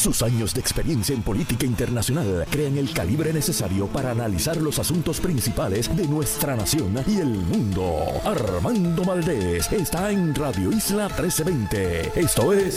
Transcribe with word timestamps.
Sus 0.00 0.22
años 0.22 0.54
de 0.54 0.62
experiencia 0.62 1.14
en 1.14 1.20
política 1.20 1.66
internacional 1.66 2.46
crean 2.50 2.78
el 2.78 2.90
calibre 2.94 3.34
necesario 3.34 3.86
para 3.86 4.12
analizar 4.12 4.56
los 4.56 4.78
asuntos 4.78 5.20
principales 5.20 5.94
de 5.94 6.08
nuestra 6.08 6.56
nación 6.56 6.96
y 7.06 7.18
el 7.18 7.28
mundo. 7.28 8.06
Armando 8.24 9.04
Valdés 9.04 9.70
está 9.70 10.10
en 10.10 10.34
Radio 10.34 10.72
Isla 10.72 11.04
1320. 11.08 12.18
Esto 12.18 12.54
es 12.54 12.76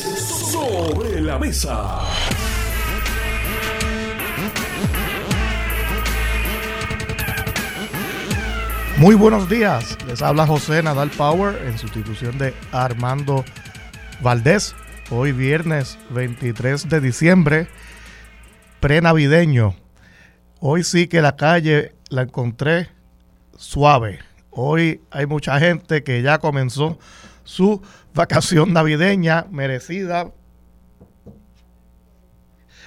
Sobre 0.52 1.22
la 1.22 1.40
Mesa. 1.40 2.02
Muy 8.98 9.16
buenos 9.16 9.48
días, 9.48 9.98
les 10.08 10.22
habla 10.22 10.46
José 10.46 10.84
Nadal 10.84 11.10
Power 11.12 11.56
en 11.68 11.78
sustitución 11.78 12.38
de 12.38 12.54
Armando 12.74 13.46
Valdés. 14.20 14.76
Hoy 15.12 15.34
viernes 15.34 15.98
23 16.12 16.88
de 16.88 17.02
diciembre, 17.02 17.68
prenavideño. 18.80 19.76
Hoy 20.60 20.84
sí 20.84 21.08
que 21.08 21.22
la 21.22 21.36
calle 21.36 21.94
la 22.10 22.22
encontré 22.24 22.90
suave. 23.58 24.20
Hoy 24.50 25.02
hay 25.12 25.26
mucha 25.26 25.60
gente 25.60 26.04
que 26.04 26.22
ya 26.22 26.38
comenzó 26.40 26.98
su 27.44 27.82
vacación 28.14 28.72
navideña 28.72 29.46
merecida 29.52 30.32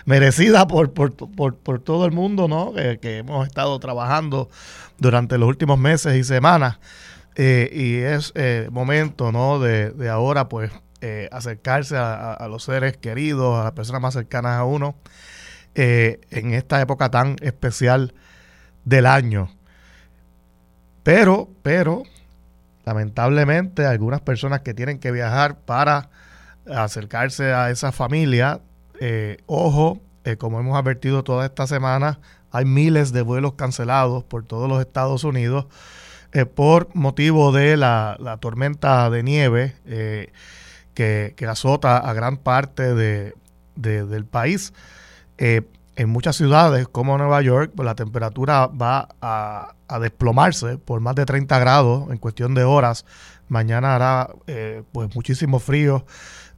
merecida 0.07 0.67
por, 0.67 0.95
por, 0.95 1.81
todo 1.81 2.07
el 2.07 2.13
mundo, 2.13 2.49
¿no? 2.49 2.73
Que, 2.73 3.19
hemos 3.19 3.47
estado 3.47 3.79
trabajando 3.79 4.49
durante 4.99 5.37
los 5.37 5.49
últimos 5.49 5.79
meses 5.79 6.15
y 6.17 6.25
semanas. 6.25 6.79
Eh, 7.35 7.69
y 7.71 7.97
es 7.97 8.33
eh, 8.37 8.69
momento, 8.73 9.33
¿no? 9.33 9.59
De, 9.59 9.91
de 9.91 10.09
ahora, 10.09 10.49
pues, 10.49 10.71
eh, 11.01 11.29
acercarse 11.33 11.97
a, 11.97 12.47
los 12.49 12.65
seres 12.65 12.97
queridos, 12.97 13.59
a 13.61 13.65
las 13.65 13.73
personas 13.73 14.03
más 14.03 14.15
cercanas 14.15 14.59
a 14.59 14.65
uno, 14.65 14.97
en 15.75 16.55
esta 16.55 16.81
época 16.81 17.11
tan 17.11 17.37
especial 17.43 18.15
del 18.85 19.05
año. 19.05 19.51
Pero, 21.03 21.51
pero, 21.63 22.05
lamentablemente, 22.85 23.85
algunas 23.85 24.23
personas 24.23 24.63
que 24.63 24.73
tienen 24.73 24.99
que 24.99 25.13
viajar 25.13 25.59
para 25.59 26.09
acercarse 26.67 27.53
a 27.53 27.71
esa 27.71 27.93
familia 27.93 28.61
eh, 29.01 29.39
ojo, 29.47 30.01
eh, 30.25 30.37
como 30.37 30.61
hemos 30.61 30.77
advertido 30.77 31.23
toda 31.25 31.45
esta 31.45 31.67
semana, 31.67 32.19
hay 32.51 32.65
miles 32.65 33.13
de 33.13 33.23
vuelos 33.23 33.55
cancelados 33.55 34.25
por 34.25 34.45
todos 34.45 34.69
los 34.69 34.81
Estados 34.81 35.25
Unidos 35.25 35.67
eh, 36.33 36.47
por 36.47 36.89
motivo 36.95 37.53
de 37.53 37.77
la, 37.77 38.39
tormenta 38.41 39.11
de 39.11 39.23
nieve 39.23 39.75
que, 40.97 41.47
azota 41.49 41.99
a 41.99 42.13
gran 42.13 42.39
parte 42.39 42.95
del 43.77 44.25
país. 44.27 44.73
en 45.39 46.09
muchas 46.09 46.37
ciudades 46.37 46.89
como 46.89 47.17
Nueva 47.19 47.41
York, 47.43 47.73
pues, 47.77 47.87
la 47.87 47.95
temperatura 47.95 48.67
va 48.67 49.09
a, 49.21 49.75
desplomarse 50.01 50.79
por 50.79 50.99
más 51.01 51.15
de 51.15 51.25
30 51.25 51.59
grados 51.61 52.11
en 52.11 52.19
cuestión 52.19 52.55
de 52.55 52.65
horas. 52.65 53.05
Mañana 53.49 53.95
hará 53.95 54.31
pues 54.93 55.15
muchísimo 55.15 55.61
frío 55.61 56.05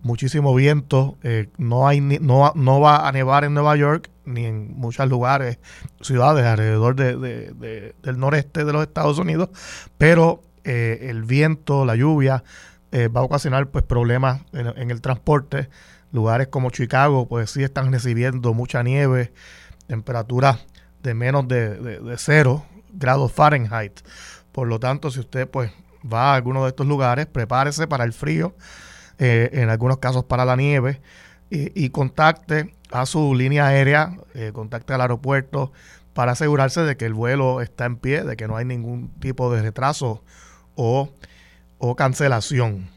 muchísimo 0.03 0.55
viento, 0.55 1.17
eh, 1.23 1.49
no, 1.59 1.89
hay 1.89 2.01
no, 2.01 2.53
no 2.55 2.81
va 2.81 3.09
a 3.09 3.13
nevar 3.13 3.45
en 3.45 3.55
Nueva 3.55 3.77
York 3.77 4.11
ni 4.25 4.45
en 4.45 4.75
muchos 4.77 5.09
lugares, 5.09 5.59
ciudades 6.01 6.45
alrededor 6.45 6.95
de, 6.95 7.95
del 8.03 8.19
noreste 8.19 8.65
de 8.65 8.73
los 8.73 8.83
Estados 8.83 9.19
Unidos, 9.19 9.49
pero 9.97 10.43
eh, 10.65 11.09
el 11.11 11.25
viento, 11.25 11.85
la 11.85 11.97
lluvia, 11.97 12.45
eh, 12.93 13.09
va 13.09 13.21
a 13.21 13.25
ocasionar 13.25 13.69
pues 13.69 13.85
problemas 13.85 14.43
en, 14.53 14.91
el 14.91 15.01
transporte. 15.01 15.69
Lugares 16.13 16.49
como 16.49 16.71
Chicago, 16.71 17.29
pues 17.29 17.51
sí 17.51 17.63
están 17.63 17.93
recibiendo 17.93 18.55
mucha 18.55 18.83
nieve, 18.83 19.33
temperaturas 19.87 20.67
de 21.03 21.15
menos 21.15 21.47
de, 21.49 21.77
de, 21.77 22.19
cero 22.19 22.65
grados 22.93 23.33
Fahrenheit. 23.33 24.01
Por 24.53 24.69
lo 24.69 24.81
tanto, 24.81 25.11
si 25.11 25.21
usted 25.21 25.49
pues 25.49 25.71
va 26.11 26.33
a 26.33 26.35
alguno 26.35 26.63
de 26.63 26.71
estos 26.71 26.87
lugares, 26.87 27.27
prepárese 27.27 27.87
para 27.87 28.05
el 28.05 28.13
frío 28.13 28.55
eh, 29.19 29.51
en 29.53 29.69
algunos 29.69 29.99
casos 29.99 30.25
para 30.25 30.45
la 30.45 30.57
nieve, 30.57 31.01
y, 31.51 31.89
contacte 31.89 32.75
a 32.91 33.07
su 33.07 33.35
línea 33.35 33.69
aérea, 33.69 34.19
eh, 34.35 34.51
contacte 34.53 34.93
al 34.93 35.01
aeropuerto 35.01 35.73
para 36.13 36.33
asegurarse 36.33 36.83
de 36.83 36.99
que 36.99 37.07
el 37.07 37.15
vuelo 37.15 37.63
está 37.63 37.87
en 37.87 37.97
pie, 37.97 38.23
de 38.23 38.37
que 38.37 38.47
no 38.47 38.57
hay 38.57 38.67
ningún 38.67 39.09
tipo 39.19 39.51
de 39.51 39.63
retraso 39.63 40.23
o, 40.75 41.11
cancelación. 41.97 42.89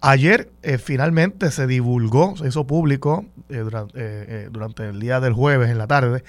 Ayer 0.00 0.50
eh, 0.62 0.78
finalmente 0.78 1.50
se 1.50 1.66
divulgó, 1.66 2.36
se 2.36 2.48
hizo 2.48 2.66
público 2.66 3.24
durante, 3.48 4.48
durante, 4.50 4.88
el 4.88 5.00
día 5.00 5.20
del 5.20 5.32
jueves 5.32 5.70
en 5.70 5.78
la 5.78 5.86
tarde, 5.86 6.22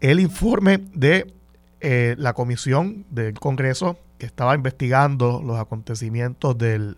el 0.00 0.20
informe 0.20 0.78
de 0.94 1.32
la 1.80 2.32
comisión 2.32 3.04
del 3.10 3.34
Congreso 3.34 3.98
que 4.22 4.26
estaba 4.26 4.54
investigando 4.54 5.42
los 5.44 5.58
acontecimientos 5.58 6.56
del 6.56 6.96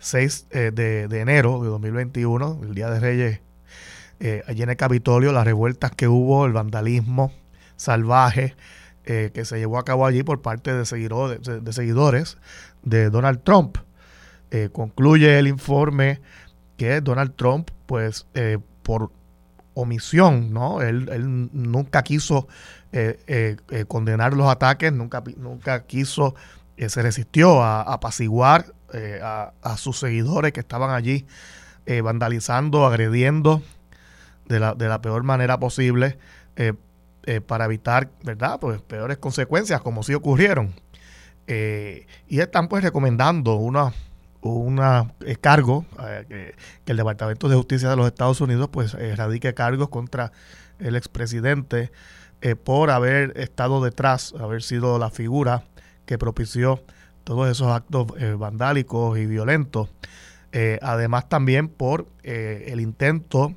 6 0.00 0.46
eh, 0.50 0.70
de, 0.72 1.20
enero 1.20 1.60
de 1.62 1.68
2021, 1.68 2.60
el 2.62 2.74
Día 2.74 2.90
de 2.90 3.00
Reyes, 3.00 3.40
eh, 4.18 4.42
allí 4.46 4.62
en 4.62 4.70
el 4.70 4.76
Capitolio, 4.76 5.32
las 5.32 5.44
revueltas 5.44 5.90
que 5.90 6.08
hubo, 6.08 6.46
el 6.46 6.52
vandalismo 6.52 7.32
salvaje 7.76 8.54
eh, 9.04 9.30
que 9.32 9.44
se 9.44 9.58
llevó 9.58 9.78
a 9.78 9.84
cabo 9.84 10.06
allí 10.06 10.22
por 10.22 10.42
parte 10.42 10.72
de, 10.72 10.84
seguidores 10.84 11.40
de, 11.42 11.72
seguidores 11.72 12.38
de 12.82 13.10
Donald 13.10 13.42
Trump. 13.42 13.78
concluye 14.72 15.38
el 15.38 15.46
informe 15.46 16.20
que 16.76 17.00
Donald 17.00 17.34
Trump, 17.36 17.70
pues 17.86 18.26
por 18.82 19.10
omisión, 19.74 20.52
¿no? 20.52 20.82
Él, 20.82 21.50
nunca 21.52 22.02
quiso 22.02 22.48
condenar 23.86 24.34
los 24.34 24.48
ataques, 24.48 24.92
nunca, 24.92 25.22
nunca 25.36 25.84
quiso, 25.84 26.34
se 26.76 27.02
resistió 27.02 27.62
a 27.62 27.82
apaciguar 27.82 28.66
eh, 28.92 29.20
a, 29.22 29.76
sus 29.76 30.00
seguidores 30.00 30.52
que 30.52 30.58
estaban 30.58 30.90
allí 30.90 31.24
eh, 31.86 32.00
vandalizando, 32.00 32.86
agrediendo 32.86 33.62
de 34.46 34.58
la, 34.58 34.74
de 34.74 34.88
la, 34.88 35.00
peor 35.00 35.22
manera 35.22 35.60
posible 35.60 36.18
eh, 36.56 36.72
para 37.46 37.66
evitar, 37.66 38.10
¿verdad? 38.24 38.58
Pues 38.60 38.80
peores 38.80 39.18
consecuencias 39.18 39.80
como 39.82 40.02
si 40.02 40.14
ocurrieron. 40.14 40.74
y 41.46 42.40
están 42.40 42.68
pues 42.68 42.82
recomendando 42.82 43.56
una, 43.56 43.92
una 44.40 45.12
cargo 45.40 45.84
que, 46.28 46.54
que, 46.84 46.92
el 46.92 46.96
Departamento 46.96 47.48
de 47.48 47.56
Justicia 47.56 47.90
de 47.90 47.96
los 47.96 48.06
Estados 48.06 48.40
Unidos 48.40 48.68
pues 48.72 48.94
radique 49.16 49.54
cargos 49.54 49.88
contra 49.90 50.32
el 50.78 50.96
expresidente 50.96 51.92
por 52.64 52.90
haber 52.90 53.38
estado 53.38 53.82
detrás, 53.84 54.34
haber 54.40 54.62
sido 54.62 54.98
la 54.98 55.10
figura 55.10 55.64
que 56.10 56.18
propició 56.18 56.82
todos 57.22 57.48
esos 57.48 57.68
actos 57.68 58.06
eh, 58.18 58.34
vandálicos 58.36 59.16
y 59.16 59.26
violentos. 59.26 59.88
Eh, 60.50 60.80
además 60.82 61.28
también 61.28 61.68
por 61.68 62.08
eh, 62.24 62.64
el 62.66 62.80
intento 62.80 63.54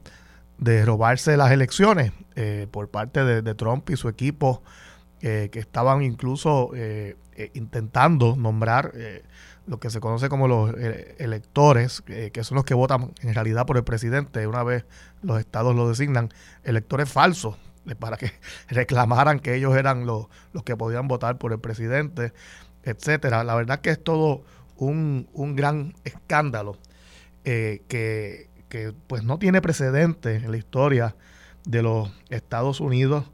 de 0.59 0.85
robarse 0.85 1.35
las 1.38 1.51
elecciones 1.51 2.12
por 2.71 2.89
parte 2.89 3.23
de, 3.23 3.55
Trump 3.55 3.89
y 3.89 3.95
su 3.95 4.09
equipo, 4.09 4.63
que 5.19 5.49
estaban 5.53 6.01
incluso 6.01 6.71
intentando 7.53 8.35
nombrar 8.35 8.91
lo 9.66 9.79
que 9.79 9.89
se 9.89 9.99
conoce 9.99 10.29
como 10.29 10.47
los 10.47 10.73
electores, 11.19 12.01
que 12.01 12.44
son 12.44 12.55
los 12.55 12.66
que 12.66 12.73
votan 12.73 13.13
en 13.21 13.33
realidad 13.33 13.66
por 13.66 13.77
el 13.77 13.83
presidente, 13.83 14.45
una 14.47 14.63
vez 14.63 14.85
los 15.21 15.39
estados 15.39 15.75
lo 15.75 15.88
designan, 15.88 16.29
electores 16.63 17.09
falsos, 17.09 17.55
para 17.99 18.17
que 18.17 18.31
reclamaran 18.69 19.39
que 19.39 19.55
ellos 19.55 19.75
eran 19.75 20.05
los, 20.05 20.27
los 20.51 20.63
que 20.63 20.75
podían 20.75 21.07
votar 21.07 21.38
por 21.38 21.51
el 21.51 21.59
presidente 21.59 22.33
etcétera. 22.83 23.44
La 23.44 23.55
verdad 23.55 23.79
que 23.79 23.89
es 23.89 24.03
todo 24.03 24.44
un, 24.77 25.27
gran 25.55 25.94
escándalo 26.03 26.77
eh, 27.45 27.81
que, 27.88 28.50
pues 29.07 29.23
no 29.23 29.38
tiene 29.38 29.61
precedente 29.61 30.35
en 30.38 30.50
la 30.50 30.57
historia 30.57 31.15
de 31.65 31.81
los 31.81 32.12
Estados 32.30 32.80
Unidos 32.80 33.25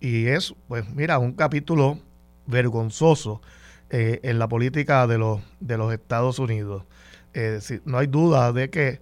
y 0.00 0.26
es, 0.26 0.54
pues 0.68 0.88
mira, 0.90 1.18
un 1.18 1.32
capítulo 1.32 1.98
vergonzoso 2.46 3.42
eh, 3.90 4.20
en 4.22 4.38
la 4.38 4.48
política 4.48 5.06
de 5.06 5.18
los, 5.18 5.40
de 5.60 5.76
los 5.76 5.92
Estados 5.92 6.38
Unidos. 6.38 6.84
Eh, 7.34 7.60
no 7.84 7.98
hay 7.98 8.06
duda 8.06 8.52
de 8.52 8.70
que, 8.70 9.00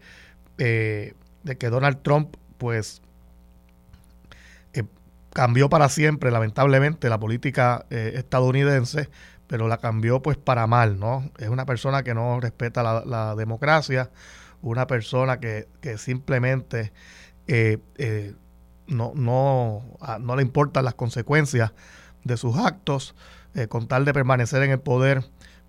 de 0.56 1.56
que 1.58 1.70
Donald 1.70 2.02
Trump, 2.02 2.36
pues, 2.58 3.02
cambió 5.32 5.68
para 5.68 5.88
siempre, 5.88 6.30
lamentablemente, 6.30 7.08
la 7.08 7.18
política 7.18 7.86
estadounidense 7.90 9.08
pero 9.48 9.66
la 9.66 9.78
cambió 9.78 10.22
pues 10.22 10.36
para 10.36 10.66
mal, 10.68 11.00
¿no? 11.00 11.32
Es 11.38 11.48
una 11.48 11.66
persona 11.66 12.04
que 12.04 12.14
no 12.14 12.38
respeta 12.38 12.82
la, 13.04 13.34
democracia, 13.34 14.10
una 14.62 14.86
persona 14.86 15.40
que, 15.40 15.66
simplemente 15.96 16.92
eh, 17.48 17.78
eh, 17.96 18.34
no, 18.88 19.12
no, 19.14 19.84
ah, 20.00 20.18
no, 20.20 20.36
le 20.36 20.42
importan 20.42 20.84
las 20.84 20.94
consecuencias 20.94 21.72
de 22.24 22.36
sus 22.36 22.56
actos, 22.56 23.14
eh, 23.54 23.68
con 23.68 23.86
tal 23.86 24.04
de 24.04 24.12
permanecer 24.12 24.62
en 24.62 24.70
el 24.70 24.80
poder, 24.80 25.24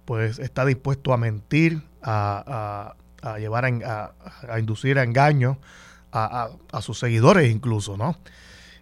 pues 0.06 0.40
está 0.40 0.66
dispuesto 0.66 1.14
a 1.14 1.18
mentir, 1.18 1.84
a, 2.02 2.96
llevar 3.38 3.66
a, 3.66 4.14
a, 4.50 4.60
inducir 4.60 4.98
a 4.98 5.04
engaño 5.04 5.60
a, 6.12 6.50
sus 6.82 6.98
seguidores 6.98 7.52
incluso, 7.52 7.98
¿no? 7.98 8.18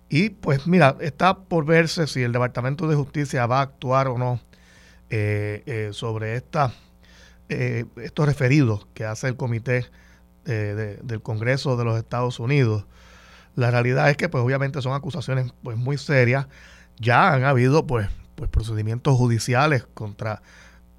Y 0.09 0.29
pues 0.29 0.67
mira, 0.67 0.95
está 1.01 1.37
por 1.37 1.65
verse 1.65 2.07
si 2.07 2.21
el 2.21 2.31
Departamento 2.31 2.87
de 2.87 2.95
Justicia 2.95 3.45
va 3.45 3.59
a 3.59 3.63
actuar 3.63 4.07
o 4.07 4.17
no 4.17 4.39
sobre 5.91 6.35
esta, 6.35 6.71
estos 7.49 8.25
referidos 8.25 8.87
que 8.93 9.03
hace 9.03 9.27
el 9.27 9.35
Comité 9.35 9.87
del 10.45 11.21
Congreso 11.21 11.75
de 11.75 11.83
los 11.83 11.97
Estados 11.97 12.39
Unidos. 12.39 12.85
La 13.57 13.71
realidad 13.71 14.07
es 14.11 14.17
que 14.17 14.29
pues 14.29 14.43
obviamente 14.43 14.83
son 14.83 14.93
acusaciones 14.93 15.51
pues 15.63 15.77
muy 15.77 15.97
serias. 15.97 16.45
Ya 16.99 17.33
han 17.33 17.43
habido 17.43 17.87
pues, 17.87 18.07
pues 18.35 18.51
procedimientos 18.51 19.17
judiciales 19.17 19.87
contra 19.95 20.43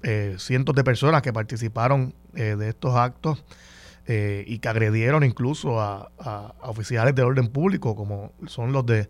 eh, 0.03 0.35
cientos 0.39 0.75
de 0.75 0.83
personas 0.83 1.21
que 1.21 1.31
participaron 1.31 2.13
eh, 2.35 2.57
de 2.57 2.67
estos 2.67 2.97
actos 2.97 3.45
eh, 4.07 4.43
y 4.45 4.59
que 4.59 4.67
agredieron 4.67 5.23
incluso 5.23 5.79
a, 5.79 6.11
oficiales 6.61 7.15
de 7.15 7.23
orden 7.23 7.47
público, 7.47 7.95
como 7.95 8.33
son 8.47 8.73
los 8.73 8.85
de, 8.85 9.07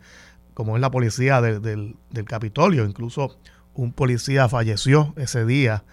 como 0.54 0.75
es 0.75 0.81
la 0.81 0.92
policía 0.92 1.42
del, 1.42 1.96
Capitolio. 2.28 2.86
Incluso 2.86 3.40
un 3.74 3.94
policía 3.94 4.48
falleció 4.48 5.16
ese 5.18 5.44
día. 5.48 5.84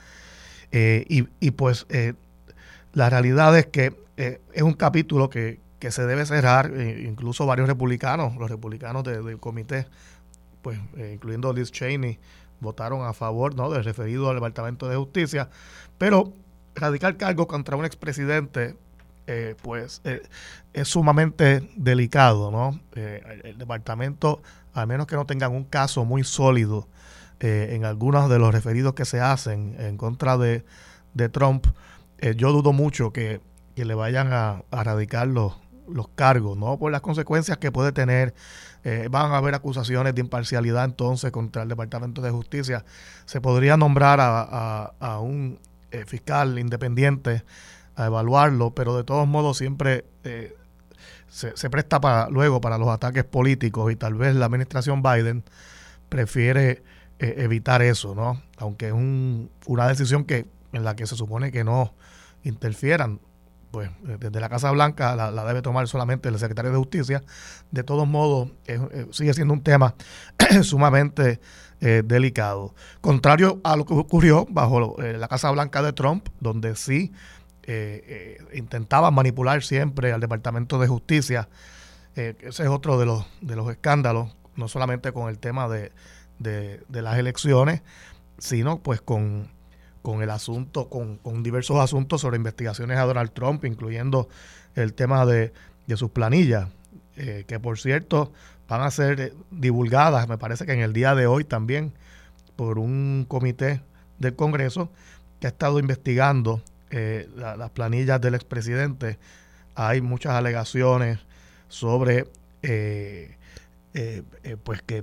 Y, 0.72 1.26
y, 1.40 1.50
pues 1.52 1.86
la 2.92 3.08
realidad 3.08 3.56
es 3.56 3.64
que 3.64 3.96
es 4.16 4.62
un 4.62 4.74
capítulo 4.74 5.30
que, 5.30 5.60
que 5.78 5.90
se 5.90 6.06
debe 6.06 6.24
cerrar, 6.24 6.72
incluso 6.76 7.46
varios 7.46 7.68
republicanos, 7.68 8.36
los 8.36 8.50
republicanos 8.50 9.04
del 9.04 9.38
comité, 9.38 9.86
pues 10.62 10.78
incluyendo 10.96 11.52
Liz 11.52 11.70
Cheney, 11.70 12.18
votaron 12.60 13.06
a 13.06 13.12
favor 13.12 13.54
¿no? 13.54 13.70
del 13.70 13.84
referido 13.84 14.28
al 14.28 14.36
Departamento 14.36 14.88
de 14.88 14.96
Justicia, 14.96 15.48
pero 15.98 16.32
radicar 16.74 17.16
cargo 17.16 17.46
contra 17.46 17.76
un 17.76 17.84
expresidente 17.84 18.76
eh, 19.28 19.56
pues 19.60 20.02
eh, 20.04 20.22
es 20.72 20.86
sumamente 20.86 21.68
delicado, 21.74 22.52
¿no? 22.52 22.78
Eh, 22.94 23.40
el, 23.42 23.58
departamento, 23.58 24.40
al 24.72 24.86
menos 24.86 25.08
que 25.08 25.16
no 25.16 25.26
tengan 25.26 25.52
un 25.52 25.64
caso 25.64 26.04
muy 26.04 26.22
sólido 26.22 26.88
en 27.38 27.84
algunos 27.84 28.30
de 28.30 28.38
los 28.38 28.54
referidos 28.54 28.94
que 28.94 29.04
se 29.04 29.20
hacen 29.20 29.76
en 29.78 29.98
contra 29.98 30.38
de, 30.38 30.64
Trump, 31.32 31.66
yo 32.34 32.50
dudo 32.50 32.72
mucho 32.72 33.12
que, 33.12 33.42
le 33.74 33.94
vayan 33.94 34.32
a, 34.32 34.62
a 34.70 34.84
radicar 34.84 35.28
los, 35.28 35.52
los 35.88 36.08
cargos, 36.08 36.56
¿no? 36.56 36.78
Por 36.78 36.92
las 36.92 37.00
consecuencias 37.00 37.58
que 37.58 37.72
puede 37.72 37.92
tener. 37.92 38.34
Eh, 38.84 39.08
van 39.10 39.32
a 39.32 39.38
haber 39.38 39.54
acusaciones 39.54 40.14
de 40.14 40.20
imparcialidad 40.20 40.84
entonces 40.84 41.32
contra 41.32 41.62
el 41.62 41.68
Departamento 41.68 42.22
de 42.22 42.30
Justicia. 42.30 42.84
Se 43.24 43.40
podría 43.40 43.76
nombrar 43.76 44.20
a, 44.20 45.18
un 45.20 45.58
eh, 45.90 46.04
fiscal 46.06 46.58
independiente 46.58 47.42
a 47.96 48.06
evaluarlo, 48.06 48.70
pero 48.74 48.96
de 48.96 49.02
todos 49.02 49.26
modos 49.26 49.58
siempre 49.58 50.04
eh, 50.22 50.54
se, 51.28 51.68
presta 51.68 52.00
para 52.00 52.30
luego 52.30 52.60
para 52.60 52.78
los 52.78 52.88
ataques 52.88 53.24
políticos 53.24 53.90
y 53.90 53.96
tal 53.96 54.14
vez 54.14 54.36
la 54.36 54.46
administración 54.46 55.02
Biden 55.02 55.42
prefiere 56.08 56.84
evitar 57.18 57.82
eso, 57.82 58.14
¿no? 58.14 58.40
Aunque 58.58 58.88
es 58.88 58.94
una 59.66 59.88
decisión 59.88 60.24
que 60.24 60.46
en 60.72 60.84
la 60.84 60.94
que 60.94 61.06
se 61.06 61.16
supone 61.16 61.50
que 61.50 61.64
no 61.64 61.94
interfieran 62.44 63.20
pues 63.76 63.90
eh, 64.08 64.16
desde 64.18 64.40
la 64.40 64.48
Casa 64.48 64.70
Blanca 64.70 65.14
la, 65.14 65.44
debe 65.44 65.60
tomar 65.60 65.86
solamente 65.86 66.30
el 66.30 66.38
secretario 66.38 66.70
de 66.70 66.78
Justicia. 66.78 67.22
De 67.70 67.82
todos 67.82 68.08
modos, 68.08 68.48
eh, 68.64 69.06
sigue 69.10 69.34
siendo 69.34 69.52
un 69.52 69.62
tema 69.62 69.94
sumamente 70.62 71.40
eh, 71.82 72.02
delicado. 72.02 72.74
Contrario 73.02 73.60
a 73.64 73.76
lo 73.76 73.84
que 73.84 73.92
ocurrió 73.92 74.46
bajo 74.48 74.96
la 74.98 75.28
Casa 75.28 75.50
Blanca 75.50 75.82
de 75.82 75.92
Trump, 75.92 76.26
donde 76.40 76.74
sí 76.74 77.12
intentaba 78.54 79.10
manipular 79.10 79.62
siempre 79.62 80.10
al 80.10 80.22
Departamento 80.22 80.78
de 80.78 80.88
Justicia. 80.88 81.50
ese 82.14 82.46
es 82.46 82.68
otro 82.70 82.98
de 82.98 83.04
los, 83.04 83.26
de 83.42 83.56
los 83.56 83.70
escándalos, 83.70 84.34
no 84.54 84.68
solamente 84.68 85.12
con 85.12 85.28
el 85.28 85.38
tema 85.38 85.68
de, 85.68 85.92
de 86.38 87.02
las 87.02 87.18
elecciones, 87.18 87.82
sino 88.38 88.78
pues 88.78 89.02
con 89.02 89.50
con 90.06 90.22
el 90.22 90.30
asunto, 90.30 90.88
con, 90.88 91.42
diversos 91.42 91.80
asuntos 91.80 92.20
sobre 92.20 92.36
investigaciones 92.36 92.96
a 92.96 93.02
Donald 93.06 93.32
Trump, 93.32 93.64
incluyendo 93.64 94.28
el 94.76 94.94
tema 94.94 95.26
de, 95.26 95.52
sus 95.96 96.12
planillas, 96.12 96.68
eh, 97.16 97.42
que 97.48 97.58
por 97.58 97.76
cierto 97.76 98.32
van 98.68 98.82
a 98.82 98.90
ser 98.92 99.20
eh, 99.20 99.32
divulgadas, 99.50 100.28
me 100.28 100.38
parece 100.38 100.64
que 100.64 100.74
en 100.74 100.78
el 100.78 100.92
día 100.92 101.16
de 101.16 101.26
hoy 101.26 101.42
también, 101.42 101.92
por 102.54 102.78
un 102.78 103.26
comité 103.26 103.82
del 104.20 104.36
Congreso 104.36 104.92
que 105.40 105.48
ha 105.48 105.50
estado 105.50 105.80
investigando 105.80 106.62
eh, 106.90 107.28
las 107.34 107.70
planillas 107.70 108.20
del 108.20 108.36
expresidente. 108.36 109.18
Hay 109.74 110.02
muchas 110.02 110.34
alegaciones 110.34 111.18
sobre 111.66 112.30
pues 114.62 114.82
que 114.82 115.02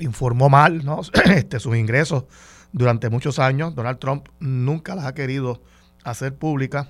informó 0.00 0.48
mal 0.48 0.82
¿no? 0.82 1.02
este, 1.26 1.60
sus 1.60 1.76
ingresos 1.76 2.24
durante 2.74 3.08
muchos 3.08 3.38
años. 3.38 3.74
Donald 3.74 3.98
Trump 3.98 4.28
nunca 4.40 4.94
las 4.94 5.06
ha 5.06 5.14
querido 5.14 5.62
hacer 6.02 6.34
públicas 6.34 6.88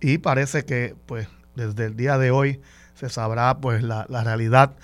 y 0.00 0.18
parece 0.18 0.64
que 0.64 0.96
pues 1.06 1.28
desde 1.54 1.84
el 1.84 1.96
día 1.96 2.18
de 2.18 2.32
hoy 2.32 2.60
se 2.94 3.08
sabrá 3.08 3.58
pues 3.58 3.82
la, 3.82 4.06
realidad 4.08 4.76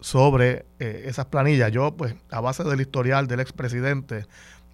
sobre 0.00 0.64
eh, 0.80 1.04
esas 1.06 1.26
planillas. 1.26 1.70
Yo 1.70 1.96
pues 1.96 2.16
a 2.30 2.40
base 2.40 2.64
del 2.64 2.80
historial 2.80 3.28
del 3.28 3.40
expresidente, 3.40 4.26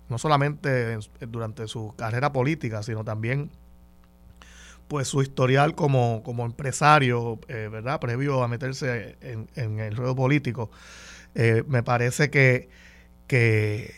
no 0.09 0.17
solamente 0.17 0.99
durante 1.29 1.67
su 1.67 1.95
carrera 1.97 2.33
política, 2.33 2.83
sino 2.83 3.05
también 3.05 3.51
pues 4.87 5.09
su 5.09 5.23
historial 5.23 5.75
como, 5.75 6.23
como 6.25 6.45
empresario, 6.47 7.39
eh, 7.49 7.69
¿verdad? 7.71 8.01
Previo 8.01 8.43
a 8.43 8.49
meterse 8.49 9.17
en, 9.21 9.79
el 9.79 9.95
ruedo 9.95 10.17
político, 10.17 10.71
eh, 11.37 11.62
me 11.69 11.85
parece 11.85 12.29
que, 12.29 12.69
que 13.29 13.95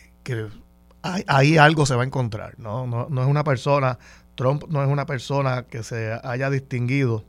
ahí, 1.03 1.57
algo 1.57 1.85
se 1.85 1.95
va 1.95 2.03
a 2.03 2.05
encontrar, 2.05 2.57
¿no? 2.57 2.87
¿no? 2.87 3.21
es 3.21 3.27
una 3.27 3.43
persona, 3.43 3.99
Trump 4.35 4.63
no 4.69 4.81
es 4.81 4.89
una 4.89 5.05
persona 5.05 5.63
que 5.63 5.83
se 5.83 6.17
haya 6.23 6.49
distinguido 6.49 7.25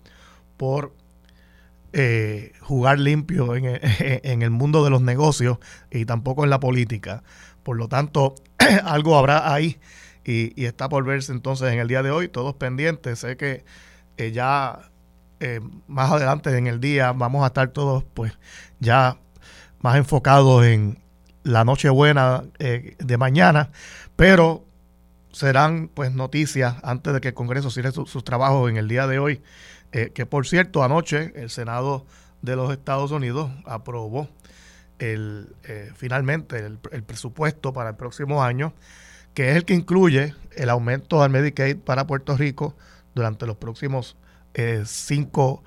por 0.57 0.93
eh, 1.93 2.53
jugar 2.61 2.99
limpio 2.99 3.55
en, 3.55 3.67
el 4.43 4.51
mundo 4.51 4.85
de 4.85 4.91
los 4.91 5.03
negocios 5.03 5.59
y 5.91 6.05
tampoco 6.05 6.45
en 6.45 6.51
la 6.51 6.61
política. 6.61 7.23
Por 7.63 7.77
lo 7.77 7.89
tanto, 7.89 8.35
algo 8.85 9.17
habrá 9.19 9.53
ahí 9.53 9.79
y, 10.25 10.65
está 10.65 10.89
por 10.89 11.05
verse 11.05 11.33
entonces 11.33 11.73
en 11.73 11.79
el 11.79 11.89
día 11.89 12.03
de 12.03 12.11
hoy, 12.11 12.29
todos 12.29 12.55
pendientes. 12.55 13.19
Sé 13.21 13.37
que 13.37 13.65
eh, 14.17 14.33
ya 14.33 14.91
eh, 15.41 15.61
más 15.89 16.13
adelante 16.13 16.57
en 16.57 16.67
el 16.67 16.81
día 16.81 17.13
vamos 17.13 17.45
a 17.45 17.49
estar 17.49 17.69
todos 17.69 18.05
pues 18.15 18.33
ya 18.81 19.19
más 19.81 19.97
enfocados 19.97 20.65
en, 20.65 21.04
la 21.45 21.65
Nochebuena 21.65 22.45
eh, 22.59 22.97
de 22.99 23.17
mañana, 23.19 23.71
pero 24.17 24.65
serán 25.31 25.89
pues 25.89 26.13
noticias 26.13 26.77
antes 26.83 27.13
de 27.13 27.21
que 27.21 27.29
el 27.29 27.35
Congreso 27.35 27.71
cierre 27.71 27.93
sus 27.93 28.25
trabajos 28.25 28.71
en 28.71 28.77
el 28.77 28.89
día 28.89 29.07
de 29.07 29.19
hoy, 29.19 29.43
eh, 29.93 30.11
que 30.13 30.27
por 30.27 30.47
cierto 30.47 30.83
anoche 30.83 31.33
el 31.37 31.51
Senado 31.51 32.07
de 32.43 32.57
los 32.57 32.73
Estados 32.73 33.11
Unidos 33.11 33.51
aprobó 33.67 34.29
el, 34.99 35.55
eh, 35.65 35.91
finalmente 35.95 36.59
el, 36.59 36.79
presupuesto 36.79 37.73
para 37.73 37.91
el 37.91 37.97
próximo 37.97 38.43
año, 38.43 38.73
que 39.35 39.51
es 39.51 39.57
el 39.57 39.65
que 39.65 39.75
incluye 39.75 40.35
el 40.57 40.71
aumento 40.71 41.23
al 41.23 41.31
Medicaid 41.31 41.77
para 41.77 42.07
Puerto 42.07 42.37
Rico 42.37 42.75
durante 43.15 43.47
los 43.47 43.57
próximos 43.57 44.17
cinco 44.85 45.65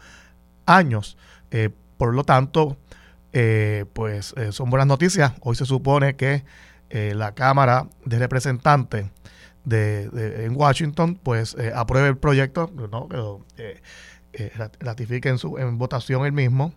años. 0.66 1.18
por 1.98 2.14
lo 2.14 2.24
tanto, 2.24 2.78
eh, 3.40 3.86
pues 3.94 4.34
eh, 4.36 4.52
son 4.52 4.72
buenas 4.72 4.88
noticias. 4.88 5.34
Hoy 5.42 5.56
se 5.56 5.66
supone 5.66 6.16
que 6.16 6.44
eh, 6.90 7.14
la 7.16 7.36
Cámara 7.36 7.88
de 8.04 8.18
Representantes 8.18 9.06
de, 9.64 10.46
en 10.46 10.56
Washington 10.56 11.20
pues 11.22 11.56
apruebe 11.76 12.08
el 12.08 12.18
proyecto, 12.18 12.72
¿no? 12.92 13.08
ratifique 14.80 15.30
en, 15.30 15.38
su, 15.38 15.60
en 15.60 15.78
votación 15.78 16.26
el 16.26 16.32
mismo 16.32 16.74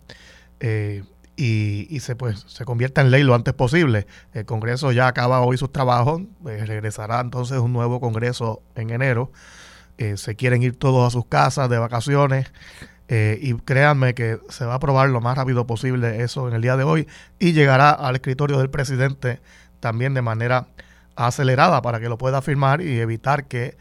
y, 1.35 1.99
se, 1.99 2.15
pues, 2.15 2.45
se 2.47 2.63
convierta 2.63 3.01
en 3.01 3.09
ley 3.09 3.23
lo 3.23 3.33
antes 3.33 3.55
posible. 3.55 4.05
El 4.31 4.45
Congreso 4.45 4.91
ya 4.91 5.07
acaba 5.07 5.41
hoy 5.41 5.57
sus 5.57 5.71
trabajos, 5.71 6.21
regresará 6.43 7.21
entonces 7.21 7.57
un 7.57 7.73
nuevo 7.73 7.99
Congreso 7.99 8.61
en 8.75 8.91
enero. 8.91 9.31
se 9.97 10.35
quieren 10.35 10.61
ir 10.61 10.77
todos 10.77 11.07
a 11.07 11.09
sus 11.09 11.25
casas 11.25 11.71
de 11.71 11.79
vacaciones. 11.79 12.51
Eh, 13.07 13.37
y 13.41 13.53
créanme 13.55 14.13
que 14.13 14.39
se 14.49 14.63
va 14.63 14.73
a 14.73 14.75
aprobar 14.77 15.09
lo 15.09 15.19
más 15.19 15.35
rápido 15.37 15.67
posible 15.67 16.23
eso 16.23 16.47
en 16.47 16.53
el 16.53 16.61
día 16.61 16.77
de 16.77 16.85
hoy 16.85 17.07
y 17.39 17.51
llegará 17.51 17.89
al 17.89 18.15
escritorio 18.15 18.57
del 18.57 18.69
presidente 18.69 19.41
también 19.81 20.13
de 20.13 20.21
manera 20.21 20.67
acelerada 21.17 21.81
para 21.81 21.99
que 21.99 22.07
lo 22.07 22.17
pueda 22.17 22.41
firmar 22.41 22.81
y 22.81 22.99
evitar 22.99 23.45
que 23.45 23.75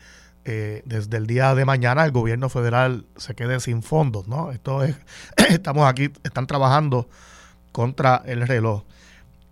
eh, 0.44 0.82
desde 0.84 1.16
el 1.16 1.28
día 1.28 1.54
de 1.54 1.64
mañana 1.64 2.04
el 2.04 2.10
gobierno 2.10 2.48
federal 2.48 3.06
se 3.16 3.36
quede 3.36 3.60
sin 3.60 3.84
fondos, 3.84 4.26
¿no? 4.26 4.50
Esto 4.50 4.82
es, 4.82 4.96
estamos 5.48 5.88
aquí, 5.88 6.10
están 6.24 6.48
trabajando 6.48 7.08
contra 7.70 8.22
el 8.26 8.48
reloj. 8.48 8.82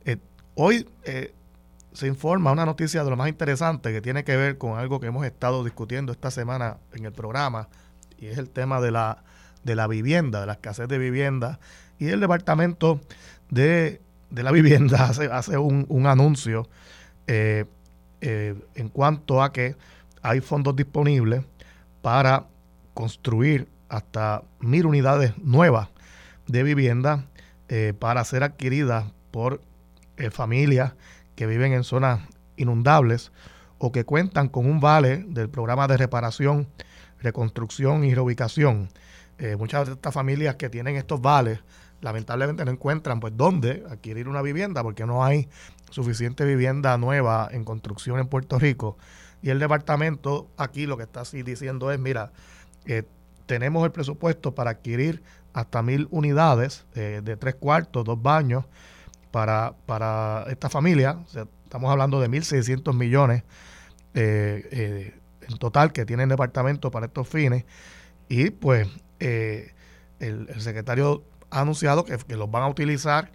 Eh, 0.05 0.17
hoy 0.57 0.89
se 1.93 2.07
informa 2.07 2.51
una 2.51 2.67
noticia 2.67 3.05
de 3.05 3.11
lo 3.11 3.17
más 3.17 3.29
interesante 3.29 3.93
que 3.93 4.01
tiene 4.01 4.25
que 4.25 4.37
ver 4.37 4.59
con 4.59 4.79
algo 4.79 4.99
que 4.99 5.07
hemos 5.07 5.25
estado 5.25 5.63
discutiendo 5.63 6.11
esta 6.11 6.31
semana 6.31 6.79
en 6.93 7.05
el 7.05 7.13
programa 7.13 7.69
y 8.19 8.27
es 8.27 8.39
el 8.39 8.51
tema 8.51 8.81
de 8.81 8.91
la 8.91 9.23
de 9.65 9.75
la 9.75 9.87
vivienda, 9.87 10.41
de 10.41 10.47
la 10.47 10.53
escasez 10.55 10.88
de 10.88 10.99
vivienda. 10.99 11.59
Y 11.99 12.09
el 12.09 12.21
Departamento 12.21 13.00
de, 13.50 14.00
la 14.31 14.53
Vivienda 14.53 15.05
hace, 15.09 15.27
hace 15.27 15.59
un, 15.59 16.07
anuncio 16.07 16.69
eh, 17.27 17.65
eh, 18.21 18.55
en 18.75 18.88
cuanto 18.88 19.43
a 19.43 19.53
que 19.53 19.77
hay 20.23 20.41
fondos 20.41 20.77
disponibles 20.77 21.45
para 22.03 22.47
construir 22.95 23.69
hasta 23.88 24.43
mil 24.61 24.87
unidades 24.87 25.37
nuevas 25.38 25.88
de 26.47 26.62
vivienda 26.62 27.27
eh, 27.69 27.95
para 27.99 28.25
ser 28.25 28.43
adquiridas 28.43 29.05
por 29.31 29.61
familias 30.33 30.95
que 31.37 31.47
viven 31.47 31.73
en 31.73 31.85
zonas 31.85 32.21
inundables 32.57 33.31
o 33.79 33.93
que 33.93 34.05
cuentan 34.05 34.49
con 34.49 34.67
un 34.67 34.81
vale 34.81 35.25
del 35.29 35.49
programa 35.49 35.87
de 35.87 35.97
reparación, 35.97 36.67
reconstrucción 37.21 38.05
y 38.05 38.15
reubicación. 38.15 38.88
Eh, 39.38 39.54
muchas 39.57 39.87
de 39.87 39.92
estas 39.92 40.12
familias 40.12 40.57
que 40.57 40.68
tienen 40.68 40.97
estos 40.97 41.21
vales 41.21 41.61
lamentablemente 42.00 42.64
no 42.64 42.73
encuentran 42.73 43.21
pues 43.21 43.37
dónde 43.37 43.85
adquirir 43.88 44.28
una 44.28 44.42
vivienda 44.42 44.83
porque 44.83 45.07
no 45.07 45.25
hay 45.25 45.49
suficiente 45.90 46.45
vivienda 46.45 46.99
nueva 46.99 47.49
en 47.50 47.64
construcción 47.64 48.18
en 48.18 48.26
Puerto 48.26 48.59
Rico. 48.59 48.99
Y 49.40 49.50
el 49.50 49.61
departamento 49.61 50.49
aquí 50.57 50.87
lo 50.87 50.97
que 50.97 51.04
está 51.04 51.21
así 51.21 51.42
diciendo 51.45 51.92
es, 51.92 52.00
mira, 52.00 52.33
eh, 52.87 53.04
tenemos 53.47 53.85
el 53.85 53.92
presupuesto 53.92 54.54
para 54.54 54.73
adquirir 54.73 55.23
hasta 55.52 55.83
mil 55.83 56.09
unidades 56.11 56.87
eh, 56.95 57.21
de 57.23 57.37
tres 57.37 57.54
cuartos, 57.54 58.04
dos 58.04 58.21
baños 58.21 58.64
para, 59.30 59.75
para 59.87 60.45
esta 60.49 60.68
familia. 60.68 61.21
estamos 61.64 61.90
hablando 61.90 62.21
de 62.21 62.28
1.600 62.28 62.92
millones 62.95 63.45
en 64.14 65.59
total 65.59 65.92
que 65.92 66.04
tiene 66.04 66.25
el 66.25 66.28
departamento 66.28 66.90
para 66.90 67.07
estos 67.07 67.28
fines. 67.28 67.64
Y 68.28 68.50
pues 68.50 68.88
eh, 69.21 69.73
el, 70.21 70.49
secretario 70.61 71.25
ha 71.51 71.61
anunciado 71.61 72.05
que, 72.05 72.19
los 72.37 72.51
van 72.51 72.63
a 72.63 72.69
utilizar 72.69 73.31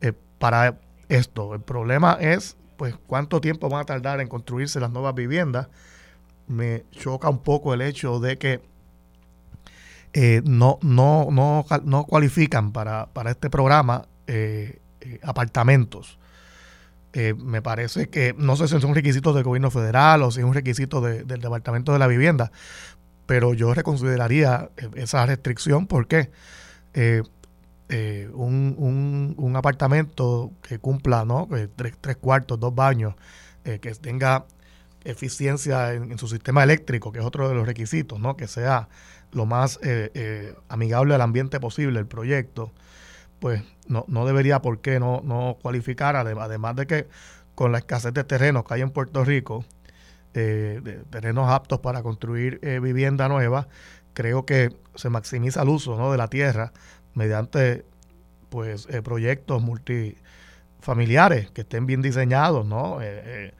eh, 0.00 0.12
para 0.38 0.78
esto. 1.08 1.54
El 1.54 1.60
problema 1.60 2.18
es, 2.20 2.56
pues, 2.76 2.94
cuánto 3.06 3.40
tiempo 3.40 3.68
van 3.68 3.82
a 3.82 3.84
tardar 3.84 4.20
en 4.20 4.28
construirse 4.28 4.80
las 4.80 4.90
nuevas 4.90 5.14
viviendas. 5.14 5.68
Me 6.46 6.84
choca 6.92 7.28
un 7.28 7.38
poco 7.38 7.74
el 7.74 7.82
hecho 7.82 8.20
de 8.20 8.38
que 8.38 8.60
eh, 10.12 10.42
no, 10.44 10.78
no, 10.82 11.28
no, 11.30 11.66
no 11.84 12.04
cualifican 12.04 12.72
para, 12.72 13.06
para 13.06 13.30
este 13.30 13.50
programa 13.50 14.06
apartamentos. 15.22 16.18
me 17.14 17.62
parece 17.62 18.08
que 18.08 18.34
no 18.36 18.56
sé 18.56 18.66
si 18.66 18.80
son 18.80 18.94
requisitos 18.94 19.34
del 19.34 19.44
gobierno 19.44 19.70
federal 19.70 20.22
o 20.22 20.30
si 20.30 20.40
es 20.40 20.46
un 20.46 20.52
requisito 20.52 21.00
del 21.00 21.26
Departamento 21.26 21.92
de 21.92 21.98
la 22.00 22.08
Vivienda, 22.08 22.50
pero 23.26 23.54
yo 23.54 23.74
reconsideraría 23.74 24.70
eh, 24.76 24.88
esa 24.94 25.26
restricción 25.26 25.86
porque 25.86 26.30
eh, 26.94 27.22
eh, 27.88 28.30
un, 28.32 29.34
un, 29.36 29.56
apartamento 29.56 30.52
que 30.62 30.78
cumpla 30.78 31.24
¿no? 31.24 31.48
tres, 31.76 31.94
tres 32.00 32.16
cuartos, 32.16 32.58
dos 32.58 32.74
baños, 32.74 33.14
que 33.64 33.94
tenga 33.94 34.44
eficiencia 35.04 35.92
en, 35.92 36.18
su 36.18 36.28
sistema 36.28 36.62
eléctrico, 36.62 37.10
que 37.10 37.18
es 37.18 37.24
otro 37.24 37.48
de 37.48 37.54
los 37.54 37.66
requisitos, 37.66 38.20
¿no? 38.20 38.36
que 38.36 38.46
sea 38.46 38.88
lo 39.32 39.44
más 39.44 39.80
amigable 40.68 41.14
al 41.14 41.20
ambiente 41.20 41.58
posible 41.58 41.98
el 41.98 42.06
proyecto, 42.06 42.72
pues 43.40 43.62
no, 43.88 44.04
no 44.08 44.24
debería 44.24 44.62
por 44.62 44.80
qué 44.80 45.00
no, 45.00 45.20
no 45.24 45.58
cualificar, 45.60 46.14
además 46.16 46.76
de 46.76 46.86
que 46.86 47.08
con 47.56 47.72
la 47.72 47.78
escasez 47.78 48.14
de 48.14 48.22
terrenos 48.22 48.64
que 48.64 48.74
hay 48.74 48.82
en 48.82 48.90
Puerto 48.90 49.24
Rico, 49.24 49.64
de 50.40 51.04
terrenos 51.10 51.50
aptos 51.50 51.80
para 51.80 52.02
construir 52.02 52.58
eh, 52.62 52.78
vivienda 52.80 53.28
nueva, 53.28 53.68
creo 54.12 54.44
que 54.44 54.76
se 54.94 55.08
maximiza 55.08 55.62
el 55.62 55.68
uso 55.68 55.96
¿no? 55.96 56.12
de 56.12 56.18
la 56.18 56.28
tierra 56.28 56.72
mediante 57.14 57.84
pues 58.50 58.86
eh, 58.90 59.02
proyectos 59.02 59.62
multifamiliares 59.62 61.50
que 61.50 61.62
estén 61.62 61.86
bien 61.86 62.02
diseñados, 62.02 62.66
¿no? 62.66 62.98
Eh, 63.00 63.52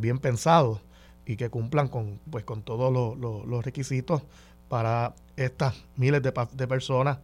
bien 0.00 0.18
pensados 0.18 0.80
y 1.26 1.36
que 1.36 1.50
cumplan 1.50 1.88
con, 1.88 2.18
pues, 2.30 2.44
con 2.44 2.62
todos 2.62 2.90
los 3.18 3.64
requisitos 3.64 4.22
para 4.68 5.14
estas 5.36 5.84
miles 5.96 6.22
de, 6.22 6.32
personas 6.66 7.18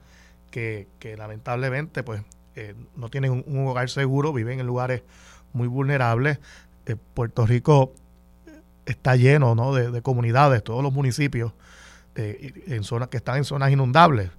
que, 0.51 0.87
lamentablemente 1.17 2.03
pues, 2.03 2.21
no 2.95 3.09
tienen 3.09 3.43
un, 3.47 3.67
hogar 3.67 3.89
seguro, 3.89 4.35
viven 4.35 4.61
en 4.61 4.67
lugares 4.67 5.03
muy 5.55 5.67
vulnerables. 5.67 6.41
Puerto 7.15 7.47
Rico 7.47 7.95
está 8.89 9.17
lleno 9.17 9.55
¿no? 9.55 9.75
de, 9.75 10.03
comunidades, 10.03 10.65
todos 10.65 10.83
los 10.83 10.93
municipios 10.93 11.53
eh, 12.15 12.65
en 12.67 12.83
zonas 12.85 13.09
que 13.09 13.19
están 13.19 13.37
en 13.37 13.45
zonas 13.45 13.71
inundables. 13.71 14.31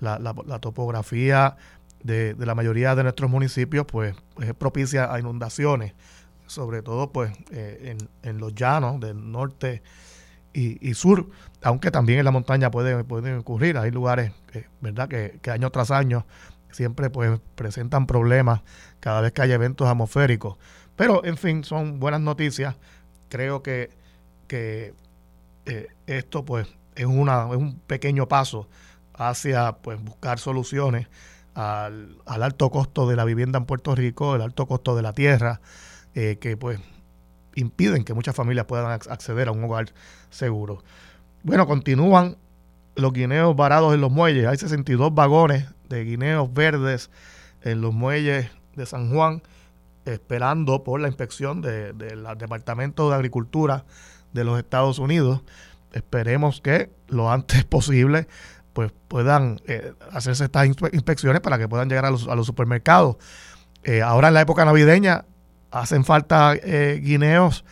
La, 0.00 0.18
topografía 0.60 1.56
de, 2.02 2.34
la 2.36 2.56
mayoría 2.56 2.96
de 2.96 3.04
nuestros 3.04 3.30
municipios 3.30 3.86
pues, 3.86 4.16
es 4.40 4.52
propicia 4.54 5.14
a 5.14 5.20
inundaciones, 5.20 5.94
sobre 6.46 6.82
todo 6.82 7.12
pues 7.12 7.32
eh, 7.52 7.96
en, 8.22 8.38
los 8.38 8.52
llanos 8.52 8.98
del 8.98 9.30
norte 9.30 9.82
y, 10.52 10.92
sur, 10.94 11.30
aunque 11.62 11.92
también 11.92 12.18
en 12.18 12.24
la 12.24 12.32
montaña 12.32 12.70
pueden 12.70 13.04
puede 13.04 13.36
ocurrir. 13.36 13.78
Hay 13.78 13.92
lugares 13.92 14.32
que, 14.50 14.66
¿verdad? 14.80 15.08
Que, 15.08 15.38
que, 15.40 15.50
año 15.52 15.70
tras 15.70 15.92
año 15.92 16.26
siempre 16.72 17.08
pues 17.08 17.40
presentan 17.54 18.06
problemas 18.06 18.62
cada 18.98 19.20
vez 19.20 19.32
que 19.32 19.42
hay 19.42 19.52
eventos 19.52 19.88
atmosféricos. 19.88 20.58
Pero 20.96 21.24
en 21.24 21.36
fin, 21.36 21.62
son 21.62 22.00
buenas 22.00 22.20
noticias 22.20 22.74
creo 23.32 23.62
que, 23.62 23.88
que 24.46 24.92
eh, 25.64 25.86
esto 26.06 26.44
pues 26.44 26.68
es, 26.94 27.06
una, 27.06 27.48
es 27.50 27.56
un 27.56 27.78
pequeño 27.78 28.28
paso 28.28 28.68
hacia 29.14 29.72
pues 29.78 29.98
buscar 30.02 30.38
soluciones 30.38 31.08
al, 31.54 32.18
alto 32.26 32.68
costo 32.68 33.08
de 33.08 33.16
la 33.16 33.24
vivienda 33.24 33.58
en 33.58 33.64
Puerto 33.64 33.94
Rico, 33.94 34.36
el 34.36 34.42
alto 34.42 34.66
costo 34.66 34.94
de 34.94 35.00
la 35.00 35.14
tierra, 35.14 35.62
eh, 36.14 36.36
que 36.42 36.58
pues 36.58 36.78
impiden 37.54 38.04
que 38.04 38.12
muchas 38.12 38.36
familias 38.36 38.66
puedan 38.66 38.90
acceder 38.90 39.48
a 39.48 39.52
un 39.52 39.64
hogar 39.64 39.86
seguro. 40.28 40.84
Bueno, 41.42 41.66
continúan 41.66 42.36
los 42.96 43.14
guineos 43.14 43.56
varados 43.56 43.94
en 43.94 44.02
los 44.02 44.10
muelles. 44.10 44.46
Hay 44.46 44.58
62 44.58 45.14
vagones 45.14 45.68
de 45.88 46.04
guineos 46.04 46.52
verdes 46.52 47.10
en 47.62 47.80
los 47.80 47.94
muelles 47.94 48.50
de 48.76 48.84
San 48.84 49.10
Juan 49.10 49.42
esperando 50.04 50.84
por 50.84 51.00
la 51.00 51.08
inspección 51.08 51.62
del 51.62 52.26
Departamento 52.38 53.08
de 53.08 53.16
Agricultura 53.16 53.84
de 54.32 54.44
los 54.44 54.58
Estados 54.58 54.98
Unidos. 54.98 55.42
Esperemos 55.92 56.60
que 56.60 56.90
lo 57.08 57.30
antes 57.30 57.64
posible 57.66 58.26
pues 58.72 58.92
puedan 59.08 59.60
eh, 59.66 59.92
hacerse 60.12 60.44
estas 60.44 60.66
inspecciones 60.66 61.40
para 61.40 61.58
que 61.58 61.68
puedan 61.68 61.88
llegar 61.88 62.06
a 62.06 62.10
los, 62.10 62.46
supermercados. 62.46 63.16
Eh, 63.84 64.02
ahora 64.02 64.28
en 64.28 64.34
la 64.34 64.40
época 64.40 64.64
navideña 64.64 65.24
hacen 65.70 66.04
falta 66.04 66.54
eh, 66.54 67.00
guineos 67.02 67.64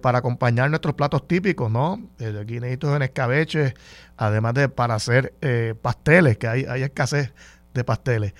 para 0.00 0.18
acompañar 0.18 0.70
nuestros 0.70 0.94
platos 0.94 1.26
típicos, 1.26 1.68
¿no? 1.68 2.00
guineitos 2.46 2.94
en 2.94 3.02
escabeche, 3.02 3.74
además 4.16 4.54
de 4.54 4.68
para 4.68 4.94
hacer 4.94 5.34
pasteles, 5.82 6.38
que 6.38 6.46
hay, 6.46 6.64
hay 6.66 6.84
escasez 6.84 7.32
de 7.74 7.82
pasteles. 7.82 8.32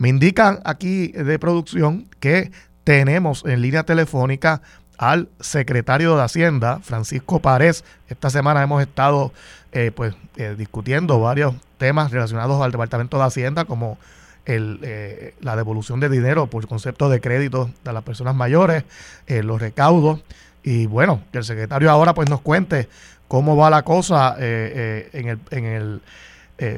Me 0.00 0.08
indican 0.08 0.60
aquí 0.64 1.08
de 1.08 1.38
producción 1.38 2.08
que 2.20 2.52
tenemos 2.84 3.44
en 3.44 3.60
línea 3.60 3.82
telefónica 3.82 4.62
al 4.96 5.28
secretario 5.40 6.16
de 6.16 6.22
Hacienda, 6.22 6.80
Francisco 6.82 7.40
Párez. 7.40 7.84
Esta 8.08 8.30
semana 8.30 8.62
hemos 8.62 8.80
estado 8.80 9.30
eh, 9.72 9.92
pues, 9.94 10.14
eh, 10.36 10.54
discutiendo 10.56 11.20
varios 11.20 11.54
temas 11.76 12.12
relacionados 12.12 12.62
al 12.62 12.72
Departamento 12.72 13.18
de 13.18 13.24
Hacienda, 13.24 13.66
como 13.66 13.98
el, 14.46 14.80
eh, 14.84 15.34
la 15.42 15.54
devolución 15.54 16.00
de 16.00 16.08
dinero 16.08 16.46
por 16.46 16.66
concepto 16.66 17.10
de 17.10 17.20
crédito 17.20 17.70
de 17.84 17.92
las 17.92 18.02
personas 18.02 18.34
mayores, 18.34 18.84
los 19.28 19.60
recaudos. 19.60 20.22
Y 20.62 20.86
bueno, 20.86 21.20
que 21.30 21.36
el 21.36 21.44
secretario 21.44 21.90
ahora 21.90 22.14
pues 22.14 22.30
nos 22.30 22.40
cuente 22.40 22.88
cómo 23.28 23.54
va 23.54 23.68
la 23.68 23.82
cosa 23.82 24.34
en 24.38 25.28
el, 25.28 25.38
en 25.50 25.64
el 25.66 26.00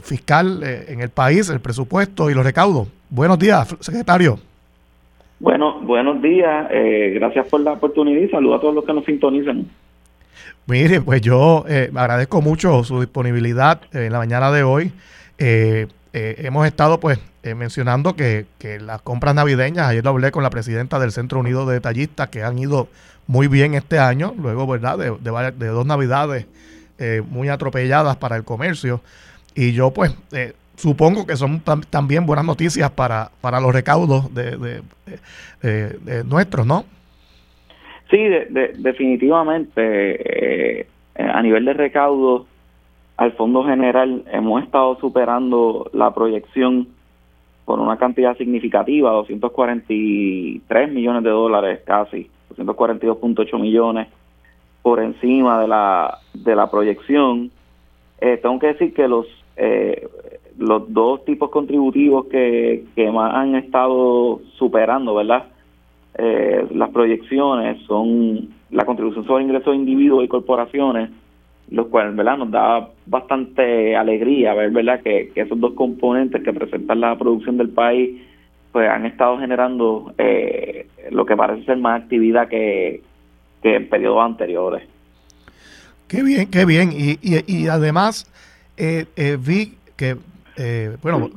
fiscal, 0.02 0.62
en 0.62 1.00
el 1.00 1.10
país, 1.10 1.48
el 1.48 1.60
presupuesto 1.60 2.30
y 2.30 2.34
los 2.34 2.44
recaudos. 2.44 2.88
Buenos 3.10 3.38
días, 3.38 3.76
secretario. 3.80 4.38
Bueno, 5.42 5.80
buenos 5.80 6.22
días. 6.22 6.68
Eh, 6.70 7.14
gracias 7.16 7.48
por 7.48 7.60
la 7.62 7.72
oportunidad 7.72 8.20
y 8.20 8.28
saludo 8.28 8.54
a 8.54 8.60
todos 8.60 8.76
los 8.76 8.84
que 8.84 8.92
nos 8.92 9.04
sintonizan. 9.04 9.66
Mire, 10.68 11.00
pues 11.00 11.20
yo 11.20 11.64
eh, 11.68 11.90
agradezco 11.92 12.40
mucho 12.40 12.84
su 12.84 13.00
disponibilidad 13.00 13.80
en 13.92 14.12
la 14.12 14.18
mañana 14.18 14.52
de 14.52 14.62
hoy. 14.62 14.92
Eh, 15.38 15.88
hemos 16.12 16.64
estado 16.64 17.00
pues 17.00 17.18
mencionando 17.56 18.14
que, 18.14 18.46
las 18.80 19.02
compras 19.02 19.34
navideñas, 19.34 19.88
ayer 19.88 20.04
lo 20.04 20.10
hablé 20.10 20.30
con 20.30 20.44
la 20.44 20.50
presidenta 20.50 21.00
del 21.00 21.10
Centro 21.10 21.40
Unido 21.40 21.66
de 21.66 21.74
Detallistas, 21.74 22.28
que 22.28 22.44
han 22.44 22.56
ido 22.56 22.86
muy 23.26 23.48
bien 23.48 23.74
este 23.74 23.98
año, 23.98 24.34
luego, 24.40 24.68
¿verdad?, 24.68 24.96
de, 24.96 25.10
de, 25.10 25.52
de 25.58 25.66
dos 25.66 25.86
navidades 25.86 26.46
muy 27.28 27.48
atropelladas 27.48 28.14
para 28.14 28.36
el 28.36 28.44
comercio. 28.44 29.00
Y 29.54 29.72
yo 29.72 29.90
pues 29.90 30.16
supongo 30.76 31.26
que 31.26 31.36
son 31.36 31.62
también 31.90 32.26
buenas 32.26 32.44
noticias 32.44 32.90
para, 32.90 33.30
para 33.40 33.60
los 33.60 33.72
recaudos 33.72 34.32
de, 34.34 34.82
de, 35.62 36.24
nuestros, 36.24 36.66
¿no? 36.66 36.84
Sí, 38.10 38.18
definitivamente. 38.78 40.80
Eh, 40.80 40.86
a 41.14 41.42
nivel 41.42 41.64
de 41.64 41.74
recaudos, 41.74 42.46
al 43.16 43.32
Fondo 43.32 43.64
General 43.64 44.24
hemos 44.32 44.62
estado 44.62 44.98
superando 44.98 45.90
la 45.92 46.14
proyección 46.14 46.88
por 47.64 47.78
una 47.78 47.96
cantidad 47.96 48.36
significativa, 48.36 49.12
243 49.12 50.92
millones 50.92 51.22
de 51.22 51.30
dólares 51.30 51.80
casi, 51.86 52.28
242.8 52.56 53.60
millones 53.60 54.08
por 54.82 55.00
encima 55.00 55.60
de 55.60 55.68
la, 55.68 56.18
de 56.34 56.56
la 56.56 56.70
proyección. 56.70 57.52
Eh, 58.20 58.38
tengo 58.42 58.58
que 58.58 58.68
decir 58.68 58.94
que 58.94 59.06
los 59.06 59.26
eh, 59.64 60.08
los 60.58 60.92
dos 60.92 61.24
tipos 61.24 61.50
contributivos 61.50 62.26
que, 62.26 62.84
que 62.96 63.10
más 63.12 63.32
han 63.32 63.54
estado 63.54 64.40
superando, 64.58 65.14
¿verdad? 65.14 65.44
Eh, 66.18 66.66
las 66.74 66.90
proyecciones 66.90 67.80
son 67.86 68.48
la 68.70 68.84
contribución 68.84 69.24
sobre 69.24 69.44
ingresos 69.44 69.74
individuos 69.76 70.24
y 70.24 70.28
corporaciones, 70.28 71.10
los 71.70 71.86
cuales 71.86 72.16
¿verdad? 72.16 72.38
nos 72.38 72.50
da 72.50 72.88
bastante 73.06 73.94
alegría 73.94 74.52
ver 74.54 74.72
¿verdad? 74.72 75.00
Que, 75.00 75.30
esos 75.34 75.60
dos 75.60 75.74
componentes 75.74 76.42
que 76.42 76.52
presentan 76.52 77.00
la 77.00 77.16
producción 77.16 77.56
del 77.56 77.68
país 77.68 78.20
pues 78.72 78.88
han 78.88 79.06
estado 79.06 79.38
generando 79.38 80.12
eh, 80.18 80.88
lo 81.10 81.24
que 81.24 81.36
parece 81.36 81.64
ser 81.66 81.76
más 81.76 82.02
actividad 82.02 82.48
que, 82.48 83.00
que 83.62 83.76
en 83.76 83.88
periodos 83.88 84.24
anteriores. 84.24 84.82
Qué 86.08 86.22
bien, 86.22 86.50
qué 86.50 86.64
bien. 86.64 86.90
Y, 86.92 87.18
y, 87.22 87.44
y 87.46 87.68
además 87.68 88.26
eh, 88.76 89.38
vi 89.40 89.76
que, 89.96 90.16
bueno, 91.02 91.30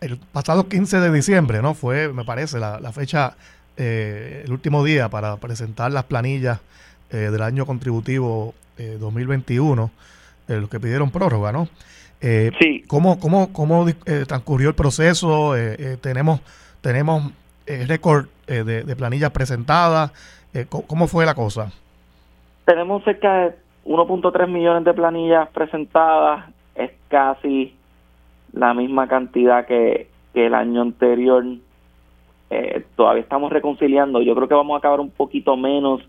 el 0.00 0.16
pasado 0.32 0.68
15 0.68 1.00
de 1.00 1.12
diciembre, 1.12 1.62
¿no? 1.62 1.74
Fue, 1.74 2.12
me 2.12 2.24
parece, 2.24 2.58
la, 2.58 2.80
la 2.80 2.92
fecha 2.92 3.36
eh, 3.76 4.42
el 4.44 4.52
último 4.52 4.84
día 4.84 5.08
para 5.08 5.36
presentar 5.38 5.90
las 5.92 6.04
planillas 6.04 6.60
eh, 7.10 7.16
del 7.16 7.42
año 7.42 7.64
contributivo 7.66 8.54
2021, 8.78 9.90
eh, 10.48 10.56
los 10.60 10.68
que 10.68 10.80
pidieron 10.80 11.10
prórroga, 11.10 11.52
¿no? 11.52 11.68
sí. 12.20 12.84
¿Cómo, 12.86 13.18
cómo, 13.18 13.52
cómo 13.52 13.86
transcurrió 14.28 14.68
el 14.68 14.74
proceso? 14.76 15.54
tenemos 16.00 16.40
tenemos 16.80 17.32
récord 17.66 18.26
de, 18.46 18.96
planillas 18.96 19.30
presentadas. 19.30 20.12
¿Cómo 20.68 21.08
fue 21.08 21.26
la 21.26 21.34
cosa? 21.34 21.72
Tenemos 22.64 23.02
cerca 23.02 23.32
de 23.34 23.54
1.3 23.84 24.48
millones 24.48 24.84
de 24.84 24.94
planillas 24.94 25.48
presentadas. 25.48 26.46
Es 26.74 26.90
casi 27.08 27.74
la 28.52 28.74
misma 28.74 29.08
cantidad 29.08 29.66
que, 29.66 30.08
que 30.34 30.46
el 30.46 30.54
año 30.54 30.82
anterior 30.82 31.44
eh, 32.50 32.84
todavía 32.96 33.22
estamos 33.22 33.50
reconciliando. 33.50 34.20
Yo 34.20 34.34
creo 34.34 34.46
que 34.46 34.54
vamos 34.54 34.74
a 34.74 34.78
acabar 34.78 35.00
un 35.00 35.10
poquito 35.10 35.56
menos 35.56 36.02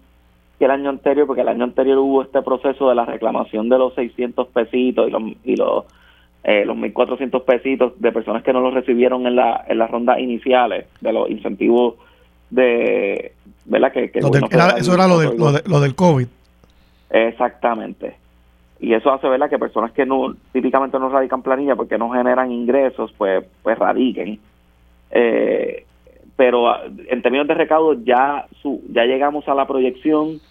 que 0.59 0.65
el 0.65 0.71
año 0.71 0.89
anterior, 0.89 1.25
porque 1.25 1.41
el 1.41 1.47
año 1.47 1.63
anterior 1.63 1.97
hubo 1.99 2.21
este 2.21 2.41
proceso 2.41 2.89
de 2.89 2.95
la 2.95 3.05
reclamación 3.05 3.69
de 3.69 3.77
los 3.77 3.93
600 3.95 4.47
pesitos 4.47 5.07
y 5.07 5.11
los, 5.11 5.21
y 5.45 5.55
los, 5.55 5.85
eh, 6.43 6.65
los 6.65 6.75
1.400 6.75 7.43
pesitos 7.43 7.93
de 7.97 8.11
personas 8.11 8.43
que 8.43 8.51
no 8.51 8.59
los 8.59 8.73
recibieron 8.73 9.25
en 9.25 9.37
la, 9.37 9.63
en 9.67 9.77
las 9.77 9.89
rondas 9.89 10.19
iniciales 10.19 10.85
de 10.99 11.13
los 11.13 11.29
incentivos 11.29 11.95
de... 12.49 13.33
¿verdad? 13.65 13.93
Que, 13.93 14.11
eso 14.13 14.93
era 14.93 15.07
lo 15.07 15.19
del, 15.19 15.37
lo, 15.37 15.79
del 15.79 15.95
COVID. 15.95 16.27
Exactamente. 17.09 18.17
Y 18.83 18.93
eso 18.93 19.13
hace 19.13 19.29
¿verdad? 19.29 19.49
que 19.49 19.57
personas 19.57 19.93
que 19.93 20.05
no 20.05 20.35
típicamente 20.51 20.99
no 20.99 21.07
radican 21.07 21.41
planilla 21.41 21.73
porque 21.73 21.97
no 21.97 22.09
generan 22.09 22.51
ingresos, 22.51 23.13
pues, 23.17 23.45
pues 23.61 23.79
radiquen. 23.79 24.41
Eh, 25.09 25.85
pero 26.35 26.67
ah, 26.67 26.81
en 27.07 27.21
términos 27.21 27.47
de 27.47 27.53
recaudo 27.53 27.93
ya 28.03 28.45
su, 28.61 28.81
ya 28.89 29.05
llegamos 29.05 29.47
a 29.47 29.55
la 29.55 29.65
proyección. 29.67 30.41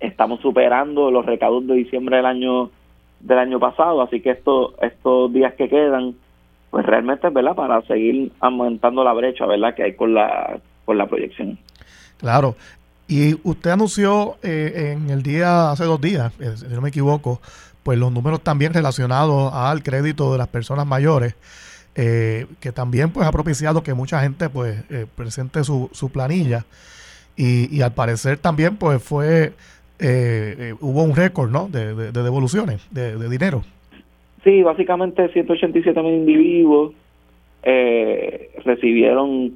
Estamos 0.00 0.40
superando 0.40 1.12
los 1.12 1.24
recaudos 1.24 1.68
de 1.68 1.74
diciembre 1.74 2.16
del 2.16 2.26
año 2.26 2.70
del 3.20 3.38
año 3.38 3.60
pasado 3.60 4.02
así 4.02 4.20
que 4.20 4.30
esto, 4.30 4.74
estos 4.80 5.32
días 5.32 5.54
que 5.54 5.68
quedan 5.68 6.14
pues 6.70 6.84
realmente 6.84 7.28
es 7.28 7.34
verdad 7.34 7.54
para 7.54 7.82
seguir 7.82 8.32
aumentando 8.40 9.04
la 9.04 9.12
brecha 9.12 9.46
verdad 9.46 9.74
que 9.74 9.84
hay 9.84 9.94
con 9.94 10.14
la 10.14 10.58
con 10.84 10.98
la 10.98 11.06
proyección. 11.06 11.58
Claro 12.16 12.56
y 13.10 13.36
usted 13.42 13.70
anunció 13.70 14.36
eh, 14.40 14.94
en 14.94 15.10
el 15.10 15.24
día 15.24 15.72
hace 15.72 15.84
dos 15.84 16.00
días 16.00 16.32
eh, 16.40 16.52
si 16.54 16.66
no 16.68 16.80
me 16.80 16.90
equivoco 16.90 17.40
pues 17.82 17.98
los 17.98 18.12
números 18.12 18.40
también 18.40 18.72
relacionados 18.72 19.52
al 19.52 19.82
crédito 19.82 20.30
de 20.30 20.38
las 20.38 20.46
personas 20.46 20.86
mayores 20.86 21.34
eh, 21.96 22.46
que 22.60 22.70
también 22.70 23.10
pues 23.10 23.26
ha 23.26 23.32
propiciado 23.32 23.82
que 23.82 23.94
mucha 23.94 24.22
gente 24.22 24.48
pues 24.48 24.84
eh, 24.90 25.06
presente 25.16 25.64
su, 25.64 25.90
su 25.92 26.10
planilla 26.10 26.64
y, 27.36 27.80
al 27.80 27.94
parecer 27.94 28.36
también 28.36 28.76
pues 28.76 29.02
fue 29.02 29.54
hubo 30.80 31.02
un 31.02 31.16
récord 31.16 31.50
¿no? 31.50 31.68
de, 31.68 32.12
devoluciones 32.12 32.86
de, 32.90 33.28
dinero. 33.30 33.64
Sí, 34.44 34.62
básicamente 34.62 35.26
187 35.32 36.02
mil 36.02 36.14
individuos 36.14 36.92
recibieron 38.62 39.54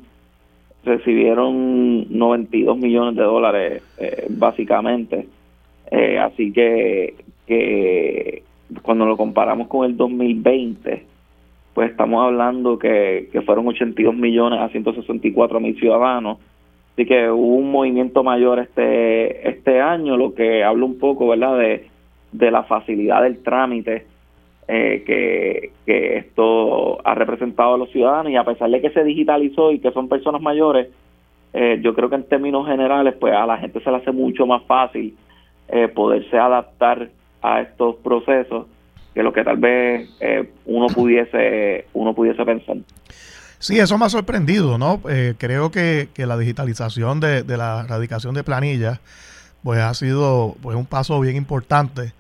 recibieron 0.85 2.07
92 2.17 2.79
millones 2.79 3.17
de 3.17 3.23
dólares 3.23 3.83
básicamente 4.29 5.27
así 6.21 6.53
que 6.53 7.15
que 7.47 8.43
cuando 8.83 9.07
lo 9.07 9.17
comparamos 9.17 9.69
con 9.69 9.85
el 9.85 9.97
2020 9.97 11.07
pues 11.75 11.91
estamos 11.91 12.25
hablando 12.25 12.79
que, 12.79 13.29
que 13.33 13.43
fueron 13.43 13.67
82 13.67 14.15
millones 14.15 14.61
a 14.61 14.69
164 14.69 15.61
mil 15.61 15.77
ciudadanos. 15.79 16.39
Así 16.93 17.05
que 17.05 17.29
hubo 17.29 17.57
un 17.57 17.73
movimiento 17.73 18.23
mayor 18.23 18.61
este, 18.61 19.49
este 19.49 19.81
año, 19.81 20.17
lo 20.17 20.35
que 20.35 20.63
habla 20.63 20.85
un 20.85 20.99
poco, 20.99 21.27
¿verdad?, 21.27 21.59
de, 21.59 21.89
de 22.31 22.51
la 22.53 22.63
facilidad 22.63 23.23
del 23.23 23.43
trámite 23.43 24.07
eh, 24.69 25.03
que, 25.07 25.73
que 25.87 26.19
esto 26.19 27.07
ha 27.07 27.15
representado 27.15 27.75
a 27.75 27.79
los 27.79 27.91
ciudadanos 27.91 28.33
y 28.33 28.37
a 28.37 28.45
pesar 28.45 28.71
de 28.71 28.81
que 28.81 28.91
se 28.91 29.05
digitalizó 29.05 29.73
y 29.73 29.79
que 29.79 29.93
son 29.93 30.09
personas 30.09 30.41
mayores, 30.41 30.89
eh, 31.53 31.79
yo 31.83 31.95
creo 31.95 32.09
que 32.09 32.17
en 32.17 32.25
términos 32.25 32.67
generales, 32.67 33.15
pues 33.19 33.35
a 33.35 33.47
la 33.47 33.59
gente 33.59 33.81
se 33.81 33.91
le 33.91 33.99
hace 33.99 34.13
mucho 34.13 34.47
más 34.47 34.63
fácil 34.65 35.17
eh, 35.69 35.89
poderse 35.89 36.37
adaptar 36.37 37.09
a 37.43 37.61
estos 37.61 37.97
procesos 37.97 38.67
que 39.15 39.23
lo 39.23 39.33
que 39.33 39.45
tal 39.45 39.57
vez 39.57 40.11
eh, 40.21 40.51
uno 40.67 40.89
pudiese 40.89 41.87
uno 41.93 42.15
pudiese 42.15 42.45
pensar. 42.45 42.77
Sí, 43.59 43.79
eso 43.79 43.97
me 43.97 44.05
ha 44.05 44.09
sorprendido, 44.11 44.77
¿no? 44.77 45.01
Eh, 45.09 45.35
creo 45.39 45.71
que, 45.71 46.09
la 46.17 46.37
digitalización 46.37 47.21
de, 47.21 47.45
la 47.57 47.85
erradicación 47.85 48.35
de 48.35 48.45
planillas 48.45 49.01
pues 49.63 49.81
ha 49.81 49.95
sido 49.95 50.57
pues 50.61 50.77
un 50.77 50.85
paso 50.85 51.19
bien 51.21 51.37
importante, 51.37 52.13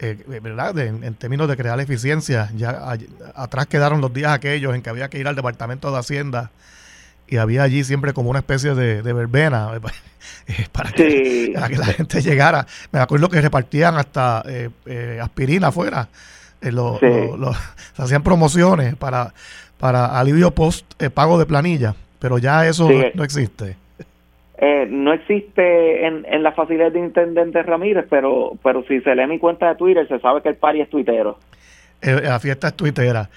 eh, 0.00 0.40
¿verdad? 0.40 0.76
en, 0.78 1.14
términos 1.14 1.48
de 1.48 1.56
crear 1.56 1.78
eficiencia. 1.80 2.50
Ya 2.56 2.96
atrás 3.34 3.66
quedaron 3.66 4.00
los 4.00 4.12
días 4.12 4.32
aquellos 4.32 4.74
en 4.74 4.82
que 4.82 4.90
había 4.90 5.08
que 5.08 5.18
ir 5.18 5.28
al 5.28 5.36
Departamento 5.36 5.92
de 5.92 5.98
Hacienda 5.98 6.50
y 7.28 7.36
había 7.36 7.62
allí 7.62 7.84
siempre 7.84 8.12
como 8.12 8.30
una 8.30 8.40
especie 8.40 8.74
de, 8.74 9.02
verbena 9.12 9.70
para 10.72 10.90
que, 10.90 11.52
la 11.54 11.84
gente 11.86 12.20
llegara. 12.22 12.66
Me 12.90 12.98
acuerdo 12.98 13.28
que 13.28 13.40
repartían 13.40 13.96
hasta 13.96 14.42
aspirina 15.20 15.68
afuera 15.68 16.08
eh, 16.62 17.30
se 17.96 18.02
hacían 18.02 18.22
promociones 18.22 18.94
para, 18.96 19.32
para 19.78 20.18
alivio 20.18 20.50
post 20.54 20.84
eh, 20.98 21.10
pago 21.10 21.38
de 21.38 21.46
planilla, 21.46 21.94
pero 22.18 22.38
ya 22.38 22.66
eso 22.66 22.88
no, 23.14 23.24
existe. 23.24 23.76
Eh, 24.62 24.86
no 24.90 25.12
existe 25.14 26.06
en, 26.06 26.26
en 26.28 26.42
la 26.42 26.52
facilidad 26.52 26.92
de 26.92 26.98
Intendente 26.98 27.62
Ramírez, 27.62 28.06
pero 28.10 28.58
pero 28.62 28.84
si 28.84 29.00
se 29.00 29.14
lee 29.14 29.26
mi 29.26 29.38
cuenta 29.38 29.70
de 29.70 29.76
Twitter, 29.76 30.06
se 30.06 30.18
sabe 30.20 30.42
que 30.42 30.50
el 30.50 30.56
pari 30.56 30.82
es 30.82 30.90
tuitero. 30.90 31.38
la 32.02 32.38
fiesta 32.38 32.68
es 32.68 32.74
tuitera. 32.74 33.30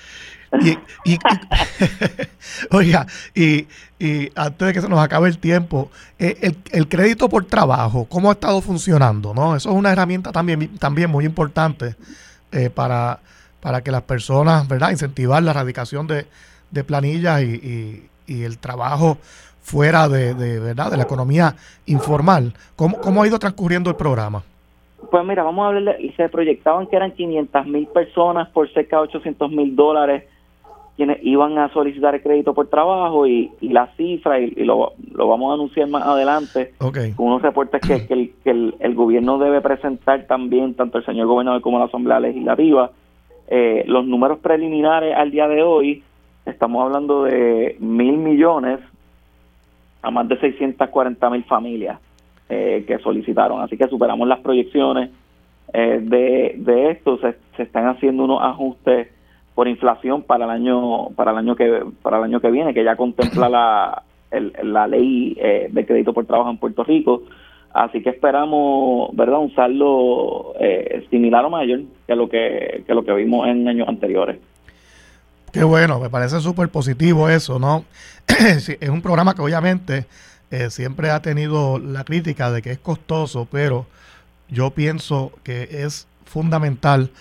Y, 0.61 0.77
y, 1.05 1.17
oiga, 2.71 3.07
y, 3.33 3.67
y 3.97 4.29
antes 4.35 4.67
de 4.67 4.73
que 4.73 4.81
se 4.81 4.89
nos 4.89 4.99
acabe 4.99 5.27
el 5.27 5.39
tiempo, 5.39 5.89
el, 6.19 6.57
el, 6.71 6.87
crédito 6.87 7.27
por 7.27 7.45
trabajo, 7.45 8.05
¿cómo 8.05 8.29
ha 8.29 8.33
estado 8.33 8.61
funcionando? 8.61 9.33
no 9.33 9.55
Eso 9.55 9.71
es 9.71 9.75
una 9.75 9.91
herramienta 9.91 10.31
también, 10.31 10.77
también 10.77 11.09
muy 11.09 11.25
importante 11.25 11.95
eh, 12.51 12.69
para, 12.69 13.19
para 13.61 13.81
que 13.81 13.89
las 13.89 14.03
personas, 14.03 14.67
¿verdad? 14.67 14.91
Incentivar 14.91 15.41
la 15.41 15.51
erradicación 15.51 16.05
de, 16.05 16.27
de 16.69 16.83
planillas 16.83 17.41
y, 17.41 18.09
y, 18.27 18.43
el 18.43 18.57
trabajo 18.57 19.17
fuera 19.63 20.07
de, 20.07 20.35
de, 20.35 20.59
¿verdad? 20.59 20.91
de 20.91 20.97
la 20.97 21.03
economía 21.03 21.55
informal. 21.87 22.53
¿Cómo, 22.75 22.99
¿Cómo 22.99 23.23
ha 23.23 23.27
ido 23.27 23.39
transcurriendo 23.39 23.89
el 23.89 23.95
programa? 23.95 24.43
Pues 25.09 25.25
mira, 25.25 25.43
vamos 25.43 25.65
a 25.65 25.67
hablar, 25.69 25.97
se 26.15 26.29
proyectaban 26.29 26.87
que 26.87 26.95
eran 26.95 27.11
500 27.11 27.65
mil 27.65 27.87
personas 27.87 28.49
por 28.49 28.71
cerca 28.71 28.97
de 28.97 29.03
800 29.03 29.51
mil 29.51 29.75
dólares 29.75 30.23
quienes 30.95 31.17
iban 31.23 31.57
a 31.57 31.71
solicitar 31.73 32.13
el 32.13 32.21
crédito 32.21 32.53
por 32.53 32.67
trabajo 32.67 33.25
y, 33.25 33.51
y 33.61 33.69
la 33.69 33.87
cifra, 33.97 34.39
y, 34.39 34.51
lo, 34.63 34.93
lo, 35.11 35.27
vamos 35.27 35.51
a 35.51 35.53
anunciar 35.55 35.87
más 35.87 36.03
adelante, 36.05 36.73
okay. 36.79 37.13
unos 37.17 37.41
reportes 37.41 37.81
que, 37.81 38.05
que, 38.05 38.13
el, 38.13 38.33
que 38.43 38.51
el, 38.51 38.93
gobierno 38.95 39.39
debe 39.39 39.61
presentar 39.61 40.27
también, 40.27 40.75
tanto 40.75 40.99
el 40.99 41.05
señor 41.05 41.27
gobernador 41.27 41.61
como 41.61 41.79
la 41.79 41.85
Asamblea 41.85 42.19
Legislativa. 42.19 42.91
Eh, 43.47 43.83
los 43.87 44.05
números 44.05 44.39
preliminares 44.39 45.15
al 45.15 45.31
día 45.31 45.47
de 45.47 45.63
hoy, 45.63 46.03
estamos 46.45 46.85
hablando 46.85 47.23
de 47.23 47.75
mil 47.79 48.17
millones 48.17 48.79
a 50.03 50.11
más 50.11 50.27
de 50.27 50.37
640 50.39 51.29
mil 51.31 51.43
familias 51.45 51.99
eh, 52.49 52.83
que 52.85 52.99
solicitaron, 52.99 53.61
así 53.61 53.77
que 53.77 53.87
superamos 53.87 54.27
las 54.27 54.41
proyecciones 54.41 55.09
eh, 55.73 55.99
de, 56.03 56.53
de 56.57 56.91
esto. 56.91 57.17
se 57.17 57.63
están 57.63 57.87
haciendo 57.87 58.25
unos 58.25 58.43
ajustes 58.43 59.07
por 59.55 59.67
inflación 59.67 60.21
para 60.23 60.45
el 60.45 60.51
año 60.51 61.09
para 61.15 61.31
el 61.31 61.37
año 61.37 61.55
que 61.55 61.83
para 62.01 62.17
el 62.17 62.23
año 62.25 62.39
que 62.39 62.51
viene 62.51 62.73
que 62.73 62.83
ya 62.83 62.95
contempla 62.95 63.49
la 63.49 64.03
la 64.63 64.87
ley 64.87 65.37
eh, 65.39 65.67
de 65.71 65.85
crédito 65.85 66.13
por 66.13 66.25
trabajo 66.25 66.49
en 66.49 66.57
Puerto 66.57 66.83
Rico. 66.83 67.23
Así 67.73 68.01
que 68.03 68.09
esperamos 68.09 69.15
verdad 69.15 69.39
un 69.39 69.53
saldo 69.55 70.53
eh, 70.59 71.05
similar 71.09 71.45
o 71.45 71.49
mayor 71.49 71.81
que 72.05 72.15
lo 72.15 72.29
que, 72.29 72.83
que 72.85 72.93
lo 72.93 73.03
que 73.03 73.13
vimos 73.13 73.47
en 73.47 73.67
años 73.67 73.87
anteriores 73.87 74.37
Qué 75.53 75.63
bueno, 75.63 75.99
me 75.99 76.09
parece 76.09 76.41
súper 76.41 76.69
positivo 76.69 77.29
eso, 77.29 77.59
¿no? 77.59 77.85
es 78.27 78.89
un 78.89 79.03
programa 79.03 79.35
que 79.35 79.41
obviamente 79.43 80.07
eh, 80.49 80.71
siempre 80.71 81.11
ha 81.11 81.21
tenido 81.21 81.77
la 81.77 82.03
crítica 82.03 82.49
de 82.49 82.63
que 82.63 82.71
es 82.71 82.79
costoso, 82.79 83.47
pero 83.51 83.85
yo 84.49 84.71
pienso 84.71 85.31
que 85.43 85.83
es 85.83 86.07
fundamental 86.25 87.11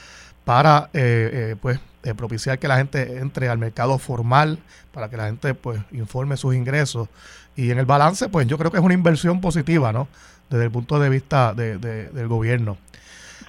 para 0.47 0.88
eh, 0.95 1.51
eh, 1.53 1.57
pues 1.61 1.79
propiciar 2.16 2.59
que 2.59 2.68
la 2.68 2.79
gente 2.79 3.18
entre 3.18 3.51
al 3.51 3.59
mercado 3.59 3.99
formal, 3.99 4.59
para 4.92 5.11
que 5.11 5.18
la 5.18 5.27
gente 5.27 5.53
pues 5.53 5.83
informe 5.92 6.38
sus 6.38 6.55
ingresos 6.55 7.11
y 7.55 7.71
en 7.71 7.79
el 7.79 7.85
balance 7.85 8.31
pues 8.31 8.47
yo 8.47 8.57
creo 8.57 8.71
que 8.71 8.79
es 8.79 8.83
una 8.83 8.95
inversión 8.95 9.42
positiva, 9.42 9.92
¿no? 9.92 10.09
Desde 10.49 10.64
el 10.64 10.71
punto 10.71 10.99
de 10.99 11.11
vista 11.11 11.53
de, 11.53 11.77
del 11.77 12.29
gobierno. 12.29 12.79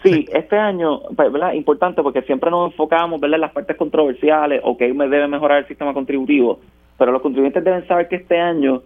Sí, 0.04 0.26
este 0.34 0.58
año, 0.58 1.00
pues, 1.16 1.32
¿verdad? 1.32 1.54
Importante 1.54 2.04
porque 2.04 2.22
siempre 2.24 2.52
nos 2.52 2.72
enfocamos, 2.72 3.22
¿verdad? 3.22 3.36
En 3.36 3.42
las 3.42 3.54
partes 3.54 3.78
controversiales 3.78 4.62
o 4.64 4.78
que 4.78 4.94
me 4.94 5.08
debe 5.08 5.28
mejorar 5.28 5.60
el 5.60 5.68
sistema 5.68 5.94
contributivo, 5.94 6.60
pero 6.98 7.12
los 7.12 7.22
contribuyentes 7.22 7.64
deben 7.64 7.88
saber 7.88 8.10
que 8.10 8.18
este 8.18 8.40
año 8.40 8.82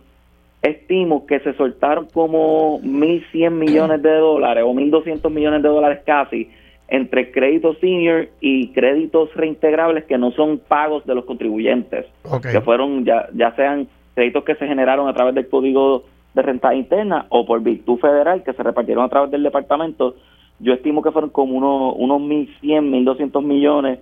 estimo 0.62 1.26
que 1.26 1.40
se 1.40 1.54
soltaron 1.54 2.08
como 2.14 2.80
1.100 2.82 3.52
millones 3.52 4.02
de 4.02 4.14
dólares 4.16 4.64
o 4.66 4.74
1.200 4.74 5.30
millones 5.30 5.62
de 5.62 5.70
dólares 5.70 6.00
casi 6.06 6.50
entre 6.88 7.32
créditos 7.32 7.78
senior 7.80 8.30
y 8.40 8.70
créditos 8.70 9.34
reintegrables 9.36 10.06
que 10.06 10.18
no 10.18 10.32
son 10.32 10.60
pagos 10.60 11.06
de 11.06 11.16
los 11.16 11.26
contribuyentes, 11.26 12.06
que 12.50 12.62
fueron 12.62 13.04
ya, 13.04 13.28
ya 13.34 13.54
sean 13.56 13.88
créditos 14.16 14.44
que 14.46 14.56
se 14.56 14.68
generaron 14.68 15.10
a 15.10 15.14
través 15.14 15.36
del 15.36 15.50
código 15.50 16.06
de 16.34 16.42
renta 16.42 16.74
interna 16.74 17.26
o 17.30 17.46
por 17.46 17.62
virtud 17.62 17.98
federal 17.98 18.44
que 18.44 18.54
se 18.54 18.64
repartieron 18.64 19.04
a 19.04 19.10
través 19.10 19.32
del 19.32 19.44
departamento 19.44 20.16
yo 20.60 20.74
estimo 20.74 21.02
que 21.02 21.12
fueron 21.12 21.30
como 21.30 21.56
unos, 21.56 21.94
unos 21.98 22.22
1.100, 22.22 22.60
1.200 22.62 23.44
millones 23.44 24.00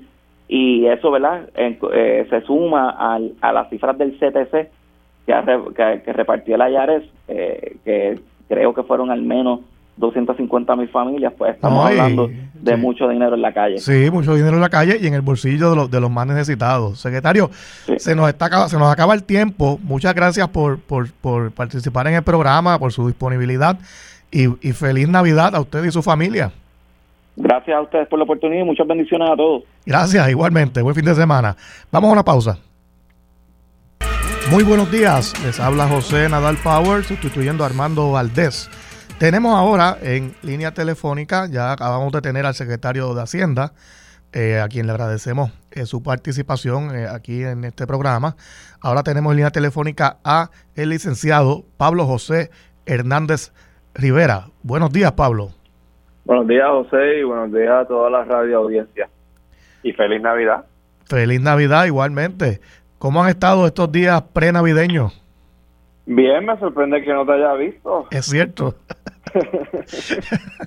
y 0.47 0.85
eso, 0.85 1.11
¿verdad? 1.11 1.49
Eh, 1.55 2.27
se 2.29 2.41
suma 2.41 2.91
al, 2.91 3.33
a 3.41 3.51
las 3.51 3.69
cifras 3.69 3.97
del 3.97 4.17
CTC 4.17 4.69
que, 5.25 6.01
que, 6.05 6.13
repartió 6.13 6.55
la 6.55 6.69
IARES, 6.69 7.03
eh, 7.27 7.77
que 7.83 8.19
creo 8.47 8.73
que 8.73 8.83
fueron 8.83 9.09
al 9.09 9.21
menos 9.21 9.61
250 9.97 10.75
mil 10.75 10.89
familias, 10.89 11.33
pues 11.37 11.55
estamos 11.55 11.85
hablando 11.85 12.29
de 12.53 12.75
mucho 12.75 13.07
dinero 13.07 13.35
en 13.35 13.41
la 13.41 13.53
calle. 13.53 13.79
Sí, 13.79 14.11
mucho 14.11 14.35
dinero 14.35 14.55
en 14.55 14.61
la 14.61 14.69
calle 14.69 14.97
y 15.01 15.07
en 15.07 15.13
el 15.13 15.21
bolsillo 15.21 15.69
de 15.69 15.75
los, 15.75 15.91
de 15.91 16.01
los 16.01 16.11
más 16.11 16.27
necesitados. 16.27 16.99
Secretario, 16.99 17.49
se, 17.97 18.13
nos 18.13 18.27
está, 18.27 18.67
se 18.67 18.77
nos 18.77 18.91
acaba 18.91 19.13
el 19.13 19.23
tiempo. 19.23 19.79
Muchas 19.83 20.13
gracias 20.13 20.47
por, 20.49 20.79
por, 20.79 21.11
por 21.13 21.51
participar 21.51 22.07
en 22.07 22.15
el 22.15 22.23
programa, 22.23 22.77
por 22.77 22.91
su 22.91 23.07
disponibilidad 23.07 23.79
y, 24.31 24.47
feliz 24.73 25.07
Navidad 25.07 25.55
a 25.55 25.61
usted 25.61 25.83
y 25.83 25.91
su 25.91 26.01
familia. 26.03 26.51
Gracias 27.35 27.75
a 27.75 27.81
ustedes 27.81 28.07
por 28.07 28.19
la 28.19 28.23
oportunidad 28.23 28.61
y 28.61 28.65
muchas 28.65 28.87
bendiciones 28.87 29.29
a 29.29 29.35
todos. 29.35 29.63
Gracias, 29.85 30.29
igualmente. 30.29 30.81
Buen 30.81 30.95
fin 30.95 31.05
de 31.05 31.15
semana. 31.15 31.55
Vamos 31.91 32.09
a 32.09 32.13
una 32.13 32.23
pausa. 32.23 32.57
Muy 34.51 34.63
buenos 34.63 34.91
días. 34.91 35.33
Les 35.43 35.59
habla 35.59 35.87
José 35.87 36.29
Nadal 36.29 36.57
Power, 36.57 37.03
sustituyendo 37.03 37.63
a 37.63 37.67
Armando 37.67 38.11
Valdés. 38.11 38.69
Tenemos 39.17 39.55
ahora 39.55 39.97
en 40.01 40.35
línea 40.43 40.73
telefónica, 40.73 41.47
ya 41.49 41.71
acabamos 41.71 42.11
de 42.11 42.21
tener 42.21 42.45
al 42.45 42.53
secretario 42.53 43.13
de 43.15 43.21
Hacienda, 43.21 43.73
eh, 44.33 44.59
a 44.59 44.67
quien 44.67 44.87
le 44.87 44.91
agradecemos 44.91 45.51
eh, 45.71 45.85
su 45.85 46.03
participación 46.03 46.93
eh, 46.93 47.07
aquí 47.07 47.41
en 47.43 47.63
este 47.63 47.87
programa. 47.87 48.35
Ahora 48.81 49.03
tenemos 49.03 49.31
en 49.31 49.37
línea 49.37 49.51
telefónica 49.51 50.17
a 50.25 50.51
el 50.75 50.89
licenciado 50.89 51.63
Pablo 51.77 52.05
José 52.05 52.51
Hernández 52.85 53.53
Rivera. 53.95 54.47
Buenos 54.61 54.91
días, 54.91 55.13
Pablo. 55.13 55.49
Buenos 56.25 56.47
días, 56.47 56.67
José, 56.67 57.19
y 57.19 57.23
buenos 57.23 57.51
días 57.51 57.71
a 57.71 57.85
toda 57.85 58.09
la 58.09 58.23
radio 58.25 58.59
audiencia. 58.59 59.09
Y 59.83 59.93
feliz 59.93 60.21
Navidad. 60.21 60.65
Feliz 61.05 61.41
Navidad 61.41 61.85
igualmente. 61.85 62.59
¿Cómo 62.97 63.23
han 63.23 63.29
estado 63.29 63.65
estos 63.65 63.91
días 63.91 64.21
pre-navideños? 64.33 65.21
Bien, 66.05 66.45
me 66.45 66.57
sorprende 66.59 67.03
que 67.03 67.13
no 67.13 67.25
te 67.25 67.33
haya 67.33 67.53
visto. 67.53 68.07
Es 68.11 68.25
cierto. 68.25 68.75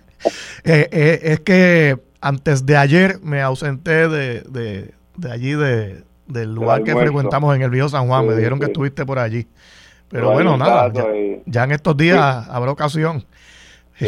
Eh, 0.65 0.89
eh, 0.91 1.21
es 1.23 1.41
que 1.41 1.97
antes 2.21 2.67
de 2.67 2.77
ayer 2.77 3.21
me 3.23 3.41
ausenté 3.41 4.09
de, 4.09 4.43
de, 4.43 5.33
allí, 5.33 5.53
de, 5.53 6.03
del 6.27 6.55
lugar 6.55 6.83
que 6.83 6.95
frecuentamos 6.95 7.55
en 7.55 7.63
el 7.63 7.71
Río 7.71 7.89
San 7.89 8.09
Juan. 8.09 8.27
me 8.27 8.35
dijeron 8.35 8.59
que 8.59 8.67
estuviste 8.67 9.07
por 9.07 9.21
allí. 9.21 9.47
Pero 10.09 10.33
bueno, 10.33 10.57
nada, 10.57 10.91
ya, 11.47 11.65
en 11.65 11.73
estos 11.73 11.97
días 11.97 12.47
habrá 12.49 12.71
ocasión. 12.71 13.25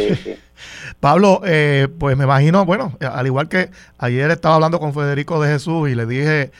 Pablo, 0.99 1.41
eh, 1.45 1.87
pues 1.99 2.17
me 2.17 2.23
imagino, 2.23 2.65
bueno, 2.65 2.97
al 2.99 3.27
igual 3.27 3.49
que 3.49 3.71
ayer 3.97 4.31
estaba 4.31 4.55
hablando 4.55 4.79
con 4.79 4.93
Federico 4.93 5.41
de 5.41 5.51
Jesús 5.51 5.89
y 5.89 5.95
le 5.95 6.05
dije 6.05 6.51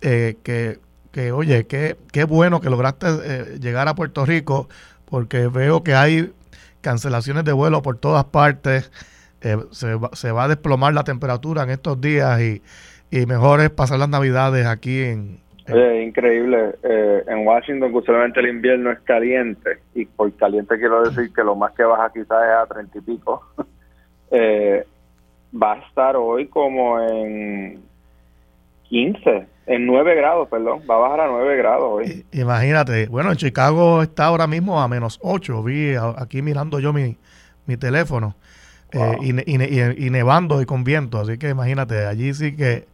eh, 0.00 0.36
que, 0.42 0.78
que, 1.12 1.32
oye, 1.32 1.66
qué, 1.66 1.96
qué 2.12 2.24
bueno 2.24 2.60
que 2.60 2.70
lograste 2.70 3.06
eh, 3.08 3.58
llegar 3.60 3.88
a 3.88 3.94
Puerto 3.94 4.24
Rico 4.24 4.68
porque 5.04 5.48
veo 5.48 5.82
que 5.82 5.94
hay 5.94 6.32
cancelaciones 6.80 7.44
de 7.44 7.52
vuelo 7.52 7.82
por 7.82 7.98
todas 7.98 8.24
partes, 8.24 8.90
se, 9.70 9.94
va, 9.94 10.10
se 10.12 10.32
va 10.32 10.44
a 10.44 10.48
desplomar 10.48 10.92
la 10.92 11.04
temperatura 11.04 11.62
en 11.62 11.70
estos 11.70 12.00
días 12.00 12.40
y, 12.40 12.62
y 13.10 13.26
mejor 13.26 13.60
es 13.60 13.70
pasar 13.70 13.98
las 13.98 14.08
navidades 14.08 14.66
aquí 14.66 15.02
en, 15.02 15.40
increíble. 15.68 16.74
Eh, 16.82 17.24
en 17.26 17.46
Washington, 17.46 17.94
usualmente 17.94 18.40
el 18.40 18.48
invierno 18.48 18.90
es 18.92 19.00
caliente, 19.00 19.78
y 19.94 20.04
por 20.06 20.32
caliente 20.36 20.78
quiero 20.78 21.02
decir 21.02 21.32
que 21.32 21.42
lo 21.42 21.56
más 21.56 21.72
que 21.72 21.82
baja 21.82 22.10
quizás 22.12 22.44
es 22.44 22.56
a 22.56 22.66
treinta 22.66 22.98
y 22.98 23.00
pico. 23.00 23.42
Eh, 24.28 24.84
va 25.54 25.74
a 25.74 25.78
estar 25.86 26.16
hoy 26.16 26.48
como 26.48 27.00
en 27.00 27.80
15, 28.88 29.46
en 29.66 29.86
9 29.86 30.16
grados, 30.16 30.48
perdón. 30.48 30.82
Va 30.90 30.96
a 30.96 30.98
bajar 30.98 31.20
a 31.20 31.26
9 31.28 31.56
grados 31.56 31.84
hoy. 31.84 32.26
Imagínate. 32.32 33.06
Bueno, 33.06 33.30
en 33.30 33.36
Chicago 33.36 34.02
está 34.02 34.24
ahora 34.24 34.48
mismo 34.48 34.82
a 34.82 34.88
menos 34.88 35.20
8. 35.22 35.62
Vi 35.62 35.94
aquí 35.94 36.42
mirando 36.42 36.80
yo 36.80 36.92
mi, 36.92 37.16
mi 37.66 37.76
teléfono. 37.76 38.34
Eh, 38.92 39.16
y, 39.22 40.06
y, 40.06 40.10
nevando 40.10 40.62
y 40.62 40.66
con 40.66 40.84
viento. 40.84 41.18
Así 41.20 41.38
que 41.38 41.50
imagínate, 41.50 42.06
allí 42.06 42.32
sí 42.34 42.56
que 42.56 42.86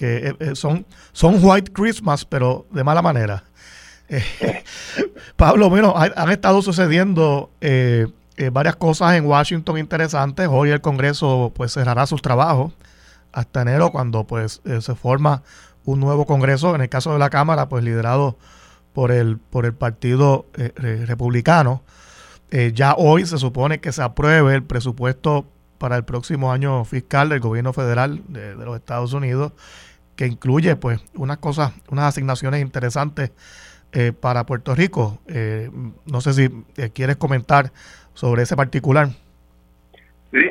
que 0.00 0.28
eh, 0.28 0.34
eh, 0.40 0.56
son, 0.56 0.86
son 1.12 1.40
White 1.42 1.72
Christmas, 1.74 2.24
pero 2.24 2.66
de 2.70 2.82
mala 2.82 3.02
manera. 3.02 3.44
Eh, 4.12 4.64
Pablo, 5.36 5.70
bueno, 5.70 5.94
han, 5.96 6.30
estado 6.30 6.62
sucediendo 6.62 7.52
varias 8.50 8.74
cosas 8.74 9.14
en 9.14 9.24
Washington 9.24 9.78
interesantes. 9.78 10.48
Hoy 10.50 10.70
el 10.70 10.80
Congreso 10.80 11.52
pues 11.54 11.74
cerrará 11.74 12.06
sus 12.06 12.20
trabajos 12.20 12.72
hasta 13.30 13.62
enero 13.62 13.92
cuando 13.92 14.24
pues 14.24 14.62
se 14.64 14.94
forma 14.96 15.44
un 15.84 16.00
nuevo 16.00 16.26
Congreso, 16.26 16.74
en 16.74 16.80
el 16.80 16.88
caso 16.88 17.12
de 17.12 17.20
la 17.20 17.30
Cámara, 17.30 17.68
pues 17.68 17.84
liderado 17.84 18.36
por 18.94 19.12
el, 19.12 19.38
por 19.38 19.64
el 19.64 19.74
Partido 19.74 20.46
Republicano. 20.74 21.84
ya 22.74 22.94
hoy 22.98 23.26
se 23.26 23.38
supone 23.38 23.78
que 23.78 23.92
se 23.92 24.02
apruebe 24.02 24.56
el 24.56 24.64
presupuesto 24.64 25.46
para 25.78 25.96
el 25.96 26.04
próximo 26.04 26.50
año 26.50 26.84
fiscal 26.84 27.28
del 27.28 27.38
gobierno 27.38 27.72
federal 27.72 28.22
de 28.26 28.56
los 28.56 28.76
Estados 28.76 29.12
Unidos 29.12 29.52
que 30.20 30.26
incluye 30.26 30.76
pues 30.76 31.00
unas 31.16 31.38
cosas, 31.38 31.72
unas 31.90 32.04
asignaciones 32.04 32.60
interesantes 32.60 33.32
eh, 33.94 34.12
para 34.12 34.44
Puerto 34.44 34.74
Rico. 34.74 35.18
Eh, 35.26 35.70
no 36.04 36.20
sé 36.20 36.34
si 36.34 36.42
eh, 36.76 36.90
quieres 36.92 37.16
comentar 37.16 37.70
sobre 38.12 38.42
ese 38.42 38.54
particular. 38.54 39.08
Sí, 40.30 40.44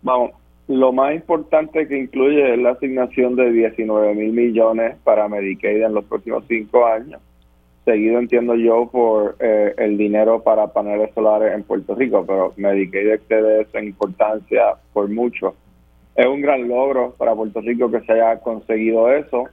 vamos. 0.00 0.30
Lo 0.66 0.94
más 0.94 1.14
importante 1.14 1.86
que 1.86 1.98
incluye 1.98 2.54
es 2.54 2.58
la 2.58 2.70
asignación 2.70 3.36
de 3.36 3.52
19 3.52 4.14
mil 4.14 4.32
millones 4.32 4.96
para 5.04 5.28
Medicaid 5.28 5.82
en 5.82 5.92
los 5.92 6.06
próximos 6.06 6.44
cinco 6.48 6.86
años. 6.86 7.20
Seguido, 7.84 8.18
entiendo 8.18 8.54
yo, 8.54 8.88
por 8.90 9.36
el 9.40 9.98
dinero 9.98 10.42
para 10.42 10.68
paneles 10.68 11.10
solares 11.14 11.52
en 11.52 11.64
Puerto 11.64 11.94
Rico, 11.94 12.24
pero 12.26 12.54
Medicaid 12.56 13.10
excede 13.10 13.60
esa 13.60 13.82
importancia 13.82 14.76
por 14.94 15.10
mucho 15.10 15.54
es 16.14 16.26
un 16.26 16.42
gran 16.42 16.68
logro 16.68 17.14
para 17.16 17.34
Puerto 17.34 17.60
Rico 17.60 17.90
que 17.90 18.00
se 18.00 18.12
haya 18.12 18.38
conseguido 18.40 19.10
eso. 19.12 19.44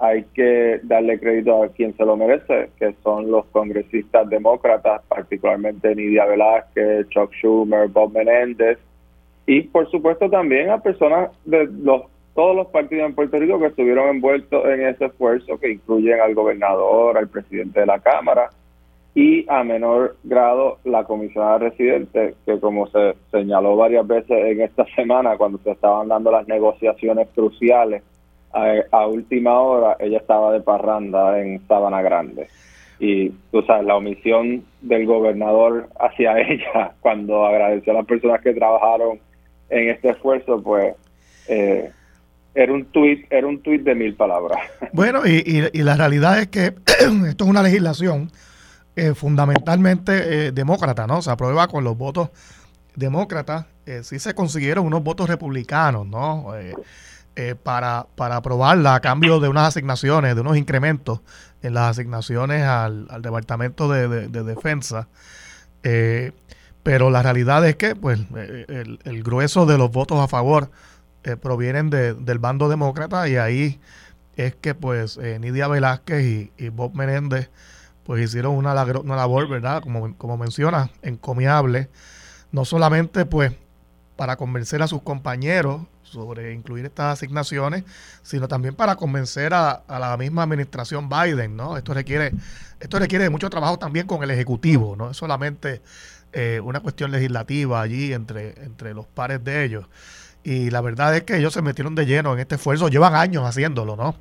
Hay 0.00 0.24
que 0.34 0.80
darle 0.84 1.18
crédito 1.18 1.62
a 1.62 1.68
quien 1.68 1.96
se 1.96 2.04
lo 2.04 2.16
merece, 2.16 2.70
que 2.78 2.94
son 3.02 3.30
los 3.30 3.46
congresistas 3.46 4.28
demócratas, 4.28 5.02
particularmente 5.08 5.94
Nidia 5.94 6.24
Velázquez, 6.26 7.08
Chuck 7.08 7.32
Schumer, 7.32 7.88
Bob 7.88 8.12
Menéndez, 8.12 8.78
y 9.46 9.62
por 9.62 9.90
supuesto 9.90 10.28
también 10.30 10.70
a 10.70 10.80
personas 10.80 11.30
de 11.44 11.68
los 11.82 12.02
todos 12.34 12.54
los 12.54 12.68
partidos 12.68 13.06
en 13.06 13.16
Puerto 13.16 13.36
Rico 13.36 13.58
que 13.58 13.66
estuvieron 13.66 14.10
envueltos 14.10 14.64
en 14.66 14.86
ese 14.86 15.06
esfuerzo, 15.06 15.58
que 15.58 15.72
incluyen 15.72 16.20
al 16.20 16.36
gobernador, 16.36 17.18
al 17.18 17.26
presidente 17.26 17.80
de 17.80 17.86
la 17.86 17.98
Cámara 17.98 18.50
y 19.18 19.44
a 19.48 19.64
menor 19.64 20.16
grado 20.22 20.78
la 20.84 21.02
comisionada 21.02 21.58
residente, 21.58 22.36
que 22.46 22.60
como 22.60 22.86
se 22.86 23.16
señaló 23.32 23.74
varias 23.74 24.06
veces 24.06 24.30
en 24.30 24.60
esta 24.60 24.84
semana 24.94 25.36
cuando 25.36 25.58
se 25.58 25.72
estaban 25.72 26.06
dando 26.06 26.30
las 26.30 26.46
negociaciones 26.46 27.26
cruciales, 27.34 28.04
a, 28.52 29.06
última 29.08 29.58
hora 29.58 29.96
ella 29.98 30.18
estaba 30.18 30.52
de 30.52 30.60
parranda 30.60 31.40
en 31.40 31.60
Sabana 31.66 32.00
Grande. 32.00 32.46
Y 33.00 33.30
tú 33.50 33.60
sabes, 33.62 33.86
la 33.86 33.96
omisión 33.96 34.62
del 34.82 35.04
gobernador 35.04 35.88
hacia 35.98 36.38
ella 36.48 36.92
cuando 37.00 37.44
agradeció 37.44 37.94
a 37.94 37.96
las 37.96 38.06
personas 38.06 38.40
que 38.40 38.54
trabajaron 38.54 39.18
en 39.68 39.88
este 39.88 40.10
esfuerzo, 40.10 40.62
pues 40.62 40.94
eh, 41.48 41.90
era 42.54 42.72
un 42.72 42.84
tuit 42.84 43.26
era 43.30 43.48
un 43.48 43.60
tuit 43.62 43.82
de 43.82 43.96
mil 43.96 44.14
palabras. 44.14 44.60
Bueno, 44.92 45.26
y, 45.26 45.42
y 45.72 45.82
la 45.82 45.96
realidad 45.96 46.38
es 46.38 46.46
que 46.46 46.66
esto 47.26 47.44
es 47.44 47.50
una 47.50 47.64
legislación 47.64 48.30
eh, 48.98 49.14
fundamentalmente 49.14 50.48
eh, 50.48 50.50
demócrata, 50.50 51.06
¿no? 51.06 51.22
Se 51.22 51.30
aprueba 51.30 51.68
con 51.68 51.84
los 51.84 51.96
votos 51.96 52.30
demócratas. 52.96 53.66
Eh, 53.86 54.00
sí 54.02 54.18
se 54.18 54.34
consiguieron 54.34 54.84
unos 54.86 55.04
votos 55.04 55.28
republicanos, 55.28 56.04
¿no? 56.06 56.52
para, 57.62 58.08
para 58.16 58.34
aprobarla 58.34 58.96
a 58.96 59.00
cambio 59.00 59.38
de 59.38 59.48
unas 59.48 59.68
asignaciones, 59.68 60.34
de 60.34 60.40
unos 60.40 60.56
incrementos 60.56 61.20
en 61.62 61.74
las 61.74 61.90
asignaciones 61.92 62.64
al, 62.64 63.06
Departamento 63.22 63.88
de, 63.88 64.28
Defensa. 64.28 65.06
pero 66.82 67.10
la 67.10 67.22
realidad 67.22 67.64
es 67.68 67.76
que 67.76 67.94
pues 67.94 68.18
el, 68.34 69.22
grueso 69.22 69.66
de 69.66 69.78
los 69.78 69.92
votos 69.92 70.18
a 70.18 70.26
favor 70.26 70.72
provienen 71.40 71.90
del 71.90 72.38
bando 72.40 72.68
demócrata 72.68 73.28
y 73.28 73.36
ahí 73.36 73.80
es 74.36 74.56
que 74.56 74.74
pues 74.74 75.16
Nidia 75.16 75.68
Velázquez 75.68 76.24
y, 76.24 76.52
y 76.58 76.70
Bob 76.70 76.96
Menéndez 76.96 77.50
pues 78.08 78.24
hicieron 78.24 78.54
una, 78.54 78.72
labor, 78.72 79.48
¿verdad? 79.50 79.82
Como, 79.82 80.16
como 80.16 80.38
menciona, 80.38 80.88
encomiable, 81.02 81.90
no 82.52 82.64
solamente 82.64 83.26
pues 83.26 83.52
para 84.16 84.36
convencer 84.36 84.80
a 84.80 84.88
sus 84.88 85.02
compañeros 85.02 85.82
sobre 86.04 86.54
incluir 86.54 86.86
estas 86.86 87.18
asignaciones, 87.18 87.84
sino 88.22 88.48
también 88.48 88.74
para 88.74 88.96
convencer 88.96 89.52
a, 89.52 89.82
la 89.86 90.16
misma 90.16 90.44
administración 90.44 91.10
Biden, 91.10 91.54
¿no? 91.54 91.76
Esto 91.76 91.92
requiere, 91.92 92.32
esto 92.80 92.98
requiere 92.98 93.28
mucho 93.28 93.50
trabajo 93.50 93.78
también 93.78 94.06
con 94.06 94.22
el 94.22 94.30
Ejecutivo, 94.30 94.96
no 94.96 95.10
es 95.10 95.16
solamente 95.18 95.82
eh, 96.32 96.62
una 96.64 96.80
cuestión 96.80 97.10
legislativa 97.10 97.82
allí 97.82 98.14
entre, 98.14 98.64
entre 98.64 98.94
los 98.94 99.04
pares 99.04 99.44
de 99.44 99.64
ellos. 99.66 99.84
Y 100.42 100.70
la 100.70 100.80
verdad 100.80 101.14
es 101.14 101.24
que 101.24 101.36
ellos 101.36 101.52
se 101.52 101.60
metieron 101.60 101.94
de 101.94 102.06
lleno 102.06 102.32
en 102.32 102.38
este 102.38 102.54
esfuerzo, 102.54 102.88
llevan 102.88 103.14
años 103.14 103.44
haciéndolo, 103.44 103.96
¿no? 103.96 104.16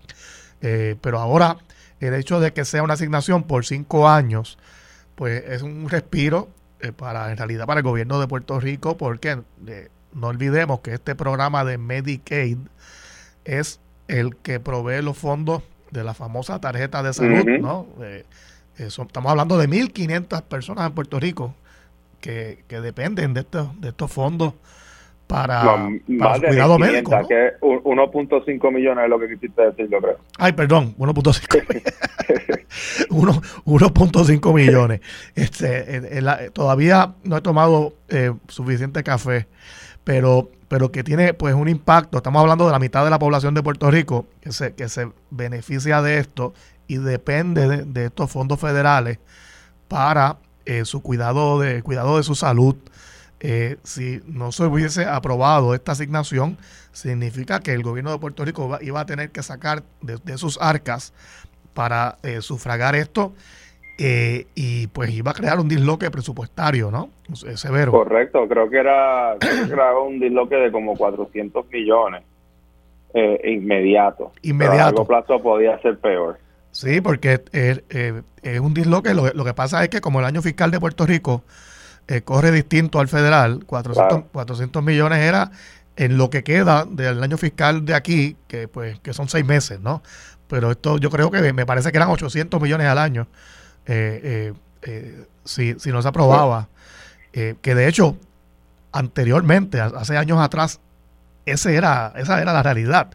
Eh, 0.59 0.97
pero 0.99 1.19
ahora 1.19 1.55
el 1.99 2.13
hecho 2.13 2.39
de 2.39 2.53
que 2.53 2.65
sea 2.65 2.83
una 2.83 2.93
asignación 2.93 3.43
por 3.43 3.65
cinco 3.65 4.07
años, 4.07 4.57
pues 5.15 5.43
es 5.47 5.61
un 5.61 5.89
respiro 5.89 6.49
eh, 6.79 6.91
para, 6.91 7.31
en 7.31 7.37
realidad, 7.37 7.65
para 7.65 7.79
el 7.79 7.83
gobierno 7.83 8.19
de 8.19 8.27
Puerto 8.27 8.59
Rico, 8.59 8.97
porque 8.97 9.39
eh, 9.67 9.89
no 10.13 10.27
olvidemos 10.27 10.81
que 10.81 10.93
este 10.93 11.15
programa 11.15 11.65
de 11.65 11.77
Medicaid 11.77 12.57
es 13.45 13.79
el 14.07 14.35
que 14.37 14.59
provee 14.59 15.01
los 15.01 15.17
fondos 15.17 15.63
de 15.91 16.03
la 16.03 16.13
famosa 16.13 16.59
tarjeta 16.59 17.01
de 17.01 17.13
salud, 17.13 17.45
¿no? 17.61 17.87
Eh, 18.01 18.25
estamos 18.77 19.31
hablando 19.31 19.57
de 19.57 19.67
1.500 19.67 20.43
personas 20.43 20.87
en 20.87 20.93
Puerto 20.93 21.19
Rico 21.19 21.55
que, 22.21 22.63
que 22.67 22.79
dependen 22.81 23.33
de 23.33 23.41
estos, 23.41 23.79
de 23.81 23.89
estos 23.89 24.11
fondos 24.11 24.53
para, 25.27 25.61
para 26.19 26.39
cuidado 26.39 26.79
médico. 26.79 27.11
que 27.27 27.53
1.5 27.61 28.73
millones 28.73 29.03
es 29.03 29.09
lo 29.09 29.19
que 29.19 29.27
quisiste 29.27 29.61
decir, 29.61 29.89
yo 29.89 29.99
creo. 29.99 30.17
Ay, 30.37 30.53
perdón, 30.53 30.95
1.5 30.97 31.83
1.5 33.09 34.53
millones. 34.55 35.01
Este, 35.35 36.21
todavía 36.53 37.13
no 37.23 37.37
he 37.37 37.41
tomado 37.41 37.93
eh, 38.07 38.33
suficiente 38.47 39.03
café, 39.03 39.47
pero, 40.05 40.49
pero 40.69 40.91
que 40.91 41.03
tiene 41.03 41.33
pues 41.33 41.53
un 41.53 41.67
impacto. 41.67 42.17
Estamos 42.17 42.41
hablando 42.41 42.65
de 42.65 42.71
la 42.71 42.79
mitad 42.79 43.03
de 43.03 43.09
la 43.09 43.19
población 43.19 43.53
de 43.53 43.63
Puerto 43.63 43.91
Rico 43.91 44.27
que 44.39 44.53
se, 44.53 44.75
que 44.75 44.87
se 44.87 45.11
beneficia 45.29 46.01
de 46.01 46.19
esto 46.19 46.53
y 46.87 46.97
depende 46.97 47.83
de, 47.83 48.05
estos 48.05 48.31
fondos 48.31 48.61
federales 48.61 49.19
para 49.89 50.37
eh, 50.65 50.85
su 50.85 51.01
cuidado 51.01 51.59
de, 51.59 51.83
cuidado 51.83 52.15
de 52.15 52.23
su 52.23 52.33
salud 52.33 52.77
eh, 53.39 53.77
si 53.83 54.19
no 54.25 54.51
se 54.51 54.63
hubiese 54.63 55.05
aprobado 55.05 55.75
esta 55.75 55.91
asignación, 55.91 56.57
significa 56.91 57.59
que 57.59 57.73
el 57.73 57.83
gobierno 57.83 58.11
de 58.11 58.17
Puerto 58.17 58.43
Rico 58.43 58.77
iba 58.81 58.99
a 58.99 59.05
tener 59.05 59.29
que 59.29 59.43
sacar 59.43 59.83
de, 60.01 60.37
sus 60.37 60.59
arcas 60.59 61.13
para 61.75 62.17
eh, 62.23 62.41
sufragar 62.41 62.95
esto 62.95 63.33
eh, 63.99 64.47
y 64.55 64.87
pues 64.87 65.11
iba 65.11 65.31
a 65.31 65.33
crear 65.35 65.59
un 65.59 65.67
disloque 65.67 66.09
presupuestario, 66.09 66.89
¿no? 66.89 67.09
Severo. 67.55 67.91
Correcto, 67.91 68.47
creo 68.47 68.69
que 68.69 68.77
era, 68.77 69.35
un 70.03 70.19
disloque 70.19 70.55
de 70.55 70.71
como 70.71 70.95
400 70.95 71.65
millones 71.71 72.23
inmediato. 73.43 74.31
Inmediato. 74.43 74.79
a 74.79 74.85
largo 74.85 75.07
plazo 75.07 75.41
podía 75.41 75.79
ser 75.79 75.97
peor. 75.97 76.37
Sí, 76.71 77.01
porque 77.01 77.41
es 77.51 78.59
un 78.59 78.73
disloque. 78.73 79.13
lo 79.13 79.45
que 79.45 79.53
pasa 79.53 79.83
es 79.83 79.89
que 79.89 80.01
como 80.01 80.19
el 80.19 80.25
año 80.25 80.41
fiscal 80.41 80.69
de 80.71 80.79
Puerto 80.79 81.05
Rico 81.05 81.43
eh, 82.07 82.21
corre 82.21 82.51
distinto 82.51 82.99
al 82.99 83.09
federal. 83.09 83.65
400, 83.65 84.25
400 84.31 84.81
millones 84.81 85.19
era 85.19 85.51
en 85.97 86.17
lo 86.17 86.29
que 86.29 86.43
queda 86.43 86.85
del 86.85 87.21
año 87.21 87.37
fiscal 87.37 87.83
de 87.83 87.95
aquí, 87.95 88.37
que 88.47 88.67
pues 88.67 88.99
que 88.99 89.13
son 89.13 89.27
seis 89.27 89.45
meses, 89.45 89.81
¿no? 89.81 90.01
Pero 90.47 90.71
esto 90.71 90.97
yo 90.99 91.09
creo 91.09 91.31
que 91.31 91.51
me 91.51 91.65
parece 91.65 91.91
que 91.91 91.97
eran 91.97 92.09
800 92.09 92.61
millones 92.61 92.87
al 92.87 92.97
año 92.97 93.27
eh, 93.85 94.53
eh, 94.83 95.25
si, 95.43 95.77
si 95.79 95.91
no 95.91 96.01
se 96.01 96.07
aprobaba. 96.07 96.69
que 97.33 97.75
de 97.75 97.87
hecho, 97.87 98.17
anteriormente, 98.93 99.81
hace 99.81 100.15
años 100.15 100.39
atrás, 100.39 100.79
ese 101.45 101.75
era, 101.75 102.13
esa 102.15 102.41
era 102.41 102.53
la 102.53 102.63
realidad. 102.63 103.09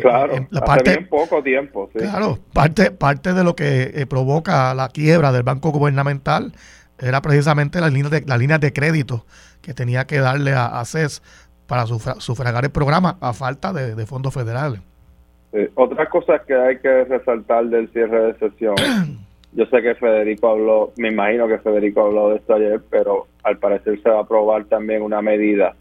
claro, 0.00 0.48
la 0.50 0.62
parte, 0.62 1.02
poco 1.02 1.42
tiempo. 1.42 1.90
Claro, 1.92 2.38
parte, 2.54 2.92
parte 2.92 3.34
de 3.34 3.44
lo 3.44 3.54
que 3.54 4.06
provoca 4.08 4.72
la 4.74 4.88
quiebra 4.88 5.32
del 5.32 5.42
banco 5.42 5.70
gubernamental 5.70 6.54
era 7.02 7.20
precisamente 7.20 7.80
la 7.80 7.88
línea 7.88 8.10
de, 8.10 8.22
la 8.26 8.38
línea 8.38 8.58
de 8.58 8.72
crédito 8.72 9.24
que 9.60 9.74
tenía 9.74 10.06
que 10.06 10.18
darle 10.18 10.52
a, 10.54 10.82
CES 10.84 11.22
para 11.66 11.86
sufragar 11.86 12.64
el 12.64 12.70
programa 12.70 13.16
a 13.20 13.32
falta 13.32 13.72
de, 13.72 14.06
fondos 14.06 14.32
federales. 14.32 14.80
otra 15.74 16.08
cosa 16.08 16.40
que 16.46 16.54
hay 16.54 16.78
que 16.78 17.04
resaltar 17.04 17.66
del 17.66 17.90
cierre 17.92 18.32
de 18.32 18.38
sesión, 18.38 18.76
yo 19.52 19.66
sé 19.66 19.82
que 19.82 19.94
Federico 19.94 20.48
habló, 20.48 20.92
me 20.96 21.08
imagino 21.08 21.48
que 21.48 21.58
Federico 21.58 22.06
habló 22.06 22.30
de 22.30 22.36
esto 22.36 22.54
ayer, 22.54 22.80
pero 22.90 23.26
al 23.42 23.58
parecer 23.58 24.00
se 24.02 24.08
va 24.08 24.18
a 24.18 24.22
aprobar 24.22 24.64
también 24.66 25.02
una 25.02 25.20
medida 25.22 25.74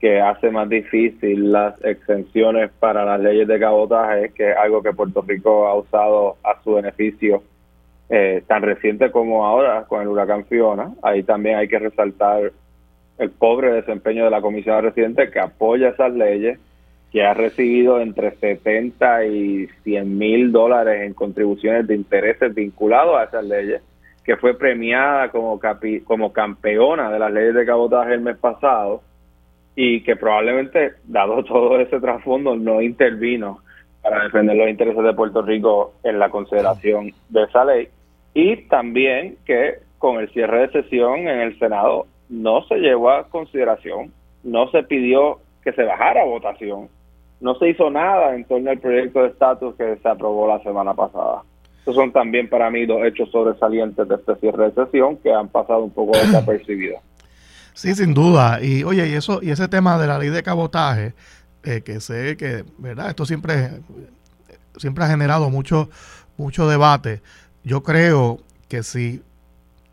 que 0.00 0.20
hace 0.20 0.50
más 0.50 0.68
difícil 0.68 1.50
las 1.50 1.74
exenciones 1.84 2.70
para 2.78 3.04
las 3.04 3.20
leyes 3.20 3.48
de 3.48 3.58
cabotaje, 3.58 4.30
que 4.32 4.50
es 4.50 4.56
algo 4.56 4.82
que 4.82 4.92
Puerto 4.92 5.22
Rico 5.22 5.66
ha 5.66 5.74
usado 5.74 6.36
a 6.44 6.62
su 6.62 6.74
beneficio 6.74 7.42
eh, 8.10 8.42
tan 8.46 8.62
reciente 8.62 9.10
como 9.10 9.44
ahora 9.44 9.84
con 9.84 10.00
el 10.00 10.08
huracán 10.08 10.46
Fiona. 10.46 10.92
Ahí 11.02 11.22
también 11.22 11.56
hay 11.56 11.68
que 11.68 11.78
resaltar 11.78 12.52
el 13.18 13.30
pobre 13.30 13.72
desempeño 13.72 14.24
de 14.24 14.30
la 14.30 14.40
comisión 14.40 14.82
residente 14.82 15.30
que 15.30 15.40
apoya 15.40 15.90
esas 15.90 16.14
leyes, 16.14 16.58
que 17.12 17.24
ha 17.24 17.34
recibido 17.34 18.00
entre 18.00 18.36
70 18.36 19.26
y 19.26 19.66
100 19.84 20.18
mil 20.18 20.52
dólares 20.52 21.02
en 21.02 21.12
contribuciones 21.12 21.86
de 21.86 21.96
intereses 21.96 22.54
vinculados 22.54 23.18
a 23.18 23.24
esas 23.24 23.44
leyes, 23.44 23.82
que 24.24 24.36
fue 24.36 24.56
premiada 24.56 25.30
como, 25.30 25.60
como 26.04 26.32
campeona 26.32 27.10
de 27.10 27.18
las 27.18 27.32
leyes 27.32 27.54
de 27.54 27.66
cabotaje 27.66 28.14
el 28.14 28.20
mes 28.20 28.38
pasado 28.38 29.02
y 29.74 30.02
que 30.02 30.16
probablemente, 30.16 30.92
dado 31.04 31.44
todo 31.44 31.78
ese 31.78 32.00
trasfondo, 32.00 32.56
no 32.56 32.80
intervino 32.80 33.60
para 34.02 34.24
defender 34.24 34.56
los 34.56 34.70
intereses 34.70 35.02
de 35.02 35.12
Puerto 35.12 35.42
Rico 35.42 35.94
en 36.04 36.18
la 36.18 36.30
consideración 36.30 37.12
de 37.28 37.42
esa 37.42 37.64
ley 37.66 37.88
y 38.38 38.54
también 38.68 39.36
que 39.44 39.80
con 39.98 40.20
el 40.20 40.30
cierre 40.32 40.68
de 40.68 40.82
sesión 40.82 41.26
en 41.26 41.40
el 41.40 41.58
Senado 41.58 42.06
no 42.28 42.62
se 42.68 42.76
llevó 42.76 43.10
a 43.10 43.28
consideración, 43.28 44.12
no 44.44 44.70
se 44.70 44.84
pidió 44.84 45.40
que 45.64 45.72
se 45.72 45.82
bajara 45.82 46.22
a 46.22 46.24
votación, 46.24 46.88
no 47.40 47.56
se 47.56 47.70
hizo 47.70 47.90
nada 47.90 48.36
en 48.36 48.44
torno 48.44 48.70
al 48.70 48.78
proyecto 48.78 49.22
de 49.22 49.30
estatus 49.30 49.74
que 49.74 49.96
se 49.96 50.08
aprobó 50.08 50.46
la 50.46 50.62
semana 50.62 50.94
pasada. 50.94 51.42
Esos 51.82 51.96
son 51.96 52.12
también 52.12 52.48
para 52.48 52.70
mí 52.70 52.86
dos 52.86 53.04
hechos 53.04 53.28
sobresalientes 53.32 54.06
de 54.06 54.14
este 54.14 54.36
cierre 54.36 54.70
de 54.70 54.84
sesión 54.84 55.16
que 55.16 55.32
han 55.32 55.48
pasado 55.48 55.82
un 55.82 55.90
poco 55.90 56.16
desapercibidos. 56.22 57.00
Sí, 57.74 57.92
sin 57.96 58.14
duda. 58.14 58.62
Y 58.62 58.84
oye, 58.84 59.08
y 59.08 59.14
eso 59.14 59.40
y 59.42 59.50
ese 59.50 59.66
tema 59.66 59.98
de 59.98 60.06
la 60.06 60.16
ley 60.16 60.28
de 60.28 60.44
cabotaje, 60.44 61.12
eh, 61.64 61.80
que 61.80 61.98
sé 61.98 62.36
que, 62.36 62.62
¿verdad? 62.78 63.08
Esto 63.08 63.24
siempre, 63.24 63.80
siempre 64.76 65.02
ha 65.02 65.08
generado 65.08 65.50
mucho, 65.50 65.88
mucho 66.36 66.68
debate 66.68 67.20
yo 67.68 67.82
creo 67.82 68.40
que 68.68 68.82
si 68.82 69.22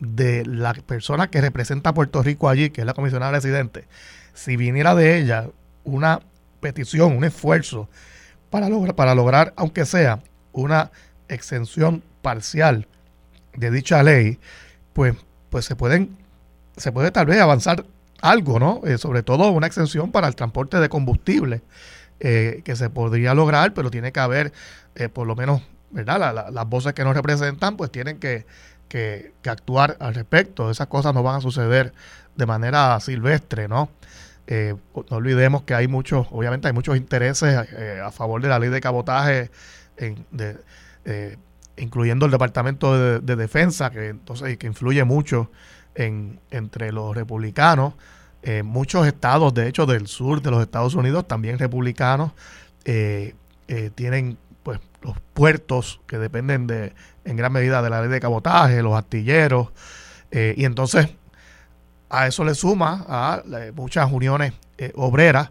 de 0.00 0.46
la 0.46 0.72
persona 0.72 1.28
que 1.28 1.42
representa 1.42 1.90
a 1.90 1.94
Puerto 1.94 2.22
Rico 2.22 2.48
allí, 2.48 2.70
que 2.70 2.80
es 2.80 2.86
la 2.86 2.94
comisionada 2.94 3.32
residente, 3.32 3.86
si 4.32 4.56
viniera 4.56 4.94
de 4.94 5.18
ella 5.18 5.48
una 5.84 6.20
petición, 6.60 7.14
un 7.16 7.24
esfuerzo 7.24 7.88
para 8.48 8.70
lograr, 8.70 8.94
para 8.94 9.14
lograr, 9.14 9.52
aunque 9.56 9.84
sea 9.84 10.20
una 10.52 10.90
exención 11.28 12.02
parcial 12.22 12.88
de 13.54 13.70
dicha 13.70 14.02
ley, 14.02 14.38
pues, 14.94 15.14
pues 15.50 15.66
se 15.66 15.76
pueden, 15.76 16.16
se 16.78 16.92
puede 16.92 17.10
tal 17.10 17.26
vez 17.26 17.40
avanzar 17.40 17.84
algo, 18.22 18.58
¿no? 18.58 18.80
Eh, 18.86 18.96
sobre 18.96 19.22
todo 19.22 19.50
una 19.50 19.66
exención 19.66 20.12
para 20.12 20.28
el 20.28 20.34
transporte 20.34 20.80
de 20.80 20.88
combustible, 20.88 21.60
eh, 22.20 22.62
que 22.64 22.74
se 22.74 22.88
podría 22.88 23.34
lograr, 23.34 23.74
pero 23.74 23.90
tiene 23.90 24.12
que 24.12 24.20
haber 24.20 24.52
eh, 24.94 25.10
por 25.10 25.26
lo 25.26 25.36
menos, 25.36 25.60
¿verdad? 25.96 26.50
las 26.52 26.68
voces 26.68 26.92
que 26.92 27.04
nos 27.04 27.14
representan, 27.14 27.76
pues 27.76 27.90
tienen 27.90 28.18
que, 28.18 28.46
que, 28.88 29.32
actuar 29.46 29.96
al 30.00 30.14
respecto. 30.14 30.70
Esas 30.70 30.86
cosas 30.86 31.14
no 31.14 31.22
van 31.22 31.36
a 31.36 31.40
suceder 31.40 31.92
de 32.36 32.46
manera 32.46 32.98
silvestre, 33.00 33.68
¿no? 33.68 33.90
no 34.48 35.16
olvidemos 35.16 35.62
que 35.62 35.74
hay 35.74 35.88
muchos, 35.88 36.28
obviamente 36.30 36.68
hay 36.68 36.72
muchos 36.72 36.96
intereses 36.96 37.66
a 38.00 38.12
favor 38.12 38.40
de 38.40 38.48
la 38.48 38.60
ley 38.60 38.70
de 38.70 38.80
cabotaje, 38.80 39.50
en, 39.96 40.24
de, 40.30 40.56
incluyendo 41.76 42.26
el 42.26 42.32
Departamento 42.32 42.96
de, 42.96 43.18
de, 43.18 43.34
Defensa, 43.34 43.90
que 43.90 44.08
entonces 44.10 44.56
que 44.56 44.68
influye 44.68 45.02
mucho 45.02 45.50
en, 45.96 46.38
entre 46.50 46.92
los 46.92 47.14
republicanos. 47.14 47.94
Eh, 48.42 48.62
muchos 48.62 49.06
estados, 49.06 49.52
de 49.54 49.66
hecho, 49.68 49.86
del 49.86 50.06
sur 50.06 50.40
de 50.40 50.50
los 50.50 50.62
Estados 50.62 50.94
Unidos, 50.94 51.26
también 51.26 51.58
republicanos, 51.58 52.32
eh, 52.84 53.34
eh, 53.66 53.90
tienen 53.94 54.38
los 55.02 55.14
puertos 55.34 56.00
que 56.06 56.18
dependen 56.18 56.66
de 56.66 56.92
en 57.24 57.36
gran 57.36 57.52
medida 57.52 57.82
de 57.82 57.90
la 57.90 58.00
ley 58.00 58.10
de 58.10 58.20
cabotaje, 58.20 58.82
los 58.82 58.94
astilleros, 58.94 59.68
y 60.30 60.64
entonces 60.64 61.08
a 62.10 62.26
eso 62.26 62.44
le 62.44 62.54
suma 62.54 63.04
a 63.08 63.42
muchas 63.74 64.12
uniones 64.12 64.52
obreras, 64.94 65.50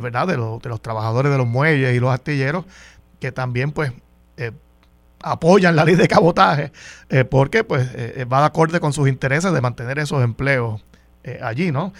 ¿verdad? 0.00 0.28
De, 0.28 0.36
los, 0.36 0.62
de 0.62 0.68
los 0.68 0.80
trabajadores 0.80 1.32
de 1.32 1.38
los 1.38 1.46
muelles 1.46 1.94
y 1.94 2.00
los 2.00 2.10
astilleros, 2.10 2.64
que 3.18 3.32
también 3.32 3.72
pues 3.72 3.92
apoyan 5.22 5.76
la 5.76 5.84
ley 5.84 5.94
de 5.94 6.08
cabotaje 6.08 6.72
eh, 7.08 7.24
porque 7.24 7.64
pues 7.64 7.88
eh, 7.94 8.24
va 8.30 8.40
de 8.40 8.46
acorde 8.46 8.80
con 8.80 8.92
sus 8.92 9.08
intereses 9.08 9.52
de 9.52 9.60
mantener 9.60 9.98
esos 9.98 10.22
empleos 10.22 10.82
eh, 11.24 11.40
allí, 11.42 11.70
¿no? 11.70 11.92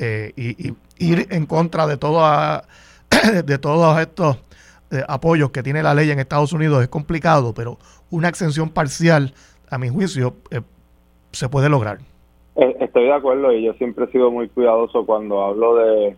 Y, 0.00 0.74
ir 1.00 1.26
en 1.30 1.46
contra 1.46 1.86
de, 1.88 1.96
de 3.44 3.58
todos 3.58 4.00
estos 4.00 4.36
apoyos 5.06 5.50
que 5.50 5.62
tiene 5.62 5.82
la 5.82 5.94
ley 5.94 6.10
en 6.10 6.18
Estados 6.18 6.52
Unidos 6.52 6.82
es 6.82 6.88
complicado, 6.88 7.54
pero 7.54 7.78
una 8.10 8.28
exención 8.28 8.70
parcial, 8.70 9.34
a 9.70 9.78
mi 9.78 9.88
juicio, 9.88 10.34
se 11.32 11.48
puede 11.48 11.68
lograr. 11.68 11.98
Estoy 12.56 13.04
de 13.04 13.12
acuerdo 13.12 13.52
y 13.52 13.64
yo 13.64 13.74
siempre 13.74 14.06
he 14.06 14.08
sido 14.08 14.30
muy 14.30 14.48
cuidadoso 14.48 15.06
cuando 15.06 15.42
hablo 15.42 15.76
de 15.76 16.16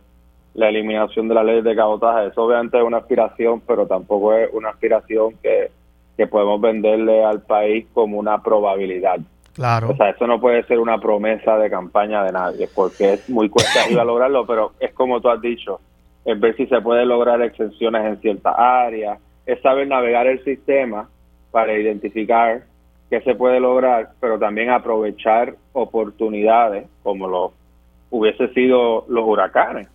la 0.54 0.68
eliminación 0.68 1.28
de 1.28 1.34
la 1.34 1.44
ley 1.44 1.62
de 1.62 1.76
cabotaje. 1.76 2.28
Eso 2.28 2.44
obviamente 2.44 2.78
es 2.78 2.84
una 2.84 2.98
aspiración, 2.98 3.60
pero 3.66 3.86
tampoco 3.86 4.32
es 4.34 4.48
una 4.52 4.70
aspiración 4.70 5.34
que 5.42 5.70
que 6.20 6.26
podemos 6.26 6.60
venderle 6.60 7.24
al 7.24 7.40
país 7.40 7.86
como 7.94 8.18
una 8.18 8.42
probabilidad. 8.42 9.20
Claro. 9.54 9.88
O 9.88 9.96
sea, 9.96 10.10
eso 10.10 10.26
no 10.26 10.38
puede 10.38 10.62
ser 10.64 10.78
una 10.78 11.00
promesa 11.00 11.56
de 11.56 11.70
campaña 11.70 12.22
de 12.24 12.32
nadie, 12.32 12.68
porque 12.74 13.14
es 13.14 13.30
muy 13.30 13.48
cuesta 13.48 13.84
arriba 13.84 14.04
lograrlo, 14.04 14.46
pero 14.46 14.72
es 14.80 14.92
como 14.92 15.22
tú 15.22 15.30
has 15.30 15.40
dicho, 15.40 15.80
es 16.24 16.38
ver 16.38 16.56
si 16.56 16.66
se 16.66 16.80
puede 16.80 17.04
lograr 17.04 17.40
exenciones 17.42 18.04
en 18.04 18.20
ciertas 18.20 18.54
áreas, 18.56 19.18
es 19.46 19.60
saber 19.62 19.88
navegar 19.88 20.26
el 20.26 20.42
sistema 20.44 21.08
para 21.50 21.76
identificar 21.76 22.62
qué 23.08 23.20
se 23.22 23.34
puede 23.34 23.58
lograr, 23.58 24.10
pero 24.20 24.38
también 24.38 24.70
aprovechar 24.70 25.54
oportunidades 25.72 26.86
como 27.02 27.28
lo 27.28 27.52
hubiese 28.10 28.48
sido 28.48 29.04
los 29.08 29.24
huracanes, 29.26 29.88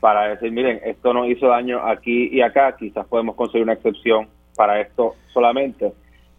para 0.00 0.28
decir, 0.28 0.50
miren, 0.50 0.80
esto 0.84 1.12
nos 1.12 1.28
hizo 1.28 1.48
daño 1.48 1.86
aquí 1.86 2.28
y 2.32 2.40
acá, 2.40 2.74
quizás 2.76 3.06
podemos 3.06 3.34
conseguir 3.34 3.64
una 3.64 3.74
excepción 3.74 4.28
para 4.56 4.80
esto 4.80 5.14
solamente. 5.32 5.92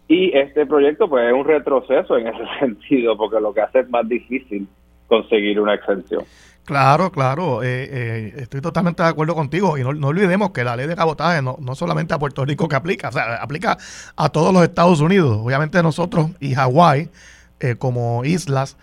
Y 0.08 0.36
este 0.36 0.66
proyecto 0.66 1.08
pues 1.08 1.26
es 1.26 1.32
un 1.32 1.44
retroceso 1.44 2.18
en 2.18 2.26
ese 2.26 2.44
sentido, 2.60 3.16
porque 3.16 3.40
lo 3.40 3.54
que 3.54 3.60
hace 3.60 3.80
es 3.80 3.90
más 3.90 4.08
difícil 4.08 4.66
conseguir 5.06 5.60
una 5.60 5.74
exención. 5.74 6.24
Claro, 6.64 7.10
claro, 7.10 7.64
eh, 7.64 7.88
eh, 7.90 8.34
estoy 8.36 8.60
totalmente 8.60 9.02
de 9.02 9.08
acuerdo 9.08 9.34
contigo 9.34 9.76
y 9.78 9.82
no, 9.82 10.06
olvidemos 10.06 10.52
que 10.52 10.62
la 10.62 10.76
ley 10.76 10.86
de 10.86 10.94
cabotaje 10.94 11.42
no, 11.42 11.56
no 11.60 11.74
solamente 11.74 12.14
a 12.14 12.20
Puerto 12.20 12.44
Rico 12.44 12.68
que 12.68 12.76
aplica, 12.76 13.08
o 13.08 13.12
sea, 13.12 13.34
aplica 13.42 13.76
a 14.14 14.28
todos 14.28 14.54
los 14.54 14.62
Estados 14.62 15.00
Unidos. 15.00 15.38
Obviamente 15.42 15.82
nosotros 15.82 16.30
y 16.38 16.54
Hawái 16.54 17.10
eh, 17.58 17.74
como 17.76 18.24
islas, 18.24 18.76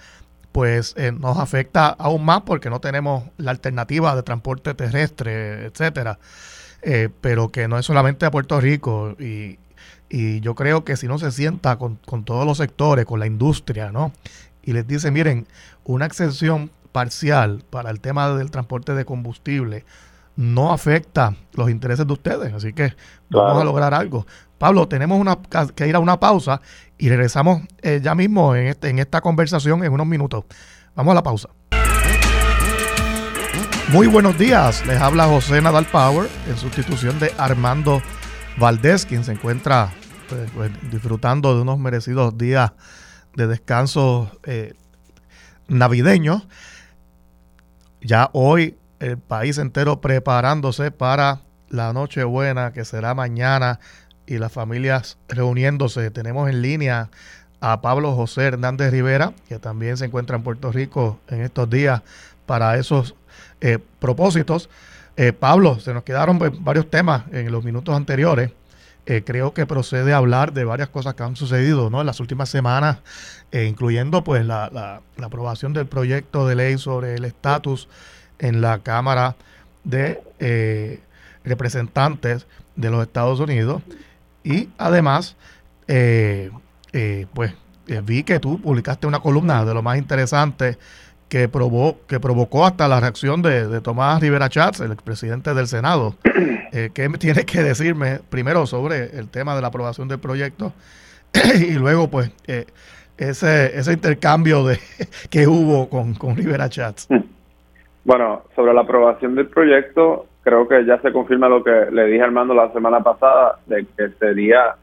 pues 0.51 0.95
nos 1.19 1.37
afecta 1.37 1.87
aún 1.87 2.25
más 2.25 2.41
porque 2.41 2.69
no 2.69 2.81
tenemos 2.81 3.23
la 3.37 3.51
alternativa 3.51 4.13
de 4.15 4.23
transporte 4.23 4.73
terrestre, 4.73 5.65
etcétera. 5.65 6.19
Pero 7.21 7.49
que 7.49 7.67
no 7.67 7.77
es 7.77 7.85
solamente 7.85 8.25
a 8.25 8.31
Puerto 8.31 8.59
Rico 8.59 9.15
y, 9.19 9.59
y 10.09 10.39
yo 10.41 10.55
creo 10.55 10.83
que 10.83 10.97
si 10.97 11.07
no 11.07 11.19
se 11.19 11.31
sienta 11.31 11.77
con, 11.77 11.97
con, 12.05 12.25
todos 12.25 12.45
los 12.45 12.57
sectores, 12.57 13.05
con 13.05 13.19
la 13.19 13.27
industria, 13.27 13.91
¿no? 13.91 14.11
Y 14.63 14.73
les 14.73 14.87
dice, 14.87 15.11
miren, 15.11 15.47
una 15.83 16.05
exención 16.07 16.71
parcial 16.99 17.63
para 17.69 17.91
el 17.91 18.01
tema 18.01 18.29
del 18.31 18.51
transporte 18.51 18.93
de 18.93 19.05
combustible 19.05 19.85
no 20.35 20.73
afecta 20.73 21.33
los 21.53 21.69
intereses 21.69 22.05
de 22.05 22.11
ustedes, 22.11 22.53
así 22.53 22.73
que 22.73 22.93
vamos 23.29 23.61
a 23.61 23.63
lograr 23.63 23.93
algo. 23.93 24.27
Pablo, 24.57 24.85
tenemos 24.89 25.17
una, 25.17 25.37
que 25.73 25.87
ir 25.87 25.95
a 25.95 25.99
una 25.99 26.19
pausa 26.19 26.59
y 26.97 27.07
regresamos 27.07 27.61
eh, 27.81 28.01
ya 28.03 28.15
mismo 28.15 28.53
en, 28.53 28.67
este, 28.67 28.89
en 28.89 28.99
esta 28.99 29.21
conversación 29.21 29.81
en 29.85 29.93
unos 29.93 30.07
minutos. 30.07 30.43
Vamos 30.93 31.13
a 31.13 31.15
la 31.15 31.23
pausa. 31.23 31.47
Muy 33.93 34.07
buenos 34.07 34.37
días, 34.37 34.85
les 34.85 34.99
habla 34.99 35.25
José 35.25 35.61
Nadal 35.61 35.85
Power 35.85 36.29
en 36.49 36.57
sustitución 36.57 37.17
de 37.19 37.31
Armando 37.37 38.01
Valdés, 38.57 39.05
quien 39.05 39.23
se 39.23 39.31
encuentra 39.31 39.93
pues, 40.27 40.51
pues, 40.53 40.71
disfrutando 40.91 41.55
de 41.55 41.61
unos 41.61 41.79
merecidos 41.79 42.37
días 42.37 42.73
de 43.37 43.47
descanso 43.47 44.29
eh, 44.43 44.73
navideños. 45.69 46.47
Ya 48.01 48.29
hoy 48.33 48.77
el 48.99 49.17
país 49.17 49.57
entero 49.57 50.01
preparándose 50.01 50.91
para 50.91 51.41
la 51.69 51.93
Nochebuena 51.93 52.71
que 52.73 52.85
será 52.85 53.13
mañana 53.13 53.79
y 54.25 54.37
las 54.37 54.51
familias 54.51 55.17
reuniéndose. 55.27 56.11
Tenemos 56.11 56.49
en 56.49 56.61
línea 56.61 57.09
a 57.61 57.81
Pablo 57.81 58.15
José 58.15 58.43
Hernández 58.43 58.91
Rivera, 58.91 59.33
que 59.47 59.59
también 59.59 59.97
se 59.97 60.05
encuentra 60.05 60.37
en 60.37 60.43
Puerto 60.43 60.71
Rico 60.71 61.19
en 61.27 61.41
estos 61.41 61.69
días 61.69 62.01
para 62.45 62.77
esos 62.77 63.15
eh, 63.59 63.79
propósitos. 63.99 64.69
Eh, 65.17 65.33
Pablo, 65.33 65.79
se 65.79 65.93
nos 65.93 66.03
quedaron 66.03 66.39
pues, 66.39 66.51
varios 66.63 66.89
temas 66.89 67.23
en 67.31 67.51
los 67.51 67.63
minutos 67.63 67.95
anteriores. 67.95 68.51
Eh, 69.09 69.23
creo 69.25 69.55
que 69.55 69.65
procede 69.65 70.13
a 70.13 70.17
hablar 70.17 70.53
de 70.53 70.65
varias 70.65 70.89
cosas 70.89 71.15
que 71.15 71.23
han 71.23 71.35
sucedido 71.35 71.89
¿no? 71.89 71.99
en 71.99 72.05
las 72.05 72.19
últimas 72.19 72.47
semanas, 72.47 72.99
incluyendo 73.51 74.23
pues 74.23 74.45
la, 74.45 74.69
la, 74.71 75.25
aprobación 75.25 75.73
del 75.73 75.87
proyecto 75.87 76.47
de 76.47 76.53
ley 76.53 76.77
sobre 76.77 77.15
el 77.15 77.25
estatus 77.25 77.89
en 78.37 78.61
la 78.61 78.77
Cámara 78.83 79.35
de 79.83 80.21
Representantes 81.43 82.45
de 82.75 82.91
los 82.91 83.01
Estados 83.01 83.39
Unidos. 83.39 83.81
Y 84.43 84.69
además, 84.77 85.35
pues 85.87 87.53
vi 88.03 88.23
que 88.23 88.39
tú 88.39 88.61
publicaste 88.61 89.07
una 89.07 89.21
columna 89.21 89.65
de 89.65 89.73
lo 89.73 89.81
más 89.81 89.97
interesante 89.97 90.77
que, 91.29 91.47
probó, 91.47 91.97
que 92.07 92.19
provocó 92.19 92.65
hasta 92.65 92.87
la 92.87 92.99
reacción 92.99 93.41
de, 93.41 93.81
Tomás 93.81 94.19
Rivera 94.19 94.49
Chats, 94.49 94.81
el 94.81 94.91
expresidente 94.91 95.53
del 95.53 95.67
Senado. 95.67 96.15
Eh, 96.71 96.91
¿Qué 96.93 97.09
tiene 97.17 97.45
que 97.45 97.63
decirme 97.63 98.19
primero 98.29 98.67
sobre 98.67 99.17
el 99.17 99.27
tema 99.27 99.55
de 99.55 99.61
la 99.63 99.69
aprobación 99.69 100.07
del 100.07 100.19
proyecto 100.19 100.71
y 101.59 101.73
luego 101.73 102.11
pues 102.11 102.31
eh, 102.45 102.67
ese, 103.17 103.75
ese 103.75 103.93
intercambio 103.93 104.63
de 104.63 104.77
que 105.31 105.47
hubo 105.47 105.89
con, 105.89 106.13
con 106.13 106.35
Rivera 106.35 106.69
Chats? 106.69 107.07
Bueno, 108.03 108.43
sobre 108.55 108.75
la 108.75 108.81
aprobación 108.81 109.33
del 109.33 109.47
proyecto, 109.47 110.27
creo 110.43 110.67
que 110.67 110.85
ya 110.85 111.01
se 111.01 111.11
confirma 111.11 111.49
lo 111.49 111.63
que 111.63 111.87
le 111.91 112.05
dije 112.05 112.21
a 112.21 112.25
Armando 112.25 112.53
la 112.53 112.71
semana 112.71 113.01
pasada, 113.01 113.57
de 113.65 113.87
que 113.97 114.09
sería 114.19 114.75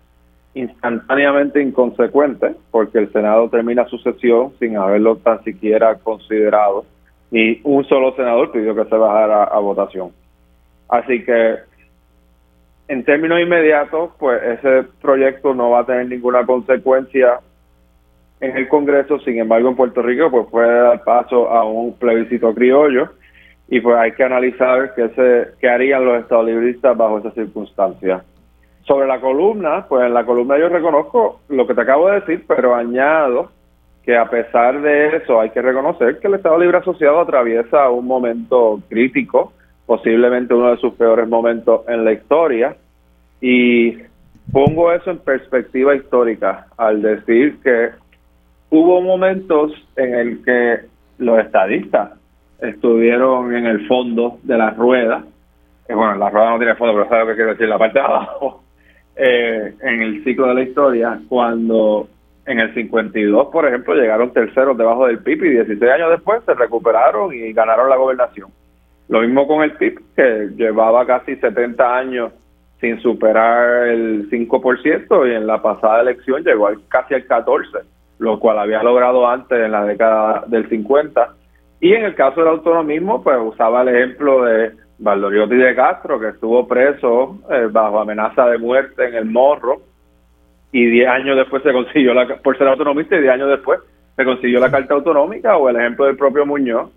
instantáneamente 0.56 1.60
inconsecuente 1.60 2.54
porque 2.70 2.98
el 2.98 3.12
Senado 3.12 3.50
termina 3.50 3.86
su 3.88 3.98
sesión 3.98 4.52
sin 4.58 4.78
haberlo 4.78 5.16
tan 5.16 5.44
siquiera 5.44 5.96
considerado 5.96 6.86
y 7.30 7.60
un 7.62 7.84
solo 7.84 8.16
senador 8.16 8.52
pidió 8.52 8.74
que 8.74 8.86
se 8.86 8.96
bajara 8.96 9.44
a 9.44 9.58
votación. 9.58 10.12
Así 10.88 11.22
que 11.24 11.56
en 12.88 13.04
términos 13.04 13.38
inmediatos, 13.40 14.12
pues 14.18 14.42
ese 14.42 14.84
proyecto 15.02 15.52
no 15.52 15.70
va 15.70 15.80
a 15.80 15.86
tener 15.86 16.08
ninguna 16.08 16.46
consecuencia 16.46 17.40
en 18.40 18.56
el 18.56 18.66
Congreso, 18.68 19.18
sin 19.20 19.38
embargo 19.38 19.68
en 19.68 19.76
Puerto 19.76 20.00
Rico 20.00 20.30
pues 20.30 20.46
puede 20.50 20.72
dar 20.72 21.04
paso 21.04 21.50
a 21.50 21.64
un 21.64 21.98
plebiscito 21.98 22.54
criollo 22.54 23.10
y 23.68 23.80
pues 23.80 23.96
hay 23.96 24.12
que 24.12 24.24
analizar 24.24 24.94
qué, 24.94 25.10
se, 25.10 25.58
qué 25.60 25.68
harían 25.68 26.06
los 26.06 26.22
estadolibristas 26.22 26.96
bajo 26.96 27.18
esas 27.18 27.34
circunstancias. 27.34 28.22
Sobre 28.86 29.08
la 29.08 29.20
columna, 29.20 29.86
pues 29.88 30.06
en 30.06 30.14
la 30.14 30.24
columna 30.24 30.58
yo 30.58 30.68
reconozco 30.68 31.40
lo 31.48 31.66
que 31.66 31.74
te 31.74 31.80
acabo 31.80 32.08
de 32.08 32.20
decir, 32.20 32.44
pero 32.46 32.74
añado 32.74 33.50
que 34.04 34.16
a 34.16 34.30
pesar 34.30 34.80
de 34.80 35.16
eso 35.16 35.40
hay 35.40 35.50
que 35.50 35.60
reconocer 35.60 36.20
que 36.20 36.28
el 36.28 36.34
Estado 36.34 36.58
Libre 36.58 36.78
Asociado 36.78 37.18
atraviesa 37.18 37.90
un 37.90 38.06
momento 38.06 38.80
crítico, 38.88 39.52
posiblemente 39.84 40.54
uno 40.54 40.70
de 40.70 40.76
sus 40.76 40.94
peores 40.94 41.28
momentos 41.28 41.80
en 41.88 42.04
la 42.04 42.12
historia, 42.12 42.76
y 43.40 43.96
pongo 44.52 44.92
eso 44.92 45.10
en 45.10 45.18
perspectiva 45.18 45.96
histórica 45.96 46.66
al 46.76 47.02
decir 47.02 47.60
que 47.62 47.90
hubo 48.70 49.00
momentos 49.00 49.72
en 49.96 50.14
el 50.14 50.44
que 50.44 50.80
los 51.18 51.40
estadistas 51.40 52.12
estuvieron 52.60 53.54
en 53.54 53.66
el 53.66 53.86
fondo 53.88 54.38
de 54.44 54.56
la 54.56 54.70
rueda. 54.70 55.24
Bueno, 55.88 56.14
la 56.16 56.30
rueda 56.30 56.50
no 56.50 56.58
tiene 56.58 56.74
fondo, 56.76 56.94
pero 56.94 57.08
¿sabes 57.08 57.24
lo 57.24 57.30
que 57.30 57.36
quiero 57.36 57.50
decir? 57.50 57.68
La 57.68 57.78
parte 57.78 57.98
de 57.98 58.04
abajo, 58.04 58.62
eh, 59.16 59.74
en 59.80 60.02
el 60.02 60.24
ciclo 60.24 60.48
de 60.48 60.54
la 60.54 60.62
historia, 60.62 61.20
cuando 61.28 62.08
en 62.46 62.60
el 62.60 62.72
52, 62.74 63.48
por 63.48 63.66
ejemplo, 63.66 63.94
llegaron 63.94 64.32
terceros 64.32 64.76
debajo 64.76 65.06
del 65.06 65.18
PIB 65.18 65.44
y 65.44 65.50
16 65.50 65.90
años 65.90 66.10
después 66.10 66.42
se 66.44 66.54
recuperaron 66.54 67.34
y 67.34 67.52
ganaron 67.52 67.90
la 67.90 67.96
gobernación. 67.96 68.50
Lo 69.08 69.20
mismo 69.20 69.46
con 69.46 69.62
el 69.62 69.72
PIB, 69.72 70.00
que 70.14 70.48
llevaba 70.56 71.06
casi 71.06 71.36
70 71.36 71.96
años 71.96 72.32
sin 72.80 73.00
superar 73.00 73.88
el 73.88 74.28
5% 74.30 75.28
y 75.28 75.34
en 75.34 75.46
la 75.46 75.62
pasada 75.62 76.02
elección 76.02 76.44
llegó 76.44 76.68
casi 76.88 77.14
al 77.14 77.26
14%, 77.26 77.82
lo 78.18 78.38
cual 78.38 78.58
había 78.58 78.82
logrado 78.82 79.26
antes 79.28 79.58
en 79.58 79.72
la 79.72 79.84
década 79.84 80.44
del 80.46 80.68
50. 80.68 81.34
Y 81.80 81.94
en 81.94 82.04
el 82.04 82.14
caso 82.14 82.40
del 82.40 82.50
autonomismo, 82.50 83.22
pues 83.22 83.38
usaba 83.40 83.82
el 83.82 83.88
ejemplo 83.88 84.44
de 84.44 84.72
Valdoriotti 84.98 85.56
de 85.56 85.74
Castro, 85.74 86.18
que 86.18 86.28
estuvo 86.28 86.66
preso 86.66 87.38
eh, 87.50 87.68
bajo 87.70 88.00
amenaza 88.00 88.46
de 88.46 88.58
muerte 88.58 89.08
en 89.08 89.14
el 89.14 89.26
Morro, 89.26 89.82
y 90.72 90.86
10 90.86 91.08
años 91.08 91.36
después 91.36 91.62
se 91.62 91.72
consiguió, 91.72 92.14
la, 92.14 92.26
por 92.36 92.56
ser 92.58 92.68
autonomista, 92.68 93.16
y 93.16 93.20
10 93.22 93.32
años 93.32 93.50
después 93.50 93.80
se 94.16 94.24
consiguió 94.24 94.60
la 94.60 94.70
Carta 94.70 94.94
Autonómica, 94.94 95.56
o 95.56 95.68
el 95.68 95.76
ejemplo 95.76 96.06
del 96.06 96.16
propio 96.16 96.46
Muñoz, 96.46 96.90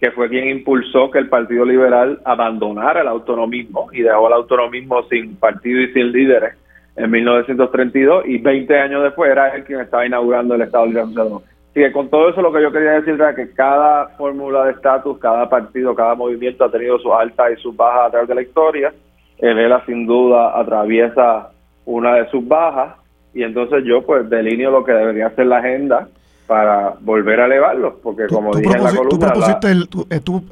que 0.00 0.10
fue 0.10 0.28
quien 0.28 0.48
impulsó 0.48 1.10
que 1.10 1.18
el 1.18 1.28
Partido 1.28 1.64
Liberal 1.64 2.20
abandonara 2.24 3.02
el 3.02 3.08
autonomismo 3.08 3.88
y 3.92 4.02
dejó 4.02 4.26
el 4.26 4.32
autonomismo 4.32 5.04
sin 5.04 5.36
partido 5.36 5.80
y 5.80 5.92
sin 5.92 6.10
líderes 6.10 6.54
en 6.96 7.10
1932 7.10 8.24
y 8.26 8.38
20 8.38 8.78
años 8.78 9.02
después 9.04 9.30
era 9.30 9.54
él 9.54 9.64
quien 9.64 9.80
estaba 9.80 10.04
inaugurando 10.04 10.56
el 10.56 10.62
Estado 10.62 10.86
Libre 10.86 11.02
Así 11.02 11.51
que 11.74 11.90
con 11.92 12.10
todo 12.10 12.28
eso 12.28 12.42
lo 12.42 12.52
que 12.52 12.62
yo 12.62 12.70
quería 12.70 12.92
decir 12.92 13.14
era 13.14 13.34
que 13.34 13.50
cada 13.52 14.08
fórmula 14.18 14.64
de 14.64 14.72
estatus, 14.72 15.18
cada 15.18 15.48
partido, 15.48 15.94
cada 15.94 16.14
movimiento 16.14 16.64
ha 16.64 16.70
tenido 16.70 16.98
sus 16.98 17.12
altas 17.12 17.52
y 17.56 17.62
sus 17.62 17.74
bajas 17.74 18.08
a 18.08 18.10
través 18.10 18.28
de 18.28 18.34
la 18.34 18.42
historia. 18.42 18.92
El 19.38 19.58
ELA 19.58 19.84
sin 19.86 20.06
duda 20.06 20.58
atraviesa 20.58 21.50
una 21.86 22.14
de 22.14 22.30
sus 22.30 22.46
bajas 22.46 22.96
y 23.34 23.42
entonces 23.42 23.84
yo 23.84 24.02
pues 24.02 24.28
delineo 24.28 24.70
lo 24.70 24.84
que 24.84 24.92
debería 24.92 25.30
ser 25.30 25.46
la 25.46 25.58
agenda 25.58 26.08
para 26.46 26.94
volver 27.00 27.40
a 27.40 27.46
elevarlos, 27.46 27.94
porque 28.02 28.26
como 28.26 28.54
dije 28.54 28.76
en 28.76 28.84
la 28.84 28.90
columna... 28.90 29.08
Tú 29.08 29.18
propusiste, 29.18 29.70
el, 29.70 29.88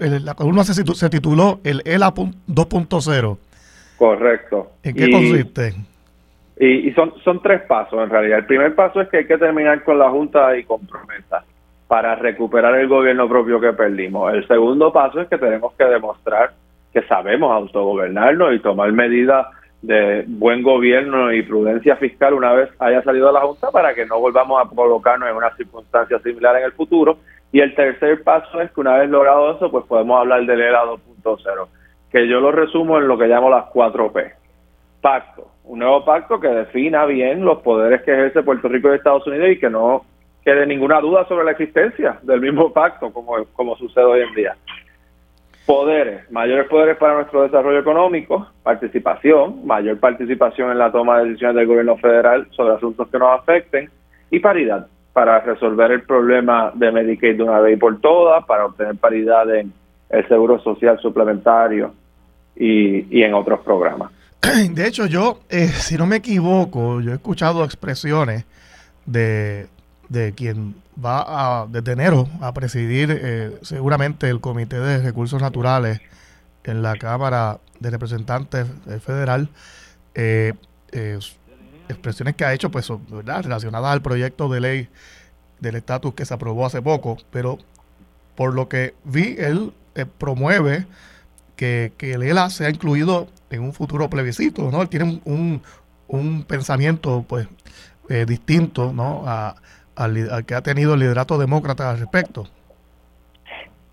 eh, 0.00 0.20
la 0.20 0.34
columna 0.34 0.64
se, 0.64 0.72
se, 0.72 1.10
tituló 1.10 1.60
el 1.62 1.82
ELA 1.84 2.14
2.0. 2.14 3.36
Correcto. 3.98 4.70
¿En 4.82 4.94
qué 4.94 5.10
consiste? 5.10 5.74
Y, 6.60 6.88
y, 6.88 6.92
son, 6.92 7.14
son 7.24 7.40
tres 7.40 7.62
pasos 7.62 7.98
en 8.00 8.10
realidad. 8.10 8.40
El 8.40 8.46
primer 8.46 8.74
paso 8.74 9.00
es 9.00 9.08
que 9.08 9.18
hay 9.18 9.26
que 9.26 9.38
terminar 9.38 9.82
con 9.82 9.98
la 9.98 10.10
Junta 10.10 10.56
y 10.56 10.64
con 10.64 10.86
promesas 10.86 11.44
para 11.88 12.14
recuperar 12.14 12.76
el 12.76 12.86
gobierno 12.86 13.28
propio 13.28 13.58
que 13.60 13.72
perdimos. 13.72 14.32
El 14.32 14.46
segundo 14.46 14.92
paso 14.92 15.20
es 15.22 15.28
que 15.28 15.38
tenemos 15.38 15.72
que 15.72 15.84
demostrar 15.84 16.52
que 16.92 17.02
sabemos 17.02 17.50
autogobernarnos 17.50 18.54
y 18.54 18.60
tomar 18.60 18.92
medidas 18.92 19.46
de 19.82 20.24
buen 20.28 20.62
gobierno 20.62 21.32
y 21.32 21.42
prudencia 21.42 21.96
fiscal 21.96 22.34
una 22.34 22.52
vez 22.52 22.68
haya 22.78 23.02
salido 23.02 23.28
de 23.28 23.32
la 23.32 23.40
Junta 23.40 23.70
para 23.70 23.94
que 23.94 24.04
no 24.06 24.20
volvamos 24.20 24.62
a 24.62 24.68
colocarnos 24.68 25.28
en 25.28 25.36
una 25.36 25.56
circunstancia 25.56 26.18
similar 26.20 26.56
en 26.56 26.64
el 26.64 26.72
futuro. 26.72 27.18
Y 27.52 27.60
el 27.60 27.74
tercer 27.74 28.22
paso 28.22 28.60
es 28.60 28.70
que 28.70 28.80
una 28.80 28.98
vez 28.98 29.10
logrado 29.10 29.56
eso, 29.56 29.70
pues 29.70 29.84
podemos 29.86 30.20
hablar 30.20 30.44
del 30.44 30.60
ERA 30.60 30.84
2.0, 30.84 31.66
que 32.12 32.28
yo 32.28 32.40
lo 32.40 32.52
resumo 32.52 32.98
en 32.98 33.08
lo 33.08 33.18
que 33.18 33.26
llamo 33.26 33.50
las 33.50 33.64
cuatro 33.72 34.12
P. 34.12 34.32
Pacto, 35.00 35.48
un 35.70 35.78
nuevo 35.78 36.04
pacto 36.04 36.40
que 36.40 36.48
defina 36.48 37.06
bien 37.06 37.44
los 37.44 37.58
poderes 37.58 38.02
que 38.02 38.10
ejerce 38.10 38.42
Puerto 38.42 38.66
Rico 38.66 38.90
y 38.90 38.96
Estados 38.96 39.24
Unidos 39.28 39.50
y 39.52 39.58
que 39.60 39.70
no 39.70 40.04
quede 40.44 40.66
ninguna 40.66 41.00
duda 41.00 41.28
sobre 41.28 41.44
la 41.44 41.52
existencia 41.52 42.18
del 42.22 42.40
mismo 42.40 42.72
pacto 42.72 43.12
como, 43.12 43.44
como 43.52 43.76
sucede 43.76 44.04
hoy 44.04 44.22
en 44.22 44.34
día. 44.34 44.56
Poderes, 45.66 46.28
mayores 46.32 46.66
poderes 46.66 46.96
para 46.96 47.14
nuestro 47.14 47.42
desarrollo 47.42 47.78
económico, 47.78 48.48
participación, 48.64 49.64
mayor 49.64 50.00
participación 50.00 50.72
en 50.72 50.78
la 50.78 50.90
toma 50.90 51.18
de 51.20 51.26
decisiones 51.26 51.54
del 51.54 51.66
gobierno 51.68 51.96
federal 51.98 52.48
sobre 52.50 52.74
asuntos 52.74 53.06
que 53.06 53.18
nos 53.20 53.38
afecten 53.38 53.88
y 54.28 54.40
paridad 54.40 54.88
para 55.12 55.38
resolver 55.38 55.92
el 55.92 56.02
problema 56.02 56.72
de 56.74 56.90
Medicaid 56.90 57.36
de 57.36 57.44
una 57.44 57.60
vez 57.60 57.76
y 57.76 57.78
por 57.78 58.00
todas, 58.00 58.44
para 58.44 58.66
obtener 58.66 58.96
paridad 58.96 59.48
en 59.54 59.72
el 60.08 60.26
seguro 60.26 60.58
social 60.58 60.98
suplementario 60.98 61.92
y, 62.56 63.22
en 63.22 63.34
otros 63.34 63.60
programas. 63.60 64.10
De 64.70 64.86
hecho, 64.86 65.06
yo, 65.06 65.40
eh, 65.48 65.68
si 65.68 65.96
no 65.96 66.06
me 66.06 66.16
equivoco, 66.16 67.00
yo 67.00 67.12
he 67.12 67.14
escuchado 67.14 67.64
expresiones 67.64 68.44
de, 69.06 69.68
de 70.08 70.32
quien 70.32 70.76
va 71.02 71.62
a, 71.62 71.66
desde 71.66 71.92
enero 71.92 72.28
a 72.40 72.52
presidir 72.52 73.10
eh, 73.10 73.58
seguramente 73.62 74.28
el 74.28 74.40
Comité 74.40 74.78
de 74.78 74.98
Recursos 74.98 75.40
Naturales 75.40 76.00
en 76.64 76.82
la 76.82 76.96
Cámara 76.96 77.58
de 77.80 77.90
Representantes 77.90 78.66
Federal. 79.04 79.48
Eh, 80.14 80.54
expresiones 81.88 82.36
que 82.36 82.44
ha 82.44 82.52
hecho, 82.52 82.70
pues, 82.70 82.88
¿verdad? 83.08 83.42
relacionadas 83.44 83.92
al 83.92 84.02
proyecto 84.02 84.48
de 84.48 84.60
ley 84.60 84.88
del 85.60 85.76
estatus 85.76 86.14
que 86.14 86.24
se 86.24 86.34
aprobó 86.34 86.66
hace 86.66 86.80
poco, 86.80 87.18
pero 87.30 87.58
por 88.34 88.54
lo 88.54 88.68
que 88.68 88.94
vi, 89.04 89.36
él 89.38 89.72
eh, 89.94 90.06
promueve 90.06 90.86
que, 91.56 91.92
que 91.98 92.12
el 92.14 92.22
ELA 92.22 92.48
sea 92.50 92.70
incluido 92.70 93.28
en 93.50 93.62
un 93.62 93.72
futuro 93.72 94.08
plebiscito, 94.08 94.70
¿no? 94.70 94.82
Él 94.82 94.88
tiene 94.88 95.20
un, 95.24 95.60
un 96.08 96.44
pensamiento, 96.44 97.24
pues, 97.28 97.48
distinto, 98.26 98.92
¿no? 98.92 99.24
A, 99.26 99.54
al, 99.96 100.44
que 100.46 100.54
ha 100.54 100.62
tenido 100.62 100.94
el 100.94 101.00
liderato 101.00 101.38
demócrata 101.38 101.90
al 101.90 101.98
respecto. 101.98 102.44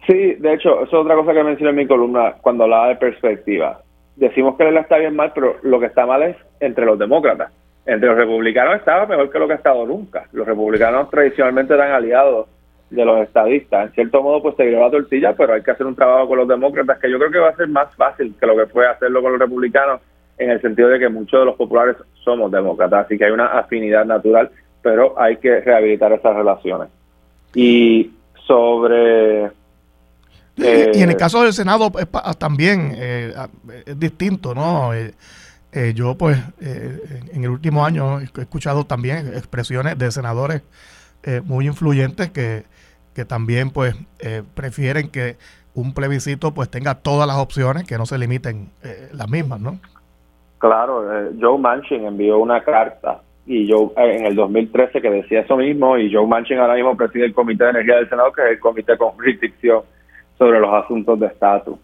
Sí, 0.07 0.35
de 0.35 0.53
hecho, 0.53 0.83
eso 0.83 0.85
es 0.85 0.93
otra 0.93 1.15
cosa 1.15 1.33
que 1.33 1.43
mencioné 1.43 1.71
en 1.71 1.75
mi 1.75 1.87
columna 1.87 2.35
cuando 2.41 2.63
hablaba 2.63 2.89
de 2.89 2.95
perspectiva. 2.95 3.81
Decimos 4.15 4.55
que 4.55 4.67
él 4.67 4.77
está 4.77 4.97
bien 4.97 5.15
mal, 5.15 5.31
pero 5.35 5.57
lo 5.63 5.79
que 5.79 5.87
está 5.87 6.05
mal 6.05 6.23
es 6.23 6.37
entre 6.59 6.85
los 6.85 6.97
demócratas. 6.97 7.51
Entre 7.85 8.07
los 8.07 8.17
republicanos 8.17 8.77
estaba 8.77 9.05
mejor 9.05 9.29
que 9.29 9.39
lo 9.39 9.47
que 9.47 9.53
ha 9.53 9.57
estado 9.57 9.85
nunca. 9.85 10.25
Los 10.31 10.47
republicanos 10.47 11.09
tradicionalmente 11.09 11.73
eran 11.73 11.91
aliados 11.91 12.47
de 12.89 13.05
los 13.05 13.21
estadistas. 13.21 13.88
En 13.88 13.93
cierto 13.93 14.23
modo, 14.23 14.41
pues 14.41 14.55
se 14.55 14.65
dio 14.65 14.79
la 14.79 14.91
tortilla, 14.91 15.33
pero 15.33 15.53
hay 15.53 15.61
que 15.61 15.71
hacer 15.71 15.85
un 15.85 15.95
trabajo 15.95 16.29
con 16.29 16.38
los 16.38 16.47
demócratas 16.47 16.99
que 16.99 17.11
yo 17.11 17.17
creo 17.19 17.31
que 17.31 17.39
va 17.39 17.49
a 17.49 17.55
ser 17.55 17.67
más 17.67 17.93
fácil 17.95 18.33
que 18.39 18.45
lo 18.45 18.55
que 18.55 18.67
fue 18.67 18.88
hacerlo 18.88 19.21
con 19.21 19.31
los 19.31 19.41
republicanos, 19.41 20.01
en 20.38 20.51
el 20.51 20.61
sentido 20.61 20.89
de 20.89 20.99
que 20.99 21.09
muchos 21.09 21.39
de 21.39 21.45
los 21.45 21.55
populares 21.55 21.97
somos 22.23 22.51
demócratas, 22.51 23.05
así 23.05 23.17
que 23.17 23.25
hay 23.25 23.31
una 23.31 23.47
afinidad 23.47 24.05
natural 24.05 24.51
pero 24.88 25.19
hay 25.19 25.35
que 25.35 25.59
rehabilitar 25.59 26.13
esas 26.13 26.33
relaciones. 26.33 26.88
Y 27.53 28.11
sobre... 28.45 29.51
y 30.55 30.63
en 31.01 31.09
el 31.09 31.11
eh, 31.11 31.17
caso 31.17 31.43
del 31.43 31.51
Senado 31.51 31.91
también 32.38 32.93
eh, 32.95 33.33
es 33.85 33.99
distinto, 33.99 34.55
¿no? 34.55 34.93
Eh, 34.93 35.13
yo 35.93 36.15
pues 36.15 36.38
en 36.59 37.43
el 37.43 37.49
último 37.49 37.85
año 37.85 38.21
he 38.21 38.23
escuchado 38.23 38.85
también 38.85 39.27
expresiones 39.35 39.97
de 39.97 40.09
senadores 40.09 40.61
muy 41.43 41.67
influyentes 41.67 42.31
que, 42.31 42.63
que 43.18 43.26
también 43.26 43.72
pues 43.72 43.95
prefieren 44.53 45.09
que 45.09 45.36
un 45.74 45.93
plebiscito 45.93 46.53
pues 46.53 46.70
tenga 46.70 46.95
todas 46.95 47.28
las 47.28 47.38
opciones, 47.38 47.86
que 47.86 47.97
no 47.97 48.05
se 48.05 48.18
limiten 48.18 48.70
las 49.11 49.30
mismas, 49.30 49.59
¿no? 49.59 49.80
Claro, 50.59 51.03
Joe 51.41 51.57
Manchin 51.57 52.05
envió 52.05 52.38
una 52.38 52.63
carta 52.63 53.22
y 53.47 53.65
yo 53.65 53.93
eh, 53.95 54.18
en 54.18 54.26
el 54.26 54.36
2013 54.36 55.01
que 55.01 55.09
decía 55.09 55.39
eso 55.39 55.55
mismo 55.55 55.97
y 55.97 56.13
Joe 56.13 56.28
Manchin 56.28 56.59
ahora 56.59 56.76
mismo 56.76 56.97
preside 56.97 57.26
el 57.26 57.34
Comité 57.34 57.63
de 57.63 57.70
Energía 57.72 57.95
del 57.95 58.09
Senado 58.09 58.32
que 58.34 58.41
es 58.41 58.47
el 58.51 58.59
comité 58.59 58.97
con 58.97 59.11
jurisdicción 59.11 59.84
sobre 60.38 60.59
los 60.59 60.72
asuntos 60.74 61.20
de 61.20 61.28
estatus. 61.28 61.80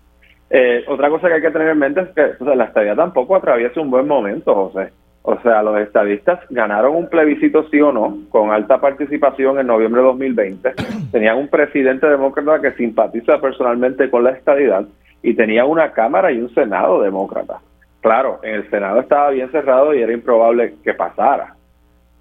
Eh, 0.50 0.84
otra 0.88 1.10
cosa 1.10 1.30
que 1.30 1.36
hay 1.36 1.42
que 1.42 1.52
tener 1.52 1.70
en 1.70 1.80
mente 1.80 2.02
es 2.02 2.10
que 2.10 2.56
la 2.56 2.66
estadía 2.66 2.96
tampoco 2.96 3.38
atraviesa 3.38 3.82
un 3.82 3.90
buen 3.90 4.08
momento, 4.08 4.54
José. 4.54 4.92
O 5.26 5.40
sea, 5.40 5.64
los 5.64 5.80
estadistas 5.80 6.40
ganaron 6.50 6.96
un 6.96 7.08
plebiscito 7.08 7.68
sí 7.70 7.80
o 7.80 7.94
no, 7.94 8.18
con 8.30 8.52
alta 8.52 8.82
participación 8.82 9.58
en 9.58 9.68
noviembre 9.68 10.02
de 10.02 10.08
2020. 10.08 10.74
Tenían 11.12 11.38
un 11.38 11.48
presidente 11.48 12.08
demócrata 12.08 12.62
que 12.62 12.76
simpatiza 12.76 13.40
personalmente 13.40 14.10
con 14.10 14.26
la 14.26 14.32
estadidad 14.32 14.86
y 15.22 15.34
tenía 15.34 15.64
una 15.64 15.94
Cámara 15.94 16.32
y 16.32 16.40
un 16.40 16.54
Senado 16.54 17.02
demócrata. 17.02 17.62
Claro, 18.02 18.42
en 18.44 18.56
el 18.56 18.70
Senado 18.70 19.00
estaba 19.00 19.30
bien 19.30 19.50
cerrado 19.50 19.94
y 19.94 20.02
era 20.02 20.12
improbable 20.12 20.76
que 20.84 20.94
pasara. 20.94 21.56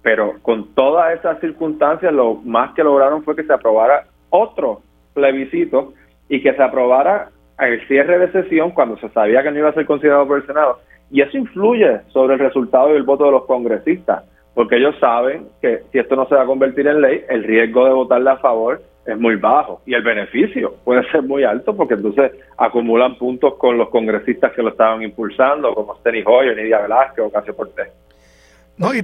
Pero 0.01 0.35
con 0.41 0.73
todas 0.73 1.19
esas 1.19 1.41
circunstancias, 1.41 2.13
lo 2.13 2.35
más 2.35 2.73
que 2.73 2.83
lograron 2.83 3.23
fue 3.23 3.35
que 3.35 3.43
se 3.43 3.51
aprobara 3.51 4.05
otro 4.29 4.81
plebiscito 5.13 5.93
y 6.29 6.41
que 6.41 6.53
se 6.53 6.63
aprobara 6.63 7.29
el 7.59 7.85
cierre 7.87 8.17
de 8.17 8.31
sesión 8.31 8.71
cuando 8.71 8.97
se 8.97 9.09
sabía 9.09 9.43
que 9.43 9.51
no 9.51 9.59
iba 9.59 9.69
a 9.69 9.73
ser 9.73 9.85
considerado 9.85 10.25
por 10.25 10.37
el 10.37 10.45
Senado. 10.45 10.79
Y 11.11 11.21
eso 11.21 11.37
influye 11.37 12.01
sobre 12.09 12.35
el 12.35 12.39
resultado 12.39 12.93
y 12.93 12.97
el 12.97 13.03
voto 13.03 13.25
de 13.25 13.31
los 13.31 13.45
congresistas, 13.45 14.23
porque 14.53 14.77
ellos 14.77 14.95
saben 14.99 15.47
que 15.61 15.83
si 15.91 15.99
esto 15.99 16.15
no 16.15 16.27
se 16.27 16.35
va 16.35 16.43
a 16.43 16.47
convertir 16.47 16.87
en 16.87 17.01
ley, 17.01 17.23
el 17.29 17.43
riesgo 17.43 17.85
de 17.85 17.93
votarle 17.93 18.31
a 18.31 18.37
favor 18.37 18.81
es 19.05 19.19
muy 19.19 19.35
bajo 19.35 19.81
y 19.85 19.93
el 19.93 20.03
beneficio 20.03 20.75
puede 20.83 21.03
ser 21.11 21.23
muy 21.23 21.43
alto 21.43 21.75
porque 21.75 21.95
entonces 21.95 22.31
acumulan 22.57 23.17
puntos 23.17 23.55
con 23.55 23.77
los 23.77 23.89
congresistas 23.89 24.53
que 24.53 24.63
lo 24.63 24.69
estaban 24.69 25.01
impulsando, 25.01 25.73
como 25.73 25.95
Steny 25.97 26.23
Hoyer, 26.25 26.55
Nidia 26.55 26.81
Velázquez 26.81 27.25
o 27.25 27.31
Casio 27.31 27.55
Cortés. 27.55 27.89
No, 28.75 28.91
y, 28.91 29.03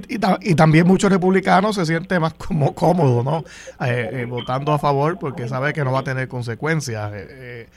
también 0.56 0.84
muchos 0.86 1.12
republicanos 1.12 1.76
se 1.76 1.86
sienten 1.86 2.20
más 2.20 2.34
como 2.34 2.74
cómodos, 2.74 3.24
¿no? 3.24 3.44
Eh, 3.86 4.10
eh, 4.12 4.24
votando 4.24 4.72
a 4.72 4.80
favor 4.80 5.16
porque 5.18 5.46
sabe 5.46 5.72
que 5.72 5.84
no 5.84 5.92
va 5.92 6.00
a 6.00 6.04
tener 6.04 6.26
consecuencias. 6.26 7.12
Eh, 7.14 7.68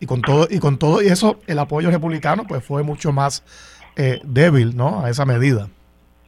y 0.00 0.06
con 0.06 0.20
todo 0.20 0.46
y 0.50 0.58
con 0.58 0.78
todo 0.78 1.02
y 1.02 1.06
eso 1.06 1.38
el 1.46 1.58
apoyo 1.58 1.90
republicano 1.90 2.44
pues 2.48 2.64
fue 2.64 2.82
mucho 2.82 3.12
más 3.12 3.44
débil, 4.24 4.76
¿no? 4.76 5.04
A 5.04 5.10
esa 5.10 5.24
medida. 5.24 5.68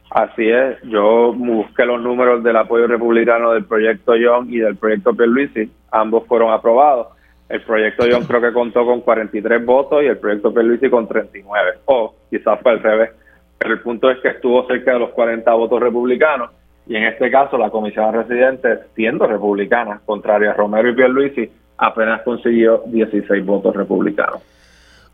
Así 0.09 0.49
es. 0.49 0.81
Yo 0.83 1.33
busqué 1.33 1.85
los 1.85 2.01
números 2.01 2.43
del 2.43 2.55
apoyo 2.55 2.87
republicano 2.87 3.51
del 3.51 3.65
proyecto 3.65 4.15
Young 4.15 4.49
y 4.49 4.59
del 4.59 4.77
proyecto 4.77 5.13
Pierluisi. 5.13 5.69
Ambos 5.91 6.25
fueron 6.27 6.51
aprobados. 6.51 7.07
El 7.49 7.61
proyecto 7.63 8.07
Young 8.07 8.25
creo 8.25 8.41
que 8.41 8.53
contó 8.53 8.85
con 8.85 9.01
43 9.01 9.65
votos 9.65 10.03
y 10.03 10.07
el 10.07 10.17
proyecto 10.17 10.53
Pierluisi 10.53 10.89
con 10.89 11.07
39. 11.07 11.79
O 11.85 12.15
quizás 12.29 12.59
fue 12.61 12.71
al 12.71 12.79
revés 12.81 13.09
pero 13.57 13.73
el 13.73 13.79
punto 13.81 14.09
es 14.09 14.19
que 14.19 14.29
estuvo 14.29 14.65
cerca 14.67 14.93
de 14.93 14.99
los 14.99 15.09
40 15.11 15.51
votos 15.53 15.81
republicanos 15.81 16.51
y 16.85 16.95
en 16.95 17.03
este 17.03 17.29
caso 17.29 17.57
la 17.57 17.69
comisión 17.69 18.13
residente, 18.13 18.79
siendo 18.95 19.27
republicana, 19.27 20.01
contraria 20.05 20.51
a 20.51 20.53
Romero 20.53 20.89
y 20.89 20.95
Pierluisi, 20.95 21.51
apenas 21.77 22.21
consiguió 22.23 22.83
16 22.87 23.45
votos 23.45 23.75
republicanos. 23.75 24.41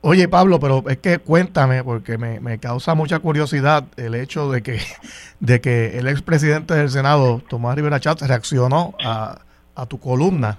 Oye 0.01 0.28
Pablo, 0.28 0.59
pero 0.59 0.84
es 0.89 0.97
que 0.97 1.20
cuéntame, 1.20 1.84
porque 1.84 2.18
me, 2.18 2.39
me 2.41 2.59
causa 2.59 2.93
mucha 2.93 3.20
curiosidad 3.20 3.86
el 3.95 4.16
hecho 4.16 4.51
de 4.51 4.61
que, 4.61 4.80
de 5.39 5.61
que 5.61 5.97
el 5.97 6.07
expresidente 6.07 6.74
del 6.74 6.89
Senado, 6.89 7.41
Tomás 7.47 7.76
Rivera 7.76 7.99
Chatz, 7.99 8.28
reaccionó 8.28 8.95
a, 9.03 9.39
a 9.76 9.86
tu 9.86 9.99
columna 9.99 10.57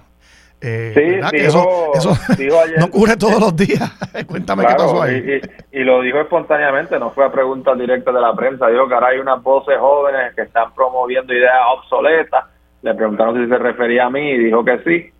eh, 0.67 0.93
sí, 0.95 1.37
dijo, 1.37 1.91
eso, 1.93 2.09
no 2.79 2.85
ocurre 2.85 3.17
todos 3.17 3.39
los 3.39 3.55
días. 3.55 3.91
Cuéntame 4.27 4.65
qué 4.65 4.73
pasó 4.73 5.03
ahí. 5.03 5.41
Y, 5.71 5.83
lo 5.83 6.01
dijo 6.01 6.19
espontáneamente, 6.19 6.97
no 6.97 7.11
fue 7.11 7.25
a 7.25 7.31
preguntas 7.31 7.77
directas 7.77 8.13
de 8.13 8.21
la 8.21 8.33
prensa. 8.33 8.67
Dijo 8.67 8.87
que 8.87 8.93
ahora 8.95 9.07
hay 9.09 9.19
unas 9.19 9.43
voces 9.43 9.77
jóvenes 9.77 10.33
que 10.33 10.43
están 10.43 10.73
promoviendo 10.73 11.33
ideas 11.33 11.53
obsoletas. 11.77 12.45
Le 12.81 12.95
preguntaron 12.95 13.35
si 13.35 13.47
se 13.47 13.57
refería 13.59 14.05
a 14.05 14.09
mí 14.09 14.31
y 14.31 14.37
dijo 14.39 14.65
que 14.65 14.79
sí. 14.79 15.11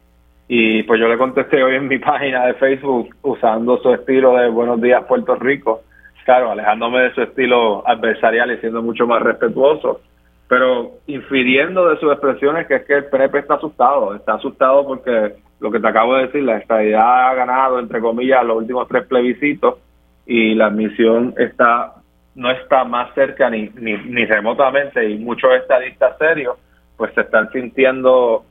Y 0.48 0.84
pues 0.84 1.00
yo 1.00 1.08
le 1.08 1.18
contesté 1.18 1.64
hoy 1.64 1.76
en 1.76 1.88
mi 1.88 1.98
página 2.00 2.46
de 2.46 2.54
Facebook 2.56 3.10
usando 3.22 3.78
su 3.78 3.94
estilo 3.94 4.36
de 4.36 4.50
Buenos 4.50 4.82
Días 4.82 5.04
Puerto 5.06 5.36
Rico. 5.36 5.82
Claro, 6.24 6.52
alejándome 6.52 7.02
de 7.02 7.14
su 7.14 7.22
estilo 7.22 7.88
adversarial 7.88 8.52
y 8.52 8.58
siendo 8.58 8.82
mucho 8.82 9.06
más 9.06 9.22
respetuoso 9.22 10.02
pero 10.48 10.92
infiriendo 11.08 11.90
de 11.90 12.00
sus 12.00 12.12
expresiones 12.12 12.68
que 12.68 12.76
es 12.76 12.86
que 12.86 12.94
el 12.94 13.06
PNP 13.06 13.40
está 13.40 13.56
asustado, 13.56 14.16
está 14.16 14.36
asustado 14.36 14.86
porque 14.86 15.36
lo 15.60 15.72
que 15.72 15.80
te 15.80 15.88
acabo 15.88 16.16
de 16.16 16.28
decir, 16.28 16.44
la 16.44 16.58
estadidad 16.58 17.30
ha 17.30 17.34
ganado, 17.34 17.80
entre 17.80 18.00
comillas, 18.00 18.46
los 18.46 18.58
últimos 18.58 18.88
tres 18.88 19.06
plebiscitos 19.08 19.80
y 20.26 20.54
la 20.54 20.68
admisión 20.68 21.34
está 21.38 21.94
no 22.36 22.52
está 22.52 22.84
más 22.84 23.14
cerca 23.16 23.50
ni, 23.50 23.70
ni, 23.76 23.94
ni 23.94 24.26
remotamente 24.26 25.10
y 25.10 25.18
muchos 25.18 25.54
estadistas 25.56 26.18
serios 26.18 26.58
pues 26.98 27.14
se 27.14 27.22
están 27.22 27.50
sintiendo 27.52 28.44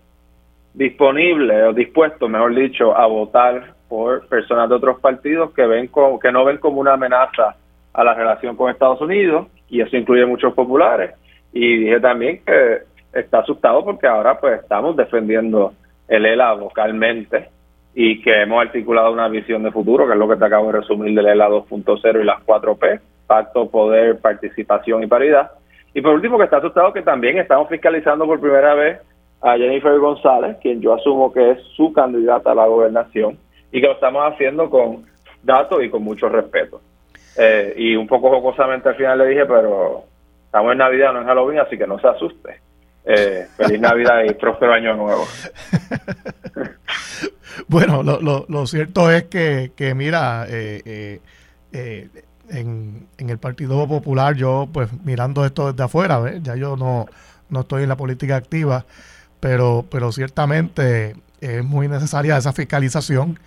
disponibles 0.74 1.68
o 1.68 1.72
dispuestos, 1.72 2.28
mejor 2.28 2.54
dicho, 2.54 2.96
a 2.96 3.06
votar 3.06 3.74
por 3.88 4.26
personas 4.26 4.68
de 4.68 4.74
otros 4.74 5.00
partidos 5.00 5.52
que 5.52 5.66
ven 5.66 5.86
como, 5.86 6.18
que 6.18 6.32
no 6.32 6.44
ven 6.44 6.58
como 6.58 6.80
una 6.80 6.94
amenaza 6.94 7.56
a 7.92 8.04
la 8.04 8.12
relación 8.12 8.56
con 8.56 8.70
Estados 8.70 9.00
Unidos 9.00 9.46
y 9.68 9.80
eso 9.80 9.96
incluye 9.96 10.26
muchos 10.26 10.52
populares 10.52 11.12
y 11.52 11.76
dije 11.78 12.00
también 12.00 12.40
que 12.44 12.80
está 13.12 13.38
asustado 13.38 13.84
porque 13.84 14.08
ahora 14.08 14.38
pues 14.40 14.60
estamos 14.60 14.96
defendiendo 14.96 15.72
el 16.08 16.26
ELA 16.26 16.54
vocalmente 16.54 17.48
y 17.94 18.20
que 18.20 18.42
hemos 18.42 18.60
articulado 18.60 19.12
una 19.12 19.28
visión 19.28 19.62
de 19.62 19.70
futuro, 19.70 20.06
que 20.06 20.14
es 20.14 20.18
lo 20.18 20.28
que 20.28 20.36
te 20.36 20.44
acabo 20.44 20.72
de 20.72 20.80
resumir 20.80 21.14
del 21.14 21.26
ELA 21.26 21.48
2.0 21.48 22.20
y 22.20 22.24
las 22.24 22.44
4P, 22.44 23.00
pacto, 23.28 23.70
poder, 23.70 24.18
participación 24.18 25.04
y 25.04 25.06
paridad. 25.06 25.52
Y 25.94 26.00
por 26.00 26.14
último, 26.14 26.36
que 26.36 26.44
está 26.44 26.56
asustado 26.56 26.92
que 26.92 27.02
también 27.02 27.38
estamos 27.38 27.68
fiscalizando 27.68 28.26
por 28.26 28.40
primera 28.40 28.74
vez 28.74 28.98
a 29.44 29.56
Jennifer 29.56 29.98
González, 29.98 30.56
quien 30.60 30.80
yo 30.80 30.94
asumo 30.94 31.32
que 31.32 31.52
es 31.52 31.58
su 31.76 31.92
candidata 31.92 32.52
a 32.52 32.54
la 32.54 32.66
gobernación, 32.66 33.38
y 33.70 33.80
que 33.80 33.86
lo 33.86 33.94
estamos 33.94 34.22
haciendo 34.32 34.70
con 34.70 35.04
datos 35.42 35.82
y 35.84 35.90
con 35.90 36.02
mucho 36.02 36.28
respeto. 36.28 36.80
Eh, 37.36 37.74
y 37.76 37.96
un 37.96 38.06
poco 38.06 38.30
jocosamente 38.30 38.88
al 38.88 38.96
final 38.96 39.18
le 39.18 39.26
dije, 39.26 39.44
pero 39.46 40.04
Estamos 40.54 40.70
en 40.70 40.78
Navidad, 40.78 41.12
no 41.12 41.20
en 41.20 41.26
Halloween, 41.26 41.58
así 41.58 41.76
que 41.76 41.84
no 41.84 41.98
se 41.98 42.06
asuste. 42.06 42.60
Eh, 43.04 43.44
feliz 43.56 43.80
Navidad 43.80 44.22
y 44.22 44.34
próspero 44.34 44.72
año 44.72 44.94
nuevo. 44.94 45.26
bueno, 47.66 48.04
lo, 48.04 48.20
lo, 48.20 48.46
lo, 48.48 48.64
cierto 48.68 49.10
es 49.10 49.24
que, 49.24 49.72
que 49.74 49.96
mira, 49.96 50.46
eh, 50.48 51.20
eh, 51.72 52.08
en, 52.50 53.08
en, 53.18 53.30
el 53.30 53.38
Partido 53.38 53.84
Popular, 53.88 54.36
yo 54.36 54.68
pues 54.72 54.90
mirando 55.02 55.44
esto 55.44 55.72
desde 55.72 55.82
afuera, 55.82 56.22
ya 56.40 56.54
yo 56.54 56.76
no, 56.76 57.06
no 57.48 57.60
estoy 57.62 57.82
en 57.82 57.88
la 57.88 57.96
política 57.96 58.36
activa, 58.36 58.84
pero, 59.44 59.84
pero 59.90 60.10
ciertamente 60.10 61.16
es 61.38 61.62
muy 61.62 61.86
necesaria 61.86 62.38
esa 62.38 62.54
fiscalización. 62.54 63.38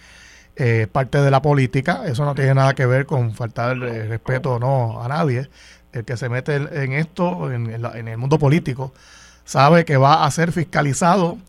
parte 0.91 1.19
de 1.21 1.31
la 1.31 1.41
política, 1.41 2.03
eso 2.05 2.23
no 2.23 2.35
tiene 2.35 2.53
nada 2.53 2.75
que 2.75 2.85
ver 2.85 3.07
con 3.07 3.33
faltar 3.33 3.79
respeto 3.79 4.53
o 4.53 4.59
no 4.59 5.01
a 5.01 5.07
nadie, 5.07 5.49
el 5.93 6.05
que 6.05 6.15
se 6.15 6.29
mete 6.29 6.55
en 6.55 6.93
esto, 6.93 7.51
en, 7.51 8.07
el 8.07 8.17
mundo 8.17 8.37
político, 8.37 8.93
sabe 9.43 9.85
que 9.85 9.97
va 9.97 10.23
a 10.23 10.29
ser 10.29 10.51
fiscalizado 10.51 11.39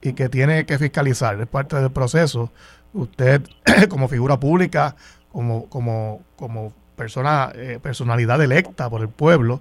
y 0.00 0.14
que 0.14 0.30
tiene 0.30 0.64
que 0.64 0.78
fiscalizar, 0.78 1.38
es 1.38 1.46
parte 1.46 1.76
del 1.76 1.90
proceso. 1.90 2.50
Usted 2.94 3.42
como 3.90 4.08
figura 4.08 4.40
pública, 4.40 4.96
como, 5.30 5.68
como, 5.68 6.22
como 6.36 6.72
persona, 6.96 7.52
eh, 7.54 7.78
personalidad 7.82 8.40
electa 8.40 8.88
por 8.88 9.02
el 9.02 9.10
pueblo, 9.10 9.60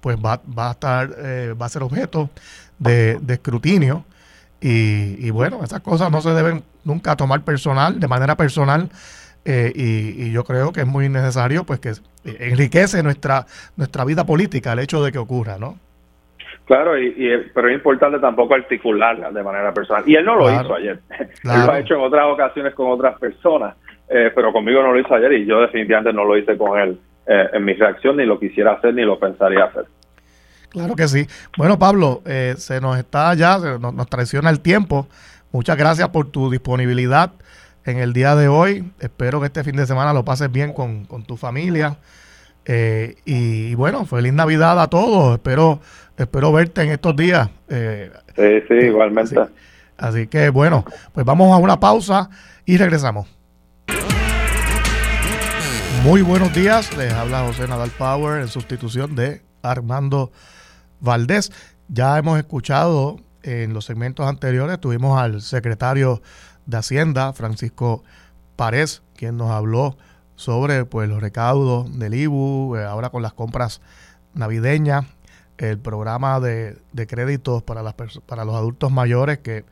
pues 0.00 0.16
va, 0.16 0.40
va 0.56 0.68
a 0.68 0.72
estar, 0.72 1.10
eh, 1.18 1.54
va 1.60 1.66
a 1.66 1.68
ser 1.68 1.82
objeto 1.82 2.30
de, 2.80 3.20
escrutinio. 3.28 4.04
Y, 4.60 5.16
y, 5.24 5.30
bueno, 5.30 5.60
esas 5.62 5.80
cosas 5.80 6.10
no 6.10 6.20
se 6.20 6.30
deben 6.30 6.64
nunca 6.84 7.16
tomar 7.16 7.42
personal, 7.42 8.00
de 8.00 8.08
manera 8.08 8.36
personal, 8.36 8.90
eh, 9.44 9.72
y, 9.74 10.32
yo 10.32 10.44
creo 10.44 10.72
que 10.72 10.80
es 10.80 10.86
muy 10.86 11.08
necesario 11.08 11.64
pues 11.64 11.80
que 11.80 11.92
enriquece 12.24 13.02
nuestra 13.02 13.46
nuestra 13.76 14.04
vida 14.04 14.26
política 14.26 14.72
el 14.72 14.80
hecho 14.80 15.02
de 15.02 15.12
que 15.12 15.18
ocurra, 15.18 15.56
¿no? 15.58 15.78
Claro, 16.66 16.96
y, 16.96 17.12
pero 17.52 17.68
es 17.68 17.74
importante 17.74 18.18
tampoco 18.20 18.54
articularla 18.54 19.32
de 19.32 19.42
manera 19.42 19.72
personal. 19.72 20.04
Y 20.06 20.14
él 20.14 20.24
no 20.24 20.36
lo 20.36 20.52
hizo 20.52 20.74
ayer. 20.74 21.00
Él 21.18 21.66
lo 21.66 21.72
ha 21.72 21.80
hecho 21.80 21.94
en 21.94 22.00
otras 22.00 22.26
ocasiones 22.26 22.74
con 22.74 22.92
otras 22.92 23.18
personas, 23.18 23.74
eh, 24.08 24.30
pero 24.34 24.52
conmigo 24.52 24.82
no 24.82 24.92
lo 24.92 25.00
hizo 25.00 25.14
ayer 25.14 25.32
y 25.32 25.46
yo 25.46 25.60
definitivamente 25.62 26.12
no 26.12 26.24
lo 26.24 26.36
hice 26.36 26.56
con 26.56 26.78
él 26.78 26.98
eh, 27.26 27.48
en 27.54 27.64
mi 27.64 27.72
reacción, 27.72 28.18
ni 28.18 28.24
lo 28.24 28.38
quisiera 28.38 28.72
hacer, 28.72 28.94
ni 28.94 29.02
lo 29.02 29.18
pensaría 29.18 29.64
hacer. 29.64 29.86
Claro 30.70 30.96
que 30.96 31.08
sí. 31.08 31.26
Bueno, 31.56 31.78
Pablo, 31.78 32.22
se 32.56 32.80
nos 32.80 32.98
está 32.98 33.34
ya, 33.34 33.58
nos, 33.58 33.92
nos 33.92 34.06
traiciona 34.08 34.50
el 34.50 34.60
tiempo. 34.60 35.06
Muchas 35.52 35.76
gracias 35.76 36.08
por 36.10 36.30
tu 36.30 36.50
disponibilidad 36.50 37.32
en 37.84 37.98
el 37.98 38.12
día 38.12 38.36
de 38.36 38.48
hoy. 38.48 38.92
Espero 39.00 39.40
que 39.40 39.46
este 39.46 39.64
fin 39.64 39.76
de 39.76 39.86
semana 39.86 40.12
lo 40.12 40.24
pases 40.24 40.50
bien 40.50 40.72
con, 40.72 41.06
tu 41.26 41.36
familia. 41.36 41.96
Eh, 42.64 43.16
y, 43.24 43.74
bueno, 43.74 44.04
feliz 44.04 44.32
Navidad 44.32 44.80
a 44.80 44.88
todos. 44.88 45.34
Espero, 45.34 45.80
espero 46.16 46.52
verte 46.52 46.82
en 46.82 46.90
estos 46.90 47.16
días. 47.16 47.48
Eh, 47.68 48.10
sí, 48.36 48.66
sí, 48.68 48.86
igualmente. 48.86 49.36
Así, 49.96 50.26
que 50.28 50.50
bueno, 50.50 50.84
pues 51.12 51.26
vamos 51.26 51.52
a 51.52 51.56
una 51.56 51.78
pausa 51.78 52.30
y 52.64 52.76
regresamos. 52.76 53.28
Muy 56.04 56.22
buenos 56.22 56.54
días, 56.54 56.96
les 56.96 57.12
habla 57.12 57.44
José 57.44 57.68
Nadal 57.68 57.90
Power 57.90 58.40
en 58.40 58.48
sustitución 58.48 59.14
de 59.14 59.42
Armando 59.62 60.32
Valdés. 61.00 61.52
Ya 61.88 62.16
hemos 62.18 62.38
escuchado 62.38 63.18
en 63.42 63.72
los 63.72 63.86
segmentos 63.86 64.26
anteriores, 64.28 64.80
tuvimos 64.80 65.20
al 65.20 65.42
secretario 65.42 66.22
de 66.66 66.76
Hacienda, 66.76 67.32
Francisco 67.32 68.04
Párez, 68.56 69.02
quien 69.16 69.36
nos 69.36 69.50
habló 69.50 69.96
sobre 70.36 70.84
pues, 70.84 71.08
los 71.08 71.20
recaudos 71.20 71.98
del 71.98 72.14
IBU, 72.14 72.76
eh, 72.76 72.84
ahora 72.84 73.10
con 73.10 73.22
las 73.22 73.32
compras 73.32 73.80
navideñas, 74.34 75.06
el 75.58 75.78
programa 75.78 76.40
de, 76.40 76.78
créditos 77.08 77.62
para, 77.62 77.82
las 77.82 77.94
para 78.26 78.44
los 78.44 78.54
adultos 78.54 78.90
mayores, 78.90 79.38
que 79.38 79.64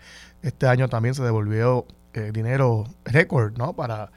este 0.42 0.66
año 0.66 0.88
también 0.88 1.14
se 1.14 1.22
devolvió 1.22 1.86
eh, 2.12 2.30
dinero 2.32 2.84
récord 3.04 3.56
¿no? 3.56 3.74
para, 3.74 4.10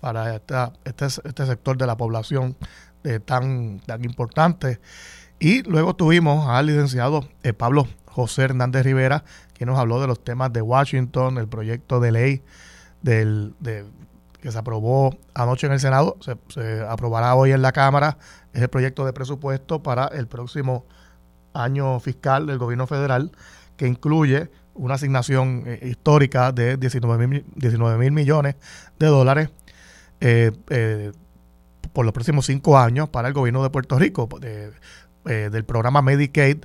para 0.00 0.34
esta, 0.34 0.72
este, 0.84 1.06
este 1.06 1.46
sector 1.46 1.76
de 1.76 1.86
la 1.86 1.96
población 1.96 2.56
eh, 3.04 3.20
tan, 3.20 3.80
tan 3.80 4.04
importante. 4.04 4.80
Y 5.38 5.62
luego 5.62 5.94
tuvimos 5.94 6.48
al 6.48 6.66
licenciado 6.66 7.28
Pablo 7.56 7.86
José 8.06 8.42
Hernández 8.42 8.84
Rivera, 8.84 9.24
que 9.54 9.64
nos 9.66 9.78
habló 9.78 10.00
de 10.00 10.08
los 10.08 10.22
temas 10.22 10.52
de 10.52 10.62
Washington, 10.62 11.38
el 11.38 11.48
proyecto 11.48 12.00
de 12.00 12.12
ley 12.12 12.42
del, 13.02 13.54
que 14.40 14.52
se 14.52 14.58
aprobó 14.58 15.16
anoche 15.34 15.66
en 15.66 15.72
el 15.72 15.80
Senado, 15.80 16.16
se, 16.20 16.80
aprobará 16.88 17.34
hoy 17.34 17.52
en 17.52 17.62
la 17.62 17.72
Cámara, 17.72 18.18
es 18.52 18.62
el 18.62 18.68
proyecto 18.68 19.04
de 19.04 19.12
presupuesto 19.12 19.82
para 19.82 20.06
el 20.06 20.26
próximo 20.26 20.86
año 21.54 21.98
fiscal 22.00 22.46
del 22.46 22.58
gobierno 22.58 22.86
federal, 22.86 23.32
que 23.76 23.86
incluye 23.86 24.50
una 24.74 24.94
asignación 24.94 25.64
eh, 25.66 25.80
histórica 25.88 26.52
de 26.52 26.76
19 26.76 27.26
mil 27.26 28.12
millones 28.12 28.56
de 28.98 29.06
dólares, 29.06 29.50
eh, 30.20 30.52
eh, 30.70 31.12
por 31.92 32.04
los 32.04 32.12
próximos 32.12 32.46
cinco 32.46 32.78
años 32.78 33.08
para 33.08 33.28
el 33.28 33.34
gobierno 33.34 33.62
de 33.62 33.70
Puerto 33.70 33.98
Rico, 33.98 34.28
eh, 35.28 35.50
del 35.50 35.64
programa 35.64 36.02
Medicaid, 36.02 36.64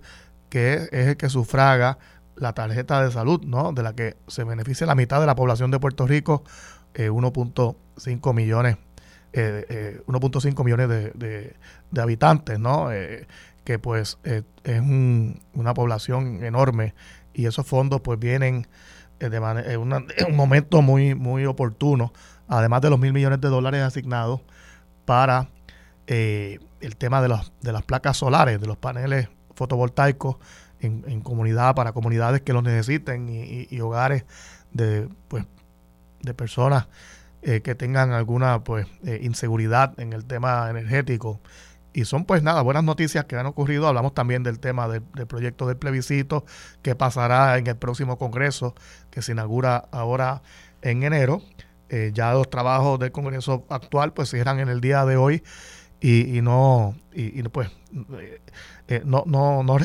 que 0.49 0.73
es, 0.73 0.89
el 0.91 1.17
que 1.17 1.29
sufraga 1.29 1.97
la 2.35 2.53
tarjeta 2.53 3.03
de 3.03 3.11
salud, 3.11 3.41
¿no? 3.43 3.73
De 3.73 3.83
la 3.83 3.93
que 3.93 4.17
se 4.27 4.43
beneficia 4.43 4.87
la 4.87 4.95
mitad 4.95 5.19
de 5.19 5.27
la 5.27 5.35
población 5.35 5.71
de 5.71 5.79
Puerto 5.79 6.07
Rico, 6.07 6.43
1.5 6.95 8.33
millones, 8.33 8.77
1.5 9.33 10.63
millones 10.63 10.89
de, 10.89 11.55
de, 11.91 12.01
habitantes, 12.01 12.59
¿no? 12.59 12.89
que 13.63 13.79
pues 13.79 14.19
es 14.23 14.43
una 15.53 15.73
población 15.73 16.43
enorme 16.43 16.93
y 17.33 17.45
esos 17.45 17.65
fondos 17.65 18.01
pues 18.01 18.19
vienen 18.19 18.67
de 19.19 19.37
en, 19.37 19.79
un 19.79 20.35
momento 20.35 20.81
muy, 20.81 21.15
muy 21.15 21.45
oportuno, 21.45 22.13
además 22.47 22.81
de 22.81 22.89
los 22.89 22.99
mil 22.99 23.13
millones 23.13 23.39
de 23.41 23.49
dólares 23.49 23.81
asignados 23.81 24.41
para 25.05 25.49
eh, 26.07 26.59
el 26.81 26.95
tema 26.95 27.21
de, 27.21 27.29
los, 27.29 27.53
de 27.61 27.71
las 27.71 27.83
placas 27.83 28.17
solares, 28.17 28.59
de 28.59 28.67
los 28.67 28.77
paneles 28.77 29.29
fotovoltaicos 29.55 30.37
en, 30.79 31.21
comunidad, 31.21 31.75
para 31.75 31.93
comunidades 31.93 32.41
que 32.41 32.51
los 32.51 32.61
necesiten 32.61 33.29
y, 33.29 33.79
hogares 33.79 34.25
de, 34.73 35.07
pues, 35.29 35.45
de 36.21 36.33
personas 36.33 36.87
eh, 37.41 37.61
que 37.61 37.75
tengan 37.75 38.11
alguna 38.11 38.63
pues, 38.63 38.87
eh, 39.05 39.19
inseguridad 39.21 39.97
en 39.99 40.13
el 40.13 40.25
tema 40.25 40.69
energético. 40.69 41.41
Y 41.93 42.05
son 42.05 42.25
pues 42.25 42.41
nada, 42.41 42.61
buenas 42.61 42.83
noticias 42.83 43.25
que 43.25 43.35
han 43.35 43.45
ocurrido. 43.45 43.87
Hablamos 43.87 44.13
también 44.13 44.43
del 44.43 44.59
tema 44.59 44.87
del, 44.87 45.03
proyecto 45.27 45.67
del 45.67 45.77
plebiscito 45.77 46.43
que 46.81 46.95
pasará 46.95 47.57
en 47.57 47.67
el 47.67 47.75
próximo 47.75 48.17
Congreso 48.17 48.73
que 49.11 49.21
se 49.21 49.33
inaugura 49.33 49.89
ahora 49.91 50.41
en 50.81 51.03
enero. 51.03 51.41
Eh, 51.89 52.11
ya 52.13 52.33
los 52.33 52.49
trabajos 52.49 52.97
del 52.99 53.11
Congreso 53.11 53.65
actual 53.69 54.13
pues 54.13 54.31
cierran 54.31 54.59
en 54.59 54.69
el 54.69 54.81
día 54.81 55.05
de 55.05 55.17
hoy 55.17 55.43
y, 56.03 56.41
no 56.41 56.95
y, 57.13 57.41
pues 57.43 57.69
eh, 58.19 58.41
eh, 58.87 59.01
no, 59.05 59.23
no, 59.25 59.63
no, 59.63 59.77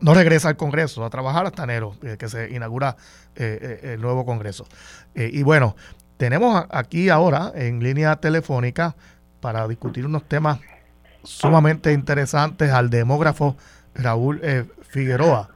no, 0.00 0.14
regresa 0.14 0.48
al 0.48 0.56
Congreso 0.56 1.04
a 1.04 1.10
trabajar 1.10 1.46
hasta 1.46 1.64
enero, 1.64 1.94
que 2.18 2.28
se 2.28 2.50
inaugura 2.50 2.96
el 3.36 4.00
nuevo 4.00 4.24
Congreso. 4.24 4.66
y 5.14 5.42
bueno, 5.42 5.76
tenemos 6.16 6.64
aquí 6.70 7.10
ahora 7.10 7.52
en 7.54 7.80
línea 7.80 8.16
telefónica 8.16 8.96
para 9.40 9.68
discutir 9.68 10.04
unos 10.06 10.24
temas 10.24 10.58
sumamente 11.22 11.92
interesantes 11.92 12.72
al 12.72 12.90
demógrafo 12.90 13.56
Raúl 13.94 14.40
eh, 14.42 14.64
Figueroa. 14.82 15.48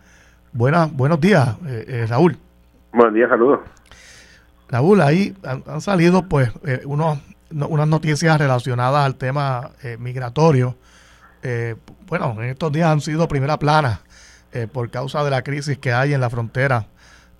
Buenas, 0.52 0.92
buenos 0.92 1.20
días, 1.20 1.56
eh, 1.66 1.84
eh, 1.88 2.06
Raúl. 2.08 2.36
Buenos 2.92 3.14
días, 3.14 3.28
saludos. 3.28 3.60
Raúl, 4.68 5.00
ahí 5.00 5.34
han, 5.44 5.80
salido 5.80 6.28
pues 6.28 6.50
unos, 6.84 7.18
unas 7.52 7.88
noticias 7.88 8.38
relacionadas 8.38 9.04
al 9.04 9.16
tema 9.16 9.70
migratorio. 9.98 10.76
bueno, 12.06 12.36
en 12.42 12.50
estos 12.50 12.72
días 12.72 12.88
han 12.88 13.00
sido 13.00 13.28
primera 13.28 13.58
plana 13.58 14.00
por 14.72 14.90
causa 14.90 15.24
de 15.24 15.30
la 15.30 15.42
crisis 15.42 15.78
que 15.78 15.92
hay 15.92 16.14
en 16.14 16.20
la 16.20 16.30
frontera 16.30 16.86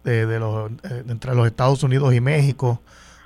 de, 0.04 0.38
los, 0.38 0.70
entre 1.08 1.34
los 1.34 1.46
Estados 1.46 1.82
Unidos 1.82 2.14
y 2.14 2.20
México. 2.20 2.80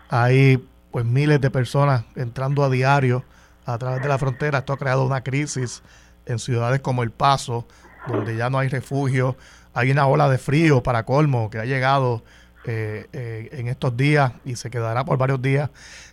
Hay 0.09 0.62
pues 0.91 1.05
miles 1.05 1.41
de 1.41 1.51
personas 1.51 2.05
entrando 2.14 2.64
a 2.64 2.70
diario 2.70 3.24
a 3.66 3.76
través 3.78 4.03
de 4.03 4.09
la 4.09 4.18
frontera. 4.18 4.59
Esto 4.59 4.72
ha 4.72 4.78
creado 4.78 5.05
una 5.05 5.22
crisis 5.22 5.82
en 6.24 6.39
ciudades 6.39 6.80
como 6.80 7.03
El 7.03 7.11
Paso, 7.11 7.66
donde 8.07 8.37
ya 8.37 8.49
no 8.49 8.59
hay 8.59 8.68
refugio. 8.68 9.37
Hay 9.74 9.91
una 9.91 10.07
ola 10.07 10.28
de 10.28 10.39
frío 10.39 10.82
para 10.82 11.05
colmo 11.05 11.51
que 11.51 11.59
ha 11.59 11.64
llegado 11.64 12.22
eh, 12.64 13.07
eh, 13.12 13.49
en 13.53 13.68
estos 13.68 13.97
días 13.97 14.32
y 14.45 14.57
se 14.57 14.70
quedará 14.70 15.05
por 15.05 15.18
varios 15.18 15.41
días, 15.43 15.70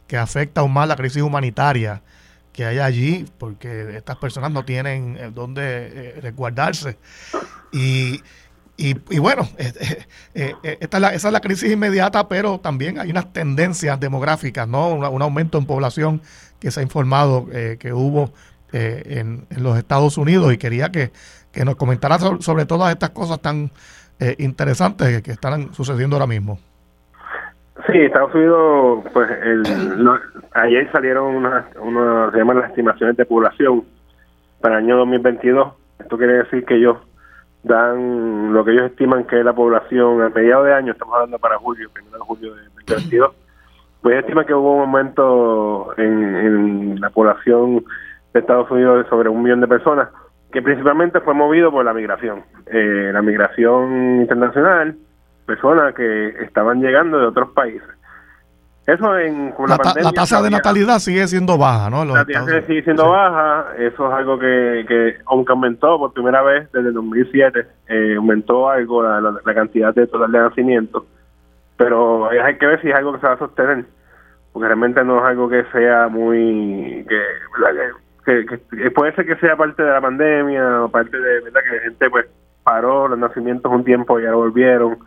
que 0.08 0.18
afecta 0.18 0.62
aún 0.62 0.74
más 0.74 0.88
la 0.88 0.96
crisis 0.96 1.22
humanitaria 1.22 2.02
que 2.52 2.66
hay 2.66 2.80
allí, 2.80 3.26
porque 3.40 3.98
estas 3.98 4.18
personas 4.18 4.52
no 4.52 4.64
tienen 4.64 5.18
eh, 5.18 5.32
dónde 5.34 6.20
resguardarse. 6.22 6.98
Y, 7.72 8.22
y, 8.78 9.20
bueno, 9.20 9.48
esta 9.58 10.98
es 10.98 11.02
la, 11.02 11.14
esa 11.14 11.28
es 11.28 11.32
la 11.32 11.42
crisis 11.42 11.72
inmediata, 11.72 12.28
pero 12.28 12.60
también 12.60 13.00
hay 13.00 13.10
unas 13.12 13.32
tendencias 13.34 14.00
demográficas, 14.00 14.68
¿no? 14.68 14.90
un 14.94 15.22
aumento 15.22 15.58
en 15.58 15.66
población 15.66 16.22
que 16.64 16.72
se 16.72 16.80
ha 16.80 16.84
informado 16.84 17.48
eh, 17.52 17.76
que 17.78 17.92
hubo 17.92 18.32
eh, 18.72 19.20
en, 19.20 19.46
los 19.62 19.78
Estados 19.78 20.18
Unidos 20.18 20.54
y 20.54 20.58
quería 20.58 20.92
que, 20.92 21.12
nos 21.66 21.76
comentara 21.76 22.18
sobre, 22.40 22.66
todas 22.66 22.92
estas 22.92 23.12
cosas 23.12 23.42
tan 23.42 23.72
eh, 24.20 24.36
interesantes 24.40 25.22
que, 25.22 25.32
están 25.32 25.74
sucediendo 25.74 26.16
ahora 26.16 26.26
mismo. 26.26 26.58
Sí, 27.88 27.98
Estados 27.98 28.34
Unidos, 28.36 29.04
pues 29.14 29.30
ayer 30.54 30.92
salieron 30.92 31.36
unas, 31.36 31.66
se 31.74 32.38
llaman 32.38 32.60
las 32.60 32.70
estimaciones 32.70 33.18
de 33.18 33.26
población 33.26 33.84
para 34.62 34.78
el 34.78 34.86
año 34.86 34.98
2022. 34.98 35.74
Esto 36.00 36.18
quiere 36.18 36.34
decir 36.34 36.66
que 36.66 36.76
ellos 36.76 36.98
dan 37.64 38.54
lo 38.54 38.64
que 38.64 38.72
ellos 38.72 38.92
estiman 38.92 39.24
que 39.26 39.40
es 39.40 39.46
la 39.46 39.54
población 39.54 40.22
a 40.22 40.30
mediados 40.30 40.66
de 40.66 40.74
año, 40.74 40.92
estamos 40.92 41.16
hablando 41.16 41.40
para 41.40 41.58
julio, 41.58 41.90
primero 41.94 42.18
de 42.18 42.24
julio 42.24 42.56
de 42.56 42.62
2022 42.86 43.36
pues 44.04 44.20
estima 44.20 44.46
que 44.46 44.54
hubo 44.54 44.76
un 44.76 44.82
aumento 44.82 45.94
en, 45.98 47.00
la 47.00 47.10
población 47.10 47.86
de 48.34 48.40
Estados 48.40 48.70
Unidos 48.70 49.04
de 49.04 49.10
sobre 49.10 49.30
un 49.30 49.42
millón 49.42 49.62
de 49.62 49.68
personas, 49.68 50.10
que 50.52 50.62
principalmente 50.62 51.22
fue 51.22 51.34
movido 51.34 51.72
por 51.72 51.86
la 51.86 51.94
migración. 51.94 52.44
Eh, 52.68 53.12
la 53.14 53.22
migración 53.22 54.20
internacional, 54.22 54.98
personas 55.46 55.94
que 55.96 56.30
estaban 56.44 56.82
llegando 56.82 57.20
de 57.20 57.28
otros 57.28 57.50
países. 57.52 57.88
Eso 58.86 59.18
en 59.18 59.54
la, 59.66 59.78
tasa 60.12 60.42
de 60.42 60.50
natalidad 60.50 61.00
sigue 61.00 61.26
siendo 61.28 61.58
baja, 61.58 61.90
¿no? 61.90 62.04
la 62.04 62.26
tasa 62.26 62.62
sigue 62.64 62.84
siendo 62.84 63.10
baja, 63.10 63.68
eso 63.78 64.08
es 64.08 64.14
algo 64.14 64.38
que, 64.38 64.84
que, 64.86 65.16
aunque 65.26 65.54
aumentó 65.54 65.98
por 65.98 66.12
primera 66.12 66.42
vez 66.42 66.70
desde 66.74 66.90
el 66.90 66.94
2007, 66.94 67.66
eh, 67.88 68.16
aumentó 68.18 68.70
algo 68.70 69.02
la, 69.02 69.22
la, 69.22 69.54
cantidad 69.54 69.96
de 69.96 70.06
total 70.08 70.34
de 70.34 70.40
nacimientos 70.40 71.04
pero 71.78 72.30
hay 72.30 72.58
que 72.58 72.66
ver 72.66 72.82
si 72.82 72.90
es 72.90 72.96
algo 72.96 73.14
que 73.14 73.20
se 73.20 73.28
va 73.28 73.34
a 73.34 73.40
sostener, 73.40 73.86
porque 74.52 74.68
realmente 74.68 75.04
no 75.04 75.20
es 75.20 75.26
algo 75.26 75.50
que 75.50 75.64
sea 75.72 76.08
muy... 76.08 77.06
que, 78.26 78.46
que, 78.46 78.92
puede 78.92 79.14
ser 79.16 79.26
que 79.26 79.36
sea 79.38 79.58
parte 79.58 79.84
de 79.84 79.92
la 79.92 80.00
pandemia 80.00 80.84
o 80.84 80.90
parte 80.90 81.18
de 81.18 81.42
verdad 81.42 81.62
que 81.62 81.76
la 81.76 81.84
gente 81.84 82.10
pues 82.10 82.26
paró 82.64 83.10
los 83.10 83.20
nacimientos 83.20 83.70
un 83.72 83.84
tiempo 83.84 84.20
y 84.20 84.24
ya 84.24 84.34
volvieron, 84.34 84.98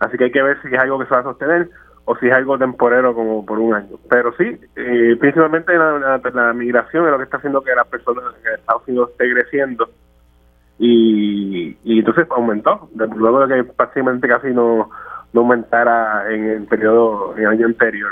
así 0.00 0.16
que 0.16 0.24
hay 0.24 0.32
que 0.32 0.42
ver 0.42 0.60
si 0.62 0.68
es 0.68 0.80
algo 0.80 0.98
que 0.98 1.06
se 1.06 1.14
va 1.14 1.20
a 1.20 1.24
sostener 1.24 1.70
o 2.04 2.16
si 2.16 2.26
es 2.26 2.32
algo 2.32 2.58
temporero 2.58 3.14
como 3.14 3.44
por 3.44 3.58
un 3.58 3.74
año. 3.74 3.96
Pero 4.08 4.32
sí, 4.36 4.58
eh, 4.76 5.16
principalmente 5.20 5.76
la, 5.76 6.20
la, 6.32 6.52
migración 6.52 7.04
es 7.04 7.10
lo 7.10 7.18
que 7.18 7.24
está 7.24 7.36
haciendo 7.36 7.60
que 7.62 7.74
las 7.74 7.86
personas 7.86 8.24
en 8.44 8.54
Estados 8.54 8.82
Unidos 8.86 9.10
esté 9.10 9.30
creciendo 9.32 9.90
y, 10.78 11.76
y 11.84 11.98
entonces 11.98 12.26
aumentó, 12.30 12.88
luego 12.94 13.46
de 13.46 13.56
que 13.56 13.64
prácticamente 13.72 14.28
casi 14.28 14.48
no 14.48 14.90
no 15.32 15.42
aumentara 15.42 16.32
en 16.32 16.44
el 16.44 16.64
periodo, 16.64 17.36
el 17.36 17.46
año 17.46 17.66
anterior. 17.66 18.10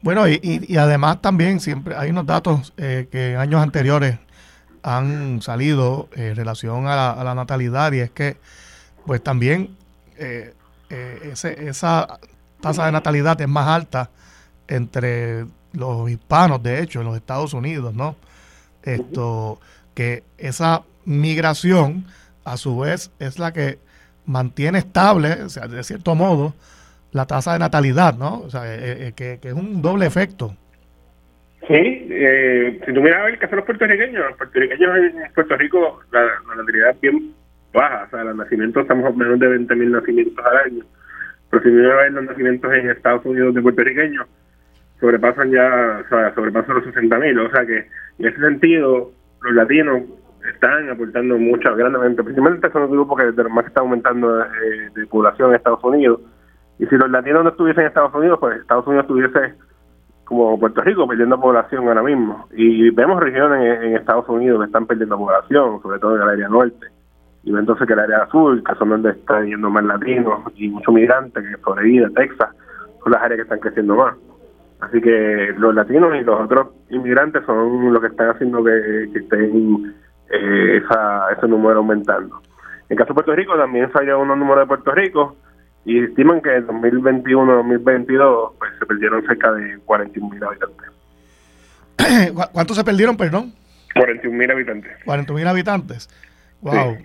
Bueno, 0.00 0.28
y, 0.28 0.38
y, 0.42 0.76
además 0.76 1.20
también 1.20 1.58
siempre 1.58 1.96
hay 1.96 2.10
unos 2.10 2.24
datos 2.24 2.72
eh, 2.76 3.08
que 3.10 3.32
en 3.32 3.38
años 3.38 3.60
anteriores 3.60 4.18
han 4.84 5.42
salido 5.42 6.08
en 6.14 6.36
relación 6.36 6.86
a 6.86 7.16
la, 7.24 7.34
natalidad 7.34 7.92
y 7.92 8.00
es 8.00 8.10
que 8.10 8.36
pues 9.06 9.20
también 9.22 9.76
eh, 10.18 10.54
eh, 10.90 11.32
esa 11.32 12.18
tasa 12.60 12.86
de 12.86 12.92
natalidad 12.92 13.40
es 13.40 13.48
más 13.48 13.68
alta 13.68 14.10
entre 14.66 15.46
los 15.72 16.10
hispanos, 16.10 16.62
de 16.62 16.82
hecho, 16.82 17.00
en 17.00 17.06
los 17.06 17.16
Estados 17.16 17.54
Unidos, 17.54 17.94
¿no? 17.94 18.16
Esto, 18.82 19.60
que 19.94 20.22
esa 20.38 20.82
migración 21.04 22.06
a 22.44 22.56
su 22.56 22.78
vez 22.78 23.10
es 23.18 23.38
la 23.38 23.52
que 23.52 23.78
mantiene 24.26 24.78
estable, 24.78 25.42
o 25.42 25.48
sea, 25.48 25.66
de 25.66 25.82
cierto 25.82 26.14
modo, 26.14 26.54
la 27.12 27.26
tasa 27.26 27.54
de 27.54 27.58
natalidad, 27.58 28.14
¿no? 28.14 28.40
O 28.40 28.50
sea, 28.50 28.62
eh, 28.66 29.08
eh, 29.08 29.12
que, 29.16 29.38
es 29.42 29.54
un 29.54 29.80
doble 29.82 30.06
efecto. 30.06 30.54
Sí, 31.66 32.06
eh, 32.10 32.80
si 32.84 32.92
tú 32.92 33.02
miras 33.02 33.28
el 33.28 33.38
caso 33.38 33.50
de 33.50 33.56
los 33.56 33.64
puertorriqueños, 33.64 34.24
los 34.28 34.36
puertorriqueños 34.36 34.96
en 34.96 35.32
Puerto 35.34 35.56
Rico, 35.56 36.00
la, 36.12 36.22
natalidad 36.56 36.90
es 36.90 37.00
bien 37.00 37.34
baja, 37.72 38.04
o 38.06 38.10
sea, 38.10 38.24
los 38.24 38.36
nacimientos 38.36 38.82
estamos 38.82 39.14
menos 39.16 39.38
de 39.38 39.58
20.000 39.58 39.90
nacimientos 39.90 40.44
al 40.46 40.56
año, 40.56 40.84
pero 41.50 41.62
si 41.62 41.68
miras 41.70 42.12
los 42.12 42.24
nacimientos 42.24 42.72
en 42.72 42.90
Estados 42.90 43.24
Unidos 43.24 43.54
de 43.54 43.62
puertorriqueños, 43.62 44.26
sobrepasan 45.00 45.50
ya, 45.50 46.02
o 46.04 46.08
sea, 46.08 46.34
sobrepasan 46.34 46.76
los 46.76 46.84
60.000, 46.86 47.46
o 47.46 47.50
sea 47.50 47.66
que 47.66 47.86
en 48.18 48.26
ese 48.26 48.40
sentido, 48.40 49.12
los 49.42 49.54
latinos 49.54 50.02
están 50.48 50.90
aportando 50.90 51.38
mucho, 51.38 51.74
grandemente, 51.76 52.22
principalmente 52.22 52.70
son 52.70 52.82
los 52.82 52.90
grupos 52.90 53.18
que 53.18 53.32
de 53.32 53.42
los 53.44 53.52
más 53.52 53.64
que 53.64 53.68
están 53.68 53.84
aumentando 53.84 54.42
eh, 54.42 54.90
de 54.94 55.06
población 55.06 55.50
en 55.50 55.56
Estados 55.56 55.82
Unidos. 55.84 56.20
Y 56.78 56.86
si 56.86 56.96
los 56.96 57.10
latinos 57.10 57.44
no 57.44 57.50
estuviesen 57.50 57.82
en 57.82 57.88
Estados 57.88 58.14
Unidos, 58.14 58.38
pues 58.40 58.60
Estados 58.60 58.86
Unidos 58.86 59.04
estuviese 59.04 59.54
como 60.24 60.58
Puerto 60.58 60.82
Rico 60.82 61.08
perdiendo 61.08 61.40
población 61.40 61.88
ahora 61.88 62.02
mismo. 62.02 62.46
Y 62.52 62.90
vemos 62.90 63.20
regiones 63.20 63.82
en, 63.82 63.96
Estados 63.96 64.28
Unidos 64.28 64.60
que 64.60 64.66
están 64.66 64.86
perdiendo 64.86 65.16
población, 65.16 65.80
sobre 65.82 65.98
todo 65.98 66.16
en 66.16 66.22
el 66.22 66.28
área 66.28 66.48
norte. 66.48 66.86
Y 67.48 67.56
entonces 67.56 67.86
que 67.86 67.94
el 67.94 68.00
área 68.00 68.24
azul, 68.24 68.62
que 68.62 68.74
son 68.74 68.90
donde 68.90 69.12
están 69.12 69.46
yendo 69.46 69.70
más 69.70 69.82
latinos 69.82 70.40
y 70.54 70.68
muchos 70.68 70.94
migrantes, 70.94 71.42
que 71.42 71.56
Florida, 71.56 72.10
Texas, 72.14 72.50
son 73.02 73.12
las 73.12 73.22
áreas 73.22 73.38
que 73.38 73.42
están 73.44 73.58
creciendo 73.60 73.96
más. 73.96 74.14
Así 74.80 75.00
que 75.00 75.54
los 75.56 75.74
latinos 75.74 76.14
y 76.14 76.24
los 76.24 76.38
otros 76.38 76.68
inmigrantes 76.90 77.42
son 77.46 77.90
los 77.90 78.02
que 78.02 78.08
están 78.08 78.28
haciendo 78.28 78.62
que, 78.62 79.08
que 79.14 79.18
estén 79.20 79.94
eh, 80.28 80.82
esa, 80.84 81.32
ese 81.32 81.48
número 81.48 81.78
aumentando. 81.78 82.42
En 82.90 82.98
caso 82.98 83.08
de 83.08 83.14
Puerto 83.14 83.34
Rico 83.34 83.56
también 83.56 83.90
salió 83.92 84.20
unos 84.20 84.36
números 84.36 84.64
de 84.64 84.66
Puerto 84.66 84.92
Rico 84.92 85.36
y 85.86 86.04
estiman 86.04 86.42
que 86.42 86.54
en 86.54 86.66
2021-2022 86.66 88.52
pues, 88.58 88.72
se 88.78 88.84
perdieron 88.84 89.26
cerca 89.26 89.52
de 89.52 89.78
41 89.86 90.34
mil 90.34 90.44
habitantes. 90.44 90.86
¿Cuántos 92.52 92.76
se 92.76 92.84
perdieron, 92.84 93.16
perdón? 93.16 93.54
41 93.94 94.36
mil 94.36 94.50
habitantes. 94.50 94.92
41 95.06 95.38
mil 95.38 95.48
habitantes. 95.48 96.10
Wow. 96.60 96.98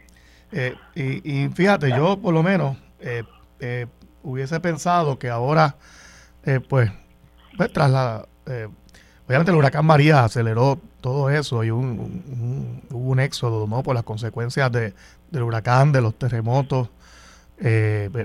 Eh, 0.56 0.76
y, 0.95 1.49
fíjate, 1.49 1.89
yo 1.89 2.18
por 2.18 2.32
lo 2.32 2.43
menos 2.43 2.78
eh, 2.99 3.24
eh, 3.60 3.88
hubiese 4.22 4.60
pensado 4.60 5.18
que 5.18 5.30
ahora, 5.30 5.76
pues, 6.70 6.91
pues, 7.58 7.74
tras 7.74 7.89
la... 7.89 8.28
obviamente 9.26 9.51
el 9.51 9.58
huracán 9.58 9.86
María 9.86 10.24
aceleró 10.24 10.80
todo 11.01 11.32
eso 11.32 11.64
y 11.64 11.72
un, 11.72 12.84
hubo 12.91 13.10
un 13.10 13.20
éxodo 13.20 13.66
¿no? 13.68 13.82
por 13.82 13.95
las 13.95 14.04
consecuencias 14.04 14.72
de, 14.72 14.93
del 15.32 15.43
huracán, 15.43 15.91
de 15.91 16.01
los 16.01 16.14
terremotos, 16.14 16.89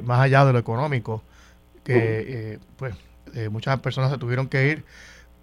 más 0.03 0.21
allá 0.21 0.45
de 0.45 0.53
lo 0.53 0.59
económico, 0.59 1.23
que 1.83 2.59
pues 2.77 2.95
muchas 3.51 3.81
personas 3.81 4.11
se 4.11 4.19
tuvieron 4.19 4.49
que 4.49 4.69
ir, 4.69 4.85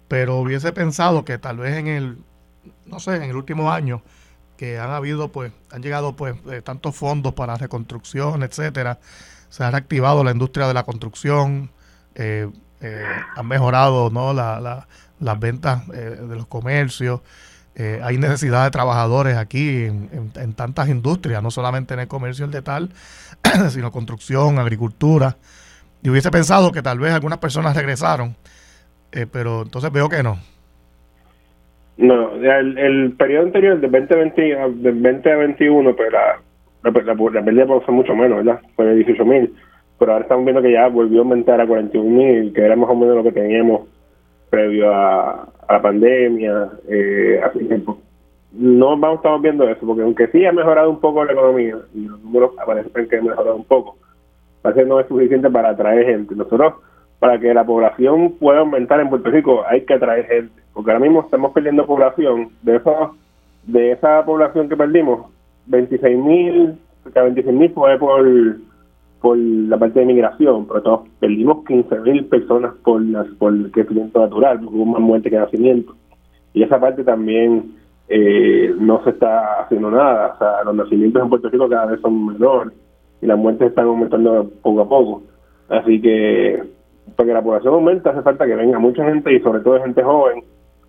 pero 0.06 0.36
hubiese 0.36 0.72
pensado 0.72 1.24
que 1.24 1.38
tal 1.38 1.56
vez 1.58 1.76
en 1.76 1.88
el, 1.88 2.18
no 2.84 3.00
sé, 3.00 3.16
en 3.16 3.24
el 3.24 3.36
último 3.36 3.72
año, 3.72 4.02
que 4.56 4.78
han 4.78 4.90
habido, 4.90 5.28
pues, 5.28 5.52
han 5.70 5.82
llegado, 5.82 6.16
pues, 6.16 6.36
eh, 6.50 6.62
tantos 6.62 6.96
fondos 6.96 7.34
para 7.34 7.56
reconstrucción, 7.56 8.42
etcétera. 8.42 8.98
Se 9.48 9.64
ha 9.64 9.70
reactivado 9.70 10.24
la 10.24 10.32
industria 10.32 10.66
de 10.66 10.74
la 10.74 10.84
construcción, 10.84 11.70
eh, 12.14 12.50
eh, 12.80 13.04
han 13.36 13.46
mejorado, 13.46 14.10
¿no? 14.10 14.32
las 14.32 15.40
ventas 15.40 15.86
de 15.88 16.36
los 16.36 16.46
comercios. 16.46 17.20
hay 17.76 18.18
necesidad 18.18 18.64
de 18.64 18.70
trabajadores 18.70 19.36
aquí 19.36 19.84
en, 19.84 20.30
en, 20.34 20.52
tantas 20.54 20.88
industrias, 20.88 21.42
no 21.42 21.50
solamente 21.50 21.94
en 21.94 22.00
el 22.00 22.08
comercio 22.08 22.46
de 22.48 22.62
tal, 22.62 22.90
sino 23.70 23.92
construcción, 23.92 24.58
agricultura. 24.58 25.36
Y 26.02 26.10
hubiese 26.10 26.30
pensado 26.30 26.72
que 26.72 26.82
tal 26.82 26.98
vez 26.98 27.12
algunas 27.12 27.38
personas 27.38 27.74
regresaron, 27.76 28.36
pero 29.32 29.62
entonces 29.62 29.90
veo 29.92 30.08
que 30.08 30.22
no. 30.22 30.38
No, 31.98 32.34
el, 32.34 32.76
el 32.78 33.12
periodo 33.12 33.46
anterior, 33.46 33.80
del 33.80 33.90
2020, 33.90 34.80
del 34.82 35.00
20 35.00 35.32
a 35.32 35.36
21, 35.36 35.96
pues 35.96 36.12
la, 36.12 36.40
la, 36.82 36.90
la, 36.90 37.14
la 37.14 37.44
pérdida 37.44 37.66
ser 37.80 37.90
mucho 37.90 38.14
menos, 38.14 38.44
¿verdad? 38.44 38.60
Fue 38.74 38.84
de 38.84 38.96
18 38.96 39.24
mil. 39.24 39.54
Pero 39.98 40.12
ahora 40.12 40.24
estamos 40.24 40.44
viendo 40.44 40.60
que 40.60 40.72
ya 40.72 40.88
volvió 40.88 41.20
a 41.20 41.22
aumentar 41.22 41.60
a 41.60 41.66
41 41.66 42.10
mil, 42.10 42.52
que 42.52 42.60
era 42.60 42.76
más 42.76 42.90
o 42.90 42.94
menos 42.94 43.16
lo 43.16 43.22
que 43.22 43.32
teníamos 43.32 43.88
previo 44.50 44.92
a, 44.94 45.48
la 45.68 45.82
pandemia. 45.82 46.68
Eh, 46.88 47.40
así 47.42 47.66
que 47.66 47.76
pues, 47.76 47.96
no 48.52 48.96
vamos, 48.98 49.16
estamos 49.18 49.42
viendo 49.42 49.68
eso, 49.68 49.86
porque 49.86 50.02
aunque 50.02 50.28
sí 50.28 50.44
ha 50.44 50.52
mejorado 50.52 50.90
un 50.90 51.00
poco 51.00 51.24
la 51.24 51.32
economía, 51.32 51.76
y 51.94 52.06
los 52.06 52.22
números 52.22 52.52
aparecen 52.58 53.08
que 53.08 53.16
ha 53.16 53.22
mejorado 53.22 53.56
un 53.56 53.64
poco, 53.64 53.96
parece 54.62 54.82
que 54.82 54.88
no 54.88 55.00
es 55.00 55.08
suficiente 55.08 55.50
para 55.50 55.70
atraer 55.70 56.06
gente. 56.06 56.34
Nosotros, 56.34 56.74
para 57.18 57.38
que 57.38 57.54
la 57.54 57.64
población 57.64 58.34
pueda 58.38 58.60
aumentar 58.60 59.00
en 59.00 59.08
Puerto 59.08 59.30
Rico, 59.30 59.62
hay 59.66 59.82
que 59.82 59.94
atraer 59.94 60.26
gente 60.26 60.66
porque 60.76 60.90
ahora 60.90 61.06
mismo 61.06 61.22
estamos 61.22 61.52
perdiendo 61.52 61.86
población. 61.86 62.50
De 62.60 62.76
esa, 62.76 63.10
de 63.64 63.92
esa 63.92 64.22
población 64.26 64.68
que 64.68 64.76
perdimos, 64.76 65.30
26 65.68 66.18
mil, 66.18 66.78
cerca 67.02 67.22
26 67.22 67.56
mil 67.56 67.70
fue 67.70 67.98
por, 67.98 68.26
por 69.22 69.38
la 69.38 69.78
parte 69.78 70.00
de 70.00 70.04
migración, 70.04 70.66
pero 70.66 70.82
todos 70.82 71.08
perdimos 71.18 71.64
15 71.64 72.00
mil 72.00 72.26
personas 72.26 72.74
por, 72.84 73.00
las, 73.00 73.26
por 73.38 73.54
el 73.54 73.70
crecimiento 73.70 74.20
natural, 74.20 74.60
porque 74.60 74.76
hubo 74.76 74.84
más 74.84 75.00
muerte 75.00 75.30
que 75.30 75.38
nacimiento. 75.38 75.96
Y 76.52 76.62
esa 76.62 76.78
parte 76.78 77.02
también 77.04 77.74
eh, 78.10 78.74
no 78.78 79.02
se 79.02 79.10
está 79.10 79.62
haciendo 79.62 79.90
nada. 79.90 80.34
O 80.34 80.38
sea, 80.38 80.62
los 80.62 80.74
nacimientos 80.74 81.22
en 81.22 81.30
Puerto 81.30 81.48
Rico 81.48 81.70
cada 81.70 81.86
vez 81.86 82.02
son 82.02 82.26
menores 82.26 82.74
y 83.22 83.26
las 83.26 83.38
muertes 83.38 83.68
están 83.70 83.86
aumentando 83.86 84.50
poco 84.60 84.82
a 84.82 84.88
poco. 84.90 85.22
Así 85.70 86.02
que 86.02 86.62
para 87.14 87.26
que 87.26 87.32
la 87.34 87.42
población 87.42 87.74
aumente 87.74 88.08
hace 88.08 88.22
falta 88.22 88.46
que 88.46 88.54
venga 88.54 88.78
mucha 88.78 89.04
gente 89.04 89.32
y 89.32 89.40
sobre 89.40 89.60
todo 89.60 89.80
gente 89.80 90.02
joven 90.02 90.44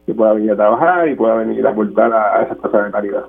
que 0.06 0.14
pueda 0.14 0.34
venir 0.34 0.52
a 0.52 0.56
trabajar 0.56 1.08
y 1.08 1.16
pueda 1.16 1.36
venir 1.36 1.66
a 1.68 1.72
aportar 1.72 2.12
a, 2.14 2.44
esas 2.44 2.58
cosas 2.58 2.86
de 2.86 2.92
calidad. 2.92 3.26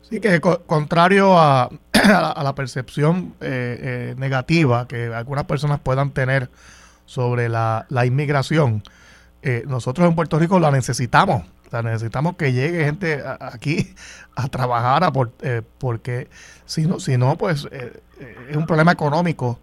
Sí, 0.00 0.20
que 0.20 0.40
contrario 0.40 1.38
a, 1.38 1.68
a 2.36 2.42
la 2.42 2.54
percepción 2.54 3.34
eh, 3.40 3.78
eh, 3.80 4.14
negativa 4.18 4.86
que 4.88 5.06
algunas 5.14 5.44
personas 5.44 5.80
puedan 5.80 6.10
tener 6.10 6.48
sobre 7.06 7.48
la, 7.48 7.86
inmigración, 8.04 8.82
eh, 9.42 9.64
nosotros 9.66 10.08
en 10.08 10.14
Puerto 10.14 10.38
Rico 10.38 10.58
la 10.58 10.70
necesitamos. 10.70 11.44
O 11.72 11.82
necesitamos 11.82 12.36
que 12.36 12.52
llegue 12.52 12.84
gente 12.84 13.20
aquí 13.40 13.94
a 14.36 14.46
trabajar 14.46 15.02
porque 15.78 16.28
si 16.66 16.86
no, 16.86 17.00
si 17.00 17.18
no 17.18 17.36
pues 17.36 17.68
es 17.68 18.56
un 18.56 18.64
problema 18.64 18.92
económico 18.92 19.58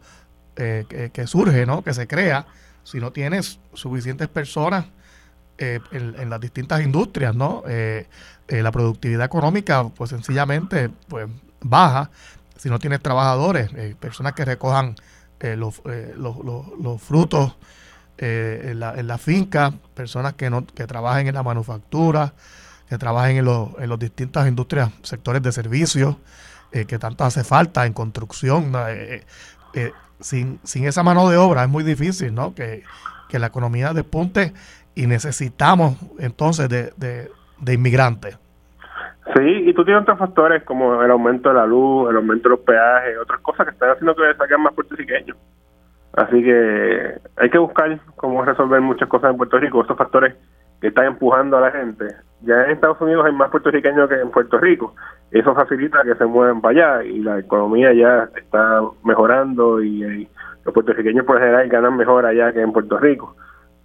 que, 0.55 1.11
que, 1.13 1.27
surge, 1.27 1.65
¿no? 1.65 1.83
que 1.83 1.93
se 1.93 2.07
crea 2.07 2.45
si 2.83 2.99
no 2.99 3.11
tienes 3.11 3.59
suficientes 3.73 4.27
personas 4.27 4.85
eh, 5.61 5.79
en, 5.91 6.27
las 6.27 6.41
distintas 6.41 6.81
industrias, 6.81 7.35
¿no? 7.35 7.61
Eh, 7.67 8.07
eh, 8.47 8.63
la 8.63 8.71
productividad 8.71 9.25
económica, 9.25 9.87
pues 9.89 10.09
sencillamente, 10.09 10.89
pues 11.07 11.27
baja 11.61 12.09
si 12.57 12.67
no 12.67 12.79
tienes 12.79 12.99
trabajadores, 12.99 13.69
personas 13.95 14.33
que 14.33 14.45
recojan 14.45 14.95
los, 15.39 15.81
los, 16.15 17.01
frutos 17.01 17.55
en, 18.17 18.79
la, 18.79 18.93
en 18.99 19.07
la 19.07 19.17
finca, 19.17 19.73
personas 19.95 20.33
que 20.33 20.51
no 20.51 20.67
que 20.67 20.85
trabajen 20.85 21.27
en 21.27 21.33
la 21.33 21.41
manufactura, 21.41 22.33
que 22.87 22.99
trabajen 22.99 23.37
en, 23.37 23.45
los, 23.45 23.69
en 23.79 23.89
las 23.89 23.97
distintas 23.97 24.47
industrias, 24.47 24.91
sectores 25.01 25.41
de 25.41 25.51
servicios, 25.51 26.17
que 26.71 26.99
tanto 26.99 27.23
hace 27.23 27.43
falta 27.43 27.87
en 27.87 27.93
construcción. 27.93 28.71
Sin, 30.21 30.59
sin 30.63 30.85
esa 30.85 31.03
mano 31.03 31.29
de 31.29 31.37
obra 31.37 31.63
es 31.63 31.69
muy 31.69 31.83
difícil, 31.83 32.33
¿no? 32.33 32.53
Que, 32.55 32.83
que 33.29 33.39
la 33.39 33.47
economía 33.47 33.93
despunte 33.93 34.53
y 34.95 35.07
necesitamos 35.07 35.95
entonces 36.19 36.69
de, 36.69 36.91
de, 36.97 37.73
inmigrantes. 37.73 38.37
Sí, 39.35 39.63
y 39.65 39.73
tú 39.73 39.85
tienes 39.85 40.03
otros 40.03 40.19
factores 40.19 40.63
como 40.63 41.01
el 41.01 41.11
aumento 41.11 41.49
de 41.49 41.55
la 41.55 41.65
luz, 41.65 42.09
el 42.09 42.17
aumento 42.17 42.49
de 42.49 42.55
los 42.55 42.65
peajes, 42.65 43.17
otras 43.21 43.39
cosas 43.39 43.67
que 43.67 43.71
están 43.71 43.91
haciendo 43.91 44.15
que 44.15 44.33
saquen 44.37 44.61
más 44.61 44.73
puertorriqueños. 44.73 45.37
Así 46.13 46.43
que 46.43 47.13
hay 47.37 47.49
que 47.49 47.57
buscar 47.57 47.97
cómo 48.17 48.43
resolver 48.43 48.81
muchas 48.81 49.07
cosas 49.07 49.31
en 49.31 49.37
Puerto 49.37 49.57
Rico, 49.57 49.83
esos 49.83 49.97
factores 49.97 50.35
que 50.81 50.87
están 50.87 51.05
empujando 51.05 51.57
a 51.57 51.61
la 51.61 51.71
gente. 51.71 52.05
Ya 52.41 52.63
en 52.65 52.71
Estados 52.71 52.99
Unidos 52.99 53.25
hay 53.25 53.31
más 53.31 53.49
puertorriqueños 53.49 54.09
que 54.09 54.15
en 54.15 54.31
Puerto 54.31 54.57
Rico. 54.57 54.95
Eso 55.31 55.55
facilita 55.55 56.03
que 56.03 56.15
se 56.15 56.25
muevan 56.25 56.61
para 56.61 56.97
allá 56.97 57.03
y 57.05 57.19
la 57.19 57.39
economía 57.39 57.93
ya 57.93 58.29
está 58.35 58.81
mejorando 59.03 59.81
y, 59.81 60.27
los 60.63 60.75
puertorriqueños 60.75 61.25
por 61.25 61.39
general 61.39 61.67
ganan 61.69 61.97
mejor 61.97 62.23
allá 62.23 62.53
que 62.53 62.61
en 62.61 62.71
Puerto 62.71 62.99
Rico 62.99 63.35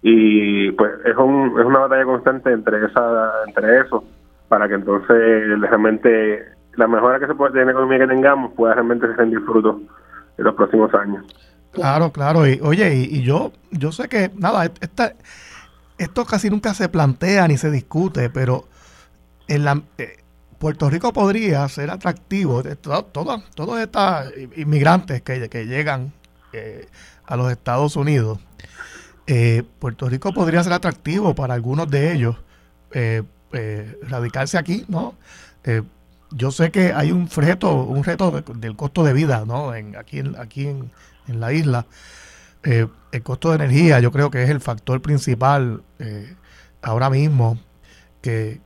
y 0.03 0.69
pues 0.73 0.91
es, 1.05 1.17
un, 1.17 1.59
es 1.59 1.65
una 1.65 1.79
batalla 1.79 2.05
constante 2.05 2.51
entre 2.51 2.85
esa 2.85 3.31
entre 3.47 3.79
eso 3.79 4.03
para 4.47 4.67
que 4.67 4.75
entonces 4.75 5.59
realmente 5.59 6.45
la 6.75 6.87
mejora 6.87 7.19
que 7.19 7.25
se 7.27 7.33
puede 7.33 7.53
tener 7.53 7.63
en 7.63 7.67
la 7.67 7.71
economía 7.71 7.99
que 7.99 8.13
tengamos 8.13 8.53
pueda 8.53 8.75
realmente 8.75 9.07
sentir 9.15 9.41
fruto 9.41 9.81
en 10.37 10.43
los 10.43 10.53
próximos 10.53 10.93
años. 10.93 11.25
Claro, 11.71 12.11
claro. 12.11 12.47
Y, 12.47 12.59
oye, 12.63 12.93
y, 12.95 13.23
yo 13.23 13.51
yo 13.71 13.91
sé 13.91 14.07
que, 14.07 14.31
nada, 14.37 14.65
esta, 14.65 15.13
esto 15.97 16.25
casi 16.25 16.49
nunca 16.49 16.73
se 16.73 16.89
plantea 16.89 17.47
ni 17.47 17.57
se 17.57 17.71
discute, 17.71 18.29
pero 18.29 18.65
en 19.47 19.65
la, 19.65 19.81
eh, 19.97 20.17
Puerto 20.57 20.89
Rico 20.89 21.13
podría 21.13 21.67
ser 21.69 21.89
atractivo. 21.89 22.63
Todos 22.63 23.05
todo, 23.55 23.79
estos 23.79 24.33
inmigrantes 24.55 25.21
que, 25.21 25.49
que 25.49 25.65
llegan 25.65 26.13
eh, 26.53 26.87
a 27.25 27.35
los 27.35 27.51
Estados 27.51 27.97
Unidos 27.97 28.39
eh, 29.27 29.63
Puerto 29.79 30.07
Rico 30.07 30.31
podría 30.33 30.63
ser 30.63 30.71
atractivo 30.71 31.35
para 31.35 31.53
algunos 31.53 31.91
de 31.91 32.13
ellos 32.13 32.37
eh, 32.91 33.21
radicarse 34.03 34.57
aquí, 34.57 34.85
¿no? 34.87 35.15
yo 36.31 36.51
sé 36.51 36.71
que 36.71 36.93
hay 36.93 37.11
un 37.11 37.29
reto, 37.29 37.83
un 37.83 38.03
reto 38.03 38.41
del 38.55 38.75
costo 38.77 39.03
de 39.03 39.11
vida, 39.11 39.43
¿no? 39.45 39.75
En, 39.75 39.97
aquí 39.97 40.21
aquí 40.37 40.67
en, 40.67 40.91
la 41.27 41.51
isla. 41.51 41.85
el 42.63 43.23
costo 43.23 43.49
de 43.49 43.55
energía 43.55 43.99
yo 43.99 44.11
creo 44.11 44.31
que 44.31 44.43
es 44.43 44.49
el 44.49 44.61
factor 44.61 45.01
principal 45.01 45.83
ahora 46.81 47.09
mismo 47.09 47.59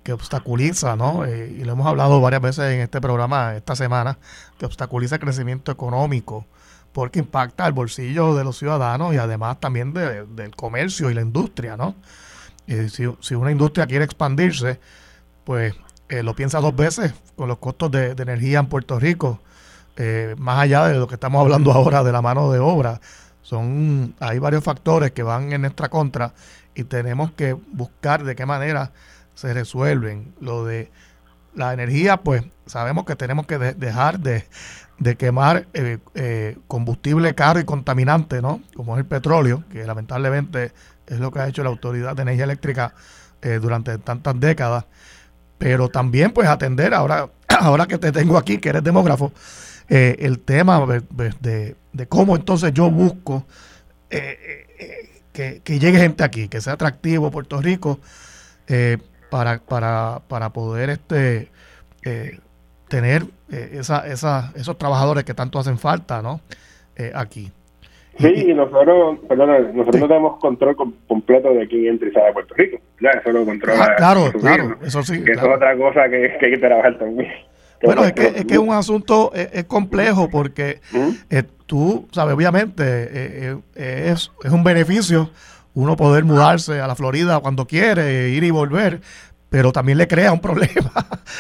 que, 0.04 0.14
obstaculiza, 0.14 0.96
¿no? 0.96 1.28
y 1.28 1.64
lo 1.64 1.74
hemos 1.74 1.86
hablado 1.86 2.20
varias 2.20 2.42
veces 2.42 2.74
en 2.74 2.82
este 2.82 3.00
programa 3.00 3.56
esta 3.56 3.76
semana, 3.76 4.18
que 4.58 4.66
obstaculiza 4.66 5.16
el 5.16 5.22
crecimiento 5.22 5.72
económico 5.72 6.46
porque 6.92 7.20
impacta 7.20 7.68
el 7.68 7.74
bolsillo 7.74 8.36
de 8.36 8.44
los 8.44 8.58
ciudadanos 8.58 9.14
y 9.14 9.18
además 9.18 9.60
también 9.60 9.94
del 9.94 10.56
comercio 10.56 11.10
y 11.10 11.14
la 11.14 11.22
industria, 11.22 11.78
¿no? 11.78 11.96
si, 12.90 13.36
una 13.36 13.52
industria 13.52 13.86
quiere 13.86 14.04
expandirse, 14.04 14.80
pues 15.44 15.76
eh, 16.10 16.24
lo 16.24 16.36
piensa 16.36 16.60
dos 16.60 16.76
veces 16.76 17.14
con 17.36 17.48
los 17.48 17.60
costos 17.60 17.92
de, 17.92 18.12
energía 18.12 18.60
en 18.60 18.66
Puerto 18.66 19.00
Rico, 19.00 19.40
eh, 19.96 20.36
más 20.38 20.60
allá 20.60 20.88
de 20.88 20.98
lo 20.98 21.08
que 21.08 21.16
estamos 21.16 21.40
hablando 21.40 21.72
ahora 21.74 22.04
de 22.04 22.12
la 22.12 22.22
mano 22.22 22.52
de 22.52 22.60
obra. 22.60 23.00
Son, 23.44 24.16
hay 24.20 24.40
varios 24.40 24.64
factores 24.64 25.12
que 25.12 25.24
van 25.24 25.52
en 25.54 25.62
nuestra 25.62 25.90
contra 25.90 26.34
y 26.74 26.84
tenemos 26.84 27.32
que 27.32 27.54
buscar 27.54 28.24
de 28.24 28.36
qué 28.36 28.46
manera 28.46 28.92
se 29.42 29.54
resuelven. 29.54 30.34
Lo 30.40 30.66
de 30.66 30.92
la 31.56 31.74
energía, 31.74 32.18
pues 32.18 32.44
sabemos 32.66 33.06
que 33.06 33.16
tenemos 33.16 33.48
que 33.48 33.58
dejar 33.58 34.20
de, 34.20 34.46
quemar 35.18 35.68
eh, 35.74 35.98
eh, 36.14 36.58
combustible 36.68 37.34
caro 37.34 37.60
y 37.60 37.66
contaminante, 37.66 38.42
¿no? 38.42 38.62
Como 38.76 38.96
es 38.96 39.00
el 39.00 39.06
petróleo, 39.06 39.64
que 39.72 39.86
lamentablemente 39.86 40.72
es 41.08 41.20
lo 41.20 41.32
que 41.32 41.40
ha 41.40 41.48
hecho 41.48 41.64
la 41.64 41.70
Autoridad 41.70 42.16
de 42.16 42.22
Energía 42.22 42.44
Eléctrica 42.44 42.94
eh, 43.42 43.60
durante 43.62 43.98
tantas 43.98 44.40
décadas. 44.40 44.86
Pero 45.58 45.90
también, 45.90 46.32
pues, 46.32 46.48
atender, 46.48 46.94
ahora, 46.94 47.30
ahora 47.48 47.88
que 47.88 47.98
te 47.98 48.12
tengo 48.12 48.38
aquí, 48.38 48.60
que 48.60 48.70
eres 48.70 48.84
demógrafo, 48.84 49.34
el 49.90 50.40
tema 50.40 50.86
de, 50.86 51.76
de, 51.92 52.08
cómo 52.08 52.38
entonces 52.38 52.72
yo 52.74 52.90
busco 52.90 53.46
que, 54.10 55.62
que, 55.62 55.80
llegue 55.80 56.00
gente 56.00 56.24
aquí, 56.24 56.48
que 56.48 56.62
sea 56.62 56.74
atractivo 56.74 57.30
Puerto 57.30 57.60
Rico 57.62 58.00
para, 59.32 59.60
para, 59.60 60.20
para 60.28 60.50
poder 60.50 60.90
este 60.90 61.48
eh, 62.04 62.38
tener 62.90 63.24
eh, 63.50 63.78
esa, 63.80 64.06
esa, 64.06 64.52
esos 64.56 64.78
trabajadores 64.78 65.24
que 65.24 65.34
tanto 65.34 65.58
hacen 65.58 65.78
falta 65.80 66.22
¿no? 66.22 66.42
Eh, 66.98 67.12
aquí. 67.16 67.50
Sí, 68.20 68.28
y, 68.28 68.54
nosotros, 68.54 69.20
perdona, 69.30 69.60
nosotros 69.60 70.02
no 70.02 70.08
tenemos 70.10 70.40
control 70.40 70.76
completo 71.08 71.54
de 71.54 71.66
quién 71.66 71.88
entra 71.88 72.10
y 72.10 72.12
sale 72.12 72.26
de 72.28 72.34
Puerto 72.34 72.54
Rico. 72.56 72.78
Eso 73.00 73.32
lo 73.32 73.46
controla. 73.46 73.86
Ah, 73.86 73.96
claro, 73.96 74.32
claro, 74.34 74.78
eso 74.84 75.02
sí. 75.02 75.24
Que 75.24 75.32
eso 75.32 75.48
es 75.48 75.56
otra 75.56 75.78
cosa 75.78 76.10
que, 76.10 76.38
hay 76.40 76.52
que 76.52 76.58
trabajar 76.58 77.00
también. 77.00 77.32
Bueno, 77.82 78.04
es 78.04 78.12
que, 78.12 78.28
es 78.28 78.46
que 78.46 78.54
es 78.56 78.60
un 78.60 78.74
asunto 78.74 79.32
es, 79.34 79.64
complejo 79.64 80.30
porque 80.30 80.82
tú, 81.66 82.06
sabes, 82.12 82.36
obviamente 82.36 83.56
es, 83.76 84.32
es 84.44 84.52
un 84.52 84.64
beneficio 84.64 85.32
uno 85.74 85.96
poder 85.96 86.24
mudarse 86.24 86.82
a 86.82 86.88
la 86.88 86.96
Florida 86.96 87.40
cuando 87.40 87.66
quiere, 87.66 88.30
ir 88.30 88.44
y 88.44 88.52
volver, 88.52 89.02
pero 89.50 89.72
también 89.72 89.98
le 89.98 90.08
crea 90.08 90.32
un 90.32 90.40
problema 90.40 90.92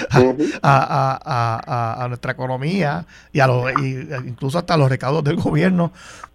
a, 0.62 2.06
nuestra 2.10 2.34
economía 2.34 3.06
y 3.32 3.40
a 3.40 3.48
los, 3.48 3.72
incluso 3.82 4.58
hasta 4.58 4.78
los 4.78 4.90
recaudos 4.90 5.24
del 5.24 5.38
gobierno. 5.38 5.92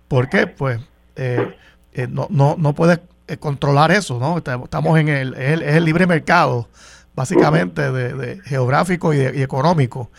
¿Por 0.09 0.29
qué? 0.29 0.47
Pues 0.47 0.81
eh, 1.17 1.55
eh, 1.93 2.07
no, 2.09 2.29
no, 2.31 2.57
no 2.59 2.75
puedes 2.75 3.01
eh, 3.29 3.37
controlar 3.37 3.91
eso, 3.91 4.19
¿no? 4.19 4.39
Estamos 4.39 4.99
en 4.99 5.09
el, 5.09 5.35
el 5.35 5.85
libre 5.85 6.07
mercado, 6.07 6.69
básicamente, 7.15 7.91
de, 7.93 8.41
geográfico 8.45 9.13
y, 9.13 9.21
económico. 9.21 10.11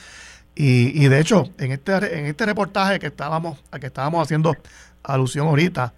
Y, 0.55 1.03
y, 1.03 1.07
de 1.07 1.19
hecho, 1.19 1.49
en 1.59 1.71
este, 1.71 2.19
en 2.19 2.25
este 2.25 2.45
reportaje 2.45 2.99
que 2.99 3.07
estábamos, 3.07 3.59
a 3.71 3.79
que 3.79 3.87
estábamos 3.87 4.23
haciendo 4.23 4.55
alusión 5.03 5.47
ahorita, 5.47 5.93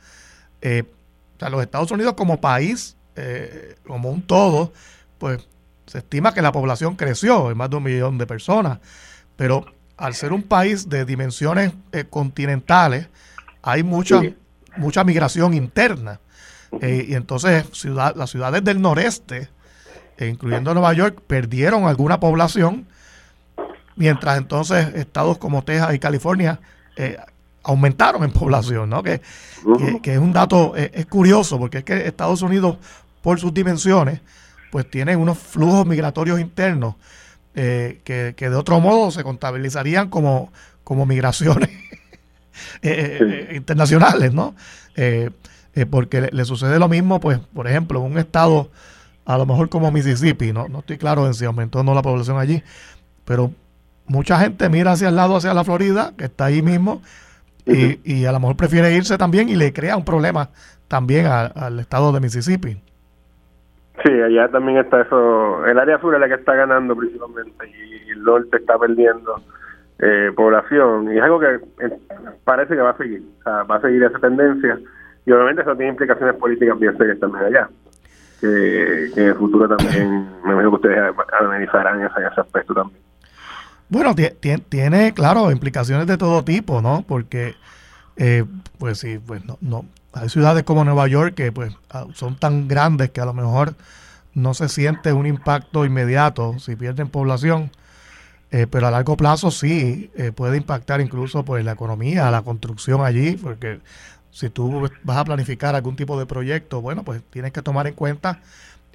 o 1.39 1.41
sea, 1.41 1.49
los 1.49 1.61
Estados 1.61 1.89
Unidos 1.91 2.15
como 2.15 2.41
país, 2.41 2.97
como 3.87 4.09
un 4.09 4.21
todo, 4.21 4.73
pues 5.17 5.47
se 5.85 5.99
estima 5.99 6.33
que 6.33 6.41
la 6.41 6.51
población 6.51 6.95
creció 6.95 7.49
en 7.49 7.57
más 7.57 7.69
de 7.69 7.77
un 7.77 7.83
millón 7.83 8.17
de 8.17 8.27
personas, 8.27 8.79
pero 9.35 9.65
al 9.97 10.13
ser 10.13 10.33
un 10.33 10.43
país 10.43 10.87
de 10.87 11.03
dimensiones 11.03 11.73
eh, 11.93 12.03
continentales, 12.09 13.07
hay 13.61 13.83
mucha, 13.83 14.21
mucha 14.77 15.03
migración 15.03 15.53
interna. 15.53 16.19
Eh, 16.81 17.07
y 17.09 17.15
entonces 17.15 17.65
ciudad, 17.73 18.15
las 18.15 18.29
ciudades 18.29 18.63
del 18.63 18.81
noreste, 18.81 19.49
eh, 20.17 20.27
incluyendo 20.27 20.73
Nueva 20.73 20.93
York, 20.93 21.21
perdieron 21.25 21.85
alguna 21.85 22.19
población, 22.19 22.85
mientras 23.95 24.37
entonces 24.37 24.93
estados 24.93 25.37
como 25.37 25.63
Texas 25.63 25.95
y 25.95 25.99
California 25.99 26.59
aumentaron 27.69 28.23
en 28.23 28.31
población, 28.33 28.89
¿no? 28.89 29.03
Que, 29.03 29.21
que, 30.01 30.13
es 30.13 30.19
un 30.19 30.33
dato, 30.33 30.75
es 30.75 31.05
curioso, 31.05 31.57
porque 31.57 31.79
es 31.79 31.83
que 31.83 32.07
Estados 32.07 32.41
Unidos, 32.41 32.77
por 33.21 33.39
sus 33.39 33.53
dimensiones, 33.53 34.21
pues 34.71 34.89
tiene 34.89 35.15
unos 35.15 35.37
flujos 35.37 35.85
migratorios 35.85 36.39
internos 36.39 36.95
eh, 37.55 38.01
que, 38.03 38.33
de 38.37 38.55
otro 38.55 38.79
modo 38.79 39.11
se 39.11 39.23
contabilizarían 39.23 40.09
como, 40.09 40.51
como 40.83 41.05
migraciones 41.05 41.69
eh, 42.81 43.49
eh, 43.51 43.55
internacionales, 43.55 44.33
¿no? 44.33 44.55
porque 45.89 46.29
le, 46.31 46.45
sucede 46.45 46.77
lo 46.77 46.89
mismo, 46.89 47.21
pues, 47.21 47.39
por 47.53 47.65
ejemplo, 47.65 47.99
en 48.05 48.11
un 48.11 48.17
estado 48.17 48.69
a 49.23 49.37
lo 49.37 49.45
mejor 49.45 49.69
como 49.69 49.89
Mississippi, 49.91 50.51
¿no? 50.51 50.67
No 50.67 50.79
estoy 50.79 50.97
claro 50.97 51.25
en 51.25 51.33
si 51.33 51.45
aumentó 51.45 51.79
o 51.79 51.83
no 51.83 51.93
la 51.93 52.01
población 52.01 52.37
allí, 52.37 52.61
pero 53.23 53.53
mucha 54.07 54.39
gente 54.39 54.67
mira 54.67 54.91
hacia 54.91 55.07
el 55.07 55.15
lado, 55.15 55.37
hacia 55.37 55.53
la 55.53 55.63
Florida, 55.63 56.13
que 56.17 56.25
está 56.25 56.45
ahí 56.45 56.61
mismo, 56.61 57.01
y, 57.69 57.99
y, 58.03 58.25
a 58.25 58.31
lo 58.31 58.39
mejor 58.39 58.57
prefiere 58.57 58.93
irse 58.93 59.17
también 59.17 59.49
y 59.49 59.55
le 59.55 59.71
crea 59.71 59.95
un 59.95 60.05
problema 60.05 60.49
también 60.87 61.27
al 61.27 61.79
estado 61.79 62.11
de 62.11 62.19
Mississippi. 62.19 62.81
Sí, 64.03 64.11
allá 64.11 64.47
también 64.49 64.77
está 64.77 65.01
eso. 65.01 65.65
El 65.65 65.77
área 65.77 65.99
sur 65.99 66.13
es 66.13 66.21
la 66.21 66.27
que 66.27 66.35
está 66.35 66.55
ganando 66.55 66.95
principalmente 66.95 67.67
y 67.67 68.11
el 68.11 68.23
norte 68.23 68.57
está 68.57 68.77
perdiendo 68.77 69.41
eh, 69.99 70.31
población. 70.35 71.13
Y 71.13 71.17
es 71.17 71.23
algo 71.23 71.39
que 71.39 71.55
eh, 71.55 71.99
parece 72.45 72.75
que 72.75 72.81
va 72.81 72.91
a 72.91 72.97
seguir. 72.97 73.21
O 73.39 73.43
sea, 73.43 73.63
va 73.63 73.75
a 73.75 73.81
seguir 73.81 74.03
esa 74.03 74.19
tendencia. 74.19 74.79
Y 75.25 75.31
obviamente 75.31 75.61
eso 75.61 75.75
tiene 75.75 75.91
implicaciones 75.91 76.35
políticas 76.35 76.79
bien 76.79 76.97
serias 76.97 77.19
también 77.19 77.45
allá. 77.45 77.69
Que, 78.39 79.07
en 79.17 79.27
el 79.27 79.35
futuro 79.35 79.67
también, 79.67 80.29
me 80.45 80.53
imagino 80.53 80.69
que 80.69 80.75
ustedes 80.75 81.13
analizarán 81.39 82.01
ese, 82.01 82.25
ese 82.31 82.41
aspecto 82.41 82.73
también. 82.73 83.08
Bueno, 83.89 84.15
tiene, 84.15 85.13
claro, 85.13 85.51
implicaciones 85.51 86.05
de 86.05 86.17
todo 86.17 86.43
tipo, 86.43 86.81
¿no? 86.81 87.03
Porque, 87.07 87.55
eh, 88.17 88.45
pues 88.77 88.99
sí, 88.99 89.19
pues 89.25 89.43
no, 89.45 89.57
no, 89.61 89.85
hay 90.13 90.29
ciudades 90.29 90.63
como 90.63 90.83
Nueva 90.83 91.07
York 91.07 91.35
que 91.35 91.51
pues 91.51 91.73
ah, 91.89 92.05
son 92.13 92.35
tan 92.37 92.67
grandes 92.67 93.11
que 93.11 93.21
a 93.21 93.25
lo 93.25 93.33
mejor 93.33 93.75
no 94.33 94.53
se 94.53 94.69
siente 94.69 95.13
un 95.13 95.25
impacto 95.25 95.85
inmediato 95.85 96.57
si 96.59 96.75
pierden 96.75 97.09
población, 97.09 97.71
eh, 98.51 98.67
pero 98.69 98.87
a 98.87 98.91
largo 98.91 99.17
plazo 99.17 99.51
sí 99.51 100.11
eh, 100.15 100.31
puede 100.31 100.57
impactar 100.57 101.01
incluso 101.01 101.43
pues 101.45 101.63
la 101.65 101.73
economía, 101.73 102.31
la 102.31 102.41
construcción 102.41 103.03
allí, 103.03 103.37
porque 103.37 103.79
si 104.31 104.49
tú 104.49 104.87
vas 105.03 105.17
a 105.17 105.25
planificar 105.25 105.75
algún 105.75 105.95
tipo 105.95 106.19
de 106.19 106.25
proyecto, 106.25 106.81
bueno, 106.81 107.03
pues 107.03 107.21
tienes 107.31 107.51
que 107.51 107.61
tomar 107.61 107.87
en 107.87 107.95
cuenta 107.95 108.39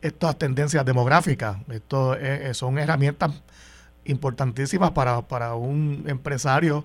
estas 0.00 0.38
tendencias 0.38 0.84
demográficas. 0.84 1.56
Esto 1.68 2.14
eh, 2.14 2.52
son 2.54 2.78
herramientas 2.78 3.32
importantísimas 4.04 4.90
para, 4.92 5.22
para 5.22 5.54
un 5.54 6.04
empresario 6.06 6.84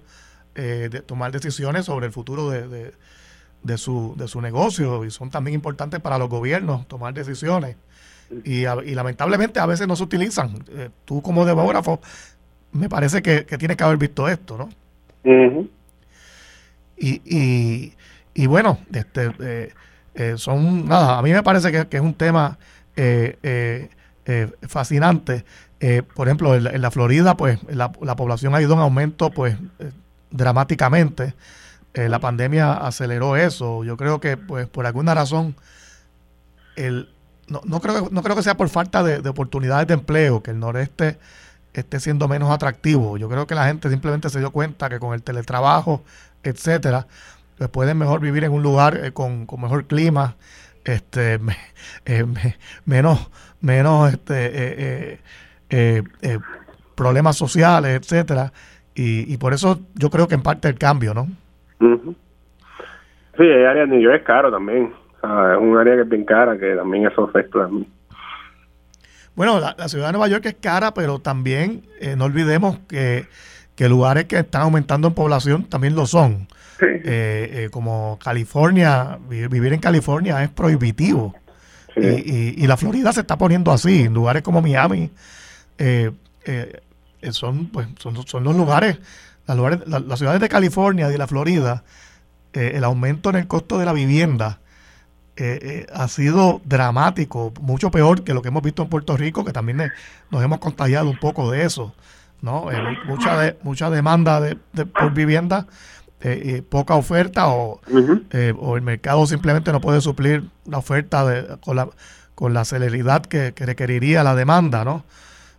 de 0.55 1.01
tomar 1.05 1.31
decisiones 1.31 1.85
sobre 1.85 2.07
el 2.07 2.11
futuro 2.11 2.49
de 2.49 2.91
de 3.63 3.77
su, 3.77 4.15
de 4.17 4.27
su 4.27 4.41
negocio 4.41 5.05
y 5.05 5.11
son 5.11 5.29
también 5.29 5.55
importantes 5.55 5.99
para 5.99 6.17
los 6.17 6.29
gobiernos 6.29 6.87
tomar 6.87 7.13
decisiones. 7.13 7.75
Y, 8.43 8.59
y 8.59 8.95
lamentablemente 8.95 9.59
a 9.59 9.65
veces 9.65 9.87
no 9.87 9.95
se 9.95 10.03
utilizan. 10.03 10.63
Eh, 10.71 10.89
tú 11.05 11.21
como 11.21 11.45
demógrafo, 11.45 11.99
me 12.71 12.87
parece 12.87 13.21
que, 13.21 13.45
que 13.45 13.57
tienes 13.57 13.75
que 13.75 13.83
haber 13.83 13.97
visto 13.97 14.27
esto, 14.27 14.57
¿no? 14.57 14.69
y, 16.97 17.21
y, 17.25 17.93
y, 18.33 18.47
bueno, 18.47 18.79
este, 18.93 19.31
eh, 19.39 19.73
eh, 20.13 20.33
son, 20.37 20.87
nada, 20.87 21.17
a 21.17 21.21
mí 21.21 21.31
me 21.31 21.43
parece 21.43 21.71
que, 21.71 21.97
es 21.97 22.01
un 22.01 22.13
tema 22.13 22.57
fascinante. 24.67 25.43
Por 26.13 26.27
ejemplo, 26.27 26.55
en 26.55 26.81
la, 26.81 26.91
Florida, 26.91 27.37
pues 27.37 27.59
la, 27.69 27.91
la, 28.01 28.15
población 28.15 28.53
ha 28.53 28.61
ido 28.61 28.73
en 28.73 28.79
aumento, 28.79 29.29
pues, 29.31 29.55
dramáticamente. 30.31 31.33
Eh, 31.93 32.07
la 32.07 32.19
pandemia 32.19 32.73
aceleró 32.73 33.35
eso. 33.35 33.83
Yo 33.83 33.97
creo 33.97 34.19
que, 34.19 34.37
pues, 34.37 34.67
por 34.67 34.85
alguna 34.85 35.13
razón, 35.13 35.55
el, 36.75 37.09
no, 37.47 37.61
no, 37.65 37.81
creo, 37.81 38.09
no 38.11 38.21
creo 38.21 38.35
que 38.35 38.43
sea 38.43 38.57
por 38.57 38.69
falta 38.69 39.03
de, 39.03 39.27
oportunidades 39.27 39.87
de 39.87 39.95
empleo 39.95 40.43
que 40.43 40.51
el 40.51 40.59
noreste 40.59 41.17
esté 41.73 41.99
siendo 41.99 42.27
menos 42.27 42.51
atractivo. 42.51 43.17
Yo 43.17 43.29
creo 43.29 43.47
que 43.47 43.55
la 43.55 43.65
gente 43.67 43.89
simplemente 43.89 44.29
se 44.29 44.39
dio 44.39 44.51
cuenta 44.51 44.89
que 44.89 44.99
con 44.99 45.13
el 45.13 45.23
teletrabajo, 45.23 46.03
etcétera, 46.43 47.07
pues 47.57 47.69
pueden 47.69 47.97
mejor 47.97 48.21
vivir 48.21 48.43
en 48.43 48.51
un 48.51 48.63
lugar 48.63 48.97
eh, 49.03 49.11
con, 49.11 49.47
mejor 49.57 49.87
clima, 49.87 50.35
este, 50.85 51.39
eh, 52.05 52.25
menos, 52.85 53.29
menos 53.61 54.13
este, 54.13 55.19
problemas 56.95 57.37
sociales, 57.37 57.99
etcétera. 58.01 58.51
Y, 58.95 59.33
y 59.33 59.37
por 59.37 59.53
eso 59.53 59.79
yo 59.95 60.09
creo 60.09 60.27
que 60.27 60.35
en 60.35 60.41
parte 60.41 60.67
el 60.67 60.77
cambio, 60.77 61.13
¿no? 61.13 61.27
Sí, 63.39 63.45
el 63.45 63.65
área 63.65 63.83
de 63.83 63.87
New 63.87 64.01
York 64.01 64.17
es 64.17 64.23
caro 64.23 64.51
también. 64.51 64.91
es 65.23 65.57
un 65.57 65.77
área 65.77 65.95
que 65.95 66.01
es 66.01 66.09
bien 66.09 66.25
cara, 66.25 66.57
que 66.57 66.75
también 66.75 67.07
eso 67.07 67.23
afecta 67.23 67.63
a 67.63 67.69
Bueno, 69.33 69.61
la, 69.61 69.87
ciudad 69.87 70.07
de 70.07 70.11
Nueva 70.11 70.27
York 70.27 70.45
es 70.45 70.55
cara, 70.55 70.93
pero 70.93 71.19
también 71.19 71.83
eh, 72.01 72.17
no 72.17 72.25
olvidemos 72.25 72.79
que, 72.89 73.27
que, 73.77 73.87
lugares 73.87 74.25
que 74.25 74.39
están 74.39 74.63
aumentando 74.63 75.07
en 75.07 75.13
población 75.13 75.63
también 75.63 75.95
lo 75.95 76.05
son. 76.05 76.47
Eh, 76.81 76.99
eh, 77.03 77.69
como 77.71 78.19
California, 78.21 79.17
vivir, 79.29 79.71
en 79.71 79.79
California 79.79 80.43
es 80.43 80.49
prohibitivo. 80.49 81.33
Y, 81.95 82.63
y, 82.63 82.67
la 82.67 82.77
Florida 82.77 83.11
se 83.11 83.21
está 83.21 83.37
poniendo 83.37 83.71
así. 83.71 84.03
En 84.03 84.13
lugares 84.13 84.41
como 84.41 84.61
Miami 84.61 85.11
son, 87.31 87.67
pues, 87.67 87.87
son, 87.99 88.27
son 88.27 88.43
los 88.43 88.55
lugares 88.55 88.99
las, 89.55 90.19
ciudades 90.19 90.41
de 90.41 90.49
California 90.49 91.07
y 91.07 91.11
de 91.11 91.17
la 91.17 91.27
Florida, 91.27 91.83
eh, 92.53 92.73
el 92.75 92.83
aumento 92.83 93.29
en 93.29 93.37
el 93.37 93.47
costo 93.47 93.79
de 93.79 93.85
la 93.85 93.93
vivienda 93.93 94.59
eh, 95.35 95.87
ha 95.93 96.07
sido 96.07 96.61
dramático, 96.65 97.53
mucho 97.61 97.91
peor 97.91 98.23
que 98.23 98.33
lo 98.33 98.41
que 98.41 98.49
hemos 98.49 98.61
visto 98.61 98.83
en 98.83 98.89
Puerto 98.89 99.15
Rico, 99.15 99.45
que 99.45 99.53
también 99.53 99.91
nos 100.29 100.43
hemos 100.43 100.59
contagiado 100.59 101.09
un 101.09 101.17
poco 101.17 101.49
de 101.49 101.63
eso, 101.63 101.93
¿no? 102.41 102.67
mucha, 103.05 103.39
de, 103.39 103.57
mucha 103.63 103.89
demanda 103.89 104.41
de, 104.41 104.55
por 104.85 105.13
vivienda, 105.13 105.65
poca 106.69 106.95
oferta 106.95 107.47
o, 107.47 107.79
o, 108.59 108.75
el 108.75 108.81
mercado 108.81 109.25
simplemente 109.25 109.71
no 109.71 109.79
puede 109.79 110.01
suplir 110.01 110.43
la 110.65 110.77
oferta 110.77 111.25
de, 111.25 111.57
con, 111.59 111.77
la, 111.77 111.87
con 112.35 112.53
la 112.53 112.65
celeridad 112.65 113.25
que, 113.25 113.53
requeriría 113.55 114.23
la 114.23 114.35
demanda, 114.35 114.83
¿no? 114.83 115.05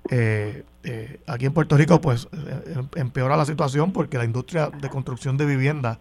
Aquí 0.08 1.46
en 1.46 1.52
Puerto 1.52 1.76
Rico, 1.76 2.00
pues, 2.00 2.28
em, 2.32 2.88
empeora 2.96 3.36
la 3.36 3.44
situación 3.44 3.92
porque 3.92 4.18
la 4.18 4.24
industria 4.24 4.70
de 4.70 4.88
construcción 4.88 5.36
de 5.36 5.46
vivienda 5.46 5.98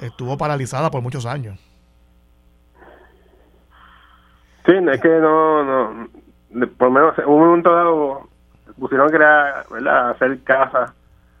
estuvo 0.00 0.36
paralizada 0.38 0.90
por 0.90 1.02
muchos 1.02 1.26
años. 1.26 1.58
Sí, 4.66 4.74
es 4.74 5.00
que 5.00 5.08
no, 5.08 5.64
no, 5.64 6.08
por 6.76 6.88
lo 6.88 6.90
menos 6.90 7.18
en 7.18 7.26
un 7.26 7.40
momento 7.40 7.72
dado 7.72 8.28
pusieron 8.78 9.08
que 9.08 9.16
era, 9.16 9.64
¿verdad? 9.70 10.10
hacer 10.10 10.42
casas 10.44 10.92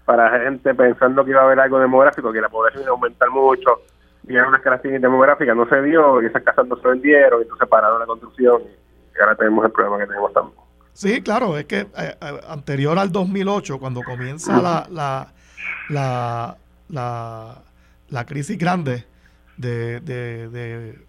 para 0.04 0.30
gente 0.40 0.74
pensando 0.74 1.24
que 1.24 1.32
iba 1.32 1.42
a 1.42 1.44
haber 1.44 1.60
algo 1.60 1.78
demográfico, 1.78 2.32
que 2.32 2.40
la 2.40 2.48
población 2.48 2.82
iba 2.82 2.92
a 2.92 2.94
aumentar 2.94 3.28
mucho, 3.30 3.82
y 4.26 4.34
eran 4.34 4.48
unas 4.48 4.62
características 4.62 5.02
demográficas, 5.02 5.54
no 5.54 5.68
se 5.68 5.82
dio, 5.82 6.22
y 6.22 6.26
esas 6.26 6.42
casas 6.42 6.66
no 6.66 6.76
se 6.76 6.88
vendieron, 6.88 7.40
y 7.40 7.42
entonces 7.42 7.68
pararon 7.68 8.00
la 8.00 8.06
construcción, 8.06 8.62
y 8.62 9.20
ahora 9.20 9.36
tenemos 9.36 9.64
el 9.66 9.72
problema 9.72 9.98
que 9.98 10.06
tenemos 10.06 10.32
también. 10.32 10.67
Sí, 10.92 11.22
claro, 11.22 11.58
es 11.58 11.66
que 11.66 11.80
eh, 11.80 11.88
eh, 11.96 12.40
anterior 12.48 12.98
al 12.98 13.12
2008, 13.12 13.78
cuando 13.78 14.02
comienza 14.02 14.60
la, 14.60 14.88
la, 14.90 15.32
la, 15.88 16.56
la, 16.88 17.62
la 18.08 18.26
crisis 18.26 18.58
grande 18.58 19.04
de, 19.56 20.00
de 20.00 21.08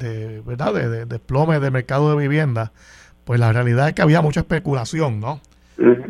de 0.00 0.40
verdad 0.40 0.72
de, 0.72 0.88
de 0.88 1.04
desplome 1.04 1.60
del 1.60 1.70
mercado 1.70 2.10
de 2.10 2.16
vivienda, 2.16 2.72
pues 3.24 3.38
la 3.38 3.52
realidad 3.52 3.88
es 3.88 3.94
que 3.94 4.02
había 4.02 4.22
mucha 4.22 4.40
especulación, 4.40 5.20
¿no? 5.20 5.40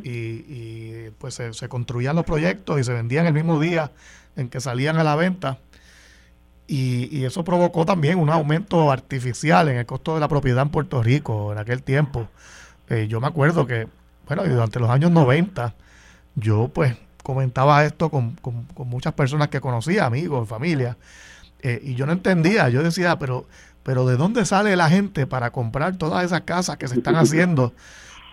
y, 0.04 1.10
pues 1.18 1.34
se, 1.34 1.68
construían 1.68 2.16
los 2.16 2.24
proyectos 2.24 2.80
y 2.80 2.84
se 2.84 2.92
vendían 2.92 3.26
el 3.26 3.32
mismo 3.32 3.60
día 3.60 3.92
en 4.36 4.48
que 4.48 4.60
salían 4.60 4.96
a 4.96 5.04
la 5.04 5.16
venta. 5.16 5.58
Y, 6.66 7.24
eso 7.24 7.44
provocó 7.44 7.84
también 7.84 8.18
un 8.18 8.30
aumento 8.30 8.90
artificial 8.90 9.68
en 9.68 9.78
el 9.78 9.86
costo 9.86 10.14
de 10.14 10.20
la 10.20 10.28
propiedad 10.28 10.62
en 10.62 10.70
Puerto 10.70 11.02
Rico 11.02 11.52
en 11.52 11.58
aquel 11.58 11.82
tiempo. 11.82 12.28
Eh, 12.92 13.08
yo 13.08 13.20
me 13.20 13.26
acuerdo 13.26 13.66
que, 13.66 13.88
bueno, 14.26 14.44
durante 14.44 14.78
los 14.78 14.90
años 14.90 15.10
90, 15.10 15.74
yo 16.36 16.68
pues 16.68 16.94
comentaba 17.22 17.84
esto 17.84 18.10
con, 18.10 18.32
con, 18.36 18.66
muchas 18.88 19.14
personas 19.14 19.48
que 19.48 19.60
conocía, 19.60 20.06
amigos, 20.06 20.48
familia, 20.48 20.96
eh, 21.60 21.80
y 21.82 21.94
yo 21.94 22.06
no 22.06 22.12
entendía, 22.12 22.68
yo 22.68 22.82
decía, 22.82 23.18
pero 23.18 23.46
pero 23.82 24.06
¿de 24.06 24.16
dónde 24.16 24.44
sale 24.44 24.76
la 24.76 24.88
gente 24.88 25.26
para 25.26 25.50
comprar 25.50 25.96
todas 25.96 26.24
esas 26.24 26.42
casas 26.42 26.76
que 26.76 26.88
se 26.88 26.96
están 26.96 27.16
haciendo? 27.16 27.72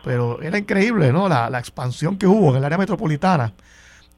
Pero 0.04 0.42
era 0.42 0.58
increíble, 0.58 1.12
¿no? 1.12 1.28
La, 1.28 1.48
expansión 1.60 2.18
que 2.18 2.28
hubo 2.28 2.52
en 2.52 2.58
el 2.58 2.66
área 2.66 2.78
metropolitana 2.78 3.54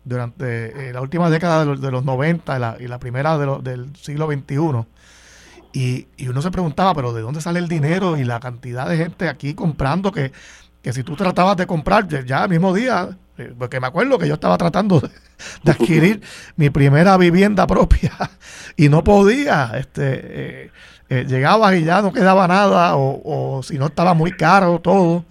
durante 0.04 0.90
eh, 0.90 0.94
la 0.94 1.02
última 1.02 1.30
década 1.30 1.66
de 1.66 1.92
los, 1.92 2.04
90 2.04 2.78
y 2.80 2.88
la, 2.88 3.00
primera 3.00 3.38
del 3.38 3.96
siglo 3.96 4.28
XXI. 4.28 4.86
Y, 5.74 6.08
y, 6.18 6.28
uno 6.28 6.42
se 6.42 6.52
preguntaba, 6.52 6.94
pero 6.94 7.14
¿de 7.14 7.22
dónde 7.22 7.40
sale 7.42 7.60
el 7.60 7.68
dinero 7.68 8.18
y 8.18 8.26
la 8.26 8.40
cantidad 8.40 8.90
de 8.90 8.98
gente 8.98 9.30
aquí 9.30 9.54
comprando 9.54 10.12
que, 10.12 10.34
que 10.82 10.92
si 10.92 11.04
tú 11.04 11.16
tratabas 11.16 11.56
de 11.56 11.66
comprar 11.66 12.08
ya 12.26 12.44
el 12.44 12.50
mismo 12.50 12.74
día, 12.74 13.18
eh, 13.38 13.54
porque 13.58 13.80
me 13.80 13.88
acuerdo 13.88 14.20
que 14.20 14.28
yo 14.28 14.34
estaba 14.34 14.58
tratando 14.58 15.00
de, 15.00 15.10
de 15.64 15.72
adquirir 15.72 16.22
mi 16.58 16.70
primera 16.70 17.16
vivienda 17.18 17.66
propia 17.68 18.12
y 18.76 18.90
no 18.90 19.04
podía, 19.04 19.72
este, 19.76 20.66
eh, 20.66 20.72
eh, 21.12 21.26
llegaba 21.28 21.76
y 21.76 21.84
ya 21.84 22.02
no 22.02 22.14
quedaba 22.14 22.48
nada, 22.48 22.96
o, 22.96 23.60
si 23.64 23.78
no 23.78 23.88
estaba 23.88 24.14
muy 24.14 24.32
caro 24.32 24.80
todo. 24.80 25.26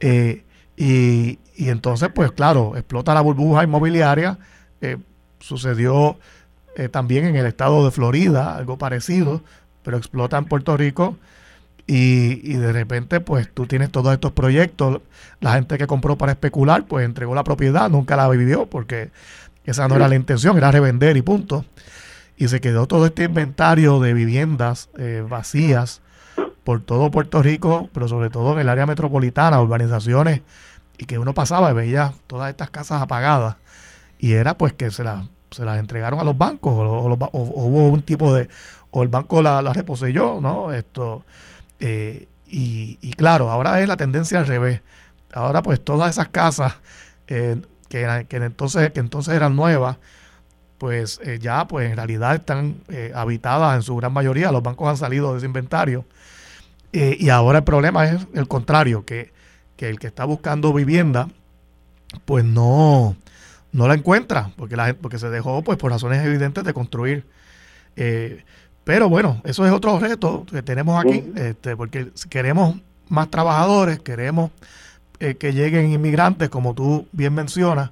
Eh, 0.00 0.42
y, 0.74 1.38
entonces, 1.58 2.08
pues 2.14 2.32
claro, 2.32 2.78
explota 2.78 3.12
la 3.12 3.20
burbuja 3.20 3.62
inmobiliaria. 3.62 4.38
Eh, 4.80 4.96
sucedió 5.38 6.18
también 6.90 7.26
en 7.26 7.36
el 7.36 7.44
estado 7.44 7.84
de 7.84 7.90
Florida, 7.90 8.56
algo 8.56 8.78
parecido, 8.78 9.42
pero 9.82 9.96
explota 9.96 10.38
en 10.38 10.44
Puerto 10.44 10.76
Rico. 10.76 11.16
Y, 11.86 12.40
y, 12.44 12.54
de 12.54 12.72
repente, 12.72 13.20
pues 13.20 13.50
tú 13.52 13.66
tienes 13.66 13.90
todos 13.90 14.12
estos 14.12 14.32
proyectos. 14.32 15.00
La 15.40 15.54
gente 15.54 15.78
que 15.78 15.86
compró 15.86 16.16
para 16.16 16.32
especular, 16.32 16.86
pues 16.86 17.04
entregó 17.04 17.34
la 17.34 17.44
propiedad, 17.44 17.90
nunca 17.90 18.16
la 18.16 18.28
vivió, 18.28 18.66
porque 18.66 19.10
esa 19.64 19.88
no 19.88 19.96
era 19.96 20.08
la 20.08 20.14
intención, 20.14 20.56
era 20.56 20.70
revender 20.70 21.16
y 21.16 21.22
punto 21.22 21.64
y 22.42 22.48
se 22.48 22.60
quedó 22.60 22.88
todo 22.88 23.06
este 23.06 23.24
inventario 23.24 24.00
de 24.00 24.14
viviendas 24.14 24.88
eh, 24.98 25.24
vacías 25.28 26.00
por 26.64 26.80
todo 26.80 27.10
Puerto 27.10 27.40
Rico, 27.40 27.88
pero 27.92 28.08
sobre 28.08 28.30
todo 28.30 28.54
en 28.54 28.58
el 28.58 28.68
área 28.68 28.84
metropolitana, 28.84 29.60
urbanizaciones, 29.60 30.40
y 30.98 31.04
que 31.04 31.18
uno 31.18 31.34
pasaba 31.34 31.70
y 31.70 31.74
veía 31.74 32.12
todas 32.26 32.50
estas 32.50 32.70
casas 32.70 33.00
apagadas, 33.00 33.56
y 34.18 34.32
era 34.32 34.58
pues 34.58 34.72
que 34.72 34.90
se, 34.90 35.04
se 35.52 35.64
las 35.64 35.78
entregaron 35.78 36.18
a 36.18 36.24
los 36.24 36.36
bancos, 36.36 36.72
o, 36.72 37.30
hubo 37.32 37.88
un 37.88 38.02
tipo 38.02 38.34
de, 38.34 38.48
o 38.92 39.02
el 39.02 39.08
banco 39.08 39.42
la, 39.42 39.60
la 39.62 39.72
reposeyó, 39.72 40.40
¿no? 40.40 40.72
Esto, 40.72 41.24
eh, 41.80 42.28
y, 42.46 42.98
y, 43.00 43.14
claro, 43.14 43.50
ahora 43.50 43.80
es 43.80 43.88
la 43.88 43.96
tendencia 43.96 44.38
al 44.38 44.46
revés. 44.46 44.82
Ahora 45.32 45.62
pues 45.62 45.82
todas 45.82 46.10
esas 46.10 46.28
casas 46.28 46.74
eh, 47.26 47.60
que, 47.88 48.26
que, 48.28 48.36
entonces, 48.36 48.92
que 48.92 49.00
entonces 49.00 49.34
eran 49.34 49.56
nuevas, 49.56 49.96
pues 50.76 51.20
eh, 51.24 51.38
ya 51.40 51.66
pues 51.66 51.90
en 51.90 51.96
realidad 51.96 52.34
están 52.34 52.76
habitadas 53.14 53.76
en 53.76 53.82
su 53.82 53.96
gran 53.96 54.12
mayoría, 54.12 54.52
los 54.52 54.62
bancos 54.62 54.88
han 54.88 54.96
salido 54.98 55.32
de 55.32 55.38
ese 55.38 55.46
inventario. 55.46 56.04
Y 56.92 57.30
ahora 57.30 57.58
el 57.58 57.64
problema 57.64 58.04
es 58.04 58.26
el 58.34 58.46
contrario, 58.46 59.06
que, 59.06 59.32
el 59.78 59.98
que 59.98 60.06
está 60.06 60.26
buscando 60.26 60.74
vivienda, 60.74 61.28
pues 62.26 62.44
no, 62.44 63.16
no 63.72 63.88
la 63.88 63.94
encuentra, 63.94 64.50
porque, 64.56 64.76
la, 64.76 64.92
porque 64.92 65.18
se 65.18 65.30
dejó 65.30 65.62
pues 65.64 65.78
por 65.78 65.90
razones 65.90 66.24
evidentes 66.24 66.62
de 66.62 66.74
construir. 66.74 67.24
Pero 68.84 69.08
bueno, 69.08 69.40
eso 69.44 69.64
es 69.66 69.72
otro 69.72 69.98
reto 69.98 70.44
que 70.50 70.62
tenemos 70.62 71.04
aquí, 71.04 71.24
este, 71.36 71.76
porque 71.76 72.10
queremos 72.28 72.76
más 73.08 73.30
trabajadores, 73.30 74.00
queremos 74.00 74.50
que 75.18 75.52
lleguen 75.52 75.92
inmigrantes, 75.92 76.48
como 76.48 76.74
tú 76.74 77.06
bien 77.12 77.32
mencionas, 77.32 77.90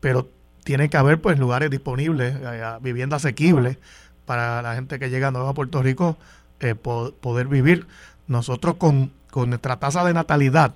pero 0.00 0.26
tiene 0.64 0.88
que 0.88 0.96
haber 0.96 1.20
pues 1.20 1.38
lugares 1.38 1.70
disponibles, 1.70 2.34
eh, 2.40 2.62
vivienda 2.80 3.16
asequible 3.16 3.78
para 4.26 4.62
la 4.62 4.74
gente 4.74 4.98
que 4.98 5.10
llega 5.10 5.30
nueva 5.30 5.50
a 5.50 5.54
Puerto 5.54 5.82
Rico 5.82 6.16
eh, 6.60 6.74
poder 6.74 7.48
vivir. 7.48 7.86
Nosotros 8.28 8.76
con, 8.76 9.12
nuestra 9.34 9.76
tasa 9.78 10.04
de 10.04 10.14
natalidad, 10.14 10.74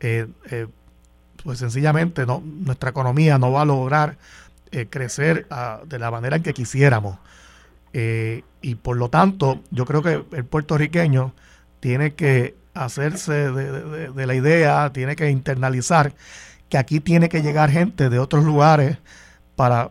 eh, 0.00 0.26
pues 1.44 1.58
sencillamente 1.58 2.26
no, 2.26 2.42
nuestra 2.44 2.90
economía 2.90 3.38
no 3.38 3.52
va 3.52 3.62
a 3.62 3.64
lograr 3.64 4.16
crecer 4.90 5.46
ah, 5.50 5.80
de 5.86 5.98
la 5.98 6.10
manera 6.10 6.36
en 6.36 6.42
que 6.42 6.52
quisiéramos. 6.52 7.18
Y 7.92 8.74
por 8.76 8.96
lo 8.96 9.08
tanto, 9.08 9.60
yo 9.70 9.84
creo 9.84 10.02
que 10.02 10.24
el 10.36 10.44
puertorriqueño 10.44 11.34
tiene 11.80 12.14
que 12.14 12.56
hacerse 12.74 13.50
de 13.50 14.26
la 14.26 14.34
idea, 14.34 14.92
tiene 14.92 15.16
que 15.16 15.30
internalizar 15.30 16.14
que 16.68 16.78
aquí 16.78 17.00
tiene 17.00 17.28
que 17.28 17.42
llegar 17.42 17.70
gente 17.70 18.10
de 18.10 18.18
otros 18.18 18.44
lugares 18.44 18.98
para 19.56 19.90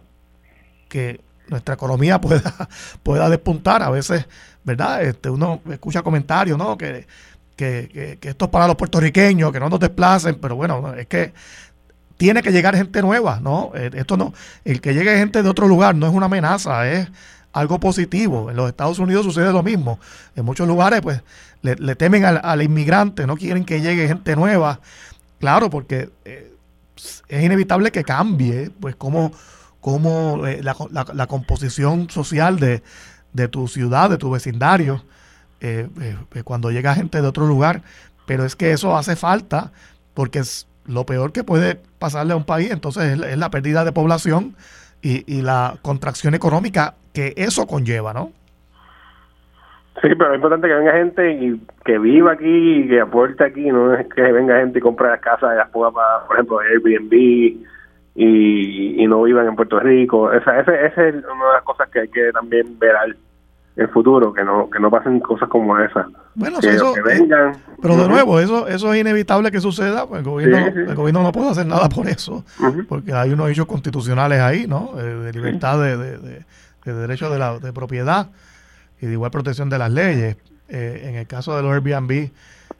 que 0.89 1.21
nuestra 1.49 1.75
economía 1.75 2.21
pueda, 2.21 2.69
pueda 3.03 3.29
despuntar. 3.29 3.83
A 3.83 3.89
veces, 3.89 4.27
¿verdad? 4.63 5.03
Este, 5.03 5.29
uno 5.29 5.61
escucha 5.69 6.01
comentarios, 6.01 6.57
¿no? 6.57 6.77
Que, 6.77 7.07
que, 7.55 8.19
esto 8.21 8.45
es 8.45 8.51
para 8.51 8.67
los 8.67 8.75
puertorriqueños, 8.75 9.51
que 9.51 9.59
no 9.59 9.69
nos 9.69 9.79
desplacen, 9.79 10.35
pero 10.35 10.55
bueno, 10.55 10.93
es 10.93 11.07
que 11.07 11.33
tiene 12.15 12.41
que 12.41 12.51
llegar 12.51 12.75
gente 12.75 13.01
nueva, 13.01 13.39
¿no? 13.41 13.71
Eh, 13.75 13.89
esto 13.93 14.15
no, 14.17 14.33
el 14.63 14.79
que 14.81 14.93
llegue 14.93 15.17
gente 15.17 15.41
de 15.41 15.49
otro 15.49 15.67
lugar 15.67 15.95
no 15.95 16.07
es 16.07 16.13
una 16.13 16.27
amenaza, 16.27 16.87
es 16.87 17.09
algo 17.59 17.79
positivo. 17.79 18.49
En 18.49 18.55
los 18.55 18.69
Estados 18.69 18.99
Unidos 18.99 19.25
sucede 19.25 19.51
lo 19.51 19.63
mismo. 19.63 19.99
En 20.35 20.45
muchos 20.45 20.67
lugares, 20.67 21.01
pues, 21.01 21.21
le, 21.61 21.95
temen 21.95 22.25
al, 22.25 22.39
al, 22.43 22.61
inmigrante, 22.61 23.25
no 23.27 23.35
quieren 23.35 23.65
que 23.65 23.81
llegue 23.81 24.07
gente 24.07 24.35
nueva. 24.35 24.79
Claro, 25.39 25.69
porque 25.69 26.09
eh, 26.25 26.53
es 27.27 27.43
inevitable 27.43 27.91
que 27.91 28.03
cambie, 28.03 28.71
pues, 28.79 28.95
cómo, 28.95 29.31
cómo 29.81 30.45
eh, 30.45 30.61
la, 30.63 31.27
composición 31.27 32.09
social 32.09 32.59
de, 32.59 32.81
tu 33.47 33.67
ciudad, 33.67 34.09
de 34.09 34.17
tu 34.17 34.29
vecindario, 34.31 35.03
eh, 35.59 35.87
cuando 36.43 36.71
llega 36.71 36.95
gente 36.95 37.21
de 37.21 37.27
otro 37.27 37.47
lugar. 37.47 37.83
Pero 38.25 38.45
es 38.45 38.55
que 38.55 38.71
eso 38.71 38.97
hace 38.97 39.15
falta 39.15 39.71
porque 40.13 40.39
es 40.39 40.67
lo 40.85 41.05
peor 41.05 41.31
que 41.31 41.43
puede 41.43 41.75
pasarle 41.99 42.33
a 42.33 42.37
un 42.37 42.45
país, 42.45 42.71
entonces 42.71 43.19
es, 43.19 43.37
la 43.37 43.51
pérdida 43.51 43.85
de 43.85 43.91
población 43.91 44.55
y, 45.01 45.23
y 45.31 45.41
la 45.41 45.75
contracción 45.81 46.33
económica 46.33 46.95
que 47.13 47.33
eso 47.35 47.65
conlleva, 47.67 48.13
¿no? 48.13 48.31
Sí, 50.01 50.09
pero 50.15 50.29
es 50.29 50.35
importante 50.35 50.67
que 50.67 50.75
venga 50.75 50.93
gente 50.93 51.31
y 51.31 51.59
que 51.83 51.97
viva 51.97 52.33
aquí 52.33 52.81
y 52.81 52.87
que 52.87 53.01
aporte 53.01 53.43
aquí, 53.43 53.65
no 53.71 53.95
es 53.95 54.07
que 54.13 54.21
venga 54.21 54.59
gente 54.59 54.77
y 54.77 54.81
compre 54.81 55.09
las 55.09 55.19
casas 55.21 55.53
y 55.53 55.57
las 55.57 55.69
ponga 55.69 55.91
para, 55.91 56.27
por 56.27 56.35
ejemplo, 56.35 56.59
Airbnb 56.59 57.13
y, 57.13 59.03
y 59.03 59.07
no 59.07 59.23
vivan 59.23 59.47
en 59.47 59.55
Puerto 59.55 59.79
Rico. 59.79 60.31
Esa, 60.31 60.59
esa, 60.59 60.75
es 60.83 60.95
una 60.95 61.47
de 61.47 61.53
las 61.53 61.63
cosas 61.63 61.89
que 61.89 62.01
hay 62.01 62.07
que 62.09 62.31
también 62.31 62.77
ver. 62.77 62.95
El 63.77 63.87
futuro, 63.89 64.33
que 64.33 64.43
no 64.43 64.69
que 64.69 64.79
no 64.79 64.89
pasen 64.89 65.19
cosas 65.19 65.47
como 65.49 65.77
esas. 65.79 66.07
Bueno, 66.33 66.57
eso, 66.59 66.95
pero 67.81 67.95
de 67.95 68.07
nuevo, 68.07 68.39
eso 68.39 68.67
eso 68.67 68.91
es 68.91 68.99
inevitable 68.99 69.51
que 69.51 69.61
suceda, 69.61 70.07
pues 70.07 70.19
el 70.19 70.25
gobierno, 70.25 70.57
el 70.57 70.95
gobierno 70.95 71.21
no 71.21 71.31
puede 71.31 71.51
hacer 71.51 71.67
nada 71.67 71.87
por 71.95 72.07
eso, 72.07 72.43
porque 72.89 73.13
hay 73.13 73.31
unos 73.31 73.49
hechos 73.51 73.67
constitucionales 73.67 74.41
ahí, 74.41 74.65
¿no? 74.67 74.91
Eh, 74.97 75.03
de 75.03 75.31
libertad 75.31 75.79
de, 75.79 75.95
de, 75.95 76.17
de, 76.85 76.93
derecho 76.93 77.29
de, 77.29 77.37
la, 77.37 77.59
de 77.59 77.71
propiedad 77.71 78.29
y 78.99 79.05
de 79.05 79.13
igual 79.13 79.29
protección 79.29 79.69
de 79.69 79.77
las 79.77 79.91
leyes. 79.91 80.37
Eh, 80.69 81.03
en 81.05 81.15
el 81.15 81.27
caso 81.27 81.55
de 81.55 81.61
los 81.61 81.71
Airbnb, 81.71 82.31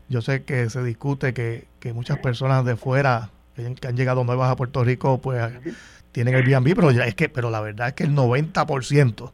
yo 0.09 0.21
sé 0.21 0.43
que 0.43 0.69
se 0.69 0.83
discute 0.83 1.33
que, 1.33 1.67
que 1.79 1.93
muchas 1.93 2.17
personas 2.17 2.65
de 2.65 2.75
fuera 2.75 3.29
que 3.55 3.87
han 3.87 3.95
llegado 3.95 4.23
nuevas 4.23 4.51
a 4.51 4.55
Puerto 4.55 4.83
Rico, 4.83 5.19
pues 5.19 5.43
tienen 6.11 6.35
Airbnb, 6.35 6.75
pero 6.75 6.91
ya 6.91 7.05
es 7.05 7.15
que, 7.15 7.29
pero 7.29 7.49
la 7.49 7.61
verdad 7.61 7.89
es 7.89 7.93
que 7.93 8.03
el 8.03 8.15
90% 8.15 9.31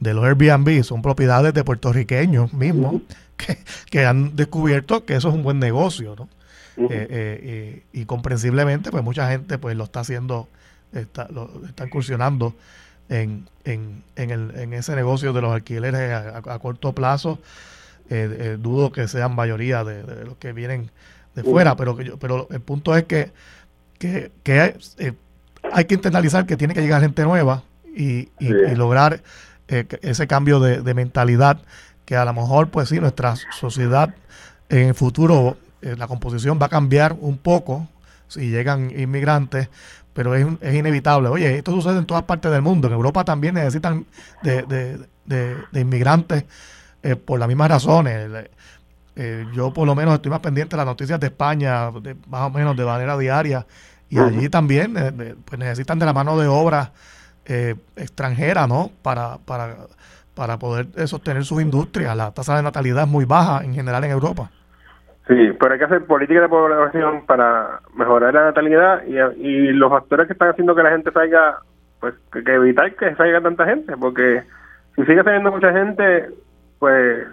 de 0.00 0.14
los 0.14 0.24
Airbnb 0.24 0.82
son 0.84 1.02
propiedades 1.02 1.54
de 1.54 1.64
puertorriqueños 1.64 2.52
mismos 2.52 3.02
que, 3.90 4.06
han 4.06 4.36
descubierto 4.36 5.04
que 5.04 5.16
eso 5.16 5.28
es 5.28 5.34
un 5.34 5.42
buen 5.42 5.58
negocio, 5.58 6.14
¿no? 6.16 6.28
Eh, 6.76 6.86
eh, 6.90 7.08
eh, 7.10 7.82
y 7.92 8.04
comprensiblemente, 8.04 8.92
pues 8.92 9.02
mucha 9.02 9.28
gente 9.28 9.58
pues 9.58 9.76
lo 9.76 9.82
está 9.82 10.00
haciendo, 10.00 10.48
está, 10.92 11.26
lo, 11.28 11.50
está 11.66 11.86
incursionando 11.86 12.54
en, 13.08 13.48
en, 13.64 14.04
en, 14.14 14.30
el, 14.30 14.52
en 14.54 14.72
ese 14.74 14.94
negocio 14.94 15.32
de 15.32 15.40
los 15.40 15.52
alquileres 15.52 16.12
a, 16.12 16.58
corto 16.60 16.92
plazo. 16.92 17.40
dudo 18.58 18.92
que 18.92 19.08
sean 19.08 19.34
mayoría 19.34 19.82
de, 19.82 20.24
los 20.24 20.36
que 20.36 20.52
vienen 20.52 20.90
de 21.34 21.42
fuera, 21.42 21.74
pero, 21.74 21.96
pero 22.20 22.46
el 22.52 22.60
punto 22.60 22.96
es 22.96 23.04
que, 23.04 23.32
que, 23.98 24.30
que 24.44 24.76
hay 25.72 25.84
que 25.86 25.94
internalizar 25.94 26.46
que 26.46 26.56
tiene 26.56 26.74
que 26.74 26.80
llegar 26.80 27.02
gente 27.02 27.24
nueva 27.24 27.64
y, 27.92 28.28
y 28.38 28.74
lograr 28.76 29.20
eh, 29.68 29.86
ese 30.00 30.26
cambio 30.26 30.60
de, 30.60 30.94
mentalidad 30.94 31.60
que 32.06 32.16
a 32.16 32.24
lo 32.24 32.32
mejor, 32.32 32.70
pues 32.70 32.88
sí, 32.88 33.00
nuestra 33.00 33.34
sociedad 33.36 34.14
en 34.70 34.88
el 34.88 34.94
futuro, 34.94 35.58
eh, 35.82 35.94
la 35.96 36.08
composición 36.08 36.58
va 36.60 36.66
a 36.66 36.68
cambiar 36.70 37.14
un 37.20 37.36
poco 37.36 37.86
si 38.28 38.48
llegan 38.48 38.90
inmigrantes, 38.98 39.68
pero 40.14 40.34
es, 40.34 40.46
es, 40.62 40.74
inevitable. 40.74 41.28
Oye, 41.28 41.58
esto 41.58 41.72
sucede 41.72 41.98
en 41.98 42.06
todas 42.06 42.22
partes 42.22 42.50
del 42.50 42.62
mundo. 42.62 42.88
En 42.88 42.94
Europa 42.94 43.24
también 43.24 43.54
necesitan 43.56 44.06
de, 44.42 45.06
inmigrantes 45.74 46.44
eh, 47.02 47.16
por 47.16 47.38
las 47.38 47.46
mismas 47.46 47.68
razones. 47.68 48.48
yo 49.52 49.72
por 49.74 49.86
lo 49.86 49.94
menos 49.94 50.14
estoy 50.14 50.30
más 50.30 50.40
pendiente 50.40 50.76
de 50.76 50.78
las 50.78 50.86
noticias 50.86 51.20
de 51.20 51.26
España, 51.26 51.90
más 52.26 52.42
o 52.42 52.50
menos 52.50 52.74
de 52.74 52.84
manera 52.86 53.18
diaria, 53.18 53.66
y 54.08 54.18
allí 54.18 54.48
también 54.48 54.94
pues 55.44 55.58
necesitan 55.58 55.98
de 55.98 56.06
la 56.06 56.14
mano 56.14 56.38
de 56.38 56.46
obra 56.46 56.92
eh, 57.48 57.74
extranjera, 57.96 58.66
¿no? 58.66 58.90
Para, 59.02 59.38
para, 59.38 59.74
para 60.34 60.58
poder 60.58 60.86
eh, 60.96 61.06
sostener 61.06 61.44
sus 61.44 61.60
industrias. 61.60 62.16
La 62.16 62.32
tasa 62.32 62.56
de 62.56 62.62
natalidad 62.62 63.04
es 63.04 63.08
muy 63.08 63.24
baja 63.24 63.64
en 63.64 63.74
general 63.74 64.04
en 64.04 64.10
Europa. 64.10 64.50
Sí, 65.26 65.52
pero 65.60 65.72
hay 65.72 65.78
que 65.78 65.84
hacer 65.84 66.06
política 66.06 66.40
de 66.40 66.48
población 66.48 67.26
para 67.26 67.80
mejorar 67.94 68.32
la 68.32 68.44
natalidad 68.44 69.02
y, 69.06 69.18
y 69.46 69.72
los 69.72 69.90
factores 69.90 70.26
que 70.26 70.32
están 70.32 70.50
haciendo 70.50 70.74
que 70.74 70.82
la 70.82 70.90
gente 70.90 71.10
salga, 71.12 71.58
pues 72.00 72.14
que, 72.32 72.42
que 72.42 72.54
evitar 72.54 72.94
que 72.94 73.14
salga 73.14 73.40
tanta 73.42 73.66
gente, 73.66 73.94
porque 73.98 74.42
si 74.96 75.04
sigue 75.04 75.22
saliendo 75.22 75.50
mucha 75.50 75.72
gente, 75.72 76.30
pues 76.78 77.26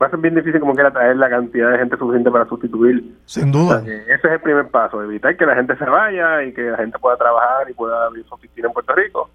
va 0.00 0.06
a 0.06 0.10
ser 0.10 0.18
bien 0.18 0.34
difícil 0.34 0.60
como 0.60 0.74
quiera 0.74 0.90
traer 0.90 1.16
la 1.16 1.30
cantidad 1.30 1.70
de 1.70 1.78
gente 1.78 1.96
suficiente 1.96 2.30
para 2.30 2.46
sustituir. 2.46 3.16
Sin 3.24 3.50
duda. 3.52 3.82
ese 3.84 4.14
es 4.14 4.24
el 4.24 4.40
primer 4.40 4.68
paso, 4.68 5.02
evitar 5.02 5.36
que 5.36 5.46
la 5.46 5.54
gente 5.54 5.76
se 5.76 5.84
vaya 5.84 6.42
y 6.42 6.52
que 6.52 6.62
la 6.62 6.76
gente 6.76 6.98
pueda 6.98 7.16
trabajar 7.16 7.70
y 7.70 7.74
pueda 7.74 8.06
abrir 8.06 8.24
su 8.26 8.34
oficina 8.34 8.68
en 8.68 8.72
Puerto 8.72 8.94
Rico. 8.94 9.30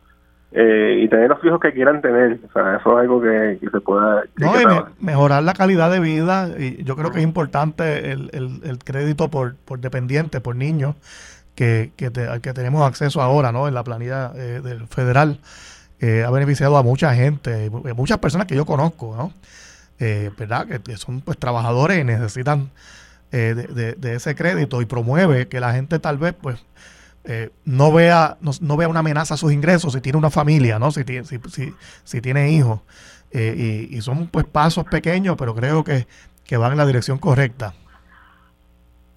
Eh, 0.51 1.01
y 1.03 1.09
tener 1.09 1.29
los 1.29 1.43
hijos 1.43 1.59
que 1.59 1.73
quieran 1.73 2.01
tener. 2.01 2.39
O 2.47 2.53
sea, 2.53 2.77
eso 2.77 2.91
es 2.93 3.01
algo 3.01 3.21
que, 3.21 3.59
se 3.69 3.81
pueda... 3.81 4.23
mejorar 4.99 5.43
la 5.43 5.53
calidad 5.53 5.91
de 5.91 5.99
vida. 5.99 6.49
Y 6.57 6.83
yo 6.83 6.95
creo 6.95 7.11
que 7.11 7.19
es 7.19 7.23
importante 7.23 8.11
el, 8.11 8.29
el, 8.33 8.79
crédito 8.79 9.29
por, 9.29 9.55
por 9.55 9.79
dependiente, 9.79 10.39
por 10.39 10.55
niños, 10.55 10.95
que, 11.53 11.91
que, 11.97 12.07
al 12.29 12.39
que 12.39 12.53
tenemos 12.53 12.87
acceso 12.87 13.21
ahora 13.21 13.51
¿no? 13.51 13.67
en 13.67 13.73
la 13.73 13.83
planilla 13.83 14.31
eh, 14.35 14.61
del 14.63 14.87
federal. 14.87 15.39
Eh, 15.99 16.23
ha 16.25 16.29
beneficiado 16.29 16.77
a 16.77 16.83
mucha 16.83 17.13
gente, 17.15 17.69
muchas 17.95 18.19
personas 18.19 18.47
que 18.47 18.55
yo 18.55 18.65
conozco, 18.65 19.15
¿no? 19.17 19.33
Eh, 19.99 20.31
¿verdad? 20.37 20.67
Que, 20.67 20.97
son 20.97 21.21
pues 21.21 21.37
trabajadores 21.37 21.99
y 21.99 22.03
necesitan 22.03 22.69
eh, 23.31 23.95
de, 23.97 24.15
ese 24.15 24.35
crédito 24.35 24.81
y 24.81 24.85
promueve 24.85 25.47
que 25.49 25.59
la 25.59 25.73
gente 25.73 25.99
tal 25.99 26.17
vez 26.17 26.33
pues 26.33 26.65
eh, 27.25 27.49
no 27.65 27.91
vea 27.91 28.37
no, 28.39 28.77
vea 28.77 28.87
una 28.87 29.01
amenaza 29.01 29.33
a 29.33 29.37
sus 29.37 29.51
ingresos 29.51 29.91
si 29.91 29.99
tiene 29.99 30.17
una 30.17 30.29
familia, 30.29 30.79
¿no? 30.79 30.91
Si, 30.91 31.03
tiene, 31.03 31.25
si, 31.25 31.39
si, 32.05 32.21
tiene 32.21 32.51
hijos. 32.51 32.79
Eh, 33.31 33.89
y, 33.91 33.99
son 33.99 34.27
pues 34.27 34.45
pasos 34.45 34.85
pequeños, 34.85 35.35
pero 35.37 35.53
creo 35.53 35.83
que, 35.83 36.05
van 36.57 36.71
en 36.71 36.77
la 36.77 36.85
dirección 36.85 37.17
correcta. 37.17 37.73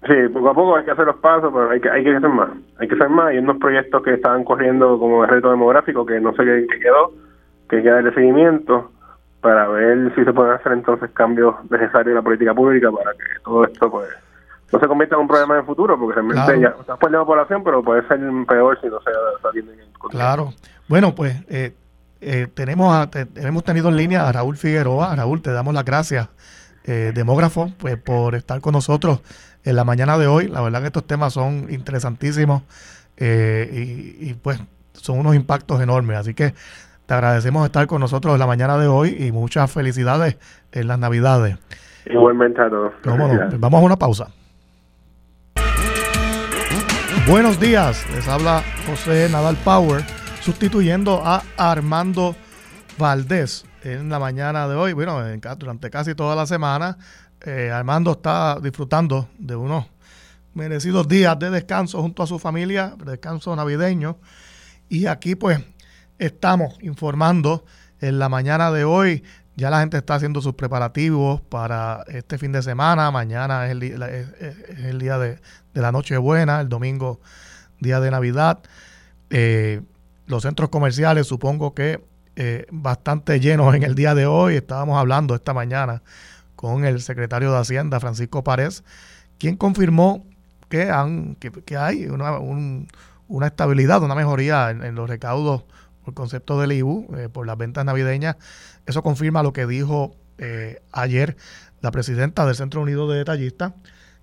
Sí, 0.05 0.13
poco 0.33 0.49
a 0.49 0.53
poco 0.53 0.75
hay 0.75 0.83
que 0.83 0.91
hacer 0.91 1.05
los 1.05 1.15
pasos, 1.17 1.51
pero 1.53 1.69
hay 1.69 1.79
que, 1.79 1.89
hay 1.89 2.03
que 2.03 2.17
hacer 2.17 2.29
más. 2.29 2.49
Hay 2.79 2.89
que 2.89 2.95
hacer 2.95 3.07
más. 3.07 3.27
Hay 3.27 3.37
unos 3.37 3.57
proyectos 3.59 4.03
que 4.03 4.15
estaban 4.15 4.43
corriendo 4.43 4.99
como 4.99 5.23
el 5.23 5.29
reto 5.29 5.49
demográfico 5.49 6.05
que 6.05 6.19
no 6.19 6.33
sé 6.35 6.43
qué 6.43 6.67
quedó, 6.81 7.13
que 7.69 7.77
hay 7.77 7.83
que 7.83 7.89
darle 7.89 8.13
seguimiento 8.13 8.91
para 9.41 9.67
ver 9.67 10.13
si 10.15 10.23
se 10.23 10.33
pueden 10.33 10.53
hacer 10.53 10.71
entonces 10.71 11.09
cambios 11.11 11.55
necesarios 11.69 12.09
en 12.09 12.15
la 12.15 12.21
política 12.21 12.53
pública 12.53 12.91
para 12.91 13.11
que 13.13 13.39
todo 13.43 13.65
esto 13.65 13.89
pues 13.89 14.07
no 14.71 14.79
se 14.79 14.87
convierta 14.87 15.15
en 15.15 15.21
un 15.21 15.27
problema 15.27 15.55
en 15.55 15.59
el 15.61 15.65
futuro, 15.65 15.99
porque 15.99 16.15
realmente 16.15 16.61
ya 16.61 16.75
está 16.79 16.95
por 16.95 17.11
la 17.11 17.25
población, 17.25 17.63
pero 17.63 17.83
puede 17.83 18.07
ser 18.07 18.19
peor 18.47 18.79
si 18.79 18.87
no 18.87 18.99
se 19.01 19.09
atiende 19.47 19.73
en 19.73 19.79
el 19.81 19.87
Claro. 20.09 20.53
Bueno, 20.87 21.13
pues 21.13 21.35
eh, 21.49 21.73
eh, 22.21 22.47
tenemos 22.53 22.93
a, 22.93 23.09
hemos 23.35 23.63
tenido 23.63 23.89
en 23.89 23.97
línea 23.97 24.27
a 24.27 24.31
Raúl 24.31 24.57
Figueroa. 24.57 25.15
Raúl, 25.15 25.41
te 25.41 25.51
damos 25.51 25.73
las 25.73 25.85
gracias, 25.85 26.29
eh, 26.85 27.11
demógrafo, 27.13 27.71
pues 27.77 27.97
por 27.97 28.35
estar 28.35 28.61
con 28.61 28.73
nosotros 28.73 29.21
en 29.63 29.75
la 29.75 29.83
mañana 29.83 30.17
de 30.17 30.27
hoy. 30.27 30.47
La 30.47 30.61
verdad 30.61 30.81
que 30.81 30.87
estos 30.87 31.05
temas 31.05 31.33
son 31.33 31.67
interesantísimos 31.69 32.63
y, 33.19 34.29
y 34.29 34.37
pues 34.41 34.59
son 34.93 35.19
unos 35.19 35.35
impactos 35.35 35.81
enormes. 35.81 36.17
Así 36.17 36.33
que 36.33 36.53
te 37.11 37.15
agradecemos 37.15 37.65
estar 37.65 37.87
con 37.87 37.99
nosotros 37.99 38.35
en 38.35 38.39
la 38.39 38.47
mañana 38.47 38.77
de 38.77 38.87
hoy 38.87 39.17
y 39.19 39.33
muchas 39.33 39.69
felicidades 39.69 40.37
en 40.71 40.87
las 40.87 40.97
Navidades. 40.97 41.57
Igualmente 42.05 42.61
a 42.61 42.69
todos. 42.69 42.93
Vamos 43.03 43.81
a 43.81 43.83
una 43.83 43.97
pausa. 43.97 44.29
Buenos 47.27 47.59
días, 47.59 48.09
les 48.15 48.25
habla 48.29 48.63
José 48.87 49.27
Nadal 49.29 49.57
Power, 49.57 50.03
sustituyendo 50.39 51.21
a 51.21 51.43
Armando 51.57 52.33
Valdés 52.97 53.65
en 53.83 54.07
la 54.07 54.17
mañana 54.17 54.69
de 54.69 54.75
hoy. 54.75 54.93
Bueno, 54.93 55.21
durante 55.57 55.89
casi 55.89 56.15
toda 56.15 56.33
la 56.33 56.45
semana, 56.45 56.97
eh, 57.45 57.71
Armando 57.71 58.11
está 58.11 58.57
disfrutando 58.61 59.27
de 59.37 59.57
unos 59.57 59.85
merecidos 60.53 61.09
días 61.09 61.37
de 61.37 61.49
descanso 61.49 62.01
junto 62.01 62.23
a 62.23 62.27
su 62.27 62.39
familia, 62.39 62.95
descanso 63.03 63.53
navideño. 63.53 64.15
Y 64.87 65.07
aquí 65.07 65.35
pues 65.35 65.59
estamos 66.21 66.77
informando 66.81 67.65
en 67.99 68.19
la 68.19 68.29
mañana 68.29 68.71
de 68.71 68.85
hoy. 68.85 69.23
Ya 69.55 69.69
la 69.71 69.79
gente 69.79 69.97
está 69.97 70.15
haciendo 70.15 70.39
sus 70.39 70.53
preparativos 70.53 71.41
para 71.41 72.03
este 72.07 72.37
fin 72.37 72.51
de 72.51 72.61
semana. 72.61 73.09
Mañana 73.09 73.65
es 73.65 73.71
el, 73.71 74.99
día 74.99 75.17
de, 75.17 75.39
la 75.73 75.91
Nochebuena, 75.91 76.61
el 76.61 76.69
domingo, 76.69 77.19
día 77.79 77.99
de 77.99 78.11
Navidad. 78.11 78.59
Eh, 79.31 79.81
los 80.27 80.43
centros 80.43 80.69
comerciales, 80.69 81.25
supongo 81.25 81.73
que 81.73 82.03
eh, 82.35 82.67
bastante 82.71 83.39
llenos 83.39 83.73
en 83.73 83.81
el 83.81 83.95
día 83.95 84.13
de 84.13 84.27
hoy. 84.27 84.55
Estábamos 84.55 84.99
hablando 84.99 85.33
esta 85.33 85.55
mañana 85.55 86.03
con 86.55 86.85
el 86.85 87.01
secretario 87.01 87.51
de 87.51 87.57
Hacienda, 87.57 87.99
Francisco 87.99 88.43
Párez, 88.43 88.83
quien 89.39 89.57
confirmó 89.57 90.23
que, 90.69 90.91
hay 91.75 92.05
una, 92.05 92.37
una, 92.37 93.47
estabilidad, 93.47 94.03
una 94.03 94.15
mejoría 94.15 94.69
en 94.69 94.95
los 94.95 95.09
recaudos 95.09 95.63
por 96.03 96.13
concepto 96.13 96.59
del 96.59 96.71
IBU, 96.73 97.15
eh, 97.17 97.29
por 97.29 97.45
las 97.45 97.57
ventas 97.57 97.85
navideñas. 97.85 98.37
Eso 98.85 99.03
confirma 99.03 99.43
lo 99.43 99.53
que 99.53 99.65
dijo 99.65 100.15
eh, 100.37 100.81
ayer 100.91 101.37
la 101.81 101.91
presidenta 101.91 102.45
del 102.45 102.55
Centro 102.55 102.81
Unido 102.81 103.09
de 103.09 103.19
Detallistas, 103.19 103.73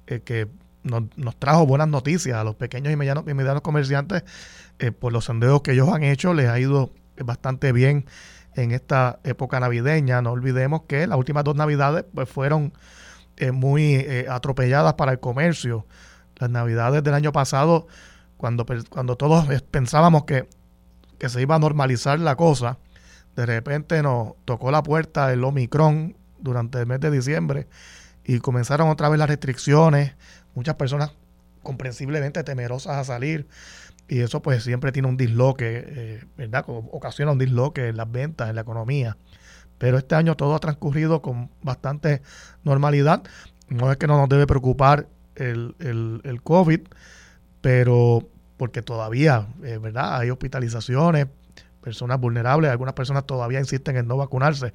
eh, 0.06 0.20
que 0.20 0.48
nos, 0.82 1.08
trajo 1.38 1.66
buenas 1.66 1.88
noticias 1.88 2.36
a 2.36 2.44
los 2.44 2.54
pequeños 2.54 2.92
y 2.92 2.96
medianos, 2.96 3.24
y 3.26 3.34
medianos 3.34 3.62
comerciantes 3.62 4.22
por 5.00 5.12
los 5.12 5.24
sondeos 5.24 5.60
que 5.62 5.72
ellos 5.72 5.88
han 5.88 6.02
hecho. 6.02 6.32
Les 6.34 6.48
ha 6.48 6.58
ido 6.58 6.92
bastante 7.18 7.72
bien 7.72 8.06
en 8.54 8.70
esta 8.70 9.18
época 9.24 9.60
navideña. 9.60 10.22
No 10.22 10.30
olvidemos 10.30 10.82
que 10.82 11.06
las 11.06 11.18
últimas 11.18 11.44
dos 11.44 11.56
navidades 11.56 12.04
pues, 12.14 12.28
fueron 12.28 12.72
muy 13.52 14.06
atropelladas 14.30 14.94
para 14.94 15.12
el 15.12 15.20
comercio. 15.20 15.84
Las 16.36 16.48
navidades 16.48 17.02
del 17.02 17.12
año 17.12 17.32
pasado, 17.32 17.88
cuando, 18.36 18.64
cuando 18.88 19.16
todos 19.16 19.46
pensábamos 19.70 20.24
que 20.24 20.48
que 21.18 21.28
se 21.28 21.42
iba 21.42 21.56
a 21.56 21.58
normalizar 21.58 22.18
la 22.20 22.36
cosa, 22.36 22.78
de 23.36 23.46
repente 23.46 24.02
nos 24.02 24.34
tocó 24.44 24.70
la 24.70 24.82
puerta 24.82 25.32
el 25.32 25.44
Omicron 25.44 26.16
durante 26.38 26.80
el 26.80 26.86
mes 26.86 27.00
de 27.00 27.10
diciembre 27.10 27.68
y 28.24 28.38
comenzaron 28.40 28.88
otra 28.88 29.08
vez 29.08 29.18
las 29.18 29.28
restricciones, 29.28 30.14
muchas 30.54 30.74
personas 30.76 31.12
comprensiblemente 31.62 32.42
temerosas 32.44 32.96
a 32.96 33.04
salir 33.04 33.48
y 34.08 34.20
eso 34.20 34.40
pues 34.42 34.64
siempre 34.64 34.90
tiene 34.90 35.08
un 35.08 35.16
disloque, 35.16 35.84
eh, 35.86 36.24
¿verdad? 36.36 36.64
Ocasiona 36.66 37.32
un 37.32 37.38
disloque 37.38 37.88
en 37.88 37.96
las 37.96 38.10
ventas, 38.10 38.48
en 38.48 38.54
la 38.56 38.62
economía. 38.62 39.16
pero 39.78 39.98
este 39.98 40.14
año 40.14 40.36
todo 40.36 40.54
ha 40.54 40.58
transcurrido 40.60 41.22
con 41.22 41.50
bastante 41.62 42.22
normalidad. 42.64 43.22
No 43.68 43.92
es 43.92 43.98
que 43.98 44.06
no 44.06 44.16
nos 44.18 44.28
debe 44.28 44.46
preocupar 44.46 45.08
el, 45.36 45.76
el, 45.78 46.20
el 46.24 46.42
COVID, 46.42 46.80
pero 47.60 48.28
porque 48.58 48.82
todavía, 48.82 49.46
eh, 49.62 49.78
¿verdad? 49.80 50.18
Hay 50.18 50.30
hospitalizaciones, 50.30 51.28
personas 51.80 52.20
vulnerables, 52.20 52.70
algunas 52.70 52.92
personas 52.92 53.24
todavía 53.24 53.60
insisten 53.60 53.96
en 53.96 54.06
no 54.06 54.16
vacunarse, 54.18 54.74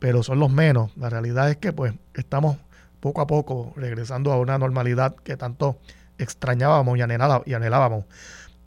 pero 0.00 0.24
son 0.24 0.40
los 0.40 0.50
menos. 0.50 0.96
La 0.96 1.10
realidad 1.10 1.48
es 1.50 1.58
que 1.58 1.72
pues 1.72 1.92
estamos 2.14 2.56
poco 3.00 3.20
a 3.20 3.26
poco 3.26 3.72
regresando 3.76 4.32
a 4.32 4.40
una 4.40 4.58
normalidad 4.58 5.14
que 5.14 5.36
tanto 5.36 5.78
extrañábamos 6.18 6.98
y, 6.98 7.00
y 7.00 7.54
anhelábamos. 7.54 8.06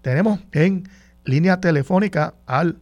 Tenemos 0.02 0.40
en 0.54 0.84
línea 1.26 1.60
telefónica 1.60 2.36
al 2.46 2.78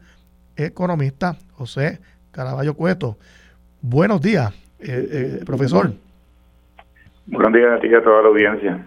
economista 0.55 1.37
José 1.53 1.99
Caraballo 2.31 2.73
Cueto. 2.75 3.17
Buenos 3.81 4.21
días, 4.21 4.53
eh, 4.79 5.39
eh, 5.39 5.43
profesor. 5.45 5.93
Buenos 7.25 7.53
días 7.53 7.77
a 7.77 7.79
ti 7.79 7.87
y 7.87 7.95
a 7.95 8.03
toda 8.03 8.21
la 8.21 8.27
audiencia. 8.27 8.85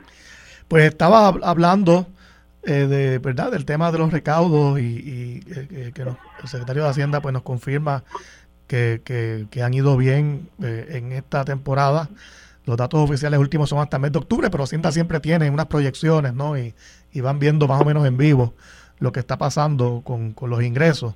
Pues 0.69 0.85
estaba 0.85 1.29
hablando 1.43 2.07
eh, 2.65 2.87
de 2.87 3.19
verdad 3.19 3.51
del 3.51 3.65
tema 3.65 3.91
de 3.93 3.99
los 3.99 4.13
recaudos 4.13 4.79
y, 4.81 5.41
que 5.41 6.03
el 6.03 6.49
secretario 6.49 6.85
de 6.85 6.89
Hacienda 6.89 7.21
pues 7.21 7.33
nos 7.33 7.43
confirma 7.43 8.05
que, 8.67 9.03
que 9.51 9.63
han 9.63 9.75
ido 9.75 9.97
bien 9.97 10.49
en 10.61 11.13
esta 11.13 11.45
temporada 11.45 12.09
los 12.65 12.77
datos 12.77 13.01
oficiales 13.01 13.41
últimos 13.41 13.69
son 13.69 13.81
hasta 13.81 13.97
el 13.97 14.03
mes 14.03 14.13
de 14.13 14.19
octubre, 14.19 14.49
pero 14.51 14.65
Hacienda 14.65 14.93
siempre 14.93 15.19
tiene 15.21 15.51
unas 15.51 15.67
proyecciones, 15.67 16.33
¿no? 16.35 16.57
Y, 16.57 16.75
van 17.21 17.39
viendo 17.39 17.69
más 17.69 17.81
o 17.81 17.85
menos 17.85 18.07
en 18.07 18.17
vivo 18.17 18.55
lo 18.99 19.13
que 19.13 19.21
está 19.21 19.37
pasando 19.37 20.03
con, 20.05 20.35
los 20.49 20.63
ingresos. 20.63 21.15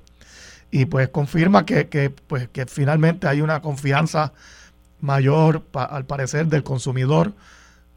Y 0.69 0.85
pues 0.85 1.09
confirma 1.09 1.65
que, 1.65 1.87
que, 1.87 2.09
pues, 2.09 2.49
que 2.49 2.65
finalmente 2.65 3.27
hay 3.27 3.41
una 3.41 3.61
confianza 3.61 4.33
mayor, 4.99 5.63
al 5.73 6.05
parecer, 6.05 6.47
del 6.47 6.63
consumidor, 6.63 7.33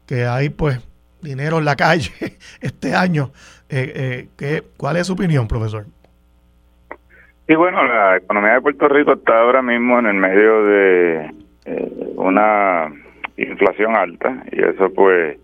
que 0.05 0.25
hay 0.25 0.49
pues 0.49 0.79
dinero 1.21 1.59
en 1.59 1.65
la 1.65 1.75
calle 1.75 2.11
este 2.61 2.95
año. 2.95 3.31
Eh, 3.69 4.27
eh, 4.39 4.61
¿Cuál 4.77 4.97
es 4.97 5.07
su 5.07 5.13
opinión, 5.13 5.47
profesor? 5.47 5.85
Sí, 7.47 7.55
bueno, 7.55 7.83
la 7.85 8.17
economía 8.17 8.53
de 8.53 8.61
Puerto 8.61 8.87
Rico 8.87 9.13
está 9.13 9.39
ahora 9.39 9.61
mismo 9.61 9.99
en 9.99 10.05
el 10.05 10.13
medio 10.13 10.63
de 10.63 11.31
eh, 11.65 11.91
una 12.15 12.87
inflación 13.37 13.95
alta 13.95 14.43
y 14.51 14.61
eso 14.63 14.89
pues 14.93 15.37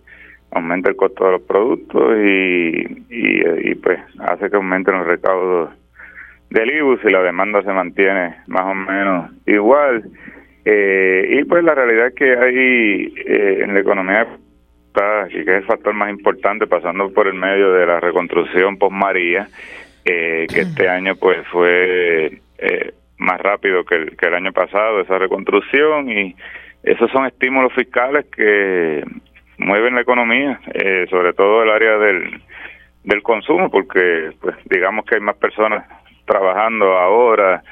aumenta 0.52 0.90
el 0.90 0.95
costo 0.95 1.26
de 1.26 1.32
los 1.34 1.41
productos 1.41 2.18
y, 2.18 3.06
y, 3.10 3.76
pues 3.76 3.99
hace 4.20 4.49
que 4.49 4.56
aumenten 4.56 4.99
los 4.99 5.08
recaudos 5.08 5.70
del 6.49 6.72
IBU 6.72 6.98
si 6.99 7.10
la 7.10 7.22
demanda 7.22 7.62
se 7.62 7.74
mantiene 7.74 8.38
más 8.48 8.64
o 8.64 8.74
menos 8.74 9.32
igual. 9.45 10.10
Eh, 10.64 11.40
y 11.40 11.44
pues 11.45 11.64
la 11.64 11.76
realidad 11.76 12.14
que 12.14 12.38
hay 12.38 13.14
eh, 13.26 13.60
en 13.64 13.74
la 13.74 13.80
economía 13.80 14.28
y 15.30 15.44
que 15.45 15.52
es 15.52 15.57
el 15.61 15.65
factor 15.65 15.94
más 15.94 16.10
importante 16.10 16.68
pasando 16.68 17.11
por 17.14 17.28
el 17.28 17.34
medio 17.34 17.72
de 17.74 17.86
la 17.86 17.99
reconstrucción 17.99 18.78
post 18.78 18.94
María, 18.94 19.48
eh, 20.06 20.48
que 20.53 20.61
este 20.61 20.88
año 20.90 21.15
pues 21.15 21.45
fue 21.48 22.40
más 23.18 23.41
rápido 23.41 23.84
que 23.84 23.95
el, 23.95 24.18
que 24.18 24.28
el 24.28 24.36
año 24.36 24.52
pasado 24.53 25.02
esa 25.02 25.18
reconstrucción 25.18 26.10
y 26.10 26.36
esos 26.84 27.11
son 27.11 27.26
estímulos 27.26 27.74
fiscales 27.74 28.26
que 28.28 29.03
mueven 29.57 29.95
la 29.95 30.02
economía, 30.02 30.60
eh, 30.74 31.06
sobre 31.10 31.34
todo 31.34 31.64
el 31.64 31.72
área 31.72 31.98
del, 31.98 32.41
del 33.03 33.24
consumo, 33.24 33.69
porque 33.69 34.32
pues 34.40 34.56
digamos 34.69 35.06
que 35.06 35.15
hay 35.15 35.22
más 35.22 35.38
personas 35.38 35.86
trabajando 36.26 36.98
ahora 36.98 37.64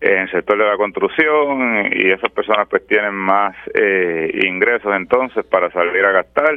en 0.00 0.18
el 0.18 0.30
sector 0.30 0.56
de 0.56 0.64
la 0.64 0.76
construcción 0.76 1.90
y 1.92 2.10
esas 2.10 2.30
personas 2.32 2.66
pues 2.68 2.86
tienen 2.86 3.14
más 3.14 3.54
eh, 3.74 4.30
ingresos 4.44 4.94
entonces 4.96 5.44
para 5.44 5.70
salir 5.70 6.04
a 6.04 6.12
gastar 6.12 6.56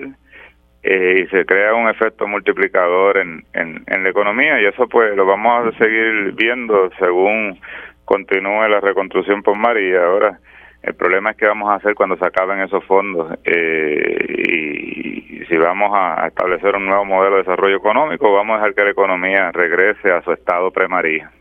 eh, 0.81 1.23
y 1.23 1.27
se 1.27 1.45
crea 1.45 1.73
un 1.73 1.89
efecto 1.89 2.27
multiplicador 2.27 3.17
en, 3.17 3.43
en, 3.53 4.03
la 4.03 4.09
economía 4.09 4.61
y 4.61 4.65
eso 4.65 4.87
pues 4.87 5.15
lo 5.15 5.25
vamos 5.25 5.67
a 5.67 5.77
seguir 5.77 6.33
viendo 6.33 6.89
según 6.99 7.59
continúe 8.05 8.67
la 8.67 8.79
reconstrucción 8.79 9.43
por 9.43 9.57
mar 9.57 9.77
y 9.77 9.93
ahora 9.93 10.39
el 10.83 10.95
problema 10.95 11.31
es 11.31 11.37
qué 11.37 11.45
vamos 11.45 11.69
a 11.69 11.75
hacer 11.75 11.95
cuando 11.95 12.17
se 12.17 12.25
acaben 12.25 12.59
esos 12.59 12.83
fondos 12.85 13.37
eh, 13.45 14.25
y, 14.37 15.45
si 15.45 15.57
vamos 15.57 15.91
a 15.93 16.27
establecer 16.27 16.75
un 16.75 16.85
nuevo 16.85 17.05
modelo 17.05 17.35
de 17.35 17.43
desarrollo 17.43 17.77
económico, 17.77 18.33
vamos 18.33 18.55
a 18.55 18.57
dejar 18.59 18.75
que 18.75 18.83
la 18.85 18.91
economía 18.91 19.51
regrese 19.51 20.09
a 20.09 20.21
su 20.21 20.31
estado 20.31 20.71
premaría. 20.71 21.31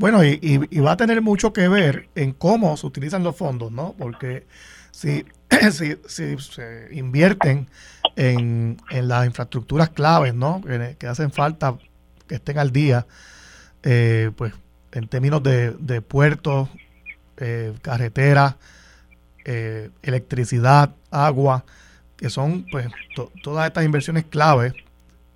Bueno, 0.00 0.24
y, 0.24 0.56
va 0.80 0.92
a 0.92 0.96
tener 0.96 1.20
mucho 1.20 1.52
que 1.52 1.68
ver 1.68 2.08
en 2.14 2.32
cómo 2.32 2.74
se 2.78 2.86
utilizan 2.86 3.22
los 3.22 3.36
fondos, 3.36 3.70
¿no? 3.70 3.94
Porque 3.98 4.46
si, 4.92 5.26
si, 5.72 5.98
si 6.08 6.38
se 6.38 6.88
invierten 6.92 7.68
en, 8.16 8.78
las 8.90 9.26
infraestructuras 9.26 9.90
claves, 9.90 10.34
¿no? 10.34 10.62
Que, 10.98 11.06
hacen 11.06 11.30
falta 11.30 11.76
que 12.26 12.36
estén 12.36 12.56
al 12.56 12.72
día, 12.72 13.06
eh, 13.82 14.30
pues 14.36 14.54
en 14.92 15.06
términos 15.06 15.42
de, 15.42 15.72
de 15.72 16.00
puertos, 16.00 16.70
eh, 17.36 17.74
carreteras, 17.82 18.54
eh, 19.44 19.90
electricidad, 20.00 20.94
agua, 21.10 21.66
que 22.16 22.30
son 22.30 22.64
pues 22.70 22.88
todas 23.42 23.66
estas 23.66 23.84
inversiones 23.84 24.24
claves 24.24 24.72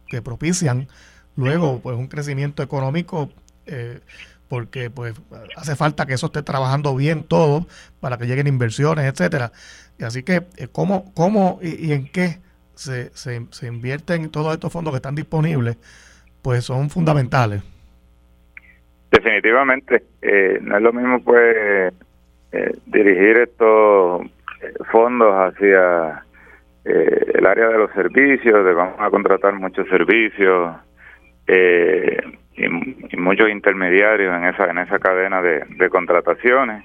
que 0.09 0.23
propician 0.23 0.89
luego 1.37 1.81
pues 1.81 1.99
un 1.99 2.07
crecimiento 2.07 2.63
económico 2.63 3.29
porque 4.49 4.91
pues 4.91 5.15
hace 5.57 5.77
falta 5.77 6.07
que 6.07 6.15
eso 6.15 6.27
esté 6.27 6.43
trabajando 6.43 6.95
bien 6.95 7.25
todo 7.25 7.67
para 8.01 8.19
que 8.19 8.27
lleguen 8.27 8.47
inversiones, 8.47 9.05
etcétera. 9.07 9.53
Y 9.99 10.05
así 10.05 10.23
que 10.23 10.43
eh, 10.57 10.69
cómo, 10.71 11.13
cómo 11.15 11.59
y, 11.63 11.93
en 11.93 12.11
qué 12.11 12.39
se, 12.75 13.11
se, 13.17 13.47
se 13.51 13.67
invierten 13.67 14.31
todos 14.31 14.53
estos 14.53 14.73
fondos 14.73 14.93
que 14.93 14.97
están 14.97 15.15
disponibles, 15.15 15.77
pues 16.43 16.65
son 16.65 16.91
fundamentales. 16.91 17.63
Definitivamente, 19.15 20.03
eh, 20.23 20.59
no 20.61 20.77
es 20.77 20.83
lo 20.83 20.93
mismo 20.93 21.23
pues 21.23 21.93
eh, 22.51 22.73
dirigir 22.87 23.39
estos 23.39 24.23
eh, 24.61 24.75
fondos 24.91 25.33
hacia 25.33 26.25
el 26.85 27.47
área 27.47 27.69
de 27.69 27.79
los 27.79 27.93
servicios, 27.93 28.65
de 28.65 28.75
vamos 28.75 28.97
a 28.99 29.09
contratar 29.09 29.55
muchos 29.55 29.89
servicios 29.89 30.77
y, 32.57 33.17
muchos 33.17 33.49
intermediarios 33.49 34.35
en 34.37 34.45
esa 34.45 34.71
en 34.71 34.79
esa 34.79 34.99
cadena 34.99 35.43
de, 35.43 35.89
contrataciones. 35.89 36.85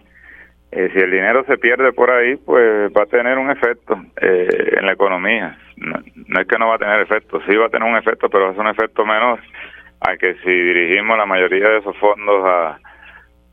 si 0.71 0.99
el 0.99 1.11
dinero 1.11 1.43
se 1.45 1.57
pierde 1.57 1.91
por 1.93 2.11
ahí, 2.11 2.35
pues 2.37 2.91
va 2.91 3.03
a 3.03 3.07
tener 3.07 3.37
un 3.37 3.51
efecto 3.51 3.99
en 4.21 4.85
la 4.85 4.93
economía. 4.93 5.57
no, 5.77 6.39
es 6.39 6.47
que 6.47 6.57
no 6.57 6.67
va 6.69 6.75
a 6.75 6.79
tener 6.79 7.01
efecto, 7.01 7.41
sí 7.47 7.55
va 7.55 7.67
a 7.67 7.69
tener 7.69 7.89
un 7.89 7.97
efecto, 7.97 8.29
pero 8.29 8.51
es 8.51 8.57
un 8.57 8.67
efecto 8.67 9.05
menor 9.05 9.39
a 10.01 10.17
que 10.17 10.35
si 10.35 10.49
dirigimos 10.49 11.17
la 11.17 11.25
mayoría 11.25 11.69
de 11.69 11.79
esos 11.79 11.97
fondos 11.97 12.45
a, 12.45 12.79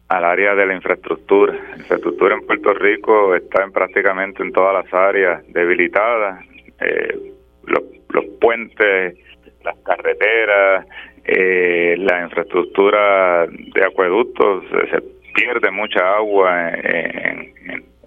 al 0.09 0.25
área 0.25 0.55
de 0.55 0.67
la 0.67 0.75
infraestructura. 0.75 1.55
La 1.71 1.77
infraestructura 1.77 2.35
en 2.35 2.47
Puerto 2.47 2.75
Rico 2.75 3.35
está 3.35 3.65
en 3.65 3.73
prácticamente 3.73 4.43
en 4.43 4.53
todas 4.53 4.85
las 4.85 4.95
áreas 4.95 5.43
debilitadas. 5.49 6.45
Eh, 6.81 7.33
los, 7.65 7.83
los, 8.11 8.25
puentes, 8.41 9.19
las 9.65 9.77
carreteras, 9.79 10.87
eh, 11.27 11.97
la 11.99 12.23
infraestructura 12.23 13.47
de 13.47 13.85
acueductos, 13.85 14.65
se 14.91 15.03
pierde 15.35 15.71
mucha 15.71 16.17
agua 16.17 16.71
en, 16.71 17.53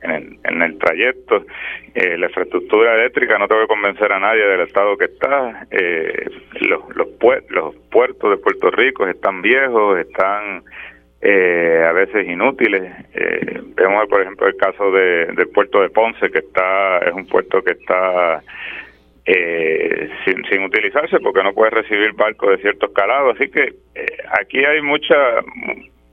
en, 0.01 0.61
el 0.61 0.77
trayecto. 0.77 1.45
Eh, 1.93 2.17
la 2.17 2.27
infraestructura 2.27 2.95
eléctrica, 2.95 3.37
no 3.37 3.47
tengo 3.47 3.61
que 3.61 3.67
convencer 3.67 4.11
a 4.11 4.19
nadie 4.19 4.45
del 4.45 4.61
estado 4.61 4.97
que 4.97 5.05
está. 5.05 5.67
Eh, 5.71 6.29
los, 6.61 6.95
los, 6.95 7.07
los 7.49 7.75
puertos 7.91 8.29
de 8.31 8.37
Puerto 8.37 8.71
Rico 8.71 9.07
están 9.07 9.41
viejos, 9.41 9.99
están 9.99 10.63
eh, 11.21 11.83
a 11.87 11.91
veces 11.91 12.27
inútiles. 12.27 12.91
vemos, 13.75 14.07
por 14.07 14.21
ejemplo, 14.21 14.47
el 14.47 14.55
caso 14.55 14.91
de, 14.91 15.27
del 15.27 15.49
puerto 15.49 15.81
de 15.81 15.89
Ponce, 15.89 16.29
que 16.31 16.39
está 16.39 16.99
es 16.99 17.13
un 17.13 17.27
puerto 17.27 17.61
que 17.61 17.73
está 17.73 18.41
sin, 20.25 20.43
sin 20.45 20.63
utilizarse 20.63 21.19
porque 21.19 21.43
no 21.43 21.53
puede 21.53 21.71
recibir 21.71 22.13
barcos 22.13 22.51
de 22.51 22.57
cierto 22.57 22.87
escalado. 22.87 23.31
Así 23.31 23.49
que 23.49 23.75
aquí 24.39 24.63
hay 24.63 24.81
mucha 24.81 25.15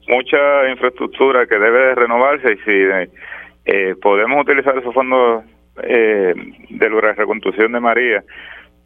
mucha 0.09 0.69
infraestructura 0.71 1.47
que 1.47 1.59
debe 1.59 1.79
de 1.89 1.95
renovarse 1.95 2.53
y 2.53 2.57
si 2.59 3.09
eh, 3.65 3.95
podemos 4.01 4.43
utilizar 4.43 4.77
esos 4.79 4.95
fondos 4.95 5.45
eh, 5.83 6.35
de 6.71 6.91
la 6.91 7.13
reconstrucción 7.13 7.73
de 7.73 7.81
María 7.81 8.25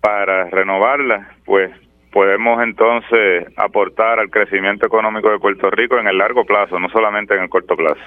para 0.01 0.49
renovarla, 0.49 1.35
pues 1.45 1.71
podemos 2.11 2.63
entonces 2.63 3.47
aportar 3.57 4.19
al 4.19 4.31
crecimiento 4.31 4.87
económico 4.87 5.31
de 5.31 5.39
Puerto 5.39 5.71
Rico 5.71 5.99
en 5.99 6.09
el 6.09 6.19
largo 6.19 6.45
plazo, 6.45 6.79
no 6.81 6.89
solamente 6.89 7.35
en 7.35 7.43
el 7.43 7.49
corto 7.49 7.77
plazo. 7.77 8.01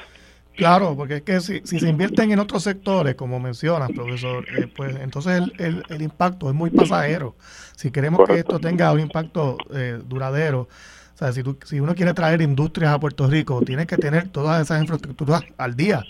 Claro, 0.56 0.96
porque 0.96 1.18
es 1.18 1.22
que 1.24 1.42
si, 1.42 1.62
si 1.64 1.80
se 1.80 1.90
invierten 1.90 2.32
en 2.32 2.40
otros 2.40 2.64
sectores, 2.64 3.16
como 3.16 3.40
mencionas, 3.40 3.92
profesor, 3.92 4.46
eh, 4.56 4.68
pues 4.68 4.96
entonces 5.02 5.42
el, 5.58 5.84
el, 5.90 6.02
impacto 6.02 6.48
es 6.50 6.56
muy 6.56 6.70
pasajero. 6.70 7.36
Si 7.76 7.90
queremos 7.90 8.28
que 8.28 8.38
esto 8.38 8.60
tenga 8.60 8.92
un 8.92 9.00
impacto 9.00 9.58
eh, 9.74 10.00
duradero, 10.06 10.68
O 11.16 11.18
sea, 11.18 11.34
si, 11.34 11.42
tú, 11.42 11.58
si 11.66 11.80
uno 11.80 11.96
quiere 11.96 12.14
traer 12.14 12.42
industrias 12.42 12.94
a 12.94 13.00
Puerto 13.00 13.28
Rico, 13.28 13.62
tiene 13.66 13.88
que 13.88 13.98
tener 13.98 14.30
todas 14.30 14.62
esas 14.62 14.80
infraestructuras 14.82 15.42
al 15.58 15.76
día. 15.76 16.04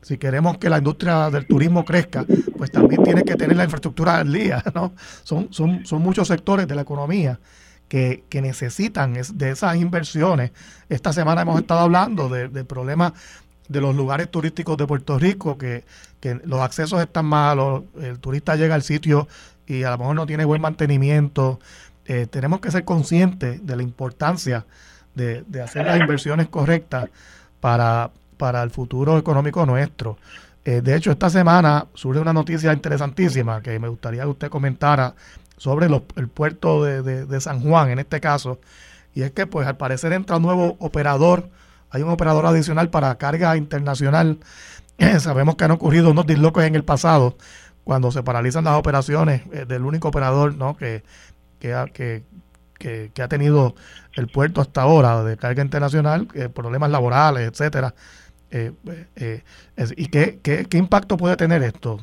Si 0.00 0.16
queremos 0.16 0.58
que 0.58 0.70
la 0.70 0.78
industria 0.78 1.28
del 1.30 1.46
turismo 1.46 1.84
crezca, 1.84 2.24
pues 2.56 2.70
también 2.70 3.02
tiene 3.02 3.24
que 3.24 3.34
tener 3.34 3.56
la 3.56 3.64
infraestructura 3.64 4.18
al 4.18 4.32
día, 4.32 4.62
¿no? 4.74 4.92
Son, 5.24 5.52
son, 5.52 5.84
son 5.84 6.02
muchos 6.02 6.28
sectores 6.28 6.68
de 6.68 6.76
la 6.76 6.82
economía 6.82 7.40
que, 7.88 8.22
que 8.28 8.40
necesitan 8.42 9.14
de 9.14 9.50
esas 9.50 9.76
inversiones. 9.76 10.52
Esta 10.88 11.12
semana 11.12 11.42
hemos 11.42 11.58
estado 11.60 11.80
hablando 11.80 12.28
del 12.28 12.64
problema 12.64 13.12
de 13.68 13.80
los 13.80 13.94
lugares 13.94 14.30
turísticos 14.30 14.76
de 14.76 14.86
Puerto 14.86 15.18
Rico, 15.18 15.58
que, 15.58 15.84
que 16.20 16.40
los 16.44 16.60
accesos 16.60 17.00
están 17.00 17.26
malos, 17.26 17.84
el 18.00 18.18
turista 18.18 18.56
llega 18.56 18.74
al 18.74 18.82
sitio 18.82 19.28
y 19.66 19.82
a 19.82 19.90
lo 19.90 19.98
mejor 19.98 20.16
no 20.16 20.26
tiene 20.26 20.44
buen 20.44 20.62
mantenimiento. 20.62 21.60
Eh, 22.06 22.26
tenemos 22.30 22.60
que 22.60 22.70
ser 22.70 22.84
conscientes 22.84 23.64
de 23.66 23.76
la 23.76 23.82
importancia 23.82 24.64
de, 25.14 25.44
de 25.46 25.62
hacer 25.62 25.84
las 25.86 26.00
inversiones 26.00 26.48
correctas 26.48 27.10
para, 27.60 28.10
para 28.38 28.62
el 28.62 28.70
futuro 28.70 29.18
económico 29.18 29.66
nuestro. 29.66 30.16
Eh, 30.64 30.82
de 30.82 30.96
hecho, 30.96 31.10
esta 31.10 31.30
semana 31.30 31.86
surge 31.94 32.20
una 32.20 32.32
noticia 32.32 32.72
interesantísima 32.72 33.62
que 33.62 33.78
me 33.78 33.88
gustaría 33.88 34.22
que 34.22 34.28
usted 34.28 34.48
comentara 34.48 35.14
sobre 35.56 35.86
el 35.86 36.28
puerto 36.28 36.84
de, 36.84 37.40
San 37.40 37.60
Juan, 37.60 37.90
en 37.90 37.98
este 37.98 38.20
caso, 38.20 38.60
y 39.14 39.22
es 39.22 39.32
que 39.32 39.46
pues 39.46 39.66
al 39.66 39.76
parecer 39.76 40.12
entra 40.12 40.36
un 40.36 40.42
nuevo 40.42 40.76
operador, 40.78 41.48
hay 41.90 42.02
un 42.02 42.10
operador 42.10 42.46
adicional 42.46 42.90
para 42.90 43.16
carga 43.16 43.56
internacional. 43.56 44.38
sabemos 45.18 45.56
que 45.56 45.64
han 45.64 45.70
ocurrido 45.70 46.10
unos 46.10 46.26
dislocos 46.26 46.64
en 46.64 46.74
el 46.74 46.84
pasado, 46.84 47.36
cuando 47.84 48.10
se 48.10 48.22
paralizan 48.22 48.64
las 48.64 48.74
operaciones 48.74 49.42
eh, 49.52 49.64
del 49.66 49.84
único 49.84 50.08
operador 50.08 50.54
¿no? 50.54 50.76
que, 50.76 51.02
que, 51.58 52.22
que, 52.78 53.10
que, 53.14 53.22
ha 53.22 53.28
tenido 53.28 53.74
el 54.14 54.28
puerto 54.28 54.60
hasta 54.60 54.82
ahora 54.82 55.22
de 55.22 55.36
carga 55.36 55.62
internacional, 55.62 56.28
eh, 56.34 56.48
problemas 56.48 56.90
laborales, 56.90 57.48
etcétera. 57.48 57.94
Eh, 58.50 58.72
eh, 59.16 59.40
¿Y 59.96 60.08
qué, 60.08 60.38
qué, 60.42 60.78
impacto 60.78 61.16
puede 61.16 61.36
tener 61.36 61.62
esto? 61.62 61.98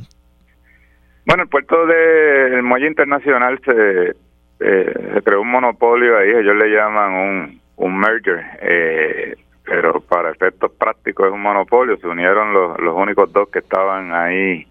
Bueno, 1.25 1.43
el 1.43 1.49
puerto 1.49 1.85
del 1.87 2.61
Muelle 2.61 2.87
Internacional 2.87 3.59
se, 3.65 4.15
se 4.59 5.21
creó 5.23 5.41
un 5.41 5.49
monopolio 5.49 6.17
ahí, 6.17 6.29
ellos 6.29 6.55
le 6.55 6.69
llaman 6.69 7.13
un, 7.13 7.61
un 7.77 7.97
merger, 7.97 9.37
pero 9.65 9.99
para 10.01 10.31
efectos 10.31 10.71
prácticos 10.71 11.27
es 11.27 11.33
un 11.33 11.41
monopolio. 11.41 11.97
Se 11.97 12.07
unieron 12.07 12.53
los, 12.53 12.79
los 12.79 12.95
únicos 12.95 13.31
dos 13.33 13.49
que 13.49 13.59
estaban 13.59 14.13
ahí 14.13 14.67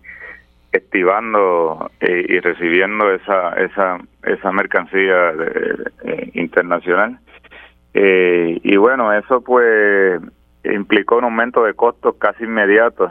estivando 0.75 1.91
y 2.01 2.41
recibiendo 2.41 3.11
esa 3.13 3.53
esa 3.55 3.99
esa 4.25 4.51
mercancía 4.51 5.33
internacional 6.33 7.19
y 7.95 8.77
bueno 8.77 9.13
eso 9.13 9.41
pues 9.41 10.21
implicó 10.65 11.19
un 11.19 11.25
aumento 11.25 11.63
de 11.63 11.75
costos 11.75 12.17
casi 12.17 12.45
inmediatos 12.45 13.11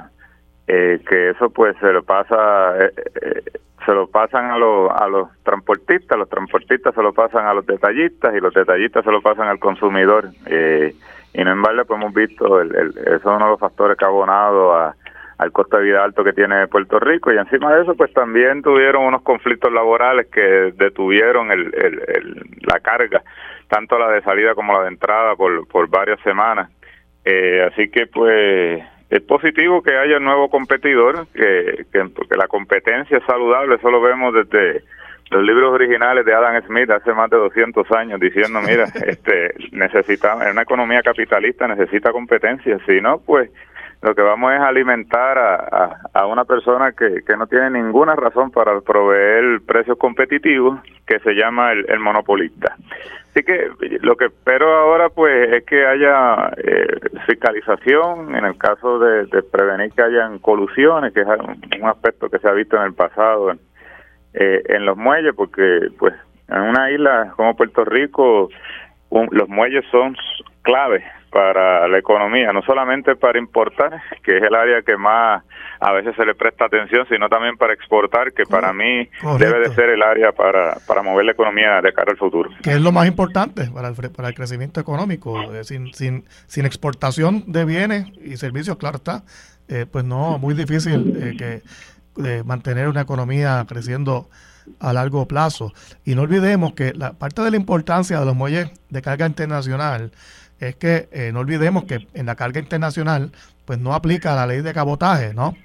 eh, 0.67 0.99
que 1.07 1.29
eso 1.29 1.49
pues 1.51 1.75
se 1.79 1.91
lo 1.93 2.03
pasa 2.03 2.85
eh, 2.85 2.91
eh, 3.21 3.43
se 3.85 3.93
lo 3.93 4.07
pasan 4.07 4.51
a 4.51 4.57
los 4.57 4.91
a 4.91 5.07
los 5.07 5.29
transportistas 5.43 6.17
los 6.17 6.29
transportistas 6.29 6.93
se 6.93 7.01
lo 7.01 7.13
pasan 7.13 7.45
a 7.45 7.53
los 7.53 7.65
detallistas 7.65 8.35
y 8.35 8.41
los 8.41 8.53
detallistas 8.53 9.05
se 9.05 9.11
lo 9.11 9.21
pasan 9.21 9.47
al 9.47 9.59
consumidor 9.59 10.29
y 11.33 11.43
no 11.43 11.51
en 11.51 11.61
vale 11.61 11.85
pues 11.85 11.99
hemos 11.99 12.13
visto 12.13 12.61
el, 12.61 12.75
el, 12.75 12.89
eso 12.89 13.15
es 13.15 13.25
uno 13.25 13.45
de 13.45 13.51
los 13.51 13.59
factores 13.59 13.97
que 13.97 14.05
ha 14.05 14.09
abonado 14.09 14.75
a, 14.75 14.95
al 15.37 15.51
costo 15.51 15.77
de 15.77 15.83
vida 15.83 16.03
alto 16.03 16.23
que 16.23 16.33
tiene 16.33 16.67
Puerto 16.67 16.99
Rico. 16.99 17.31
Y 17.33 17.37
encima 17.37 17.73
de 17.75 17.83
eso 17.83 17.95
pues 17.95 18.13
también 18.13 18.61
tuvieron 18.61 19.03
unos 19.05 19.21
conflictos 19.23 19.71
laborales 19.71 20.27
que 20.27 20.73
detuvieron 20.75 21.51
el, 21.51 21.71
la 22.61 22.79
carga 22.79 23.21
tanto 23.67 23.97
la 23.97 24.11
de 24.11 24.21
salida 24.21 24.53
como 24.53 24.73
la 24.73 24.83
de 24.83 24.89
entrada 24.89 25.35
por, 25.35 25.67
por 25.67 25.89
varias 25.89 26.19
semanas. 26.21 26.69
Eh, 27.25 27.67
así 27.71 27.89
que 27.89 28.05
pues 28.05 28.83
es 29.09 29.21
positivo 29.21 29.81
que 29.81 29.95
haya 29.95 30.17
un 30.17 30.25
nuevo 30.25 30.49
competidor, 30.49 31.27
que, 31.33 31.85
que 31.91 32.05
porque 32.15 32.35
la 32.35 32.47
competencia 32.47 33.17
es 33.17 33.23
saludable, 33.25 33.75
eso 33.75 33.89
lo 33.89 34.01
vemos 34.01 34.33
desde 34.33 34.83
los 35.33 35.43
libros 35.43 35.73
originales 35.73 36.25
de 36.25 36.33
Adam 36.33 36.61
Smith 36.65 36.89
hace 36.89 37.13
más 37.13 37.29
de 37.29 37.37
200 37.37 37.91
años 37.91 38.19
diciendo, 38.19 38.61
mira, 38.61 38.85
este 39.05 39.53
necesita 39.71 40.33
en 40.45 40.51
una 40.51 40.61
economía 40.61 41.01
capitalista 41.01 41.67
necesita 41.67 42.11
competencia, 42.11 42.77
si 42.85 43.01
no 43.01 43.19
pues 43.19 43.49
lo 44.01 44.13
que 44.13 44.21
vamos 44.21 44.53
es 44.53 44.59
alimentar 44.59 45.37
a, 45.37 46.01
a, 46.13 46.25
una 46.25 46.43
persona 46.43 46.91
que, 46.91 47.21
que 47.25 47.37
no 47.37 47.47
tiene 47.47 47.69
ninguna 47.69 48.15
razón 48.17 48.51
para 48.51 48.79
proveer 48.81 49.61
precios 49.65 49.97
competitivos, 49.97 50.81
que 51.07 51.19
se 51.19 51.33
llama 51.33 51.71
el, 51.71 51.85
el 51.89 51.99
monopolista. 51.99 52.75
Así 53.33 53.43
que 53.43 53.71
lo 54.01 54.15
que 54.15 54.25
espero 54.25 54.75
ahora 54.75 55.09
pues 55.09 55.51
es 55.51 55.65
que 55.65 55.87
haya 55.87 56.51
eh, 56.57 56.99
fiscalización 57.25 58.35
en 58.35 58.45
el 58.45 58.57
caso 58.59 58.99
de, 58.99 59.25
prevenir 59.41 59.91
que 59.91 60.03
hayan 60.03 60.37
colusiones, 60.37 61.13
que 61.13 61.21
es 61.21 61.27
un, 61.27 61.85
aspecto 61.85 62.29
que 62.29 62.37
se 62.37 62.47
ha 62.47 62.51
visto 62.51 62.77
en 62.77 62.83
el 62.83 62.93
pasado 62.93 63.49
en, 63.49 63.59
eh, 64.33 64.61
en 64.69 64.85
los 64.85 64.97
muelles, 64.97 65.33
porque 65.35 65.89
pues 65.97 66.13
en 66.47 66.61
una 66.61 66.91
isla 66.91 67.33
como 67.35 67.55
Puerto 67.55 67.85
Rico 67.85 68.49
los 69.31 69.47
muelles 69.47 69.85
son 69.91 70.15
claves 70.63 71.03
para 71.33 71.87
la 71.87 71.97
economía, 71.97 72.53
no 72.53 72.61
solamente 72.61 73.15
para 73.15 73.39
importar, 73.39 74.01
que 74.23 74.37
es 74.37 74.43
el 74.43 74.53
área 74.53 74.83
que 74.83 74.95
más 74.95 75.43
a 75.79 75.91
veces 75.91 76.15
se 76.15 76.25
le 76.25 76.35
presta 76.35 76.65
atención, 76.65 77.05
sino 77.09 77.27
también 77.27 77.57
para 77.57 77.73
exportar, 77.73 78.31
que 78.33 78.45
para 78.45 78.71
mí 78.71 79.09
debe 79.39 79.59
de 79.59 79.73
ser 79.73 79.89
el 79.89 80.03
área 80.03 80.31
para, 80.31 80.77
para 80.87 81.01
mover 81.01 81.25
la 81.25 81.31
economía 81.31 81.81
de 81.81 81.91
cara 81.91 82.11
al 82.11 82.17
futuro. 82.17 82.51
Que 82.61 82.71
es 82.71 82.81
lo 82.81 82.91
más 82.91 83.07
importante 83.07 83.67
para 83.73 83.89
el, 83.89 83.95
para 84.15 84.29
el 84.29 84.35
crecimiento 84.35 84.79
económico. 84.79 85.51
Eh, 85.51 85.63
sin, 85.63 85.91
sin, 85.93 86.23
sin 86.45 86.65
exportación 86.65 87.51
de 87.51 87.65
bienes 87.65 88.05
y 88.23 88.37
servicios, 88.37 88.77
claro 88.77 88.97
está, 88.97 89.23
eh, 89.67 89.85
pues 89.91 90.05
no, 90.05 90.37
muy 90.37 90.53
difícil 90.53 91.17
eh, 91.17 91.35
que 91.37 91.61
mantener 92.45 92.87
una 92.87 93.01
economía 93.01 93.65
creciendo 93.67 94.29
a 94.79 94.93
largo 94.93 95.27
plazo. 95.27 95.73
Y 96.05 96.15
no 96.15 96.23
olvidemos 96.23 96.73
que 96.73 96.93
la 96.93 97.13
parte 97.13 97.41
de 97.41 97.51
la 97.51 97.57
importancia 97.57 98.19
de 98.19 98.25
los 98.25 98.35
muelles 98.35 98.71
de 98.89 99.01
carga 99.01 99.25
internacional 99.25 100.11
es 100.59 100.75
que 100.75 101.09
eh, 101.11 101.31
no 101.33 101.39
olvidemos 101.39 101.85
que 101.85 102.07
en 102.13 102.25
la 102.25 102.35
carga 102.35 102.59
internacional 102.59 103.31
pues 103.65 103.79
no 103.79 103.93
aplica 103.93 104.35
la 104.35 104.47
ley 104.47 104.61
de 104.61 104.73
cabotaje, 104.73 105.33
¿no? 105.33 105.55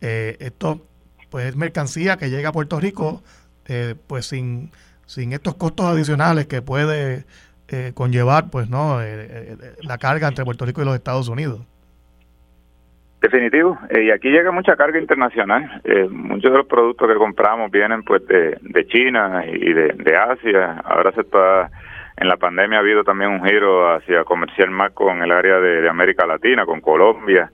Eh, 0.00 0.36
esto 0.40 0.86
pues 1.30 1.46
es 1.46 1.56
mercancía 1.56 2.16
que 2.16 2.30
llega 2.30 2.50
a 2.50 2.52
Puerto 2.52 2.78
Rico 2.78 3.22
eh, 3.66 3.94
pues 4.06 4.26
sin, 4.26 4.70
sin 5.06 5.32
estos 5.32 5.54
costos 5.56 5.86
adicionales 5.86 6.46
que 6.46 6.62
puede 6.62 7.24
conllevar 7.94 8.48
pues 8.48 8.70
no 8.70 9.00
la 9.80 9.98
carga 9.98 10.28
entre 10.28 10.44
Puerto 10.44 10.64
Rico 10.64 10.82
y 10.82 10.84
los 10.84 10.94
Estados 10.94 11.26
Unidos. 11.26 11.62
Definitivo, 13.20 13.78
y 13.90 14.10
aquí 14.10 14.28
llega 14.28 14.50
mucha 14.50 14.76
carga 14.76 15.00
internacional. 15.00 15.80
muchos 16.10 16.52
de 16.52 16.58
los 16.58 16.66
productos 16.66 17.08
que 17.08 17.14
compramos 17.14 17.70
vienen 17.70 18.02
pues 18.02 18.26
de, 18.26 18.86
China 18.88 19.42
y 19.46 19.72
de, 19.72 20.16
Asia. 20.16 20.82
Ahora 20.84 21.12
se 21.12 21.22
está 21.22 21.70
en 22.18 22.28
la 22.28 22.36
pandemia 22.36 22.78
ha 22.78 22.80
habido 22.80 23.04
también 23.04 23.30
un 23.30 23.44
giro 23.44 23.94
hacia 23.94 24.24
comercial 24.24 24.70
más 24.70 24.92
con 24.92 25.22
el 25.22 25.32
área 25.32 25.58
de, 25.60 25.88
América 25.88 26.26
Latina, 26.26 26.64
con 26.64 26.80
Colombia, 26.80 27.50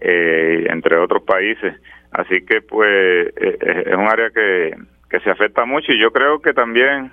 eh, 0.00 0.66
entre 0.68 0.98
otros 0.98 1.22
países. 1.22 1.74
Así 2.12 2.44
que 2.44 2.60
pues 2.60 2.88
eh, 2.88 3.32
eh, 3.36 3.82
es 3.86 3.94
un 3.94 4.06
área 4.06 4.30
que, 4.30 4.76
que 5.10 5.20
se 5.20 5.30
afecta 5.30 5.64
mucho 5.64 5.92
y 5.92 6.00
yo 6.00 6.12
creo 6.12 6.40
que 6.40 6.52
también 6.52 7.10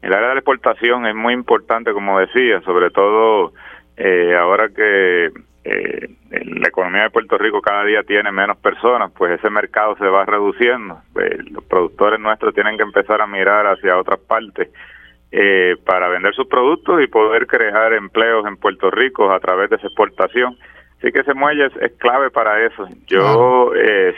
el 0.00 0.12
área 0.14 0.28
de 0.28 0.34
la 0.34 0.40
exportación 0.40 1.06
es 1.06 1.14
muy 1.14 1.34
importante, 1.34 1.92
como 1.92 2.18
decía, 2.18 2.60
sobre 2.62 2.90
todo 2.90 3.52
eh, 3.96 4.34
ahora 4.34 4.68
que 4.68 5.30
eh, 5.70 6.08
la 6.30 6.68
economía 6.68 7.02
de 7.02 7.10
Puerto 7.10 7.36
Rico 7.36 7.60
cada 7.60 7.84
día 7.84 8.02
tiene 8.02 8.32
menos 8.32 8.56
personas, 8.58 9.12
pues 9.16 9.38
ese 9.38 9.50
mercado 9.50 9.96
se 9.96 10.06
va 10.06 10.24
reduciendo. 10.24 11.00
Pues, 11.12 11.30
los 11.50 11.64
productores 11.64 12.18
nuestros 12.18 12.54
tienen 12.54 12.76
que 12.76 12.82
empezar 12.82 13.20
a 13.20 13.26
mirar 13.26 13.66
hacia 13.66 13.98
otras 13.98 14.18
partes 14.20 14.70
eh, 15.30 15.76
para 15.84 16.08
vender 16.08 16.34
sus 16.34 16.46
productos 16.46 17.02
y 17.02 17.06
poder 17.06 17.46
crear 17.46 17.92
empleos 17.92 18.46
en 18.46 18.56
Puerto 18.56 18.90
Rico 18.90 19.30
a 19.30 19.40
través 19.40 19.68
de 19.70 19.76
esa 19.76 19.86
exportación. 19.86 20.56
Así 20.98 21.12
que 21.12 21.20
ese 21.20 21.34
muelle 21.34 21.66
es, 21.66 21.92
clave 21.98 22.30
para 22.30 22.64
eso. 22.64 22.88
Yo 23.06 23.72
eh, 23.76 24.14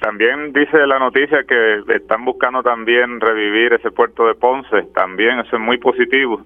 también 0.00 0.52
dice 0.52 0.86
la 0.86 0.98
noticia 0.98 1.44
que 1.44 1.82
están 1.94 2.24
buscando 2.24 2.62
también 2.62 3.20
revivir 3.20 3.74
ese 3.74 3.90
puerto 3.90 4.26
de 4.26 4.34
Ponce. 4.34 4.82
También 4.94 5.38
eso 5.40 5.56
es 5.56 5.62
muy 5.62 5.78
positivo. 5.78 6.40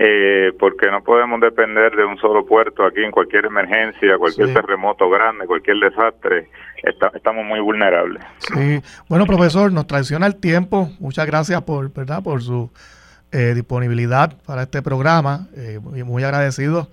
Eh, 0.00 0.52
porque 0.60 0.88
no 0.92 1.02
podemos 1.02 1.40
depender 1.40 1.90
de 1.96 2.04
un 2.04 2.16
solo 2.18 2.46
puerto 2.46 2.86
aquí 2.86 3.02
en 3.02 3.10
cualquier 3.10 3.46
emergencia, 3.46 4.16
cualquier 4.16 4.54
terremoto 4.54 5.10
grande, 5.10 5.44
cualquier 5.44 5.78
desastre, 5.78 6.48
estamos 7.14 7.44
muy 7.44 7.58
vulnerables. 7.58 8.22
Sí, 8.38 8.80
bueno 9.08 9.26
profesor, 9.26 9.72
nos 9.72 9.88
traiciona 9.88 10.28
el 10.28 10.36
tiempo. 10.36 10.88
Muchas 11.00 11.26
gracias 11.26 11.62
por, 11.62 11.92
verdad, 11.92 12.22
por 12.22 12.40
su 12.42 12.70
eh, 13.32 13.54
disponibilidad 13.56 14.40
para 14.46 14.62
este 14.62 14.82
programa. 14.82 15.48
Eh, 15.56 15.80
muy, 15.82 16.22
agradecido. 16.22 16.88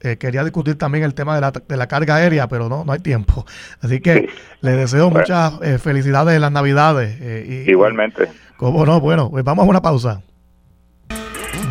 Eh, 0.00 0.16
quería 0.16 0.42
discutir 0.42 0.78
también 0.78 1.04
el 1.04 1.12
tema 1.12 1.34
de 1.34 1.42
la, 1.42 1.50
de 1.50 1.76
la, 1.76 1.86
carga 1.88 2.16
aérea, 2.16 2.48
pero 2.48 2.70
no, 2.70 2.86
no 2.86 2.92
hay 2.92 3.00
tiempo. 3.00 3.44
Así 3.82 4.00
que 4.00 4.30
le 4.62 4.70
deseo 4.70 5.10
muchas 5.10 5.58
felicidades 5.82 6.36
en 6.36 6.40
las 6.40 6.52
Navidades. 6.52 7.20
Igualmente. 7.68 8.28
¿Cómo 8.56 8.86
no? 8.86 8.98
Bueno, 8.98 9.30
pues 9.30 9.44
vamos 9.44 9.66
a 9.66 9.68
una 9.68 9.82
pausa. 9.82 10.22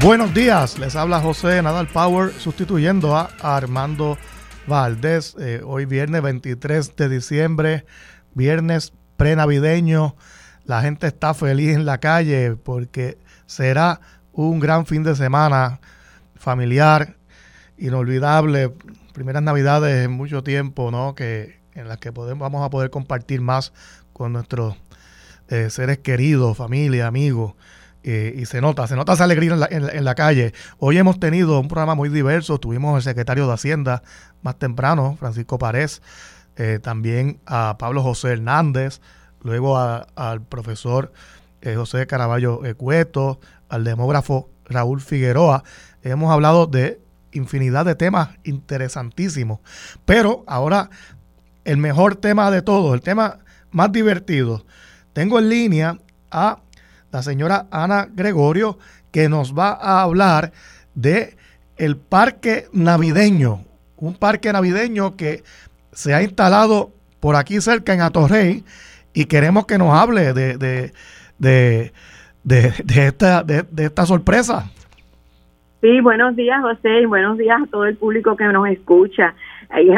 Buenos 0.06 0.36
días, 0.36 0.78
les 0.78 0.96
habla 0.96 1.20
José 1.20 1.64
Nadal 1.64 1.88
Power 1.88 2.32
sustituyendo 2.32 3.16
a 3.16 3.32
Armando 3.42 4.20
Valdés. 4.68 5.36
Eh, 5.40 5.64
hoy 5.66 5.86
viernes 5.86 6.22
23 6.22 6.96
de 6.96 7.10
diciembre, 7.10 7.86
viernes 8.36 8.94
prenavideño. 9.18 10.16
La 10.64 10.84
gente 10.84 11.08
está 11.08 11.34
feliz 11.34 11.76
en 11.76 11.88
la 11.88 11.98
calle 11.98 12.56
porque 12.56 13.18
será 13.48 14.00
un 14.32 14.60
gran 14.60 14.86
fin 14.86 15.02
de 15.02 15.16
semana 15.16 15.80
familiar, 16.36 17.18
inolvidable. 17.80 18.74
Primeras 19.12 19.42
navidades 19.42 20.06
en 20.06 20.12
mucho 20.12 20.44
tiempo, 20.44 20.92
¿no? 20.92 21.16
Que, 21.16 21.62
en 21.74 21.88
las 21.88 21.98
que 21.98 22.14
podemos, 22.14 22.42
vamos 22.42 22.64
a 22.64 22.70
poder 22.70 22.92
compartir 22.92 23.42
más 23.42 23.74
con 24.14 24.34
nuestros 24.34 24.76
eh, 25.48 25.72
seres 25.72 25.98
queridos, 25.98 26.56
familia, 26.56 27.08
amigos. 27.08 27.56
Eh, 28.08 28.36
y 28.38 28.46
se 28.46 28.62
nota, 28.62 28.86
se 28.86 28.96
nota 28.96 29.14
esa 29.14 29.24
alegría 29.24 29.58
en 29.72 30.06
la, 30.06 30.14
calle. 30.14 30.54
Hoy 30.78 31.00
hemos 31.00 31.20
tenido 31.20 31.60
un 31.60 31.68
programa 31.68 31.96
muy 31.96 32.10
diverso. 32.10 32.60
Tuvimos 32.60 32.96
al 32.96 33.02
secretario 33.02 33.48
de 33.48 33.54
Hacienda 33.54 34.04
más 34.44 34.60
temprano, 34.60 35.18
Francisco 35.20 35.58
Párez, 35.58 36.04
eh, 36.56 36.78
también 36.80 37.40
a 37.48 37.80
Pablo 37.80 38.04
José 38.04 38.34
Hernández, 38.34 39.02
luego 39.42 39.80
al 39.80 40.42
profesor 40.44 41.14
eh, 41.64 41.74
José 41.74 42.06
Caraballo 42.06 42.62
Cueto, 42.78 43.40
al 43.70 43.84
demógrafo 43.84 44.52
Raúl 44.66 45.02
Figueroa. 45.02 45.64
Hemos 46.04 46.32
hablado 46.32 46.68
de 46.68 47.02
infinidad 47.32 47.86
de 47.86 47.96
temas 47.96 48.30
interesantísimos. 48.44 49.62
Pero 50.06 50.44
ahora 50.46 50.92
el 51.64 51.78
mejor 51.78 52.18
tema 52.18 52.52
de 52.52 52.62
todo, 52.62 52.94
el 52.94 53.02
tema 53.02 53.40
más 53.72 53.92
divertido. 53.92 54.64
Tengo 55.14 55.40
en 55.40 55.50
línea 55.50 55.98
a 56.30 56.60
la 57.12 57.22
señora 57.22 57.68
Ana 57.72 58.08
Gregorio, 58.14 58.78
que 59.12 59.30
nos 59.30 59.58
va 59.58 59.70
a 59.72 60.02
hablar 60.02 60.52
de 60.94 61.36
el 61.78 61.98
parque 61.98 62.66
navideño, 62.74 63.62
un 63.98 64.16
parque 64.16 64.52
navideño 64.52 65.16
que 65.16 65.44
se 65.92 66.14
ha 66.14 66.22
instalado 66.22 66.92
por 67.20 67.36
aquí 67.36 67.62
cerca 67.62 67.94
en 67.94 68.02
Atorrey 68.02 68.64
y 69.14 69.26
queremos 69.26 69.66
que 69.66 69.78
nos 69.78 69.94
hable 69.94 70.34
de, 70.34 70.58
de, 70.58 70.92
de, 71.38 71.92
de 72.44 73.08
esta, 73.08 73.44
de, 73.44 73.66
esta 73.78 74.06
sorpresa. 74.06 74.70
Sí, 75.82 76.02
buenos 76.02 76.36
días 76.36 76.62
José 76.62 77.02
y 77.02 77.06
buenos 77.06 77.38
días 77.38 77.62
a 77.62 77.68
todo 77.68 77.86
el 77.86 77.96
público 77.96 78.36
que 78.36 78.46
nos 78.46 78.68
escucha. 78.68 79.34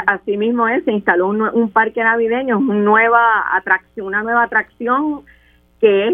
Así 0.05 0.37
mismo 0.37 0.67
es, 0.67 0.83
se 0.85 0.91
instaló 0.91 1.27
un, 1.27 1.41
un 1.41 1.69
parque 1.71 2.03
navideño, 2.03 2.57
una 2.59 2.75
nueva 2.75 3.55
atracción, 3.55 4.07
una 4.07 4.23
nueva 4.23 4.43
atracción 4.43 5.23
que 5.79 6.07
es 6.07 6.13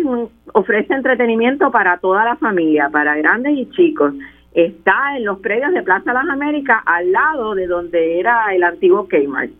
ofrece 0.53 0.93
entretenimiento 0.93 1.71
para 1.71 1.97
toda 1.97 2.25
la 2.25 2.35
familia, 2.35 2.89
para 2.91 3.15
grandes 3.15 3.53
y 3.57 3.69
chicos. 3.71 4.13
Está 4.53 5.17
en 5.17 5.25
los 5.25 5.39
predios 5.39 5.73
de 5.73 5.81
Plaza 5.81 6.13
Las 6.13 6.27
Américas, 6.29 6.81
al 6.85 7.11
lado 7.11 7.55
de 7.55 7.65
donde 7.67 8.19
era 8.19 8.53
el 8.53 8.63
antiguo 8.63 9.07
Kmart. 9.07 9.51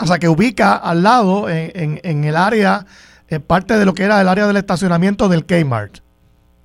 O 0.00 0.06
sea, 0.06 0.18
que 0.18 0.28
ubica 0.28 0.76
al 0.76 1.02
lado, 1.02 1.48
en, 1.48 2.00
en, 2.02 2.24
el 2.24 2.36
área, 2.36 2.86
en 3.28 3.42
parte 3.42 3.76
de 3.76 3.84
lo 3.84 3.94
que 3.94 4.04
era 4.04 4.20
el 4.20 4.28
área 4.28 4.46
del 4.46 4.56
estacionamiento 4.56 5.28
del 5.28 5.44
Kmart. 5.44 5.98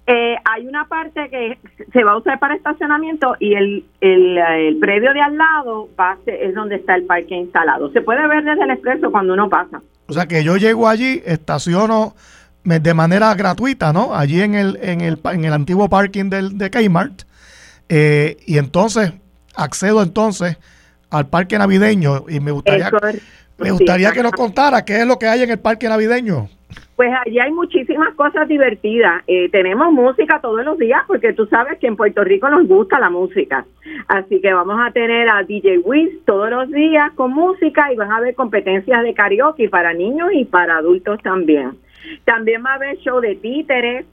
Eh, 0.06 0.36
hay 0.44 0.68
una 0.68 0.86
parte 0.90 1.30
que 1.30 1.58
se 1.94 2.04
va 2.04 2.12
a 2.12 2.18
usar 2.18 2.38
para 2.38 2.56
estacionamiento 2.56 3.38
y 3.40 3.54
el, 3.54 3.86
el, 4.02 4.38
el 4.38 4.78
predio 4.78 5.14
de 5.14 5.22
al 5.22 5.38
lado 5.38 5.88
es 6.26 6.54
donde 6.54 6.76
está 6.76 6.96
el 6.96 7.06
parque 7.06 7.36
instalado. 7.36 7.90
Se 7.92 8.02
puede 8.02 8.28
ver 8.28 8.44
desde 8.44 8.64
el 8.64 8.72
expreso 8.72 9.12
cuando 9.12 9.34
uno 9.34 9.50
pasa. 9.50 9.82
O 10.08 10.14
sea 10.14 10.26
que 10.26 10.44
yo 10.44 10.58
llego 10.58 10.90
allí, 10.90 11.22
estaciono 11.26 12.16
de 12.66 12.94
manera 12.94 13.34
gratuita, 13.36 13.94
¿no? 13.94 14.14
Allí 14.14 14.42
en 14.42 14.56
el, 14.56 14.78
en 14.82 15.02
el, 15.02 15.20
en 15.24 15.46
el 15.46 15.54
antiguo 15.54 15.90
parking 15.90 16.30
del, 16.30 16.58
de 16.58 16.70
Kmart. 16.70 17.24
Eh, 17.90 18.38
y 18.46 18.58
entonces 18.58 19.14
accedo 19.56 20.02
entonces 20.02 20.58
al 21.14 21.28
parque 21.28 21.58
navideño 21.58 22.26
y 22.28 22.40
me 22.40 22.52
gustaría, 22.52 22.90
me 23.58 23.72
gustaría 23.72 24.12
que 24.12 24.24
nos 24.24 24.32
contara 24.32 24.84
qué 24.84 25.02
es 25.02 25.08
lo 25.08 25.18
que 25.18 25.28
hay 25.28 25.44
en 25.44 25.52
el 25.52 25.60
parque 25.60 25.88
navideño. 25.88 26.50
Pues 26.96 27.12
allí 27.26 27.40
hay 27.40 27.52
muchísimas 27.52 28.14
cosas 28.16 28.48
divertidas. 28.48 29.24
Eh, 29.28 29.50
tenemos 29.50 29.92
música 29.92 30.40
todos 30.42 30.64
los 30.64 30.78
días 30.78 31.02
porque 31.08 31.34
tú 31.34 31.46
sabes 31.48 31.78
que 31.80 31.88
en 31.88 31.96
Puerto 31.96 32.24
Rico 32.24 32.50
nos 32.50 32.68
gusta 32.68 33.00
la 33.00 33.10
música. 33.10 33.66
Así 34.08 34.42
que 34.42 34.54
vamos 34.54 34.80
a 34.80 34.92
tener 34.92 35.30
a 35.30 35.44
DJ 35.44 35.80
Wiz 35.80 36.24
todos 36.26 36.50
los 36.50 36.70
días 36.70 37.12
con 37.14 37.32
música 37.32 37.92
y 37.92 37.96
van 37.96 38.12
a 38.12 38.18
haber 38.18 38.36
competencias 38.36 39.04
de 39.04 39.14
karaoke 39.14 39.70
para 39.70 39.94
niños 39.94 40.30
y 40.34 40.46
para 40.46 40.78
adultos 40.78 41.20
también. 41.24 41.78
También 42.26 42.64
va 42.64 42.72
a 42.72 42.76
haber 42.76 42.98
show 42.98 43.20
de 43.20 43.36
títeres, 43.36 44.06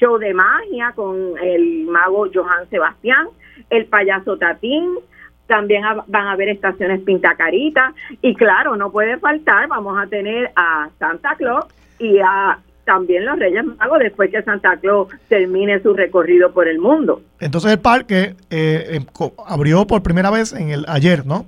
show 0.00 0.18
de 0.18 0.34
magia 0.34 0.92
con 0.94 1.34
el 1.40 1.84
mago 1.84 2.28
Johan 2.32 2.68
Sebastián, 2.70 3.28
el 3.70 3.86
payaso 3.86 4.36
Tatín, 4.38 4.98
también 5.46 5.82
van 6.06 6.26
a 6.26 6.32
haber 6.32 6.48
estaciones 6.48 7.00
pintacarita 7.00 7.92
y 8.22 8.34
claro, 8.34 8.76
no 8.76 8.90
puede 8.90 9.18
faltar, 9.18 9.68
vamos 9.68 9.98
a 9.98 10.06
tener 10.06 10.50
a 10.56 10.88
Santa 10.98 11.34
Claus 11.36 11.66
y 11.98 12.18
a 12.18 12.58
también 12.84 13.24
los 13.24 13.38
Reyes 13.38 13.64
Magos 13.64 13.98
después 13.98 14.30
que 14.30 14.42
Santa 14.42 14.76
Claus 14.76 15.08
termine 15.28 15.80
su 15.80 15.94
recorrido 15.94 16.52
por 16.52 16.68
el 16.68 16.78
mundo. 16.78 17.22
Entonces 17.40 17.72
el 17.72 17.80
parque 17.80 18.34
eh, 18.50 18.88
em, 18.90 19.06
abrió 19.46 19.86
por 19.86 20.02
primera 20.02 20.30
vez 20.30 20.52
en 20.52 20.70
el 20.70 20.84
ayer, 20.88 21.24
¿no? 21.24 21.46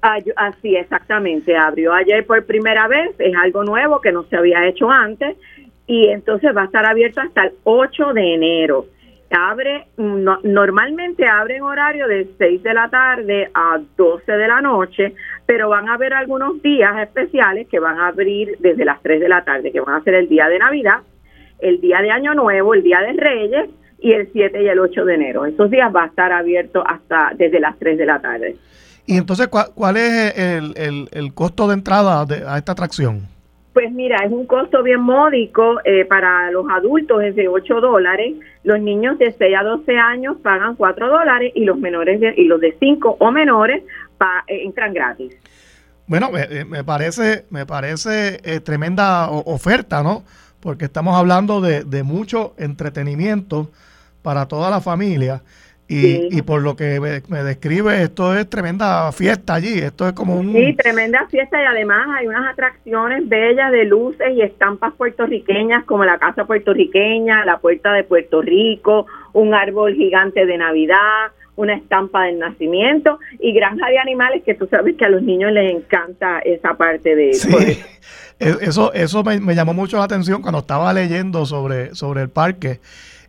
Así, 0.00 0.76
exactamente. 0.76 1.56
Abrió 1.56 1.92
ayer 1.92 2.24
por 2.24 2.44
primera 2.46 2.86
vez. 2.86 3.16
Es 3.18 3.34
algo 3.34 3.64
nuevo 3.64 4.00
que 4.00 4.12
no 4.12 4.22
se 4.24 4.36
había 4.36 4.66
hecho 4.66 4.88
antes. 4.88 5.36
Y 5.88 6.06
entonces 6.06 6.56
va 6.56 6.62
a 6.62 6.66
estar 6.66 6.86
abierto 6.86 7.20
hasta 7.20 7.46
el 7.46 7.52
8 7.64 8.12
de 8.12 8.34
enero 8.34 8.86
abre, 9.36 9.86
normalmente 9.96 11.26
abre 11.26 11.56
en 11.56 11.62
horario 11.62 12.08
de 12.08 12.28
6 12.38 12.62
de 12.62 12.74
la 12.74 12.88
tarde 12.88 13.50
a 13.54 13.78
12 13.96 14.32
de 14.32 14.48
la 14.48 14.60
noche, 14.60 15.14
pero 15.46 15.68
van 15.68 15.88
a 15.88 15.94
haber 15.94 16.14
algunos 16.14 16.62
días 16.62 16.98
especiales 16.98 17.68
que 17.68 17.78
van 17.78 17.98
a 17.98 18.08
abrir 18.08 18.56
desde 18.60 18.84
las 18.84 19.02
3 19.02 19.20
de 19.20 19.28
la 19.28 19.44
tarde, 19.44 19.72
que 19.72 19.80
van 19.80 20.00
a 20.00 20.04
ser 20.04 20.14
el 20.14 20.28
día 20.28 20.48
de 20.48 20.58
Navidad, 20.58 21.00
el 21.58 21.80
día 21.80 22.00
de 22.00 22.10
Año 22.10 22.34
Nuevo, 22.34 22.74
el 22.74 22.82
día 22.82 23.00
de 23.00 23.12
Reyes 23.12 23.70
y 24.00 24.12
el 24.12 24.28
7 24.32 24.62
y 24.62 24.68
el 24.68 24.78
8 24.78 25.04
de 25.04 25.14
enero. 25.14 25.44
Esos 25.44 25.70
días 25.70 25.94
va 25.94 26.04
a 26.04 26.06
estar 26.06 26.32
abierto 26.32 26.82
hasta 26.86 27.32
desde 27.34 27.60
las 27.60 27.78
3 27.78 27.98
de 27.98 28.06
la 28.06 28.20
tarde. 28.20 28.56
Y 29.06 29.16
entonces, 29.16 29.48
¿cuál, 29.48 29.96
es 29.96 30.38
el, 30.38 31.08
el, 31.10 31.34
costo 31.34 31.66
de 31.66 31.74
entrada 31.74 32.26
a 32.46 32.58
esta 32.58 32.72
atracción? 32.72 33.26
Pues 33.78 33.92
mira, 33.92 34.24
es 34.24 34.32
un 34.32 34.44
costo 34.44 34.82
bien 34.82 35.00
módico 35.02 35.78
eh, 35.84 36.04
para 36.04 36.50
los 36.50 36.66
adultos 36.68 37.22
es 37.22 37.36
de 37.36 37.46
8 37.46 37.80
dólares, 37.80 38.34
los 38.64 38.80
niños 38.80 39.16
de 39.20 39.30
6 39.30 39.56
a 39.56 39.62
12 39.62 39.96
años 39.96 40.36
pagan 40.42 40.74
4 40.74 41.08
dólares 41.08 41.52
y 41.54 41.64
los 41.64 41.78
menores 41.78 42.20
y 42.36 42.42
los 42.46 42.60
de 42.60 42.76
5 42.80 43.18
o 43.20 43.30
menores 43.30 43.84
eh, 44.48 44.62
entran 44.64 44.92
gratis. 44.92 45.32
Bueno, 46.08 46.28
me, 46.32 46.40
eh, 46.40 46.82
parece 46.84 47.44
me 47.50 47.66
parece 47.66 48.60
tremenda 48.62 49.30
oferta, 49.30 50.02
¿no? 50.02 50.24
Porque 50.58 50.86
estamos 50.86 51.16
hablando 51.16 51.60
de, 51.60 51.84
de 51.84 52.02
mucho 52.02 52.54
entretenimiento 52.58 53.70
para 54.22 54.48
toda 54.48 54.70
la 54.70 54.80
familia 54.80 55.42
y, 55.90 56.36
y 56.36 56.42
por 56.42 56.60
lo 56.60 56.76
que 56.76 57.00
me, 57.00 57.42
describe, 57.42 58.02
esto 58.02 58.36
es 58.36 58.48
tremenda 58.50 59.10
fiesta 59.10 59.54
allí. 59.54 59.78
Esto 59.78 60.06
es 60.06 60.12
como 60.12 60.36
un. 60.36 60.52
Sí, 60.52 60.74
tremenda 60.74 61.26
fiesta 61.30 61.60
y 61.62 61.64
además 61.64 62.06
hay 62.14 62.26
unas 62.26 62.52
atracciones 62.52 63.26
bellas 63.26 63.72
de 63.72 63.86
luces 63.86 64.28
y 64.34 64.42
estampas 64.42 64.92
puertorriqueñas 64.94 65.84
como 65.86 66.04
la 66.04 66.18
Casa 66.18 66.44
Puertorriqueña, 66.44 67.46
la 67.46 67.58
Puerta 67.58 67.94
de 67.94 68.04
Puerto 68.04 68.42
Rico, 68.42 69.06
un 69.32 69.54
árbol 69.54 69.94
gigante 69.94 70.44
de 70.44 70.58
Navidad, 70.58 71.32
una 71.56 71.74
estampa 71.74 72.24
del 72.24 72.38
nacimiento 72.38 73.18
y 73.40 73.54
granja 73.54 73.88
de 73.88 73.98
animales 73.98 74.42
que 74.44 74.54
tú 74.54 74.68
sabes 74.70 74.94
que 74.94 75.06
a 75.06 75.08
los 75.08 75.22
niños 75.22 75.52
les 75.52 75.74
encanta 75.74 76.40
esa 76.40 76.74
parte 76.74 77.16
de 77.16 77.32
sí. 77.32 77.50
E, 78.40 78.54
eso 78.60 78.92
eso 78.92 79.24
me, 79.24 79.40
me, 79.40 79.56
llamó 79.56 79.74
mucho 79.74 79.96
la 79.96 80.04
atención 80.04 80.42
cuando 80.42 80.60
estaba 80.60 80.92
leyendo 80.92 81.44
sobre 81.44 81.96
sobre 81.96 82.22
el 82.22 82.28
parque 82.28 82.78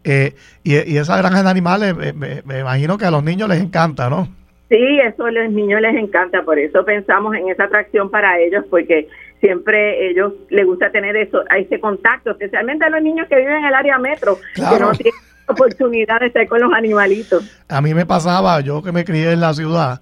eh, 0.04 0.36
y, 0.64 0.76
y, 0.92 0.98
esa 0.98 1.18
granja 1.18 1.44
de 1.44 1.50
animales, 1.50 1.96
me, 1.96 2.60
imagino 2.60 2.98
que 2.98 3.06
a 3.06 3.12
los 3.12 3.24
niños 3.24 3.50
les 3.50 3.62
encanta, 3.62 4.10
¿no? 4.10 4.28
Sí, 4.70 5.00
eso 5.04 5.26
a 5.26 5.32
los 5.32 5.52
niños 5.52 5.82
les 5.82 5.96
encanta, 5.96 6.44
por 6.44 6.60
eso 6.60 6.86
pensamos 6.86 7.36
en 7.36 7.50
esa 7.50 7.66
atracción 7.66 8.10
para 8.10 8.40
ellos, 8.40 8.64
porque 8.70 9.08
siempre 9.40 10.10
ellos 10.10 10.34
les 10.50 10.66
gusta 10.66 10.92
tener 10.92 11.16
eso, 11.18 11.44
ese 11.56 11.80
contacto, 11.80 12.32
especialmente 12.32 12.86
a 12.86 12.90
los 12.90 13.02
niños 13.02 13.28
que 13.28 13.36
viven 13.36 13.56
en 13.56 13.66
el 13.66 13.74
área 13.74 13.98
metro, 13.98 14.38
que 14.56 14.62
no 14.62 14.92
tienen 14.92 15.20
oportunidad 15.48 16.20
de 16.20 16.28
estar 16.28 16.48
con 16.48 16.62
los 16.62 16.72
animalitos. 16.72 17.44
A 17.68 17.82
mí 17.82 17.94
me 17.94 18.06
pasaba, 18.06 18.62
yo 18.62 18.84
que 18.84 18.92
me 18.92 19.04
crié 19.04 19.32
en 19.32 19.42
la 19.42 19.54
ciudad, 19.54 20.02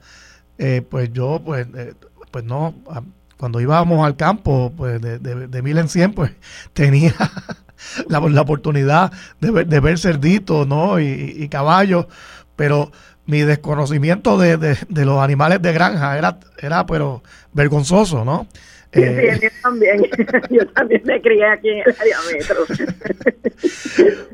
eh, 0.57 0.81
pues 0.87 1.13
yo, 1.13 1.41
pues, 1.43 1.65
eh, 1.75 1.93
pues 2.29 2.43
no, 2.43 2.75
cuando 3.37 3.61
íbamos 3.61 4.05
al 4.05 4.17
campo, 4.17 4.73
pues 4.75 5.01
de, 5.01 5.19
de, 5.19 5.47
de 5.47 5.61
mil 5.61 5.77
en 5.77 5.87
cien, 5.87 6.13
pues 6.13 6.31
tenía 6.73 7.13
la, 8.09 8.19
la 8.19 8.41
oportunidad 8.41 9.11
de 9.39 9.51
ver, 9.51 9.67
de 9.67 9.79
ver 9.79 9.99
cerditos 9.99 10.67
¿no? 10.67 10.99
y, 10.99 11.35
y 11.37 11.49
caballos, 11.49 12.07
pero 12.55 12.91
mi 13.27 13.41
desconocimiento 13.41 14.37
de, 14.37 14.57
de, 14.57 15.05
los 15.05 15.19
animales 15.19 15.61
de 15.61 15.73
granja 15.73 16.17
era, 16.17 16.39
era 16.57 16.85
pero 16.85 17.21
vergonzoso, 17.53 18.23
¿no? 18.23 18.47
Sí, 18.93 19.01
eh, 19.03 19.37
yo 19.43 19.49
también. 19.61 20.01
yo 20.49 20.65
también 20.69 21.01
me 21.03 21.21
crié 21.21 21.45
aquí 21.45 21.69
en 21.69 21.83
el 21.85 21.95
área 21.99 22.17
metro. 22.31 22.65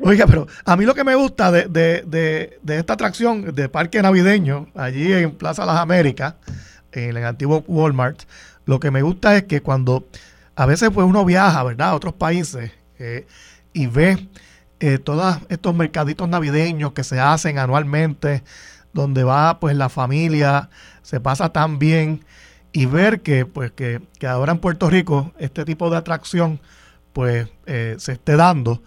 Oiga, 0.02 0.26
pero 0.28 0.46
a 0.64 0.76
mí 0.76 0.84
lo 0.84 0.94
que 0.94 1.02
me 1.02 1.16
gusta 1.16 1.50
de, 1.50 1.66
de, 1.68 2.58
de, 2.62 2.76
esta 2.78 2.92
atracción 2.92 3.52
de 3.52 3.68
parque 3.68 4.00
navideño, 4.00 4.68
allí 4.76 5.12
en 5.12 5.32
Plaza 5.32 5.66
Las 5.66 5.78
Américas, 5.78 6.36
en 6.92 7.16
el 7.16 7.24
antiguo 7.24 7.64
Walmart, 7.66 8.22
lo 8.64 8.78
que 8.78 8.92
me 8.92 9.02
gusta 9.02 9.36
es 9.36 9.42
que 9.42 9.60
cuando 9.60 10.06
a 10.54 10.66
veces 10.66 10.90
pues 10.94 11.04
uno 11.04 11.24
viaja, 11.24 11.64
¿verdad?, 11.64 11.88
a 11.88 11.94
otros 11.96 12.14
países 12.14 12.70
eh, 12.98 13.26
y 13.72 13.86
ve 13.86 14.28
eh, 14.80 14.98
todos 14.98 15.38
estos 15.48 15.74
mercaditos 15.74 16.28
navideños 16.28 16.92
que 16.92 17.04
se 17.04 17.20
hacen 17.20 17.58
anualmente, 17.58 18.42
donde 18.92 19.24
va 19.24 19.58
pues 19.60 19.76
la 19.76 19.88
familia, 19.88 20.68
se 21.02 21.20
pasa 21.20 21.52
tan 21.52 21.78
bien 21.78 22.24
y 22.72 22.86
ver 22.86 23.20
que 23.20 23.46
pues 23.46 23.70
que, 23.70 24.02
ahora 24.26 24.52
en 24.52 24.58
Puerto 24.58 24.90
Rico 24.90 25.32
este 25.38 25.64
tipo 25.64 25.90
de 25.90 25.96
atracción 25.96 26.60
pues 27.12 27.48
eh, 27.66 27.94
se 27.98 28.12
esté 28.12 28.36
dando 28.36 28.82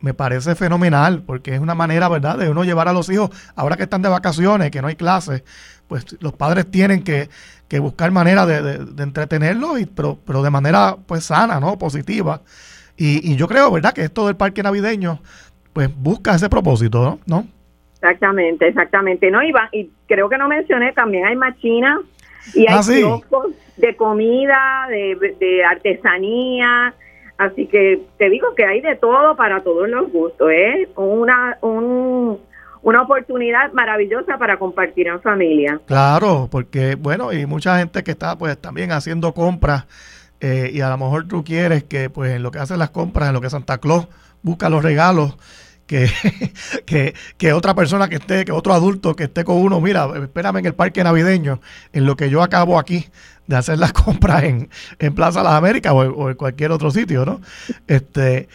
me 0.00 0.14
parece 0.14 0.54
fenomenal 0.54 1.22
porque 1.22 1.54
es 1.54 1.60
una 1.60 1.74
manera 1.74 2.08
verdad 2.08 2.38
de 2.38 2.48
uno 2.48 2.64
llevar 2.64 2.88
a 2.88 2.92
los 2.92 3.10
hijos 3.10 3.30
ahora 3.56 3.76
que 3.76 3.82
están 3.82 4.00
de 4.00 4.08
vacaciones 4.08 4.70
que 4.70 4.80
no 4.80 4.88
hay 4.88 4.96
clases 4.96 5.42
pues 5.88 6.06
los 6.20 6.32
padres 6.34 6.70
tienen 6.70 7.02
que, 7.02 7.28
buscar 7.80 8.10
manera 8.10 8.46
de, 8.46 8.62
de, 8.62 9.02
entretenerlos 9.02 9.78
pero, 9.94 10.18
pero 10.24 10.42
de 10.42 10.50
manera 10.50 10.96
pues 11.06 11.24
sana 11.24 11.58
no 11.58 11.78
positiva 11.78 12.42
y, 13.04 13.32
y 13.32 13.36
yo 13.36 13.48
creo 13.48 13.70
verdad 13.70 13.92
que 13.92 14.02
esto 14.02 14.26
del 14.26 14.36
parque 14.36 14.62
navideño 14.62 15.20
pues 15.72 15.90
busca 15.94 16.34
ese 16.34 16.48
propósito 16.48 17.18
no 17.26 17.46
Exactamente, 18.02 18.66
exactamente. 18.66 19.30
No, 19.30 19.44
y, 19.44 19.52
y 19.70 19.88
creo 20.08 20.28
que 20.28 20.36
no 20.36 20.48
mencioné, 20.48 20.92
también 20.92 21.24
hay 21.24 21.36
machinas 21.36 22.00
y 22.52 22.66
hay 22.68 22.74
ah, 22.74 23.22
de 23.76 23.96
comida, 23.96 24.88
de, 24.88 25.64
artesanía. 25.64 26.94
Así 27.38 27.66
que 27.66 28.02
te 28.18 28.28
digo 28.28 28.54
que 28.56 28.64
hay 28.64 28.80
de 28.80 28.96
todo 28.96 29.36
para 29.36 29.62
todos 29.62 29.88
los 29.88 30.10
gustos. 30.10 30.50
Es 30.50 30.88
una, 30.96 31.58
una 31.62 33.02
oportunidad 33.02 33.72
maravillosa 33.72 34.36
para 34.36 34.58
compartir 34.58 35.06
en 35.06 35.22
familia. 35.22 35.80
Claro, 35.86 36.48
porque 36.50 36.96
bueno, 36.96 37.32
y 37.32 37.46
mucha 37.46 37.78
gente 37.78 38.02
que 38.02 38.10
está 38.10 38.36
pues 38.36 38.58
también 38.58 38.90
haciendo 38.90 39.32
compras 39.32 39.86
eh, 40.42 40.72
y 40.74 40.80
a 40.80 40.88
lo 40.88 40.98
mejor 40.98 41.28
tú 41.28 41.44
quieres 41.44 41.84
que 41.84 42.10
pues 42.10 42.32
en 42.32 42.42
lo 42.42 42.50
que 42.50 42.58
hacen 42.58 42.80
las 42.80 42.90
compras, 42.90 43.28
en 43.28 43.34
lo 43.34 43.40
que 43.40 43.48
Santa 43.48 43.78
Claus 43.78 44.08
busca 44.42 44.68
los 44.68 44.82
regalos, 44.82 45.36
que, 46.86 47.14
que, 47.36 47.52
otra 47.52 47.74
persona 47.74 48.08
que 48.08 48.16
esté, 48.16 48.44
que 48.44 48.52
otro 48.52 48.72
adulto 48.72 49.14
que 49.14 49.24
esté 49.24 49.44
con 49.44 49.58
uno, 49.58 49.80
mira, 49.80 50.08
espérame 50.22 50.58
en 50.58 50.66
el 50.66 50.74
parque 50.74 51.04
navideño, 51.04 51.60
en 51.92 52.06
lo 52.06 52.16
que 52.16 52.30
yo 52.30 52.42
acabo 52.42 52.78
aquí 52.78 53.06
de 53.46 53.56
hacer 53.56 53.78
las 53.78 53.92
compras 54.04 54.44
en, 54.44 54.70
en 54.98 55.14
Plaza 55.14 55.42
Las 55.42 55.52
Américas 55.52 55.92
o, 55.92 56.30
en 56.30 56.36
cualquier 56.36 56.72
otro 56.72 56.90
sitio, 56.90 57.24
¿no? 57.24 57.40
Este, 57.86 58.48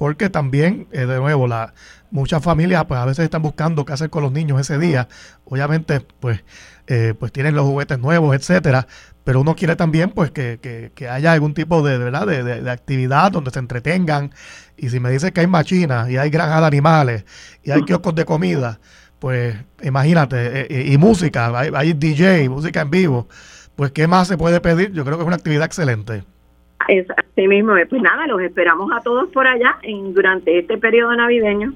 porque 0.04 0.30
también, 0.30 0.90
eh, 0.92 1.06
de 1.06 1.18
nuevo, 1.18 1.48
la, 1.48 1.74
muchas 2.12 2.44
familias 2.44 2.84
pues 2.90 3.00
a 3.00 3.06
veces 3.06 3.24
están 3.24 3.42
buscando 3.42 3.86
qué 3.86 3.94
hacer 3.94 4.10
con 4.10 4.22
los 4.22 4.34
niños 4.34 4.60
ese 4.60 4.78
día. 4.78 5.08
Obviamente, 5.46 6.02
pues, 6.20 6.44
eh, 6.88 7.14
pues 7.18 7.32
tienen 7.32 7.56
los 7.56 7.64
juguetes 7.66 8.00
nuevos, 8.00 8.36
etcétera, 8.36 8.86
pero 9.24 9.40
uno 9.40 9.56
quiere 9.56 9.78
también 9.78 10.10
pues 10.10 10.32
que, 10.32 10.60
que, 10.94 11.08
haya 11.08 11.32
algún 11.32 11.54
tipo 11.54 11.82
de, 11.84 11.98
¿verdad? 11.98 12.28
De, 12.28 12.44
de, 12.44 12.70
actividad 12.70 13.32
donde 13.32 13.52
se 13.52 13.60
entretengan. 13.60 14.34
Y 14.76 14.90
si 14.90 15.00
me 15.00 15.10
dice 15.10 15.32
que 15.32 15.40
hay 15.40 15.48
machinas 15.48 16.10
y 16.10 16.18
hay 16.18 16.30
granjas 16.30 16.60
de 16.60 16.68
animales 16.68 17.26
y 17.64 17.72
hay 17.72 17.84
kioscos 17.84 18.14
de 18.14 18.26
comida, 18.26 18.82
pues 19.20 19.56
imagínate, 19.82 20.36
eh, 20.36 20.68
eh, 20.70 20.92
y, 20.92 20.98
música, 20.98 21.58
hay, 21.58 21.72
hay, 21.74 21.94
DJ, 21.94 22.50
música 22.50 22.82
en 22.82 22.90
vivo, 22.90 23.30
pues 23.78 23.94
¿qué 23.94 24.06
más 24.08 24.28
se 24.28 24.38
puede 24.38 24.60
pedir? 24.60 24.92
Yo 24.92 25.06
creo 25.06 25.16
que 25.16 25.24
es 25.24 25.28
una 25.28 25.38
actividad 25.38 25.64
excelente. 25.64 26.26
Es 26.88 27.08
así 27.10 27.48
mismo, 27.48 27.74
pues 27.90 28.02
nada, 28.02 28.28
los 28.28 28.42
esperamos 28.42 28.92
a 28.94 29.02
todos 29.02 29.30
por 29.30 29.48
allá 29.48 29.78
en, 29.82 30.14
durante 30.14 30.60
este 30.60 30.78
periodo 30.78 31.16
navideño. 31.16 31.74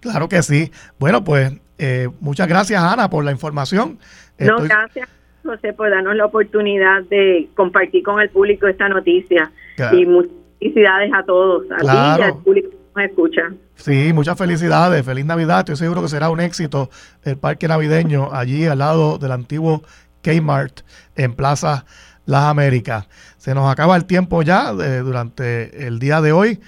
Claro 0.00 0.28
que 0.28 0.42
sí. 0.42 0.70
Bueno, 0.98 1.24
pues 1.24 1.52
eh, 1.78 2.08
muchas 2.20 2.48
gracias 2.48 2.82
Ana 2.82 3.10
por 3.10 3.24
la 3.24 3.32
información. 3.32 3.98
No, 4.38 4.58
gracias 4.58 5.08
José 5.44 5.72
por 5.72 5.90
darnos 5.90 6.16
la 6.16 6.26
oportunidad 6.26 7.02
de 7.04 7.48
compartir 7.54 8.02
con 8.02 8.20
el 8.20 8.28
público 8.30 8.66
esta 8.66 8.88
noticia. 8.88 9.50
Y 9.92 10.06
muchas 10.06 10.32
felicidades 10.58 11.12
a 11.14 11.22
todos, 11.22 11.66
a 11.70 11.78
ti 11.78 12.20
y 12.20 12.22
al 12.22 12.38
público 12.38 12.70
que 12.70 12.76
nos 12.96 13.10
escucha. 13.10 13.42
Sí, 13.76 14.12
muchas 14.12 14.38
felicidades, 14.38 15.04
feliz 15.04 15.26
Navidad. 15.26 15.60
Estoy 15.60 15.76
seguro 15.76 16.02
que 16.02 16.08
será 16.08 16.30
un 16.30 16.40
éxito 16.40 16.88
el 17.24 17.36
parque 17.36 17.68
navideño 17.68 18.32
allí 18.32 18.66
al 18.66 18.78
lado 18.78 19.18
del 19.18 19.32
antiguo 19.32 19.82
Kmart 20.22 20.80
en 21.14 21.34
Plaza 21.34 21.84
Las 22.24 22.44
Américas. 22.44 23.06
Se 23.46 23.54
nos 23.54 23.70
acaba 23.70 23.94
el 23.94 24.06
tiempo 24.06 24.42
ya 24.42 24.72
eh, 24.72 24.98
durante 25.04 25.86
el 25.86 26.00
día 26.00 26.20
de 26.20 26.32
hoy. 26.32 26.60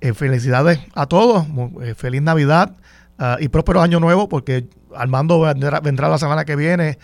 Eh, 0.00 0.14
felicidades 0.14 0.80
a 0.94 1.04
todos, 1.04 1.46
eh, 1.82 1.94
feliz 1.94 2.22
Navidad 2.22 2.74
ah, 3.18 3.36
y 3.38 3.48
próspero 3.48 3.82
año 3.82 4.00
nuevo 4.00 4.26
porque 4.26 4.66
Armando 4.94 5.40
vendrá, 5.40 6.08
la 6.08 6.16
semana 6.16 6.46
que 6.46 6.56
viene. 6.56 6.98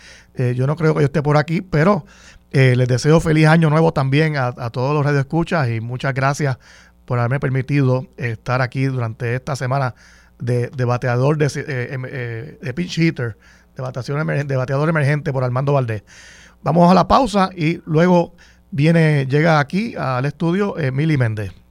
yo 0.55 0.65
no 0.65 0.75
creo 0.75 0.95
que 0.95 1.01
yo 1.01 1.05
esté 1.05 1.21
por 1.21 1.37
aquí, 1.37 1.61
pero 1.61 2.07
les 2.51 2.87
deseo 2.87 3.19
feliz 3.19 3.45
año 3.45 3.69
nuevo 3.69 3.93
también 3.93 4.35
a, 4.35 4.51
todos 4.71 4.95
los 4.95 5.05
radioescuchas 5.05 5.69
y 5.69 5.79
muchas 5.79 6.15
gracias 6.15 6.57
por 7.05 7.19
haberme 7.19 7.39
permitido 7.39 8.07
estar 8.17 8.61
aquí 8.61 8.85
durante 8.85 9.35
esta 9.35 9.55
semana 9.55 9.93
de, 10.39 10.71
bateador 10.85 11.37
de, 11.37 11.51
em, 11.91 12.01
de 12.01 12.73
pinch 12.73 12.97
hitter, 12.97 13.37
de, 13.75 14.43
de 14.43 14.55
bateador 14.55 14.89
emergente 14.89 15.31
por 15.31 15.43
Armando 15.43 15.73
Valdés. 15.73 16.01
Vamos 16.63 16.89
a 16.89 16.95
la 16.95 17.07
pausa 17.07 17.51
y 17.55 17.79
luego 17.85 18.33
viene, 18.73 19.27
llega 19.27 19.59
aquí 19.59 19.93
al 19.95 20.25
estudio 20.25 20.77
Emily 20.77 21.15
Méndez. 21.15 21.62